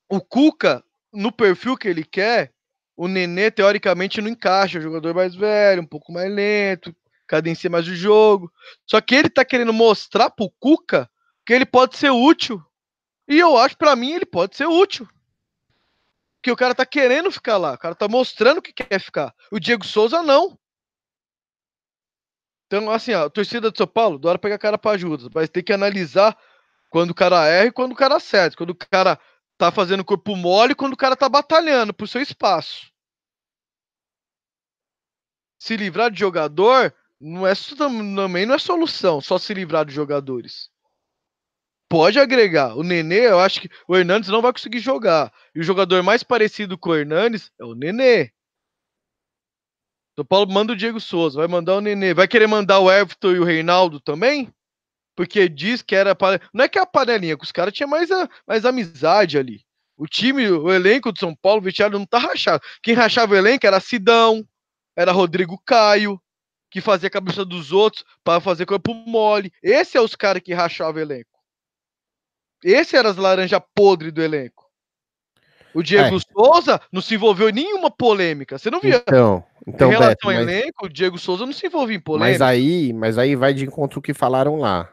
o 0.09 0.21
Cuca, 0.21 0.83
no 1.13 1.31
perfil 1.31 1.77
que 1.77 1.87
ele 1.87 2.05
quer, 2.05 2.53
o 2.97 3.07
Nenê 3.07 3.51
teoricamente 3.51 4.21
não 4.21 4.31
encaixa, 4.31 4.79
o 4.79 4.83
jogador 4.83 5.15
mais 5.15 5.35
velho, 5.35 5.83
um 5.83 5.87
pouco 5.87 6.11
mais 6.11 6.33
lento, 6.33 6.95
cadencia 7.27 7.69
mais 7.69 7.87
o 7.87 7.95
jogo. 7.95 8.51
Só 8.87 9.01
que 9.01 9.15
ele 9.15 9.29
tá 9.29 9.45
querendo 9.45 9.73
mostrar 9.73 10.31
pro 10.31 10.51
Cuca 10.59 11.09
que 11.47 11.53
ele 11.53 11.67
pode 11.67 11.97
ser 11.97 12.11
útil. 12.11 12.63
E 13.29 13.39
eu 13.39 13.57
acho, 13.57 13.77
para 13.77 13.95
mim, 13.95 14.13
ele 14.13 14.27
pode 14.27 14.57
ser 14.57 14.67
útil. 14.67 15.07
Porque 16.39 16.51
o 16.51 16.57
cara 16.57 16.75
tá 16.75 16.87
querendo 16.87 17.31
ficar 17.31 17.57
lá, 17.57 17.75
o 17.75 17.79
cara 17.79 17.95
tá 17.95 18.09
mostrando 18.09 18.63
que 18.63 18.73
quer 18.73 19.01
ficar. 19.01 19.35
O 19.51 19.59
Diego 19.59 19.85
Souza 19.85 20.23
não. 20.23 20.59
Então, 22.67 22.91
assim, 22.91 23.13
a 23.13 23.29
torcida 23.29 23.71
do 23.71 23.77
São 23.77 23.87
Paulo, 23.87 24.19
da 24.19 24.29
hora 24.29 24.39
pegar 24.39 24.59
cara 24.59 24.79
pra 24.79 24.93
ajuda, 24.93 25.29
mas 25.35 25.49
tem 25.49 25.65
que 25.65 25.73
analisar 25.73 26.37
quando 26.91 27.11
o 27.11 27.15
cara 27.15 27.47
erra 27.47 27.67
e 27.67 27.73
quando 27.73 27.93
o 27.93 27.97
cara 27.97 28.17
acerta. 28.17 28.57
Quando 28.57 28.71
o 28.71 28.75
cara 28.75 29.19
tá 29.59 29.73
fazendo 29.73 30.05
corpo 30.05 30.37
mole 30.37 30.75
quando 30.75 30.93
o 30.93 30.97
cara 30.97 31.17
tá 31.17 31.29
batalhando 31.29 31.93
pro 31.93 32.07
seu 32.07 32.23
espaço. 32.23 32.93
Se 35.59 35.77
livrar 35.77 36.11
de 36.11 36.21
jogador 36.21 36.95
não 37.21 37.45
é 37.45 37.53
também 37.77 38.47
não 38.47 38.55
é 38.55 38.59
solução, 38.59 39.21
só 39.21 39.37
se 39.39 39.53
livrar 39.53 39.85
de 39.85 39.93
jogadores. 39.93 40.71
Pode 41.89 42.19
agregar. 42.19 42.77
O 42.77 42.83
Nenê, 42.83 43.29
eu 43.29 43.41
acho 43.41 43.63
que 43.63 43.71
o 43.87 43.97
Hernandes 43.97 44.29
não 44.29 44.43
vai 44.43 44.53
conseguir 44.53 44.81
jogar. 44.81 45.33
E 45.55 45.61
o 45.61 45.63
jogador 45.63 46.03
mais 46.03 46.23
parecido 46.23 46.77
com 46.77 46.91
o 46.91 46.97
Hernandes 46.97 47.51
é 47.59 47.65
o 47.65 47.75
Nenê. 47.75 48.31
São 50.15 50.25
Paulo 50.25 50.53
manda 50.53 50.73
o 50.73 50.77
Diego 50.77 51.01
Souza, 51.01 51.39
vai 51.39 51.49
mandar 51.49 51.77
o 51.77 51.81
Nenê. 51.81 52.13
Vai 52.13 52.29
querer 52.29 52.47
mandar 52.47 52.81
o 52.81 52.91
Everton 52.91 53.33
e 53.33 53.39
o 53.39 53.45
Reinaldo 53.45 54.01
também? 54.01 54.53
porque 55.19 55.49
diz 55.49 55.83
que 55.83 55.97
era. 55.97 56.17
Não 56.55 56.65
é 56.65 56.69
que 56.69 56.79
é 56.79 56.83
a 56.83 56.87
panelinha, 56.87 57.37
que 57.37 57.43
os 57.43 57.51
caras 57.51 57.75
tinham 57.75 57.91
mais, 57.91 58.09
mais 58.47 58.65
amizade 58.65 59.37
ali. 59.37 59.63
O 59.97 60.07
time, 60.07 60.49
o 60.49 60.73
elenco 60.73 61.11
do 61.11 61.19
São 61.19 61.35
Paulo, 61.35 61.59
o 61.59 61.65
vestiário 61.65 61.99
não 61.99 62.07
tá 62.07 62.19
rachado. 62.19 62.63
Quem 62.81 62.95
rachava 62.95 63.35
o 63.35 63.37
elenco 63.37 63.67
era 63.67 63.81
Sidão, 63.81 64.47
era 64.97 65.11
Rodrigo 65.11 65.61
Caio, 65.67 66.23
que 66.71 66.81
fazia 66.81 67.09
a 67.09 67.11
cabeça 67.11 67.45
dos 67.45 67.73
outros 67.73 68.05
para 68.23 68.41
fazer 68.41 68.65
corpo 68.65 68.95
mole. 68.95 69.53
Esse 69.61 69.99
é 69.99 70.01
os 70.01 70.15
caras 70.15 70.41
que 70.41 70.55
rachavam 70.55 71.01
o 71.01 71.05
elenco. 71.05 71.38
Esse 72.65 72.97
era 72.97 73.11
as 73.11 73.17
laranjas 73.17 73.61
podres 73.75 74.13
do 74.13 74.23
elenco. 74.23 74.69
O 75.75 75.83
Diego 75.83 76.17
é. 76.17 76.21
Souza 76.21 76.81
não 76.93 77.01
se 77.01 77.15
envolveu 77.15 77.49
em 77.51 77.53
nenhuma 77.53 77.91
polêmica. 77.91 78.59
Você 78.59 78.71
não 78.71 78.81
via? 78.81 78.97
Então, 78.97 79.45
então 79.67 79.89
em 79.89 79.93
relação 79.93 80.11
Beto, 80.11 80.29
ao 80.29 80.35
mas... 80.35 80.43
elenco, 80.43 80.87
o 80.87 80.89
Diego 80.89 81.19
Souza 81.19 81.47
não 81.47 81.53
se 81.53 81.67
envolveu 81.67 81.97
em 81.97 82.01
polêmica. 82.01 82.31
Mas 82.31 82.41
aí, 82.41 82.93
mas 82.93 83.19
aí 83.19 83.37
vai 83.37 83.55
de 83.55 83.65
encontro 83.65 83.99
o 83.99 84.03
que 84.03 84.15
falaram 84.15 84.57
lá. 84.57 84.91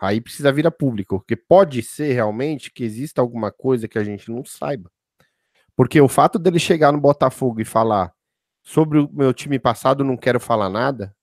Aí 0.00 0.20
precisa 0.20 0.52
vir 0.52 0.66
a 0.66 0.70
público, 0.70 1.18
porque 1.18 1.36
pode 1.36 1.82
ser 1.82 2.12
realmente 2.12 2.70
que 2.72 2.82
exista 2.82 3.20
alguma 3.20 3.52
coisa 3.52 3.86
que 3.86 3.98
a 3.98 4.04
gente 4.04 4.30
não 4.30 4.44
saiba. 4.44 4.90
Porque 5.76 6.00
o 6.00 6.08
fato 6.08 6.38
dele 6.38 6.58
chegar 6.58 6.90
no 6.90 7.00
Botafogo 7.00 7.60
e 7.60 7.64
falar 7.64 8.12
sobre 8.62 8.98
o 8.98 9.08
meu 9.12 9.32
time 9.32 9.58
passado, 9.58 10.04
não 10.04 10.16
quero 10.16 10.40
falar 10.40 10.68
nada, 10.70 11.14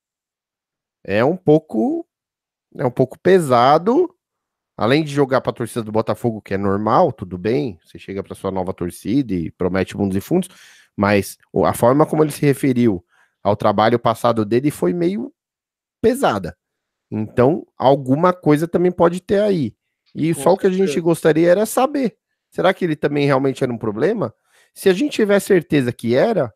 é 1.03 1.23
um 1.23 1.35
pouco 1.37 2.05
é 2.75 2.85
um 2.85 2.91
pouco 2.91 3.17
pesado. 3.19 4.13
Além 4.77 5.03
de 5.03 5.11
jogar 5.11 5.41
para 5.41 5.49
a 5.49 5.55
torcida 5.55 5.81
do 5.83 5.91
Botafogo, 5.91 6.39
que 6.39 6.53
é 6.53 6.57
normal, 6.57 7.11
tudo 7.11 7.35
bem, 7.35 7.79
você 7.83 7.97
chega 7.97 8.23
para 8.23 8.35
sua 8.35 8.51
nova 8.51 8.71
torcida 8.71 9.33
e 9.33 9.49
promete 9.49 9.97
mundos 9.97 10.15
e 10.15 10.21
fundos, 10.21 10.49
mas 10.95 11.35
a 11.65 11.73
forma 11.73 12.05
como 12.05 12.23
ele 12.23 12.31
se 12.31 12.45
referiu 12.45 13.03
ao 13.41 13.55
trabalho 13.55 13.97
passado 13.97 14.45
dele 14.45 14.69
foi 14.69 14.93
meio 14.93 15.33
pesada. 15.99 16.55
Então, 17.09 17.65
alguma 17.75 18.31
coisa 18.33 18.67
também 18.67 18.91
pode 18.91 19.19
ter 19.19 19.41
aí. 19.41 19.75
E 20.13 20.33
Com 20.35 20.41
só 20.41 20.53
o 20.53 20.57
que 20.57 20.67
a 20.67 20.71
gente 20.71 20.99
gostaria 20.99 21.49
era 21.49 21.65
saber. 21.65 22.15
Será 22.51 22.73
que 22.73 22.85
ele 22.85 22.95
também 22.95 23.25
realmente 23.25 23.63
era 23.63 23.73
um 23.73 23.77
problema? 23.77 24.33
Se 24.75 24.89
a 24.89 24.93
gente 24.93 25.13
tiver 25.13 25.39
certeza 25.39 25.91
que 25.91 26.13
era, 26.13 26.53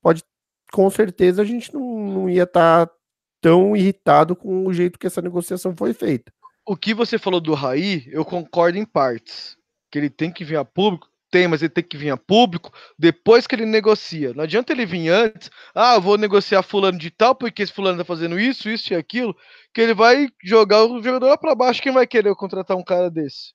pode, 0.00 0.24
com 0.72 0.88
certeza 0.88 1.42
a 1.42 1.44
gente 1.44 1.72
não, 1.74 1.82
não 1.82 2.30
ia 2.30 2.44
estar 2.44 2.86
tá 2.86 2.94
tão 3.40 3.76
irritado 3.76 4.34
com 4.34 4.66
o 4.66 4.72
jeito 4.72 4.98
que 4.98 5.06
essa 5.06 5.20
negociação 5.20 5.74
foi 5.76 5.92
feita. 5.92 6.32
O 6.70 6.76
que 6.76 6.94
você 6.94 7.18
falou 7.18 7.40
do 7.40 7.52
Raí, 7.52 8.04
eu 8.12 8.24
concordo 8.24 8.78
em 8.78 8.84
partes. 8.84 9.56
Que 9.90 9.98
ele 9.98 10.08
tem 10.08 10.30
que 10.30 10.44
vir 10.44 10.54
a 10.54 10.64
público, 10.64 11.08
tem, 11.28 11.48
mas 11.48 11.62
ele 11.62 11.70
tem 11.70 11.82
que 11.82 11.96
vir 11.96 12.10
a 12.10 12.16
público 12.16 12.72
depois 12.96 13.44
que 13.44 13.56
ele 13.56 13.66
negocia. 13.66 14.32
Não 14.32 14.44
adianta 14.44 14.72
ele 14.72 14.86
vir 14.86 15.08
antes, 15.08 15.50
ah, 15.74 15.98
vou 15.98 16.16
negociar 16.16 16.62
fulano 16.62 16.96
de 16.96 17.10
tal, 17.10 17.34
porque 17.34 17.64
esse 17.64 17.72
fulano 17.72 17.98
tá 17.98 18.04
fazendo 18.04 18.38
isso, 18.38 18.70
isso 18.70 18.92
e 18.92 18.96
aquilo, 18.96 19.34
que 19.74 19.80
ele 19.80 19.94
vai 19.94 20.28
jogar 20.44 20.84
o 20.84 21.02
jogador 21.02 21.30
lá 21.30 21.36
pra 21.36 21.56
baixo. 21.56 21.82
Quem 21.82 21.90
vai 21.90 22.06
querer 22.06 22.32
contratar 22.36 22.76
um 22.76 22.84
cara 22.84 23.10
desse? 23.10 23.52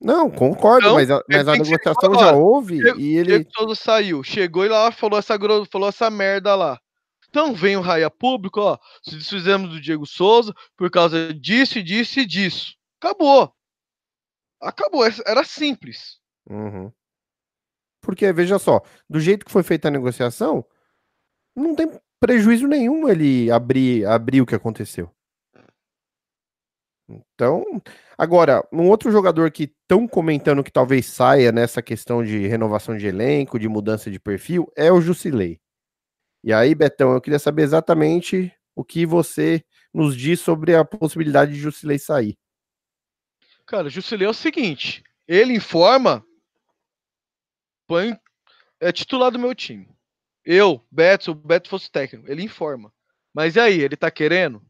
Não, 0.00 0.30
concordo, 0.30 0.86
então, 0.86 0.94
mas 0.94 1.10
a, 1.10 1.20
mas 1.28 1.48
a 1.48 1.52
negociação 1.56 2.14
já 2.14 2.30
houve 2.30 2.78
e 2.96 3.16
ele. 3.16 3.44
Souza 3.52 3.74
saiu, 3.74 4.22
chegou 4.22 4.64
e 4.64 4.68
lá 4.68 4.92
falou 4.92 5.18
essa, 5.18 5.36
falou 5.68 5.88
essa 5.88 6.08
merda 6.08 6.54
lá. 6.54 6.78
Então 7.32 7.54
vem 7.54 7.78
o 7.78 7.80
raia 7.80 8.10
público, 8.10 8.60
ó. 8.60 8.78
Se 9.02 9.16
desfizemos 9.16 9.70
do 9.70 9.80
Diego 9.80 10.04
Souza 10.04 10.52
por 10.76 10.90
causa 10.90 11.32
disso, 11.32 11.82
disso 11.82 12.20
e 12.20 12.26
disso. 12.26 12.74
Acabou. 13.00 13.50
Acabou. 14.60 15.02
Era 15.26 15.42
simples. 15.42 16.20
Uhum. 16.46 16.92
Porque, 18.02 18.30
veja 18.34 18.58
só, 18.58 18.82
do 19.08 19.18
jeito 19.18 19.46
que 19.46 19.50
foi 19.50 19.62
feita 19.62 19.88
a 19.88 19.90
negociação, 19.90 20.62
não 21.56 21.74
tem 21.74 21.90
prejuízo 22.20 22.66
nenhum 22.66 23.08
ele 23.08 23.50
abrir, 23.50 24.04
abrir 24.04 24.42
o 24.42 24.46
que 24.46 24.54
aconteceu. 24.54 25.10
Então, 27.08 27.64
agora, 28.18 28.62
um 28.70 28.90
outro 28.90 29.10
jogador 29.10 29.50
que 29.50 29.64
estão 29.64 30.06
comentando 30.06 30.62
que 30.62 30.70
talvez 30.70 31.06
saia 31.06 31.50
nessa 31.50 31.80
questão 31.80 32.22
de 32.22 32.46
renovação 32.46 32.94
de 32.94 33.06
elenco, 33.06 33.58
de 33.58 33.68
mudança 33.68 34.10
de 34.10 34.20
perfil, 34.20 34.70
é 34.76 34.92
o 34.92 35.00
Jusilei. 35.00 35.61
E 36.44 36.52
aí, 36.52 36.74
Betão, 36.74 37.12
eu 37.12 37.20
queria 37.20 37.38
saber 37.38 37.62
exatamente 37.62 38.52
o 38.74 38.84
que 38.84 39.06
você 39.06 39.64
nos 39.94 40.16
diz 40.16 40.40
sobre 40.40 40.74
a 40.74 40.84
possibilidade 40.84 41.52
de 41.52 41.60
Jusilei 41.60 41.98
sair. 41.98 42.36
Cara, 43.66 43.88
Jusilei 43.88 44.26
é 44.26 44.30
o 44.30 44.34
seguinte: 44.34 45.04
ele 45.26 45.54
informa, 45.54 46.24
põe, 47.86 48.18
é 48.80 48.90
titular 48.90 49.30
do 49.30 49.38
meu 49.38 49.54
time. 49.54 49.88
Eu, 50.44 50.84
Beto, 50.90 51.24
se 51.24 51.30
o 51.30 51.34
Beto 51.34 51.68
fosse 51.68 51.90
técnico, 51.90 52.30
ele 52.30 52.42
informa. 52.42 52.92
Mas 53.32 53.54
e 53.54 53.60
aí, 53.60 53.80
ele 53.80 53.96
tá 53.96 54.10
querendo? 54.10 54.60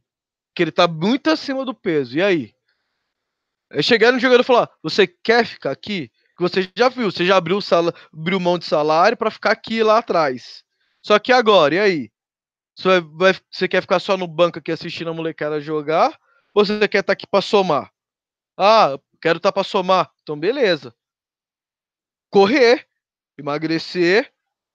Que 0.55 0.63
ele 0.63 0.73
tá 0.73 0.87
muito 0.87 1.31
acima 1.31 1.65
do 1.65 1.75
peso. 1.75 2.17
E 2.17 2.23
aí? 2.23 2.55
É 3.71 3.81
chegar 3.81 4.13
no 4.13 4.19
jogador 4.19 4.43
e 4.43 4.47
falar: 4.47 4.71
você 4.83 5.07
quer 5.07 5.47
ficar 5.47 5.71
aqui? 5.71 6.11
Que 6.37 6.43
você 6.43 6.71
já 6.77 6.89
viu, 6.91 7.11
você 7.11 7.25
já 7.25 7.37
abriu, 7.37 7.61
sala, 7.61 7.95
abriu 8.13 8.39
mão 8.39 8.59
de 8.59 8.67
salário 8.67 9.17
para 9.17 9.31
ficar 9.31 9.53
aqui 9.53 9.83
lá 9.83 9.99
atrás. 9.99 10.63
Só 11.03 11.19
que 11.19 11.33
agora, 11.33 11.75
e 11.75 11.79
aí? 11.79 12.13
Você, 12.77 13.01
vai, 13.01 13.35
você 13.51 13.69
quer 13.69 13.83
ficar 13.83 13.99
só 13.99 14.17
no 14.17 14.27
banco 14.27 14.59
aqui 14.59 14.73
assistindo 14.73 15.11
a 15.11 15.15
molecada 15.15 15.61
jogar? 15.61 16.19
Ou 16.55 16.65
você 16.65 16.79
quer 16.89 17.01
estar 17.01 17.03
tá 17.05 17.13
aqui 17.13 17.27
para 17.27 17.43
somar? 17.43 17.93
Ah, 18.57 18.99
quero 19.21 19.39
estar 19.39 19.51
tá 19.51 19.53
para 19.53 19.65
somar. 19.65 20.11
Então, 20.23 20.39
beleza. 20.39 20.95
Correr, 22.31 22.87
emagrecer, 23.37 24.33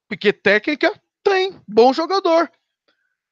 porque 0.07 0.31
técnica 0.31 0.93
tem, 1.23 1.59
bom 1.67 1.91
jogador. 1.93 2.51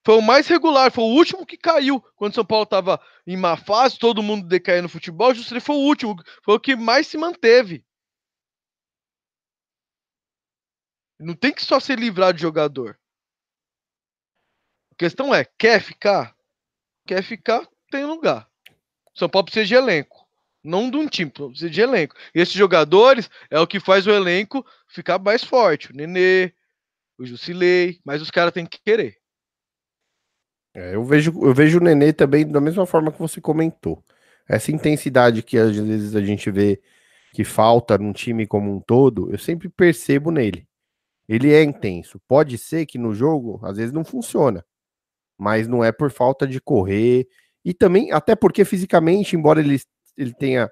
Foi 0.04 0.18
o 0.18 0.22
mais 0.22 0.48
regular, 0.48 0.92
foi 0.92 1.04
o 1.04 1.16
último 1.16 1.46
que 1.46 1.58
caiu. 1.58 2.02
Quando 2.16 2.32
o 2.32 2.36
São 2.36 2.46
Paulo 2.46 2.64
estava 2.64 3.00
em 3.26 3.38
má 3.38 3.58
fase, 3.58 4.00
todo 4.00 4.24
mundo 4.24 4.48
decaindo 4.48 4.84
no 4.84 4.90
futebol, 4.90 5.32
ele 5.32 5.60
foi 5.60 5.76
o 5.76 5.80
último, 5.80 6.16
foi 6.44 6.56
o 6.56 6.60
que 6.60 6.76
mais 6.76 7.08
se 7.08 7.18
manteve. 7.18 7.85
Não 11.20 11.34
tem 11.34 11.54
que 11.54 11.64
só 11.64 11.80
se 11.80 11.96
livrar 11.96 12.34
de 12.34 12.42
jogador. 12.42 13.00
A 14.92 14.96
questão 14.98 15.34
é, 15.34 15.46
quer 15.58 15.82
ficar? 15.82 16.36
Quer 17.06 17.24
ficar, 17.24 17.68
tem 17.92 18.06
lugar. 18.06 18.50
São 19.14 19.30
Paulo 19.30 19.46
precisa 19.46 19.66
de 19.66 19.76
elenco. 19.76 20.26
Não 20.64 20.90
de 20.90 20.98
um 20.98 21.08
time, 21.08 21.30
precisa 21.30 21.70
de 21.70 21.82
elenco. 21.82 22.16
E 22.34 22.40
esses 22.40 22.54
jogadores 22.54 23.30
é 23.50 23.60
o 23.60 23.68
que 23.68 23.80
faz 23.80 24.08
o 24.08 24.12
elenco 24.12 24.66
ficar 24.88 25.20
mais 25.20 25.44
forte. 25.44 25.92
O 25.92 25.96
Nenê, 25.96 26.52
o 27.18 27.26
Jusilei, 27.26 28.00
mas 28.04 28.22
os 28.22 28.32
caras 28.32 28.52
têm 28.52 28.66
que 28.66 28.82
querer. 28.82 29.18
É, 30.74 30.96
eu, 30.96 31.06
vejo, 31.06 31.32
eu 31.46 31.54
vejo 31.54 31.78
o 31.78 31.84
Nenê 31.84 32.12
também 32.12 32.46
da 32.46 32.60
mesma 32.60 32.86
forma 32.86 33.12
que 33.12 33.20
você 33.20 33.40
comentou. 33.40 34.04
Essa 34.48 34.72
intensidade 34.72 35.42
que 35.42 35.58
às 35.58 35.76
vezes 35.76 36.16
a 36.16 36.22
gente 36.22 36.52
vê 36.52 36.82
que 37.34 37.44
falta 37.44 37.98
num 37.98 38.12
time 38.12 38.46
como 38.48 38.76
um 38.76 38.80
todo, 38.80 39.32
eu 39.32 39.38
sempre 39.38 39.70
percebo 39.70 40.32
nele. 40.32 40.68
Ele 41.28 41.52
é 41.52 41.64
intenso. 41.64 42.20
Pode 42.28 42.58
ser 42.58 42.86
que 42.86 42.98
no 42.98 43.14
jogo, 43.14 43.60
às 43.64 43.78
vezes, 43.78 43.92
não 43.92 44.06
funciona. 44.06 44.64
Mas 45.38 45.68
não 45.68 45.84
é 45.84 45.92
por 45.92 46.12
falta 46.12 46.48
de 46.48 46.62
correr. 46.62 47.28
E 47.64 47.74
também, 47.74 48.12
até 48.12 48.36
porque 48.36 48.64
fisicamente, 48.64 49.36
embora 49.36 49.60
ele, 49.60 49.80
ele 50.18 50.34
tenha 50.34 50.70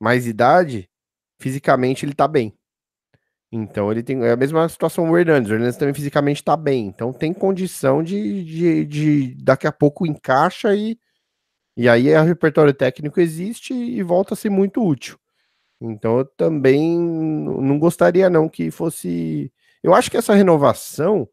mais 0.00 0.26
idade, 0.26 0.90
fisicamente 1.38 2.04
ele 2.04 2.14
tá 2.14 2.26
bem. 2.26 2.56
Então 3.50 3.90
ele 3.92 4.02
tem 4.02 4.24
é 4.24 4.32
a 4.32 4.36
mesma 4.36 4.68
situação 4.68 5.10
o 5.10 5.18
Hernandes. 5.18 5.50
O 5.50 5.54
Hernandes 5.54 5.76
também 5.76 5.94
fisicamente 5.94 6.38
está 6.38 6.56
bem. 6.56 6.86
Então 6.86 7.12
tem 7.12 7.32
condição 7.32 8.02
de, 8.02 8.44
de, 8.44 8.84
de, 8.86 9.34
daqui 9.42 9.66
a 9.66 9.72
pouco 9.72 10.06
encaixa 10.06 10.74
e, 10.74 10.98
e 11.76 11.88
aí 11.88 12.12
o 12.14 12.22
repertório 12.24 12.74
técnico 12.74 13.20
existe 13.20 13.72
e 13.72 14.02
volta 14.02 14.34
a 14.34 14.36
ser 14.36 14.50
muito 14.50 14.84
útil. 14.84 15.18
Então 15.80 16.18
eu 16.18 16.24
também 16.24 16.98
não 16.98 17.78
gostaria 17.78 18.30
não 18.30 18.48
que 18.48 18.70
fosse. 18.70 19.52
Eu 19.82 19.94
acho 19.94 20.10
que 20.10 20.16
essa 20.16 20.34
renovação. 20.34 21.28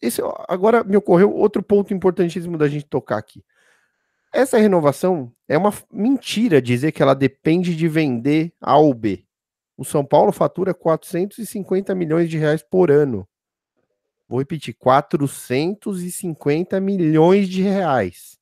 Esse, 0.00 0.20
agora 0.48 0.84
me 0.84 0.96
ocorreu 0.96 1.32
outro 1.32 1.62
ponto 1.62 1.94
importantíssimo 1.94 2.58
da 2.58 2.68
gente 2.68 2.86
tocar 2.86 3.18
aqui. 3.18 3.42
Essa 4.32 4.58
renovação 4.58 5.32
é 5.48 5.56
uma 5.56 5.72
mentira 5.92 6.60
dizer 6.60 6.92
que 6.92 7.02
ela 7.02 7.14
depende 7.14 7.76
de 7.76 7.88
vender 7.88 8.52
A 8.60 8.76
ou 8.76 8.92
B. 8.92 9.24
O 9.76 9.84
São 9.84 10.04
Paulo 10.04 10.32
fatura 10.32 10.74
450 10.74 11.94
milhões 11.94 12.28
de 12.28 12.38
reais 12.38 12.62
por 12.62 12.90
ano. 12.90 13.26
Vou 14.28 14.38
repetir, 14.38 14.74
450 14.74 16.80
milhões 16.80 17.48
de 17.48 17.62
reais. 17.62 18.33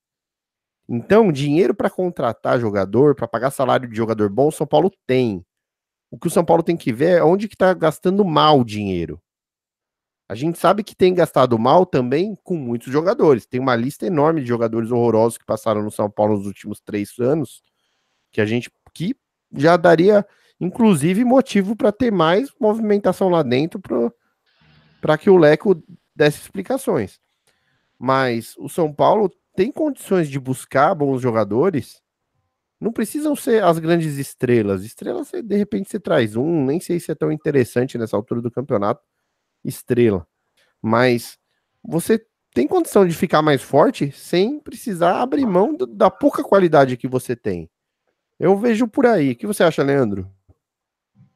Então, 0.88 1.32
dinheiro 1.32 1.74
para 1.74 1.88
contratar 1.88 2.60
jogador, 2.60 3.14
para 3.14 3.28
pagar 3.28 3.50
salário 3.50 3.88
de 3.88 3.96
jogador 3.96 4.28
bom, 4.28 4.48
o 4.48 4.52
São 4.52 4.66
Paulo 4.66 4.90
tem. 5.06 5.44
O 6.10 6.18
que 6.18 6.26
o 6.26 6.30
São 6.30 6.44
Paulo 6.44 6.62
tem 6.62 6.76
que 6.76 6.92
ver 6.92 7.18
é 7.18 7.24
onde 7.24 7.48
que 7.48 7.54
está 7.54 7.72
gastando 7.72 8.24
mal 8.24 8.62
dinheiro. 8.64 9.20
A 10.28 10.34
gente 10.34 10.58
sabe 10.58 10.82
que 10.82 10.94
tem 10.94 11.14
gastado 11.14 11.58
mal 11.58 11.84
também 11.84 12.36
com 12.42 12.56
muitos 12.56 12.92
jogadores. 12.92 13.46
Tem 13.46 13.60
uma 13.60 13.76
lista 13.76 14.06
enorme 14.06 14.40
de 14.40 14.48
jogadores 14.48 14.90
horrorosos 14.90 15.38
que 15.38 15.44
passaram 15.44 15.82
no 15.82 15.90
São 15.90 16.10
Paulo 16.10 16.36
nos 16.36 16.46
últimos 16.46 16.80
três 16.80 17.18
anos, 17.18 17.62
que 18.30 18.40
a 18.40 18.46
gente 18.46 18.70
que 18.94 19.14
já 19.54 19.76
daria 19.76 20.26
inclusive 20.60 21.24
motivo 21.24 21.74
para 21.74 21.90
ter 21.90 22.12
mais 22.12 22.50
movimentação 22.60 23.28
lá 23.28 23.42
dentro 23.42 23.80
para 25.00 25.18
que 25.18 25.28
o 25.28 25.36
Leco 25.36 25.82
desse 26.14 26.40
explicações. 26.40 27.18
Mas 27.98 28.54
o 28.56 28.68
São 28.68 28.92
Paulo 28.92 29.30
tem 29.54 29.70
condições 29.70 30.28
de 30.28 30.38
buscar 30.38 30.94
bons 30.94 31.20
jogadores. 31.20 32.02
Não 32.80 32.92
precisam 32.92 33.36
ser 33.36 33.62
as 33.62 33.78
grandes 33.78 34.16
estrelas. 34.16 34.84
Estrelas, 34.84 35.30
de 35.30 35.56
repente, 35.56 35.88
você 35.90 36.00
traz 36.00 36.34
um, 36.36 36.64
nem 36.64 36.80
sei 36.80 36.98
se 36.98 37.12
é 37.12 37.14
tão 37.14 37.30
interessante 37.30 37.96
nessa 37.96 38.16
altura 38.16 38.40
do 38.40 38.50
campeonato. 38.50 39.02
Estrela. 39.64 40.26
Mas 40.82 41.38
você 41.82 42.20
tem 42.52 42.66
condição 42.66 43.06
de 43.06 43.14
ficar 43.14 43.40
mais 43.40 43.62
forte 43.62 44.10
sem 44.12 44.58
precisar 44.58 45.22
abrir 45.22 45.46
mão 45.46 45.76
da 45.76 46.10
pouca 46.10 46.42
qualidade 46.42 46.96
que 46.96 47.08
você 47.08 47.36
tem. 47.36 47.70
Eu 48.38 48.58
vejo 48.58 48.88
por 48.88 49.06
aí. 49.06 49.32
O 49.32 49.36
que 49.36 49.46
você 49.46 49.62
acha, 49.62 49.82
Leandro? 49.82 50.28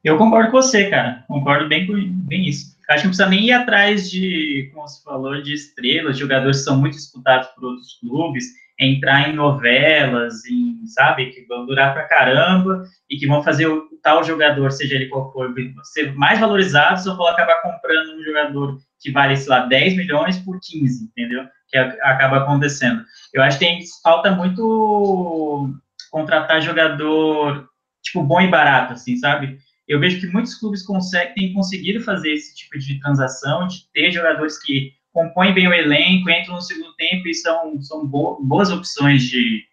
Eu 0.02 0.18
concordo 0.18 0.50
com 0.50 0.60
você, 0.60 0.90
cara. 0.90 1.24
Concordo 1.26 1.68
bem 1.68 1.86
com 1.86 1.94
bem 2.26 2.48
isso. 2.48 2.75
Acho 2.88 3.02
que 3.02 3.06
não 3.06 3.10
precisa 3.10 3.28
nem 3.28 3.46
ir 3.46 3.52
atrás 3.52 4.08
de, 4.10 4.70
como 4.72 4.86
você 4.86 5.02
falou, 5.02 5.42
de 5.42 5.52
estrelas, 5.52 6.18
jogadores 6.18 6.58
que 6.58 6.64
são 6.64 6.78
muito 6.78 6.94
disputados 6.94 7.48
por 7.48 7.64
outros 7.64 7.98
clubes, 8.00 8.44
entrar 8.78 9.28
em 9.28 9.34
novelas, 9.34 10.44
em, 10.44 10.86
sabe, 10.86 11.30
que 11.30 11.46
vão 11.46 11.66
durar 11.66 11.94
pra 11.94 12.06
caramba 12.06 12.84
e 13.10 13.16
que 13.16 13.26
vão 13.26 13.42
fazer 13.42 13.66
o 13.66 13.88
tal 14.02 14.22
jogador, 14.22 14.70
seja 14.70 14.94
ele 14.94 15.08
qual 15.08 15.32
for, 15.32 15.52
ser 15.82 16.14
mais 16.14 16.38
valorizado, 16.38 17.00
eu 17.08 17.16
for 17.16 17.28
acabar 17.28 17.60
comprando 17.62 18.16
um 18.16 18.22
jogador 18.22 18.78
que 19.00 19.10
vale, 19.10 19.36
sei 19.36 19.48
lá, 19.48 19.66
10 19.66 19.96
milhões 19.96 20.38
por 20.38 20.60
15, 20.60 21.04
entendeu? 21.04 21.44
Que 21.68 21.78
acaba 21.78 22.38
acontecendo. 22.38 23.02
Eu 23.32 23.42
acho 23.42 23.58
que 23.58 23.64
tem, 23.64 23.80
falta 24.02 24.30
muito 24.30 25.74
contratar 26.10 26.62
jogador, 26.62 27.68
tipo, 28.02 28.22
bom 28.22 28.40
e 28.40 28.48
barato, 28.48 28.92
assim, 28.92 29.16
sabe? 29.16 29.58
Eu 29.88 30.00
vejo 30.00 30.20
que 30.20 30.26
muitos 30.26 30.54
clubes 30.54 30.82
conseguem, 30.82 31.34
têm 31.34 31.52
conseguido 31.52 32.00
fazer 32.00 32.32
esse 32.32 32.54
tipo 32.54 32.78
de 32.78 32.98
transação, 33.00 33.66
de 33.68 33.88
ter 33.92 34.10
jogadores 34.10 34.58
que 34.62 34.92
compõem 35.12 35.54
bem 35.54 35.68
o 35.68 35.72
elenco, 35.72 36.28
entram 36.28 36.56
no 36.56 36.60
segundo 36.60 36.94
tempo 36.96 37.26
e 37.28 37.34
são, 37.34 37.80
são 37.80 38.06
boas 38.06 38.70
opções 38.70 39.22
de 39.22 39.64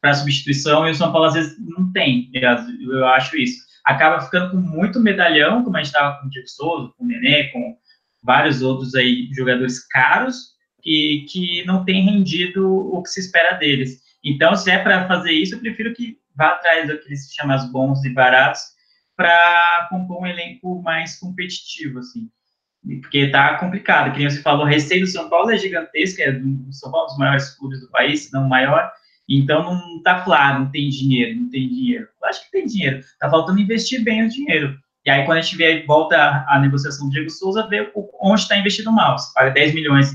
para 0.00 0.14
substituição, 0.14 0.86
e 0.86 0.92
o 0.92 0.94
São 0.94 1.10
Paulo 1.10 1.26
às 1.26 1.34
vezes 1.34 1.56
não 1.58 1.90
tem, 1.92 2.30
eu, 2.32 3.06
acho 3.08 3.36
isso. 3.36 3.60
Acaba 3.84 4.20
ficando 4.20 4.52
com 4.52 4.56
muito 4.56 5.00
medalhão, 5.00 5.64
como 5.64 5.76
a 5.76 5.80
gente 5.80 5.92
estava 5.92 6.20
com 6.20 6.26
o 6.26 6.30
Diego 6.30 6.48
Souza, 6.48 6.92
com 6.96 7.04
o 7.04 7.06
Nenê, 7.06 7.44
com 7.48 7.76
vários 8.22 8.62
outros 8.62 8.94
aí 8.94 9.28
jogadores 9.32 9.84
caros, 9.88 10.52
e 10.84 11.26
que 11.28 11.64
não 11.64 11.84
tem 11.84 12.04
rendido 12.04 12.68
o 12.68 13.02
que 13.02 13.08
se 13.08 13.20
espera 13.20 13.56
deles. 13.56 14.00
Então, 14.24 14.54
se 14.54 14.70
é 14.70 14.78
para 14.78 15.08
fazer 15.08 15.32
isso, 15.32 15.54
eu 15.54 15.60
prefiro 15.60 15.92
que 15.94 16.16
vá 16.36 16.50
atrás 16.50 16.86
daqueles 16.86 17.28
que 17.28 17.34
chamam 17.34 17.56
as 17.56 17.70
bons 17.70 18.04
e 18.04 18.10
baratos, 18.10 18.60
para 19.18 19.88
compor 19.90 20.22
um 20.22 20.26
elenco 20.26 20.80
mais 20.80 21.18
competitivo, 21.18 21.98
assim. 21.98 22.30
Porque 23.02 23.26
tá 23.30 23.58
complicado, 23.58 24.12
que 24.12 24.20
nem 24.20 24.30
você 24.30 24.40
falou, 24.40 24.64
a 24.64 24.68
receita 24.68 25.04
do 25.04 25.10
São 25.10 25.28
Paulo 25.28 25.50
é 25.50 25.58
gigantesca, 25.58 26.22
é 26.22 26.30
do 26.30 26.72
São 26.72 26.92
Paulo 26.92 27.06
um 27.06 27.08
dos 27.08 27.18
maiores 27.18 27.50
clubes 27.58 27.80
do 27.80 27.90
país, 27.90 28.26
se 28.26 28.32
não 28.32 28.46
o 28.46 28.48
maior, 28.48 28.92
então 29.28 29.74
não 29.74 30.00
tá 30.04 30.20
claro, 30.20 30.60
não 30.60 30.70
tem 30.70 30.88
dinheiro, 30.88 31.40
não 31.40 31.50
tem 31.50 31.68
dinheiro. 31.68 32.06
Eu 32.22 32.28
acho 32.28 32.44
que 32.44 32.52
tem 32.52 32.64
dinheiro, 32.64 33.00
tá 33.18 33.28
faltando 33.28 33.60
investir 33.60 34.04
bem 34.04 34.24
o 34.24 34.28
dinheiro. 34.28 34.78
E 35.04 35.10
aí, 35.10 35.26
quando 35.26 35.38
a 35.38 35.40
gente 35.40 35.56
vê, 35.56 35.84
volta 35.84 36.44
a, 36.48 36.60
negociação 36.60 37.08
do 37.08 37.12
Diego 37.12 37.28
Souza, 37.28 37.66
vê 37.66 37.90
onde 38.20 38.42
está 38.42 38.56
investido 38.56 38.92
mal. 38.92 39.18
Você 39.18 39.34
paga 39.34 39.50
10 39.50 39.74
milhões 39.74 40.12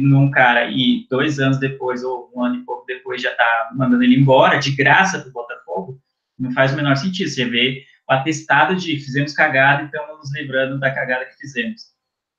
num 0.00 0.30
cara 0.30 0.70
e 0.70 1.06
dois 1.10 1.38
anos 1.38 1.58
depois, 1.58 2.02
ou 2.02 2.30
um 2.34 2.42
ano 2.42 2.56
e 2.56 2.64
pouco 2.64 2.86
depois, 2.86 3.20
já 3.20 3.34
tá 3.34 3.70
mandando 3.74 4.04
ele 4.04 4.16
embora, 4.16 4.58
de 4.58 4.70
graça 4.70 5.18
pro 5.18 5.32
Botafogo, 5.32 6.00
não 6.38 6.50
faz 6.52 6.72
o 6.72 6.76
menor 6.76 6.96
sentido. 6.96 7.28
Você 7.28 7.44
vê 7.44 7.84
o 8.08 8.12
atestado 8.12 8.74
de 8.74 8.98
fizemos 8.98 9.34
cagada 9.34 9.82
e 9.82 9.86
estamos 9.86 10.18
nos 10.18 10.34
livrando 10.34 10.78
da 10.78 10.90
cagada 10.90 11.26
que 11.26 11.36
fizemos. 11.36 11.82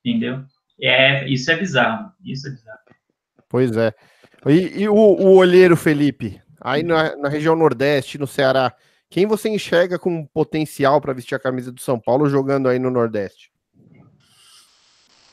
Entendeu? 0.04 0.44
É, 0.82 1.28
isso 1.28 1.52
é 1.52 1.58
bizarro. 1.58 2.12
Isso 2.24 2.48
é 2.48 2.52
bizarro. 2.52 2.80
Pois 3.48 3.78
é. 3.78 3.94
E, 4.48 4.84
e 4.84 4.90
o, 4.90 4.96
o 4.96 5.36
olheiro 5.36 5.76
Felipe, 5.76 6.42
aí 6.62 6.82
na, 6.82 7.16
na, 7.18 7.30
região 7.30 7.56
Nordeste, 7.56 8.18
no 8.18 8.26
Ceará, 8.26 8.74
quem 9.10 9.26
você 9.26 9.50
enxerga 9.50 10.00
com 10.00 10.26
potencial 10.26 11.02
para 11.02 11.14
vestir 11.14 11.36
a 11.36 11.40
camisa 11.40 11.72
do 11.72 11.82
São 11.82 12.00
Paulo 12.00 12.30
jogando 12.30 12.70
aí 12.70 12.80
no 12.80 12.90
Nordeste? 12.90 13.52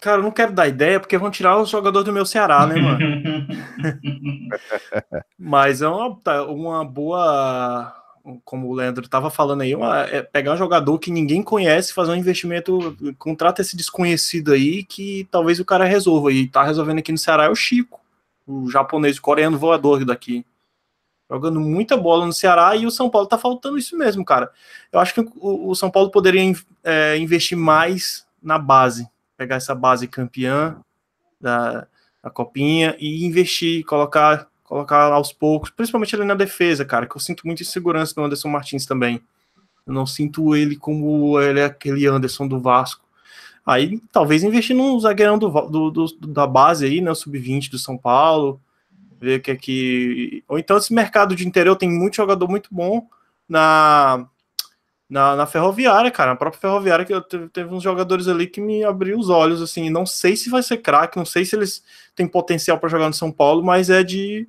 Cara, 0.01 0.19
eu 0.19 0.23
não 0.23 0.31
quero 0.31 0.53
dar 0.53 0.69
ideia 0.69 1.01
porque 1.01 1.17
vão 1.17 1.31
tirar 1.31 1.59
os 1.59 1.71
jogadores 1.71 2.05
do 2.05 2.13
meu 2.13 2.27
Ceará, 2.27 2.67
né, 2.67 2.77
mano? 2.77 2.99
Mas 5.39 5.83
é 5.83 5.89
uma, 5.89 6.21
tá, 6.21 6.45
uma 6.45 6.85
boa 6.85 7.93
como 8.45 8.69
o 8.69 8.75
Leandro 8.75 9.05
estava 9.05 9.31
falando 9.31 9.63
aí, 9.63 9.75
uma, 9.75 10.01
é 10.03 10.23
pegar 10.23 10.55
um 10.55 10.57
jogador 10.57 10.99
que 10.99 11.11
ninguém 11.11 11.43
conhece, 11.43 11.93
fazer 11.93 12.13
um 12.13 12.17
investimento, 12.17 12.97
contrata 13.19 13.63
esse 13.63 13.77
desconhecido 13.77 14.53
aí 14.53 14.85
que 14.85 15.29
talvez 15.31 15.61
o 15.61 15.65
cara 15.65 15.85
resolva. 15.85 16.33
E 16.33 16.49
tá 16.49 16.63
resolvendo 16.65 16.99
aqui 16.99 17.13
no 17.13 17.19
Ceará 17.19 17.45
é 17.45 17.49
o 17.49 17.55
Chico, 17.55 18.01
o 18.47 18.69
japonês, 18.71 19.19
o 19.19 19.23
coreano 19.23 19.59
voador 19.59 20.05
daqui. 20.05 20.45
Jogando 21.31 21.61
muita 21.61 21.97
bola 21.97 22.25
no 22.25 22.33
Ceará 22.33 22.75
e 22.77 22.87
o 22.87 22.91
São 22.91 23.11
Paulo 23.11 23.27
tá 23.27 23.37
faltando 23.37 23.79
isso 23.79 23.97
mesmo, 23.97 24.25
cara. 24.25 24.51
Eu 24.93 25.01
acho 25.01 25.13
que 25.13 25.21
o, 25.21 25.71
o 25.71 25.75
São 25.75 25.91
Paulo 25.91 26.11
poderia 26.11 26.43
é, 26.85 27.19
investir 27.19 27.59
mais 27.59 28.27
na 28.43 28.59
base, 28.59 29.09
pegar 29.37 29.57
essa 29.57 29.75
base 29.75 30.07
campeã 30.07 30.81
da, 31.41 31.87
da 32.23 32.31
Copinha 32.31 32.97
e 32.99 33.25
investir, 33.25 33.85
colocar 33.85 34.49
colocar 34.67 35.13
aos 35.13 35.33
poucos, 35.33 35.71
principalmente 35.71 36.15
ali 36.15 36.25
na 36.25 36.35
defesa, 36.35 36.85
cara, 36.85 37.07
que 37.07 37.17
eu 37.17 37.21
sinto 37.21 37.47
muita 37.47 37.63
insegurança 37.63 38.15
no 38.17 38.25
Anderson 38.25 38.49
Martins 38.49 38.85
também. 38.85 39.21
Eu 39.87 39.95
não 39.95 40.05
sinto 40.05 40.57
ele 40.57 40.77
como 40.77 41.41
ele 41.41 41.61
é 41.61 41.65
aquele 41.67 42.07
Anderson 42.07 42.49
do 42.49 42.61
Vasco. 42.61 43.05
Aí 43.65 44.01
talvez 44.13 44.43
investir 44.43 44.77
num 44.77 44.99
zagueirão 44.99 45.39
do, 45.39 45.49
do, 45.49 45.91
do 45.91 46.27
da 46.27 46.47
base 46.47 46.85
aí, 46.85 47.01
né? 47.01 47.15
Sub-20 47.15 47.71
do 47.71 47.79
São 47.79 47.97
Paulo. 47.97 48.61
Ver 49.21 49.41
que 49.41 49.51
aqui. 49.51 50.45
Ou 50.49 50.59
então 50.59 50.77
esse 50.77 50.93
mercado 50.93 51.35
de 51.35 51.47
interior 51.47 51.77
tem 51.77 51.89
muito 51.89 52.17
jogador 52.17 52.49
muito 52.49 52.69
bom 52.73 53.09
na, 53.49 54.27
na, 55.09 55.37
na 55.37 55.47
ferroviária, 55.47 56.11
cara. 56.11 56.33
Na 56.33 56.37
própria 56.37 56.61
ferroviária, 56.61 57.05
que 57.05 57.15
eu 57.15 57.23
teve, 57.23 57.49
teve 57.49 57.73
uns 57.73 57.83
jogadores 57.83 58.29
ali 58.29 58.47
que 58.47 58.61
me 58.61 58.85
abriu 58.85 59.19
os 59.19 59.29
olhos, 59.29 59.63
assim. 59.63 59.91
Não 59.91 60.05
sei 60.05 60.37
se 60.37 60.51
vai 60.51 60.63
ser 60.63 60.79
craque, 60.79 61.17
não 61.17 61.25
sei 61.25 61.45
se 61.45 61.57
eles 61.57 61.83
têm 62.15 62.27
potencial 62.27 62.79
para 62.79 62.89
jogar 62.89 63.07
no 63.07 63.15
São 63.15 63.33
Paulo, 63.33 63.65
mas 63.65 63.91
é 63.91 64.03
de 64.03 64.49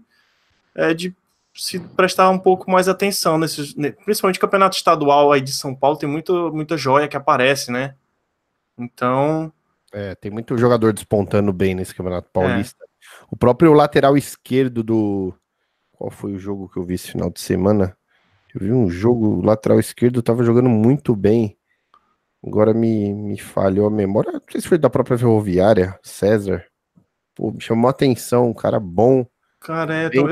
é, 0.77 0.93
de 0.93 1.13
se 1.53 1.79
prestar 1.79 2.29
um 2.29 2.37
pouco 2.37 2.69
mais 2.69 2.87
atenção 2.87 3.37
nesses, 3.39 3.73
principalmente 4.05 4.39
campeonato 4.39 4.77
estadual 4.77 5.31
aí 5.31 5.41
de 5.41 5.51
São 5.51 5.73
Paulo, 5.73 5.97
tem 5.97 6.07
muito, 6.07 6.53
muita 6.53 6.77
joia 6.77 7.07
que 7.07 7.17
aparece, 7.17 7.71
né? 7.71 7.95
Então. 8.77 9.51
É, 9.91 10.13
tem 10.13 10.29
muito 10.29 10.55
jogador 10.57 10.93
despontando 10.93 11.51
bem 11.51 11.73
nesse 11.73 11.95
campeonato 11.95 12.29
paulista. 12.31 12.83
É. 12.83 12.87
O 13.31 13.35
próprio 13.35 13.73
lateral 13.73 14.15
esquerdo 14.15 14.83
do. 14.83 15.33
Qual 15.93 16.11
foi 16.11 16.33
o 16.33 16.39
jogo 16.39 16.69
que 16.69 16.77
eu 16.77 16.85
vi 16.85 16.93
esse 16.93 17.11
final 17.11 17.31
de 17.31 17.39
semana? 17.39 17.97
Eu 18.53 18.61
vi 18.61 18.71
um 18.71 18.87
jogo, 18.87 19.39
o 19.39 19.41
lateral 19.41 19.79
esquerdo 19.79 20.21
tava 20.21 20.43
jogando 20.43 20.69
muito 20.69 21.15
bem. 21.15 21.57
Agora 22.45 22.71
me, 22.71 23.11
me 23.13 23.39
falhou 23.39 23.87
a 23.87 23.91
memória. 23.91 24.31
Não 24.31 24.41
sei 24.51 24.61
se 24.61 24.67
foi 24.67 24.77
da 24.77 24.91
própria 24.91 25.17
ferroviária, 25.17 25.99
César. 26.03 26.63
Pô, 27.33 27.51
me 27.51 27.61
chamou 27.61 27.87
a 27.87 27.91
atenção, 27.91 28.49
um 28.49 28.53
cara 28.53 28.79
bom 28.79 29.25
Cara, 29.67 29.93
é. 29.93 30.09
Tô... 30.09 30.25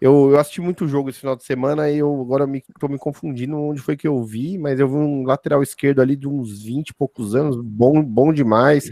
Eu, 0.00 0.30
eu 0.30 0.38
assisti 0.38 0.60
muito 0.60 0.86
jogo 0.86 1.10
esse 1.10 1.18
final 1.18 1.34
de 1.34 1.42
semana 1.42 1.90
e 1.90 1.98
eu 1.98 2.20
agora 2.20 2.46
me, 2.46 2.62
tô 2.78 2.86
me 2.86 2.98
confundindo 2.98 3.58
onde 3.58 3.80
foi 3.80 3.96
que 3.96 4.06
eu 4.06 4.22
vi, 4.22 4.56
mas 4.58 4.78
eu 4.78 4.86
vi 4.86 4.94
um 4.94 5.24
lateral 5.24 5.60
esquerdo 5.60 6.00
ali 6.00 6.14
de 6.14 6.28
uns 6.28 6.62
20 6.62 6.90
e 6.90 6.94
poucos 6.94 7.34
anos, 7.34 7.56
bom, 7.60 8.00
bom 8.04 8.32
demais, 8.32 8.88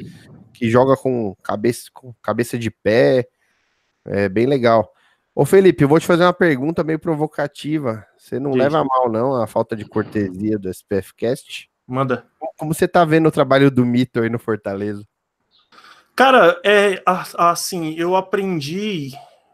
que 0.53 0.69
joga 0.69 0.97
com 0.97 1.37
cabeça, 1.45 1.91
com 1.93 2.13
cabeça 2.21 2.59
de 2.59 2.73
pé, 2.73 3.29
é 4.05 4.29
bem 4.29 4.47
legal. 4.47 4.93
Ô 5.33 5.45
Felipe, 5.45 5.85
eu 5.85 5.89
vou 5.89 6.01
te 6.01 6.07
fazer 6.07 6.25
uma 6.25 6.33
pergunta 6.33 6.83
meio 6.83 6.99
provocativa. 6.99 8.05
Você 8.19 8.41
não 8.41 8.53
Gente. 8.53 8.63
leva 8.63 8.85
mal, 8.85 9.09
não, 9.09 9.41
a 9.41 9.47
falta 9.47 9.77
de 9.77 9.85
cortesia 9.85 10.59
do 10.59 10.69
SPF 10.69 11.15
Cast? 11.15 11.71
Manda. 11.87 12.27
Como 12.57 12.75
você 12.75 12.89
tá 12.89 13.05
vendo 13.05 13.29
o 13.29 13.33
trabalho 13.33 13.71
do 13.71 13.85
Mito 13.85 14.21
aí 14.21 14.31
no 14.31 14.39
Fortaleza? 14.41 15.07
Cara, 16.17 16.61
é 16.65 17.03
assim, 17.37 17.95
eu 17.95 18.15
aprendi 18.15 19.11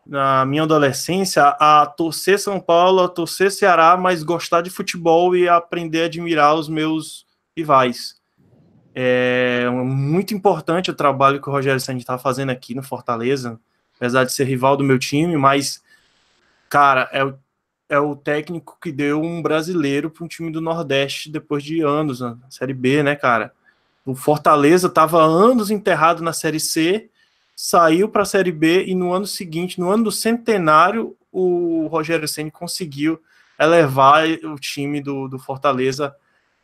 na 0.07 0.45
minha 0.45 0.65
adolescência 0.65 1.43
a 1.59 1.87
torcer 1.87 2.39
São 2.39 2.61
Paulo, 2.61 3.03
a 3.03 3.09
torcer 3.09 3.51
Ceará, 3.51 3.97
mas 3.97 4.23
gostar 4.23 4.61
de 4.61 4.69
futebol 4.69 5.35
e 5.35 5.49
aprender 5.49 6.03
a 6.03 6.05
admirar 6.07 6.55
os 6.55 6.69
meus 6.69 7.24
rivais. 7.57 8.20
É 8.95 9.70
muito 9.70 10.35
importante 10.35 10.91
o 10.91 10.95
trabalho 10.95 11.41
que 11.41 11.49
o 11.49 11.53
Rogério 11.53 11.81
Sandy 11.81 12.01
está 12.01 12.19
fazendo 12.19 12.51
aqui 12.51 12.74
no 12.74 12.82
Fortaleza, 12.82 13.59
apesar 13.97 14.24
de 14.24 14.32
ser 14.32 14.45
rival 14.45 14.77
do 14.77 14.85
meu 14.85 14.99
time, 14.99 15.37
mas, 15.39 15.82
cara, 16.69 17.09
é 17.12 17.24
o, 17.24 17.39
é 17.89 17.99
o 17.99 18.15
técnico 18.15 18.77
que 18.82 18.93
deu 18.93 19.23
um 19.23 19.41
brasileiro 19.41 20.11
para 20.11 20.24
um 20.24 20.28
time 20.28 20.51
do 20.51 20.61
Nordeste 20.61 21.31
depois 21.31 21.62
de 21.62 21.81
anos 21.81 22.20
na 22.20 22.37
Série 22.51 22.74
B, 22.74 23.03
né, 23.03 23.16
cara? 23.16 23.55
O 24.11 24.15
Fortaleza 24.16 24.89
estava 24.89 25.23
anos 25.23 25.70
enterrado 25.70 26.20
na 26.20 26.32
Série 26.32 26.59
C, 26.59 27.09
saiu 27.55 28.09
para 28.09 28.23
a 28.23 28.27
Série 28.27 28.51
B 28.51 28.87
e 28.87 28.93
no 28.93 29.12
ano 29.12 29.24
seguinte, 29.24 29.78
no 29.78 29.89
ano 29.89 30.03
do 30.03 30.11
centenário, 30.11 31.16
o 31.31 31.87
Rogério 31.87 32.27
Ceni 32.27 32.51
conseguiu 32.51 33.23
elevar 33.57 34.27
o 34.28 34.57
time 34.57 35.01
do, 35.01 35.28
do 35.28 35.39
Fortaleza 35.39 36.12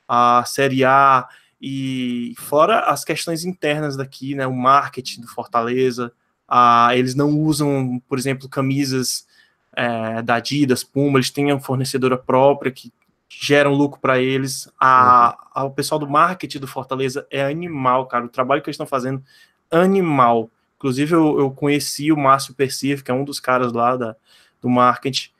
à 0.09 0.43
Série 0.45 0.85
A. 0.85 1.29
E 1.63 2.35
fora 2.37 2.81
as 2.81 3.05
questões 3.05 3.45
internas 3.45 3.97
daqui, 3.97 4.35
né, 4.35 4.45
o 4.45 4.53
marketing 4.53 5.21
do 5.21 5.29
Fortaleza, 5.29 6.13
a, 6.49 6.97
eles 6.97 7.15
não 7.15 7.31
usam, 7.31 8.03
por 8.09 8.19
exemplo, 8.19 8.49
camisas 8.49 9.25
é, 9.73 10.21
da 10.21 10.35
Adidas, 10.35 10.83
Puma, 10.83 11.19
eles 11.19 11.31
têm 11.31 11.53
uma 11.53 11.61
fornecedora 11.61 12.19
própria 12.19 12.73
que 12.73 12.93
geram 13.29 13.73
lucro 13.73 14.01
para 14.01 14.19
eles. 14.19 14.71
A, 14.79 15.37
uhum. 15.39 15.63
a, 15.63 15.65
o 15.65 15.71
pessoal 15.71 15.99
do 15.99 16.09
marketing 16.09 16.59
do 16.59 16.67
Fortaleza 16.67 17.27
é 17.31 17.45
animal, 17.45 18.07
cara. 18.07 18.25
O 18.25 18.29
trabalho 18.29 18.63
que 18.63 18.69
eles 18.69 18.75
estão 18.75 18.87
fazendo, 18.87 19.23
animal. 19.71 20.51
Inclusive, 20.77 21.15
eu, 21.15 21.39
eu 21.39 21.51
conheci 21.51 22.13
o 22.13 22.17
Márcio 22.17 22.55
Persif, 22.55 23.03
que 23.03 23.11
é 23.11 23.15
um 23.15 23.25
dos 23.25 23.41
caras 23.41 23.73
lá 23.73 23.97
da, 23.97 24.17
do 24.61 24.69
marketing. 24.69 25.31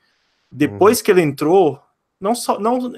Depois 0.51 0.99
uhum. 0.99 1.03
que 1.03 1.11
ele 1.11 1.21
entrou, 1.21 1.81
não 2.19 2.33
só, 2.33 2.59
não, 2.59 2.91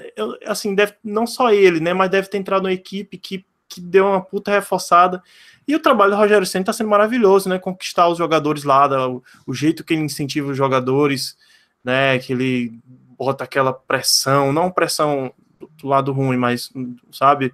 assim, 0.46 0.74
deve, 0.74 0.94
não 1.04 1.26
só 1.26 1.52
ele, 1.52 1.80
né, 1.80 1.92
mas 1.92 2.10
deve 2.10 2.28
ter 2.28 2.38
entrado 2.38 2.64
uma 2.64 2.72
equipe 2.72 3.18
que, 3.18 3.44
que 3.68 3.80
deu 3.80 4.06
uma 4.06 4.20
puta 4.20 4.50
reforçada. 4.50 5.22
E 5.68 5.74
o 5.74 5.80
trabalho 5.80 6.12
do 6.12 6.16
Rogério 6.16 6.46
Senna 6.46 6.62
está 6.62 6.72
sendo 6.72 6.90
maravilhoso, 6.90 7.48
né? 7.48 7.58
Conquistar 7.58 8.08
os 8.08 8.18
jogadores 8.18 8.64
lá, 8.64 8.88
da, 8.88 9.08
o, 9.08 9.22
o 9.46 9.54
jeito 9.54 9.84
que 9.84 9.94
ele 9.94 10.02
incentiva 10.02 10.50
os 10.50 10.56
jogadores, 10.56 11.36
né? 11.84 12.18
Que 12.18 12.32
ele 12.32 12.80
bota 13.20 13.44
aquela 13.44 13.74
pressão, 13.74 14.50
não 14.50 14.70
pressão 14.70 15.30
do 15.76 15.86
lado 15.86 16.10
ruim, 16.10 16.38
mas, 16.38 16.72
sabe? 17.12 17.52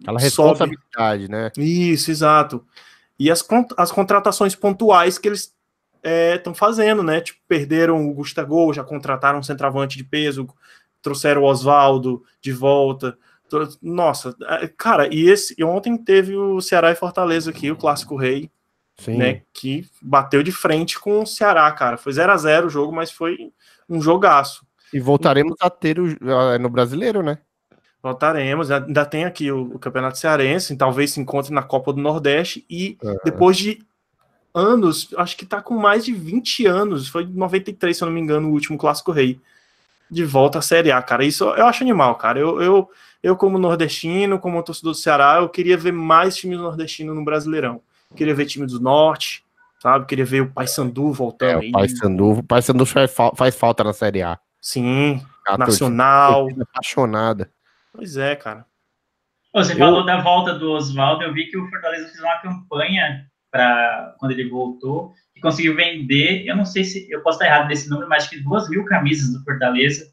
Aquela 0.00 0.18
responsabilidade, 0.18 1.24
sobe. 1.24 1.28
né? 1.28 1.50
Isso, 1.58 2.10
exato. 2.10 2.64
E 3.18 3.30
as, 3.30 3.46
as 3.76 3.92
contratações 3.92 4.54
pontuais 4.54 5.18
que 5.18 5.28
eles 5.28 5.54
estão 6.34 6.54
é, 6.54 6.56
fazendo, 6.56 7.02
né? 7.02 7.20
Tipo, 7.20 7.38
perderam 7.46 8.08
o 8.08 8.14
Gustavo, 8.14 8.72
já 8.72 8.82
contrataram 8.82 9.40
um 9.40 9.42
centroavante 9.42 9.98
de 9.98 10.04
peso, 10.04 10.48
trouxeram 11.02 11.42
o 11.42 11.44
Oswaldo 11.44 12.24
de 12.40 12.50
volta. 12.50 13.18
Nossa, 13.82 14.34
é, 14.62 14.66
cara, 14.68 15.14
e 15.14 15.28
esse 15.28 15.62
ontem 15.62 15.98
teve 15.98 16.34
o 16.34 16.62
Ceará 16.62 16.90
e 16.90 16.96
Fortaleza 16.96 17.50
aqui, 17.50 17.70
o 17.70 17.76
clássico 17.76 18.16
rei, 18.16 18.50
Sim. 18.96 19.18
né? 19.18 19.42
Que 19.52 19.86
bateu 20.00 20.42
de 20.42 20.50
frente 20.50 20.98
com 20.98 21.20
o 21.20 21.26
Ceará, 21.26 21.70
cara. 21.72 21.98
Foi 21.98 22.10
0 22.10 22.32
a 22.32 22.36
0 22.38 22.66
o 22.68 22.70
jogo, 22.70 22.90
mas 22.90 23.10
foi 23.10 23.52
um 23.86 24.00
jogaço. 24.00 24.66
E 24.94 25.00
voltaremos 25.00 25.56
a 25.60 25.68
ter 25.68 25.98
o, 25.98 26.06
no 26.60 26.68
brasileiro, 26.70 27.20
né? 27.20 27.38
Voltaremos, 28.00 28.70
ainda 28.70 29.04
tem 29.04 29.24
aqui 29.24 29.50
o, 29.50 29.74
o 29.74 29.78
Campeonato 29.78 30.18
Cearense, 30.18 30.76
talvez 30.76 31.10
se 31.10 31.20
encontre 31.20 31.52
na 31.52 31.64
Copa 31.64 31.92
do 31.92 32.00
Nordeste, 32.00 32.64
e 32.70 32.96
uhum. 33.02 33.16
depois 33.24 33.56
de 33.56 33.84
anos, 34.54 35.08
acho 35.16 35.36
que 35.36 35.44
tá 35.44 35.60
com 35.60 35.74
mais 35.74 36.04
de 36.04 36.12
20 36.12 36.64
anos, 36.66 37.08
foi 37.08 37.26
93, 37.26 37.96
se 37.96 38.04
eu 38.04 38.06
não 38.06 38.14
me 38.14 38.20
engano, 38.20 38.48
o 38.48 38.52
último 38.52 38.78
Clássico 38.78 39.10
Rei, 39.10 39.40
de 40.08 40.24
volta 40.24 40.60
à 40.60 40.62
Série 40.62 40.92
A, 40.92 41.02
cara. 41.02 41.24
Isso 41.24 41.42
eu 41.42 41.66
acho 41.66 41.82
animal, 41.82 42.14
cara. 42.14 42.38
Eu, 42.38 42.62
eu, 42.62 42.90
eu 43.20 43.36
como 43.36 43.58
nordestino, 43.58 44.38
como 44.38 44.62
torcedor 44.62 44.92
do 44.92 44.98
Ceará, 44.98 45.38
eu 45.40 45.48
queria 45.48 45.76
ver 45.76 45.92
mais 45.92 46.36
times 46.36 46.58
nordestinos 46.58 47.16
no 47.16 47.24
Brasileirão. 47.24 47.80
Eu 48.10 48.16
queria 48.16 48.34
ver 48.34 48.46
time 48.46 48.66
do 48.66 48.78
Norte, 48.78 49.44
sabe? 49.82 50.04
Eu 50.04 50.06
queria 50.06 50.24
ver 50.24 50.42
o 50.42 50.52
Paysandu 50.52 51.12
voltando. 51.12 51.64
É, 51.64 51.68
o 51.68 51.72
Paysandu, 51.72 52.30
o 52.30 52.42
Paysandu 52.44 52.86
faz, 52.86 53.12
faz 53.34 53.56
falta 53.56 53.82
na 53.82 53.92
Série 53.92 54.22
A. 54.22 54.38
Sim, 54.64 55.20
a 55.46 55.58
nacional. 55.58 56.48
Apaixonada. 56.58 57.50
Pois 57.92 58.16
é, 58.16 58.34
cara. 58.34 58.64
Você 59.52 59.74
eu... 59.74 59.76
falou 59.76 60.06
da 60.06 60.22
volta 60.22 60.58
do 60.58 60.72
Oswaldo, 60.72 61.22
eu 61.22 61.34
vi 61.34 61.50
que 61.50 61.58
o 61.58 61.68
Fortaleza 61.68 62.08
fez 62.08 62.18
uma 62.18 62.38
campanha 62.38 63.26
para 63.52 64.14
quando 64.18 64.32
ele 64.32 64.48
voltou 64.48 65.12
e 65.36 65.40
conseguiu 65.40 65.76
vender. 65.76 66.46
Eu 66.46 66.56
não 66.56 66.64
sei 66.64 66.82
se 66.82 67.06
eu 67.10 67.22
posso 67.22 67.36
estar 67.36 67.46
errado 67.46 67.68
nesse 67.68 67.90
número, 67.90 68.08
mas 68.08 68.22
acho 68.22 68.30
que 68.30 68.42
duas 68.42 68.66
mil 68.70 68.86
camisas 68.86 69.34
do 69.34 69.44
Fortaleza. 69.44 70.10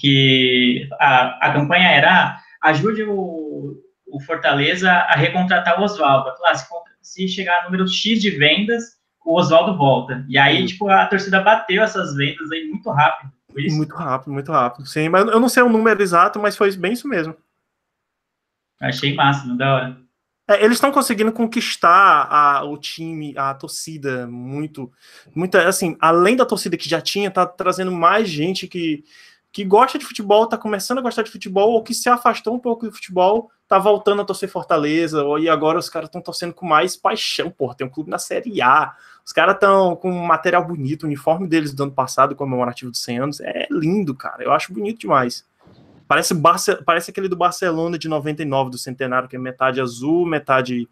Que 0.00 0.88
a, 0.98 1.48
a 1.48 1.52
campanha 1.52 1.90
era 1.90 2.38
ajude 2.62 3.02
o, 3.02 3.76
o 4.06 4.20
Fortaleza 4.20 4.90
a 4.90 5.14
recontratar 5.14 5.78
o 5.78 5.84
Oswaldo. 5.84 6.30
Ah, 6.46 6.54
se, 6.54 6.66
se 7.02 7.28
chegar 7.28 7.60
a 7.60 7.64
número 7.64 7.86
X 7.86 8.22
de 8.22 8.30
vendas, 8.30 8.96
o 9.22 9.38
Oswaldo 9.38 9.76
volta. 9.76 10.24
E 10.28 10.38
aí, 10.38 10.64
tipo, 10.64 10.88
a 10.88 11.06
torcida 11.06 11.42
bateu 11.42 11.82
essas 11.82 12.16
vendas 12.16 12.50
aí 12.50 12.66
muito 12.68 12.90
rápido. 12.90 13.30
Muito 13.54 13.94
rápido, 13.94 14.32
muito 14.32 14.50
rápido. 14.50 14.86
Sim, 14.86 15.08
mas 15.08 15.26
eu 15.26 15.40
não 15.40 15.48
sei 15.48 15.62
o 15.62 15.68
número 15.68 16.02
exato, 16.02 16.38
mas 16.38 16.56
foi 16.56 16.74
bem 16.76 16.92
isso 16.92 17.08
mesmo. 17.08 17.36
Achei 18.80 19.14
máximo, 19.14 19.56
da 19.56 19.74
hora. 19.74 20.02
É, 20.48 20.64
eles 20.64 20.76
estão 20.76 20.90
conseguindo 20.90 21.32
conquistar 21.32 22.26
a, 22.28 22.64
o 22.64 22.76
time, 22.76 23.32
a 23.36 23.54
torcida, 23.54 24.26
muito, 24.26 24.92
muita, 25.34 25.68
assim, 25.68 25.96
além 26.00 26.34
da 26.34 26.44
torcida 26.44 26.76
que 26.76 26.88
já 26.88 27.00
tinha, 27.00 27.30
tá 27.30 27.46
trazendo 27.46 27.92
mais 27.92 28.28
gente 28.28 28.66
que, 28.66 29.04
que 29.52 29.64
gosta 29.64 29.98
de 29.98 30.06
futebol, 30.06 30.46
tá 30.46 30.56
começando 30.56 30.98
a 30.98 31.02
gostar 31.02 31.22
de 31.22 31.30
futebol, 31.30 31.72
ou 31.72 31.82
que 31.82 31.92
se 31.92 32.08
afastou 32.08 32.54
um 32.54 32.58
pouco 32.58 32.86
do 32.86 32.92
futebol, 32.92 33.50
tá 33.68 33.78
voltando 33.78 34.22
a 34.22 34.24
torcer 34.24 34.48
Fortaleza, 34.48 35.22
ou, 35.22 35.38
e 35.38 35.48
agora 35.48 35.78
os 35.78 35.90
caras 35.90 36.08
estão 36.08 36.22
torcendo 36.22 36.54
com 36.54 36.66
mais 36.66 36.96
paixão, 36.96 37.50
porra, 37.50 37.74
tem 37.74 37.86
um 37.86 37.90
clube 37.90 38.10
na 38.10 38.18
Série 38.18 38.62
A, 38.62 38.94
os 39.24 39.32
caras 39.32 39.54
estão 39.54 39.94
com 39.94 40.10
um 40.10 40.24
material 40.24 40.66
bonito, 40.66 41.02
o 41.02 41.06
uniforme 41.06 41.46
deles 41.46 41.74
do 41.74 41.82
ano 41.82 41.92
passado, 41.92 42.34
comemorativo 42.34 42.90
de 42.90 42.98
100 42.98 43.18
anos, 43.18 43.40
é 43.40 43.66
lindo, 43.70 44.14
cara, 44.14 44.42
eu 44.42 44.52
acho 44.52 44.72
bonito 44.72 45.00
demais. 45.00 45.44
Parece, 46.08 46.34
Barce... 46.34 46.76
Parece 46.84 47.10
aquele 47.10 47.28
do 47.28 47.36
Barcelona 47.36 47.98
de 47.98 48.08
99, 48.08 48.70
do 48.70 48.78
Centenário, 48.78 49.28
que 49.28 49.36
é 49.36 49.38
metade 49.38 49.80
azul, 49.80 50.26
metade 50.26 50.88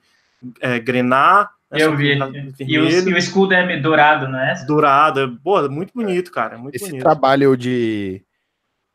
é, 0.61 0.79
grená. 0.79 1.51
Né, 1.71 1.83
Eu 1.83 1.95
vi. 1.95 2.19
E 2.61 2.79
o, 2.79 2.89
e 2.89 3.13
o, 3.13 3.19
escudo 3.19 3.53
é 3.53 3.79
dourado, 3.79 4.29
não 4.29 4.39
é? 4.39 4.65
Dourado. 4.65 5.39
Boa, 5.43 5.69
muito 5.69 5.93
bonito, 5.95 6.33
cara. 6.33 6.57
Muito 6.57 6.75
Esse 6.75 6.87
bonito. 6.87 7.03
trabalho 7.03 7.55
de. 7.55 8.25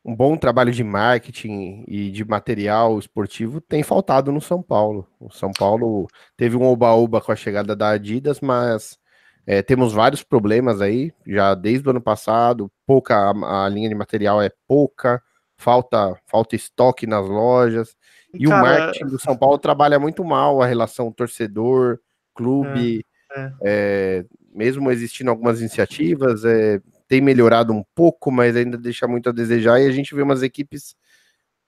Um 0.08 0.14
bom 0.14 0.36
trabalho 0.36 0.70
de 0.70 0.84
marketing 0.84 1.84
e 1.88 2.12
de 2.12 2.24
material 2.24 2.96
esportivo 2.96 3.60
tem 3.60 3.82
faltado 3.82 4.30
no 4.30 4.40
São 4.40 4.62
Paulo. 4.62 5.04
O 5.18 5.32
São 5.32 5.50
Paulo 5.50 6.06
teve 6.36 6.56
um 6.56 6.62
oba-oba 6.62 7.20
com 7.20 7.32
a 7.32 7.36
chegada 7.36 7.74
da 7.74 7.90
Adidas, 7.90 8.40
mas 8.40 8.96
é, 9.44 9.62
temos 9.62 9.92
vários 9.92 10.22
problemas 10.22 10.80
aí, 10.80 11.12
já 11.26 11.56
desde 11.56 11.88
o 11.88 11.90
ano 11.90 12.00
passado. 12.00 12.70
Pouca, 12.86 13.16
a, 13.16 13.64
a 13.64 13.68
linha 13.68 13.88
de 13.88 13.96
material 13.96 14.40
é 14.40 14.48
pouca 14.68 15.20
falta, 15.56 16.16
falta 16.24 16.54
estoque 16.54 17.04
nas 17.04 17.26
lojas. 17.26 17.96
E 18.32 18.46
Cara, 18.46 18.62
o 18.62 18.64
marketing 18.64 19.06
do 19.06 19.18
São 19.18 19.36
Paulo 19.36 19.58
trabalha 19.58 19.98
muito 19.98 20.22
mal 20.24 20.62
a 20.62 20.66
relação 20.66 21.10
torcedor, 21.10 21.98
clube. 22.32 23.04
É, 23.34 23.40
é. 23.40 23.52
É, 23.64 24.24
mesmo 24.54 24.88
existindo 24.90 25.30
algumas 25.30 25.60
iniciativas, 25.60 26.44
é, 26.44 26.80
tem 27.08 27.20
melhorado 27.20 27.72
um 27.72 27.84
pouco, 27.94 28.30
mas 28.30 28.56
ainda 28.56 28.76
deixa 28.76 29.06
muito 29.06 29.28
a 29.28 29.32
desejar. 29.32 29.80
E 29.80 29.86
a 29.86 29.92
gente 29.92 30.14
vê 30.14 30.22
umas 30.22 30.42
equipes 30.42 30.94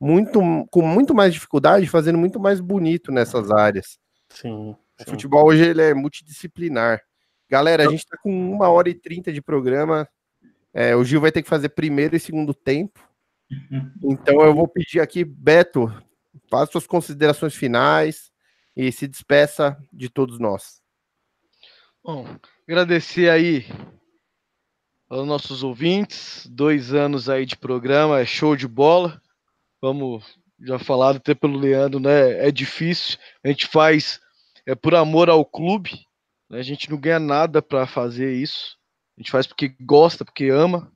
muito 0.00 0.40
com 0.70 0.82
muito 0.82 1.14
mais 1.14 1.32
dificuldade, 1.32 1.86
fazendo 1.86 2.18
muito 2.18 2.38
mais 2.38 2.60
bonito 2.60 3.10
nessas 3.10 3.50
áreas. 3.50 3.98
Sim. 4.28 4.74
sim. 4.96 5.04
O 5.06 5.10
futebol 5.10 5.46
hoje 5.46 5.64
ele 5.64 5.82
é 5.82 5.94
multidisciplinar. 5.94 7.00
Galera, 7.48 7.86
a 7.86 7.90
gente 7.90 8.00
está 8.00 8.16
com 8.18 8.30
uma 8.30 8.68
hora 8.68 8.90
e 8.90 8.94
trinta 8.94 9.32
de 9.32 9.40
programa. 9.40 10.08
É, 10.72 10.94
o 10.94 11.02
Gil 11.02 11.20
vai 11.20 11.32
ter 11.32 11.42
que 11.42 11.48
fazer 11.48 11.70
primeiro 11.70 12.14
e 12.14 12.20
segundo 12.20 12.52
tempo. 12.52 13.00
Então 14.02 14.42
eu 14.42 14.54
vou 14.54 14.68
pedir 14.68 15.00
aqui, 15.00 15.24
Beto, 15.24 15.90
faça 16.50 16.72
suas 16.72 16.86
considerações 16.86 17.54
finais 17.54 18.30
e 18.76 18.92
se 18.92 19.08
despeça 19.08 19.76
de 19.92 20.10
todos 20.10 20.38
nós. 20.38 20.82
Bom, 22.04 22.26
agradecer 22.66 23.30
aí 23.30 23.66
aos 25.08 25.26
nossos 25.26 25.62
ouvintes, 25.62 26.46
dois 26.50 26.92
anos 26.92 27.28
aí 27.28 27.46
de 27.46 27.56
programa, 27.56 28.20
é 28.20 28.26
show 28.26 28.54
de 28.54 28.68
bola. 28.68 29.20
Vamos, 29.80 30.24
já 30.60 30.78
falado 30.78 31.16
até 31.16 31.34
pelo 31.34 31.58
Leandro, 31.58 32.00
né? 32.00 32.46
É 32.46 32.50
difícil, 32.50 33.16
a 33.44 33.48
gente 33.48 33.66
faz 33.66 34.20
é 34.66 34.74
por 34.74 34.94
amor 34.94 35.30
ao 35.30 35.44
clube, 35.46 36.04
né? 36.50 36.58
a 36.58 36.62
gente 36.62 36.90
não 36.90 37.00
ganha 37.00 37.18
nada 37.18 37.62
para 37.62 37.86
fazer 37.86 38.34
isso, 38.34 38.76
a 39.16 39.20
gente 39.20 39.30
faz 39.30 39.46
porque 39.46 39.74
gosta, 39.80 40.24
porque 40.24 40.50
ama. 40.50 40.92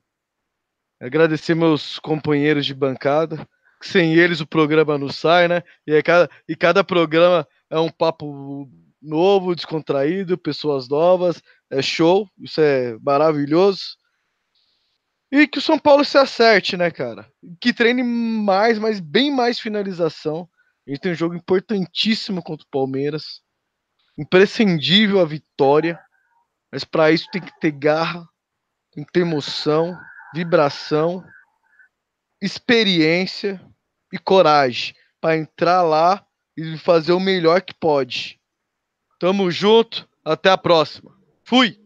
Agradecer 1.01 1.55
meus 1.55 1.99
companheiros 1.99 2.65
de 2.65 2.73
bancada. 2.73 3.45
Sem 3.81 4.15
eles 4.15 4.39
o 4.39 4.47
programa 4.47 4.97
não 4.97 5.09
sai, 5.09 5.49
né? 5.49 5.61
E, 5.85 6.01
cada, 6.01 6.29
e 6.47 6.55
cada 6.55 6.83
programa 6.85 7.45
é 7.69 7.77
um 7.77 7.89
papo 7.89 8.69
novo, 9.01 9.53
descontraído, 9.53 10.37
pessoas 10.37 10.87
novas. 10.87 11.43
É 11.69 11.81
show, 11.81 12.29
isso 12.39 12.61
é 12.61 12.97
maravilhoso. 13.01 13.97
E 15.33 15.47
que 15.47 15.57
o 15.57 15.61
São 15.61 15.79
Paulo 15.79 16.05
se 16.05 16.17
acerte, 16.17 16.77
né, 16.77 16.91
cara? 16.91 17.27
Que 17.59 17.73
treine 17.73 18.03
mais, 18.03 18.77
mas 18.77 18.99
bem 18.99 19.31
mais 19.31 19.59
finalização. 19.59 20.47
A 20.87 20.91
gente 20.91 21.01
tem 21.01 21.11
um 21.11 21.15
jogo 21.15 21.35
importantíssimo 21.35 22.43
contra 22.43 22.63
o 22.63 22.69
Palmeiras. 22.69 23.41
Imprescindível 24.17 25.19
a 25.19 25.25
vitória. 25.25 25.99
Mas 26.71 26.83
para 26.83 27.11
isso 27.11 27.27
tem 27.31 27.41
que 27.41 27.59
ter 27.59 27.71
garra, 27.71 28.23
tem 28.93 29.03
que 29.03 29.11
ter 29.11 29.21
emoção 29.21 29.97
vibração, 30.33 31.23
experiência 32.41 33.61
e 34.11 34.17
coragem 34.17 34.95
para 35.21 35.37
entrar 35.37 35.83
lá 35.83 36.25
e 36.57 36.77
fazer 36.77 37.13
o 37.13 37.19
melhor 37.19 37.61
que 37.61 37.73
pode. 37.73 38.39
Tamo 39.19 39.49
junto, 39.51 40.09
até 40.25 40.49
a 40.49 40.57
próxima. 40.57 41.15
Fui! 41.43 41.79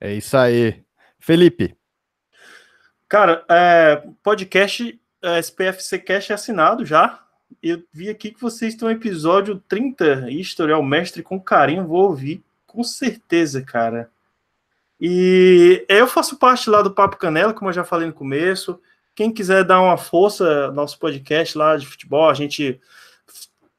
É 0.00 0.12
isso 0.12 0.36
aí. 0.36 0.84
Felipe. 1.20 1.77
Cara, 3.08 3.42
é, 3.48 4.02
podcast 4.22 5.00
é, 5.22 5.38
SPFC 5.38 5.98
Cash 5.98 6.30
é 6.30 6.34
assinado 6.34 6.84
já. 6.84 7.24
Eu 7.62 7.82
vi 7.90 8.10
aqui 8.10 8.30
que 8.30 8.40
vocês 8.40 8.74
estão 8.74 8.86
no 8.86 8.94
episódio 8.94 9.62
30, 9.66 10.30
Historial 10.30 10.82
Mestre 10.82 11.22
com 11.22 11.40
carinho, 11.40 11.86
vou 11.86 12.02
ouvir 12.02 12.44
com 12.66 12.84
certeza, 12.84 13.62
cara. 13.62 14.10
E 15.00 15.86
eu 15.88 16.06
faço 16.06 16.36
parte 16.36 16.68
lá 16.68 16.82
do 16.82 16.90
Papo 16.90 17.16
Canela, 17.16 17.54
como 17.54 17.70
eu 17.70 17.72
já 17.74 17.82
falei 17.82 18.06
no 18.06 18.12
começo. 18.12 18.78
Quem 19.14 19.32
quiser 19.32 19.64
dar 19.64 19.80
uma 19.80 19.96
força, 19.96 20.70
nosso 20.72 20.98
podcast 20.98 21.56
lá 21.56 21.78
de 21.78 21.86
futebol, 21.86 22.28
a 22.28 22.34
gente 22.34 22.78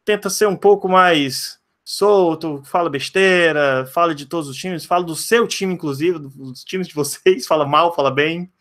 tenta 0.04 0.28
ser 0.32 0.48
um 0.48 0.56
pouco 0.56 0.90
mais 0.90 1.60
solto, 1.84 2.64
fala 2.66 2.90
besteira, 2.90 3.86
fala 3.94 4.16
de 4.16 4.26
todos 4.26 4.50
os 4.50 4.58
times, 4.58 4.86
fala 4.86 5.04
do 5.04 5.16
seu 5.16 5.48
time, 5.48 5.76
inclusive, 5.76 6.18
dos 6.18 6.64
times 6.64 6.88
de 6.88 6.96
vocês, 6.96 7.46
fala 7.46 7.68
mal, 7.68 7.96
fala 7.96 8.10
bem, 8.10 8.52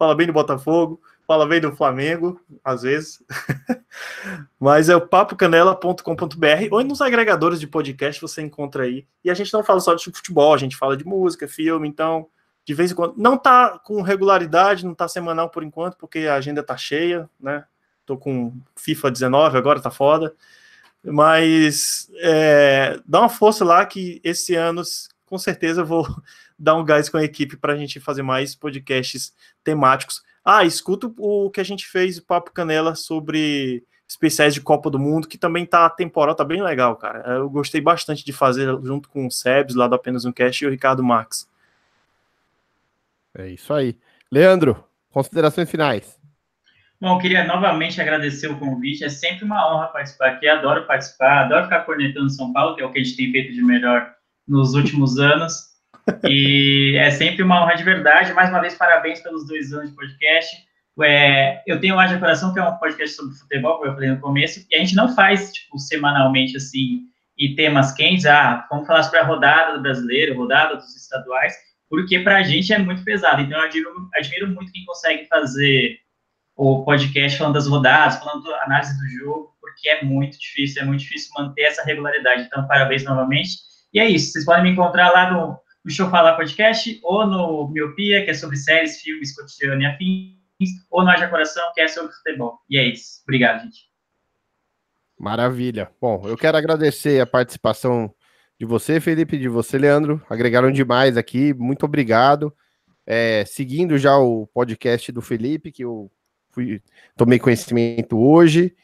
fala 0.00 0.16
bem 0.16 0.26
do 0.26 0.32
Botafogo 0.32 1.00
fala 1.30 1.46
bem 1.46 1.60
do 1.60 1.70
Flamengo, 1.70 2.40
às 2.64 2.82
vezes. 2.82 3.22
Mas 4.58 4.88
é 4.88 4.96
o 4.96 5.00
papocanela.com.br 5.00 6.02
ou 6.72 6.82
nos 6.82 7.00
agregadores 7.00 7.60
de 7.60 7.68
podcast 7.68 8.20
você 8.20 8.42
encontra 8.42 8.82
aí. 8.82 9.06
E 9.24 9.30
a 9.30 9.34
gente 9.34 9.52
não 9.52 9.62
fala 9.62 9.78
só 9.78 9.94
de 9.94 10.02
futebol, 10.02 10.52
a 10.52 10.58
gente 10.58 10.76
fala 10.76 10.96
de 10.96 11.04
música, 11.04 11.46
filme, 11.46 11.86
então 11.86 12.26
de 12.64 12.74
vez 12.74 12.90
em 12.90 12.96
quando 12.96 13.14
não 13.16 13.38
tá 13.38 13.78
com 13.78 14.02
regularidade, 14.02 14.84
não 14.84 14.92
tá 14.92 15.06
semanal 15.06 15.48
por 15.48 15.62
enquanto, 15.62 15.96
porque 15.96 16.26
a 16.26 16.34
agenda 16.34 16.64
tá 16.64 16.76
cheia, 16.76 17.30
né? 17.38 17.64
Tô 18.04 18.16
com 18.16 18.52
FIFA 18.74 19.12
19 19.12 19.56
agora, 19.56 19.80
tá 19.80 19.90
foda. 19.92 20.34
Mas 21.00 22.10
é, 22.16 22.98
dá 23.06 23.20
uma 23.20 23.28
força 23.28 23.64
lá 23.64 23.86
que 23.86 24.20
esse 24.24 24.56
ano 24.56 24.82
com 25.26 25.38
certeza 25.38 25.84
vou 25.84 26.08
dar 26.60 26.76
um 26.76 26.84
gás 26.84 27.08
com 27.08 27.16
a 27.16 27.24
equipe 27.24 27.56
para 27.56 27.72
a 27.72 27.76
gente 27.76 27.98
fazer 27.98 28.22
mais 28.22 28.54
podcasts 28.54 29.32
temáticos 29.64 30.22
ah, 30.44 30.64
escuta 30.64 31.10
o 31.18 31.50
que 31.50 31.60
a 31.60 31.64
gente 31.64 31.86
fez, 31.86 32.18
o 32.18 32.24
Papo 32.24 32.50
Canela, 32.52 32.94
sobre 32.94 33.84
especiais 34.08 34.54
de 34.54 34.60
Copa 34.60 34.90
do 34.90 34.98
Mundo, 34.98 35.28
que 35.28 35.38
também 35.38 35.64
tá 35.66 35.88
temporal, 35.88 36.34
tá 36.34 36.44
bem 36.44 36.62
legal, 36.62 36.96
cara. 36.96 37.20
Eu 37.34 37.48
gostei 37.48 37.80
bastante 37.80 38.24
de 38.24 38.32
fazer 38.32 38.66
junto 38.82 39.08
com 39.08 39.26
o 39.26 39.30
Sebs, 39.30 39.74
lá 39.74 39.86
do 39.86 39.94
Apenas 39.94 40.24
um 40.24 40.32
Cast, 40.32 40.64
e 40.64 40.66
o 40.66 40.70
Ricardo 40.70 41.04
Max. 41.04 41.48
É 43.36 43.48
isso 43.48 43.72
aí. 43.72 43.96
Leandro, 44.32 44.82
considerações 45.12 45.70
finais. 45.70 46.18
Bom, 47.00 47.14
eu 47.14 47.18
queria 47.18 47.44
novamente 47.44 48.00
agradecer 48.00 48.48
o 48.48 48.58
convite. 48.58 49.04
É 49.04 49.08
sempre 49.08 49.44
uma 49.44 49.72
honra 49.72 49.86
participar 49.88 50.30
aqui. 50.30 50.48
Adoro 50.48 50.86
participar, 50.86 51.44
adoro 51.44 51.64
ficar 51.64 51.84
cornetando 51.84 52.28
São 52.28 52.52
Paulo, 52.52 52.74
que 52.74 52.82
é 52.82 52.84
o 52.84 52.90
que 52.90 52.98
a 52.98 53.04
gente 53.04 53.16
tem 53.16 53.30
feito 53.30 53.52
de 53.52 53.62
melhor 53.62 54.12
nos 54.46 54.74
últimos 54.74 55.18
anos. 55.18 55.69
E 56.28 56.96
é 56.96 57.10
sempre 57.10 57.42
uma 57.42 57.62
honra 57.62 57.74
de 57.74 57.84
verdade. 57.84 58.32
Mais 58.32 58.50
uma 58.50 58.60
vez, 58.60 58.74
parabéns 58.74 59.20
pelos 59.20 59.46
dois 59.46 59.72
anos 59.72 59.90
de 59.90 59.96
podcast. 59.96 60.56
É, 61.02 61.62
eu 61.66 61.80
tenho 61.80 61.98
Haja 61.98 62.18
Coração, 62.18 62.52
que 62.52 62.60
é 62.60 62.64
um 62.64 62.76
podcast 62.76 63.16
sobre 63.16 63.34
futebol, 63.34 63.78
como 63.78 63.86
eu 63.86 63.94
falei 63.94 64.10
no 64.10 64.20
começo, 64.20 64.66
e 64.70 64.74
a 64.74 64.78
gente 64.78 64.94
não 64.94 65.14
faz, 65.14 65.52
tipo, 65.52 65.78
semanalmente, 65.78 66.56
assim, 66.56 67.02
e 67.38 67.54
temas 67.54 67.92
quentes, 67.92 68.26
ah, 68.26 68.66
vamos 68.70 68.86
falar 68.86 69.02
sobre 69.02 69.20
a 69.20 69.24
rodada 69.24 69.76
do 69.76 69.82
brasileiro, 69.82 70.36
rodada 70.36 70.76
dos 70.76 70.94
estaduais, 70.94 71.54
porque 71.88 72.18
para 72.18 72.38
a 72.38 72.42
gente 72.42 72.72
é 72.72 72.78
muito 72.78 73.02
pesado. 73.02 73.40
Então, 73.40 73.58
eu 73.58 73.64
admiro, 73.64 74.08
admiro 74.14 74.48
muito 74.48 74.72
quem 74.72 74.84
consegue 74.84 75.26
fazer 75.26 75.98
o 76.54 76.84
podcast 76.84 77.38
falando 77.38 77.54
das 77.54 77.66
rodadas, 77.66 78.18
falando 78.18 78.44
da 78.44 78.62
análise 78.64 78.96
do 78.98 79.08
jogo, 79.08 79.54
porque 79.60 79.88
é 79.88 80.04
muito 80.04 80.38
difícil, 80.38 80.82
é 80.82 80.84
muito 80.84 81.00
difícil 81.00 81.30
manter 81.38 81.62
essa 81.62 81.82
regularidade. 81.82 82.42
Então, 82.42 82.66
parabéns 82.66 83.04
novamente. 83.04 83.52
E 83.94 83.98
é 83.98 84.06
isso, 84.06 84.32
vocês 84.32 84.44
podem 84.44 84.64
me 84.64 84.70
encontrar 84.70 85.10
lá 85.10 85.32
no 85.32 85.58
no 85.84 85.90
Show 85.90 86.10
Falar 86.10 86.36
Podcast, 86.36 87.00
ou 87.02 87.26
no 87.26 87.68
Miopia, 87.70 88.24
que 88.24 88.30
é 88.30 88.34
sobre 88.34 88.56
séries, 88.56 89.00
filmes, 89.00 89.34
cotidiano 89.34 89.82
e 89.82 89.86
afins, 89.86 90.70
ou 90.90 91.02
no 91.02 91.10
Haja 91.10 91.28
Coração, 91.28 91.62
que 91.74 91.80
é 91.80 91.88
sobre 91.88 92.12
futebol. 92.12 92.58
E 92.68 92.78
é 92.78 92.84
isso. 92.84 93.22
Obrigado, 93.22 93.62
gente. 93.62 93.90
Maravilha. 95.18 95.90
Bom, 96.00 96.22
eu 96.26 96.36
quero 96.36 96.56
agradecer 96.56 97.20
a 97.20 97.26
participação 97.26 98.14
De 98.58 98.66
você, 98.66 99.00
Felipe, 99.00 99.38
de 99.38 99.48
você, 99.48 99.78
Leandro. 99.78 100.22
Agregaram 100.28 100.70
demais 100.70 101.16
aqui. 101.16 101.54
Muito 101.54 101.84
obrigado. 101.84 102.54
É, 103.06 103.44
seguindo 103.46 103.98
já 103.98 104.18
o 104.18 104.46
podcast 104.48 105.10
do 105.10 105.22
Felipe, 105.22 105.72
que 105.72 105.82
eu 105.82 106.10
fui, 106.50 106.82
tomei 107.16 107.38
conhecimento 107.38 108.18
hoje. 108.18 108.76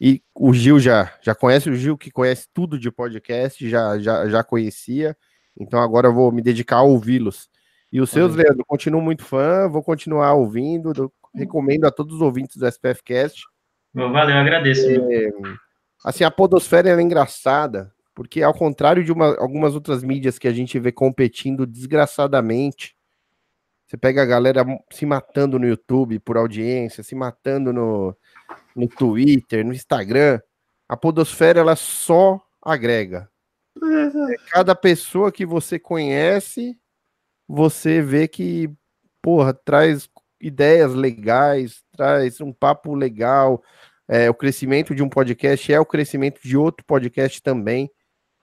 E 0.00 0.22
o 0.34 0.52
Gil 0.52 0.80
já, 0.80 1.16
já 1.22 1.34
conhece 1.34 1.70
o 1.70 1.74
Gil, 1.74 1.96
que 1.96 2.10
conhece 2.10 2.48
tudo 2.52 2.78
de 2.78 2.90
podcast, 2.90 3.68
já, 3.68 3.98
já, 3.98 4.28
já 4.28 4.42
conhecia. 4.42 5.16
Então 5.58 5.80
agora 5.80 6.08
eu 6.08 6.14
vou 6.14 6.30
me 6.32 6.42
dedicar 6.42 6.76
a 6.76 6.82
ouvi-los. 6.82 7.48
E 7.92 8.00
os 8.00 8.10
seus, 8.10 8.34
Leandro, 8.36 8.64
continuo 8.64 9.00
muito 9.00 9.24
fã, 9.24 9.68
vou 9.68 9.82
continuar 9.82 10.34
ouvindo. 10.34 11.12
Recomendo 11.34 11.84
a 11.86 11.90
todos 11.90 12.16
os 12.16 12.20
ouvintes 12.20 12.56
do 12.56 12.66
SPF 12.66 13.02
Cast. 13.02 13.44
Valeu, 13.92 14.36
agradeço. 14.36 14.88
É, 14.88 15.30
assim, 16.04 16.22
a 16.22 16.30
podosfera 16.30 16.88
é 16.88 17.02
engraçada, 17.02 17.92
porque 18.14 18.42
ao 18.42 18.54
contrário 18.54 19.02
de 19.02 19.10
uma, 19.10 19.36
algumas 19.38 19.74
outras 19.74 20.02
mídias 20.04 20.38
que 20.38 20.46
a 20.46 20.52
gente 20.52 20.78
vê 20.78 20.92
competindo 20.92 21.66
desgraçadamente, 21.66 22.96
você 23.86 23.96
pega 23.96 24.22
a 24.22 24.26
galera 24.26 24.64
se 24.92 25.04
matando 25.04 25.58
no 25.58 25.66
YouTube 25.66 26.20
por 26.20 26.36
audiência, 26.36 27.02
se 27.02 27.16
matando 27.16 27.72
no, 27.72 28.16
no 28.76 28.86
Twitter, 28.86 29.64
no 29.64 29.72
Instagram, 29.72 30.40
a 30.88 30.96
podosfera 30.96 31.58
ela 31.58 31.74
só 31.74 32.40
agrega. 32.62 33.28
É, 33.76 34.36
cada 34.50 34.74
pessoa 34.74 35.30
que 35.30 35.46
você 35.46 35.78
conhece, 35.78 36.76
você 37.48 38.02
vê 38.02 38.26
que, 38.26 38.70
porra, 39.22 39.52
traz 39.52 40.08
ideias 40.40 40.94
legais, 40.94 41.82
traz 41.92 42.40
um 42.40 42.52
papo 42.52 42.94
legal. 42.94 43.62
É, 44.08 44.28
o 44.28 44.34
crescimento 44.34 44.94
de 44.94 45.02
um 45.02 45.08
podcast 45.08 45.72
é 45.72 45.78
o 45.78 45.86
crescimento 45.86 46.40
de 46.42 46.56
outro 46.56 46.84
podcast 46.84 47.40
também. 47.42 47.90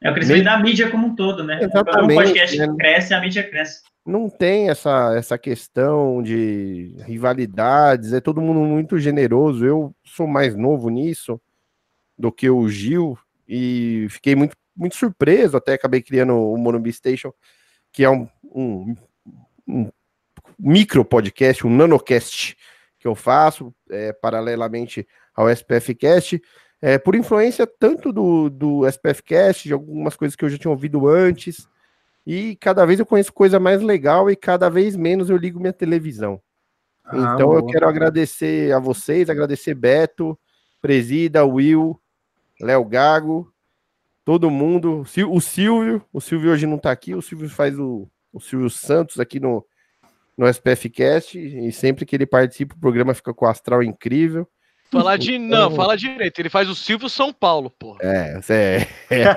É 0.02 0.12
o 0.12 0.14
crescimento 0.14 0.46
da 0.46 0.60
mídia 0.60 0.90
como 0.92 1.08
um 1.08 1.16
todo, 1.16 1.44
né? 1.44 1.60
Exatamente. 1.62 1.92
Quando 1.92 2.12
o 2.12 2.16
podcast 2.16 2.58
né? 2.58 2.76
cresce, 2.78 3.14
a 3.14 3.20
mídia 3.20 3.50
cresce. 3.50 3.82
Não 4.06 4.30
tem 4.30 4.70
essa, 4.70 5.14
essa 5.18 5.38
questão 5.38 6.24
de 6.24 6.96
rivalidades, 7.06 8.14
é 8.14 8.22
todo 8.22 8.42
mundo 8.42 8.62
muito 8.62 8.98
generoso. 8.98 9.66
Eu 9.66 9.94
sou 10.06 10.28
mais 10.28 10.56
novo 10.56 10.90
nisso 10.90 11.42
do 12.18 12.32
que 12.32 12.50
o 12.50 12.70
Gil 12.70 13.18
e 13.48 14.08
fiquei 14.10 14.36
muito, 14.36 14.56
muito 14.78 14.96
surpreso. 14.96 15.58
Até 15.58 15.74
acabei 15.74 16.02
criando 16.02 16.36
o 16.36 16.58
Monobi 16.58 16.94
Station, 16.94 17.34
que 17.92 18.04
é 18.04 18.10
um, 18.10 18.28
um, 18.44 18.96
um 19.68 19.92
micro 20.58 21.04
podcast, 21.04 21.66
um 21.66 21.76
nanocast 21.76 22.56
que 23.00 23.08
eu 23.08 23.16
faço 23.16 23.74
é, 23.90 24.14
paralelamente 24.14 25.08
ao 25.36 25.50
SPF 25.50 25.94
Cast 25.96 26.42
é, 26.82 26.98
por 26.98 27.16
influência 27.16 27.66
tanto 27.66 28.12
do, 28.14 28.50
do 28.50 28.88
SPF 28.88 29.24
Cast, 29.24 29.68
de 29.68 29.74
algumas 29.74 30.16
coisas 30.16 30.36
que 30.36 30.46
eu 30.46 30.50
já 30.50 30.58
tinha 30.58 30.72
ouvido 30.72 31.08
antes, 31.08 31.68
e 32.26 32.56
cada 32.58 32.86
vez 32.86 33.00
eu 33.00 33.06
conheço 33.06 33.34
coisa 33.34 33.60
mais 33.60 33.82
legal 33.82 34.30
e 34.30 34.36
cada 34.36 34.70
vez 34.70 34.96
menos 34.96 35.30
eu 35.30 35.38
ligo 35.38 35.60
minha 35.60 35.74
televisão. 35.74 36.42
Ah, 37.06 37.34
então 37.34 37.48
boa. 37.48 37.60
eu 37.60 37.66
quero 37.66 37.88
agradecer 37.88 38.74
a 38.74 38.80
vocês, 38.80 39.30
agradecer 39.30 39.74
Beto, 39.74 40.38
Presida, 40.82 41.46
Will, 41.46 42.00
Léo 42.60 42.84
Gago, 42.84 43.52
todo 44.28 44.52
mundo, 44.52 45.06
o 45.32 45.40
Silvio, 45.40 46.06
o 46.12 46.20
Silvio 46.20 46.52
hoje 46.52 46.68
não 46.68 46.76
está 46.76 46.92
aqui, 46.92 47.16
o 47.16 47.22
Silvio 47.22 47.50
faz 47.50 47.80
o, 47.80 48.10
o 48.34 48.42
Silvio 48.42 48.70
Santos 48.70 49.22
aqui 49.22 49.40
no, 49.40 49.66
no 50.38 50.46
SPF 50.46 50.90
Cast, 50.90 51.40
e 51.40 51.72
sempre 51.72 52.06
que 52.06 52.14
ele 52.14 52.26
participa 52.26 52.76
o 52.76 52.80
programa 52.80 53.14
fica 53.14 53.34
com 53.34 53.46
o 53.46 53.48
astral 53.48 53.82
incrível. 53.82 54.46
Falar 54.92 55.16
de. 55.16 55.40
Não, 55.40 55.72
fala 55.72 55.96
direito. 55.96 56.40
Ele 56.40 56.50
faz 56.50 56.68
o 56.68 56.76
Silvio 56.76 57.08
São 57.08 57.32
Paulo, 57.32 57.70
pô. 57.70 57.98
É, 58.02 58.38
é. 58.50 58.88
é, 59.16 59.30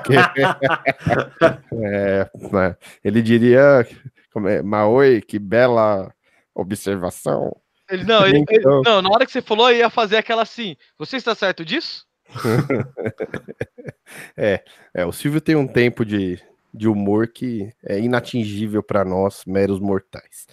é 1.84 2.76
ele 3.04 3.22
diria. 3.22 3.86
Como 4.32 4.48
é, 4.48 4.60
Maoi, 4.60 5.22
que 5.22 5.38
bela 5.38 6.12
observação. 6.52 7.56
Ele, 7.88 8.02
não, 8.02 8.26
ele, 8.26 8.38
então... 8.38 8.56
ele, 8.56 8.82
não, 8.84 9.02
na 9.02 9.10
hora 9.10 9.24
que 9.24 9.30
você 9.30 9.40
falou, 9.40 9.70
ia 9.70 9.88
fazer 9.88 10.16
aquela 10.16 10.42
assim. 10.42 10.74
Você 10.98 11.16
está 11.16 11.32
certo 11.32 11.64
disso? 11.64 12.09
é, 14.36 14.62
é, 14.94 15.06
o 15.06 15.12
Silvio 15.12 15.40
tem 15.40 15.56
um 15.56 15.66
tempo 15.66 16.04
de, 16.04 16.40
de 16.72 16.88
humor 16.88 17.28
que 17.28 17.72
é 17.82 17.98
inatingível 17.98 18.82
para 18.82 19.04
nós, 19.04 19.44
meros 19.46 19.80
mortais. 19.80 20.46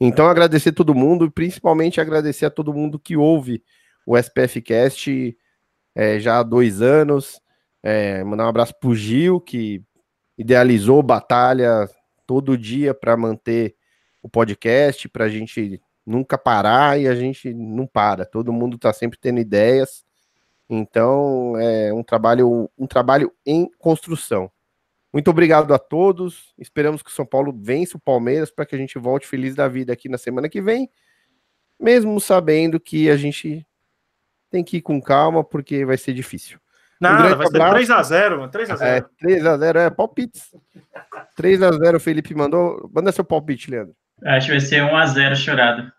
Então, 0.00 0.26
agradecer 0.26 0.72
todo 0.72 0.94
mundo, 0.94 1.30
principalmente 1.30 2.00
agradecer 2.00 2.46
a 2.46 2.50
todo 2.50 2.74
mundo 2.74 2.98
que 2.98 3.16
ouve 3.16 3.62
o 4.06 4.16
SPF 4.16 4.60
Cast 4.62 5.36
é, 5.94 6.20
já 6.20 6.38
há 6.38 6.42
dois 6.42 6.82
anos. 6.82 7.40
É, 7.82 8.22
mandar 8.22 8.46
um 8.46 8.48
abraço 8.48 8.74
pro 8.78 8.94
Gil, 8.94 9.40
que 9.40 9.82
idealizou 10.36 11.02
batalha 11.02 11.88
todo 12.26 12.58
dia 12.58 12.92
para 12.92 13.16
manter 13.16 13.74
o 14.22 14.28
podcast, 14.28 15.08
para 15.08 15.24
a 15.24 15.28
gente 15.28 15.80
nunca 16.04 16.38
parar 16.38 17.00
e 17.00 17.08
a 17.08 17.14
gente 17.14 17.52
não 17.52 17.86
para. 17.86 18.24
Todo 18.24 18.52
mundo 18.52 18.76
está 18.76 18.92
sempre 18.92 19.18
tendo 19.18 19.40
ideias. 19.40 20.05
Então 20.68 21.56
é 21.58 21.92
um 21.92 22.02
trabalho, 22.02 22.70
um 22.76 22.86
trabalho 22.86 23.32
em 23.44 23.70
construção. 23.78 24.50
Muito 25.12 25.30
obrigado 25.30 25.72
a 25.72 25.78
todos. 25.78 26.52
Esperamos 26.58 27.02
que 27.02 27.10
o 27.10 27.12
São 27.12 27.24
Paulo 27.24 27.56
vença 27.56 27.96
o 27.96 28.00
Palmeiras 28.00 28.50
para 28.50 28.66
que 28.66 28.74
a 28.74 28.78
gente 28.78 28.98
volte 28.98 29.26
feliz 29.26 29.54
da 29.54 29.68
vida 29.68 29.92
aqui 29.92 30.08
na 30.08 30.18
semana 30.18 30.48
que 30.48 30.60
vem, 30.60 30.90
mesmo 31.80 32.20
sabendo 32.20 32.78
que 32.78 33.08
a 33.08 33.16
gente 33.16 33.66
tem 34.50 34.62
que 34.62 34.78
ir 34.78 34.82
com 34.82 35.00
calma, 35.00 35.42
porque 35.42 35.84
vai 35.84 35.96
ser 35.96 36.12
difícil. 36.12 36.58
Nada, 37.00 37.34
um 37.34 37.36
vai 37.36 37.46
abraço. 37.46 38.08
ser 38.08 38.30
3x0, 38.30 38.50
3x0. 38.50 38.80
É, 38.82 39.00
3x0, 39.22 39.76
é, 39.76 39.90
palpites. 39.90 40.54
3x0, 41.38 41.96
o 41.96 42.00
Felipe 42.00 42.34
mandou. 42.34 42.90
Manda 42.92 43.12
seu 43.12 43.24
palpite, 43.24 43.70
Leandro. 43.70 43.94
Acho 44.24 44.46
que 44.46 44.52
vai 44.52 44.60
ser 44.60 44.82
1x0 44.82 45.36
chorado. 45.36 45.92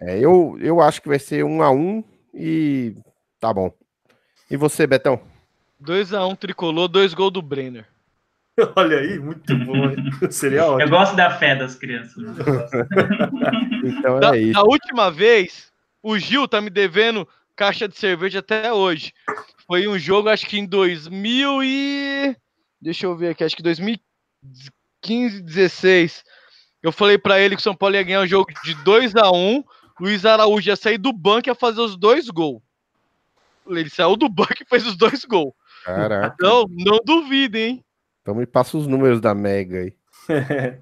É, 0.00 0.18
eu, 0.18 0.56
eu 0.60 0.80
acho 0.80 1.00
que 1.00 1.08
vai 1.08 1.18
ser 1.18 1.42
1x1 1.42 2.04
e 2.34 2.94
tá 3.40 3.52
bom. 3.52 3.72
E 4.50 4.56
você, 4.56 4.86
Betão? 4.86 5.20
2x1 5.82 6.36
tricolor, 6.38 6.88
dois 6.88 7.14
gols 7.14 7.32
do 7.32 7.42
Brenner. 7.42 7.86
Olha 8.76 8.98
aí, 8.98 9.18
muito 9.18 9.56
bom. 9.58 9.74
Seria 10.30 10.64
ótimo. 10.64 10.82
Eu 10.82 10.88
gosto 10.88 11.14
da 11.14 11.38
fé 11.38 11.54
das 11.54 11.74
crianças. 11.74 12.16
então 13.84 14.16
é 14.16 14.20
da, 14.20 14.36
isso. 14.36 14.52
Da 14.54 14.62
última 14.62 15.10
vez, 15.10 15.70
o 16.02 16.18
Gil 16.18 16.48
tá 16.48 16.60
me 16.60 16.70
devendo 16.70 17.28
caixa 17.54 17.86
de 17.86 17.96
cerveja 17.96 18.38
até 18.38 18.72
hoje. 18.72 19.12
Foi 19.66 19.86
um 19.86 19.98
jogo, 19.98 20.28
acho 20.28 20.46
que 20.46 20.58
em 20.58 20.66
2000 20.66 21.62
e... 21.64 22.36
Deixa 22.80 23.06
eu 23.06 23.16
ver 23.16 23.30
aqui, 23.30 23.42
acho 23.42 23.56
que 23.56 23.62
2015, 23.62 25.42
16. 25.42 26.24
Eu 26.82 26.92
falei 26.92 27.18
para 27.18 27.40
ele 27.40 27.56
que 27.56 27.60
o 27.60 27.64
São 27.64 27.74
Paulo 27.74 27.96
ia 27.96 28.02
ganhar 28.02 28.20
um 28.20 28.26
jogo 28.26 28.52
de 28.62 28.74
2 28.84 29.16
a 29.16 29.30
1 29.30 29.64
Luiz 29.98 30.26
Araújo 30.26 30.68
ia 30.68 30.76
sair 30.76 30.98
do 30.98 31.12
banco 31.12 31.48
e 31.48 31.50
ia 31.50 31.54
fazer 31.54 31.80
os 31.80 31.96
dois 31.96 32.28
gols. 32.28 32.62
Ele 33.68 33.90
saiu 33.90 34.16
do 34.16 34.28
banco 34.28 34.54
e 34.60 34.68
fez 34.68 34.86
os 34.86 34.96
dois 34.96 35.24
gols. 35.24 35.54
Caraca. 35.84 36.34
Então, 36.34 36.66
não 36.70 36.98
duvidem, 37.04 37.62
hein? 37.62 37.84
Então 38.22 38.34
me 38.34 38.46
passa 38.46 38.76
os 38.76 38.86
números 38.86 39.20
da 39.20 39.34
Mega 39.34 39.78
aí. 39.78 39.94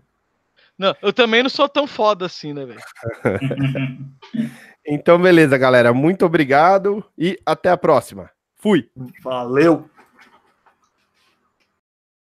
não, 0.78 0.94
eu 1.02 1.12
também 1.12 1.42
não 1.42 1.50
sou 1.50 1.68
tão 1.68 1.86
foda 1.86 2.26
assim, 2.26 2.52
né, 2.52 2.64
velho? 2.64 2.80
Então, 4.86 5.18
beleza, 5.18 5.56
galera. 5.56 5.94
Muito 5.94 6.26
obrigado 6.26 7.02
e 7.16 7.40
até 7.46 7.70
a 7.70 7.76
próxima. 7.76 8.30
Fui. 8.54 8.90
Valeu. 9.22 9.88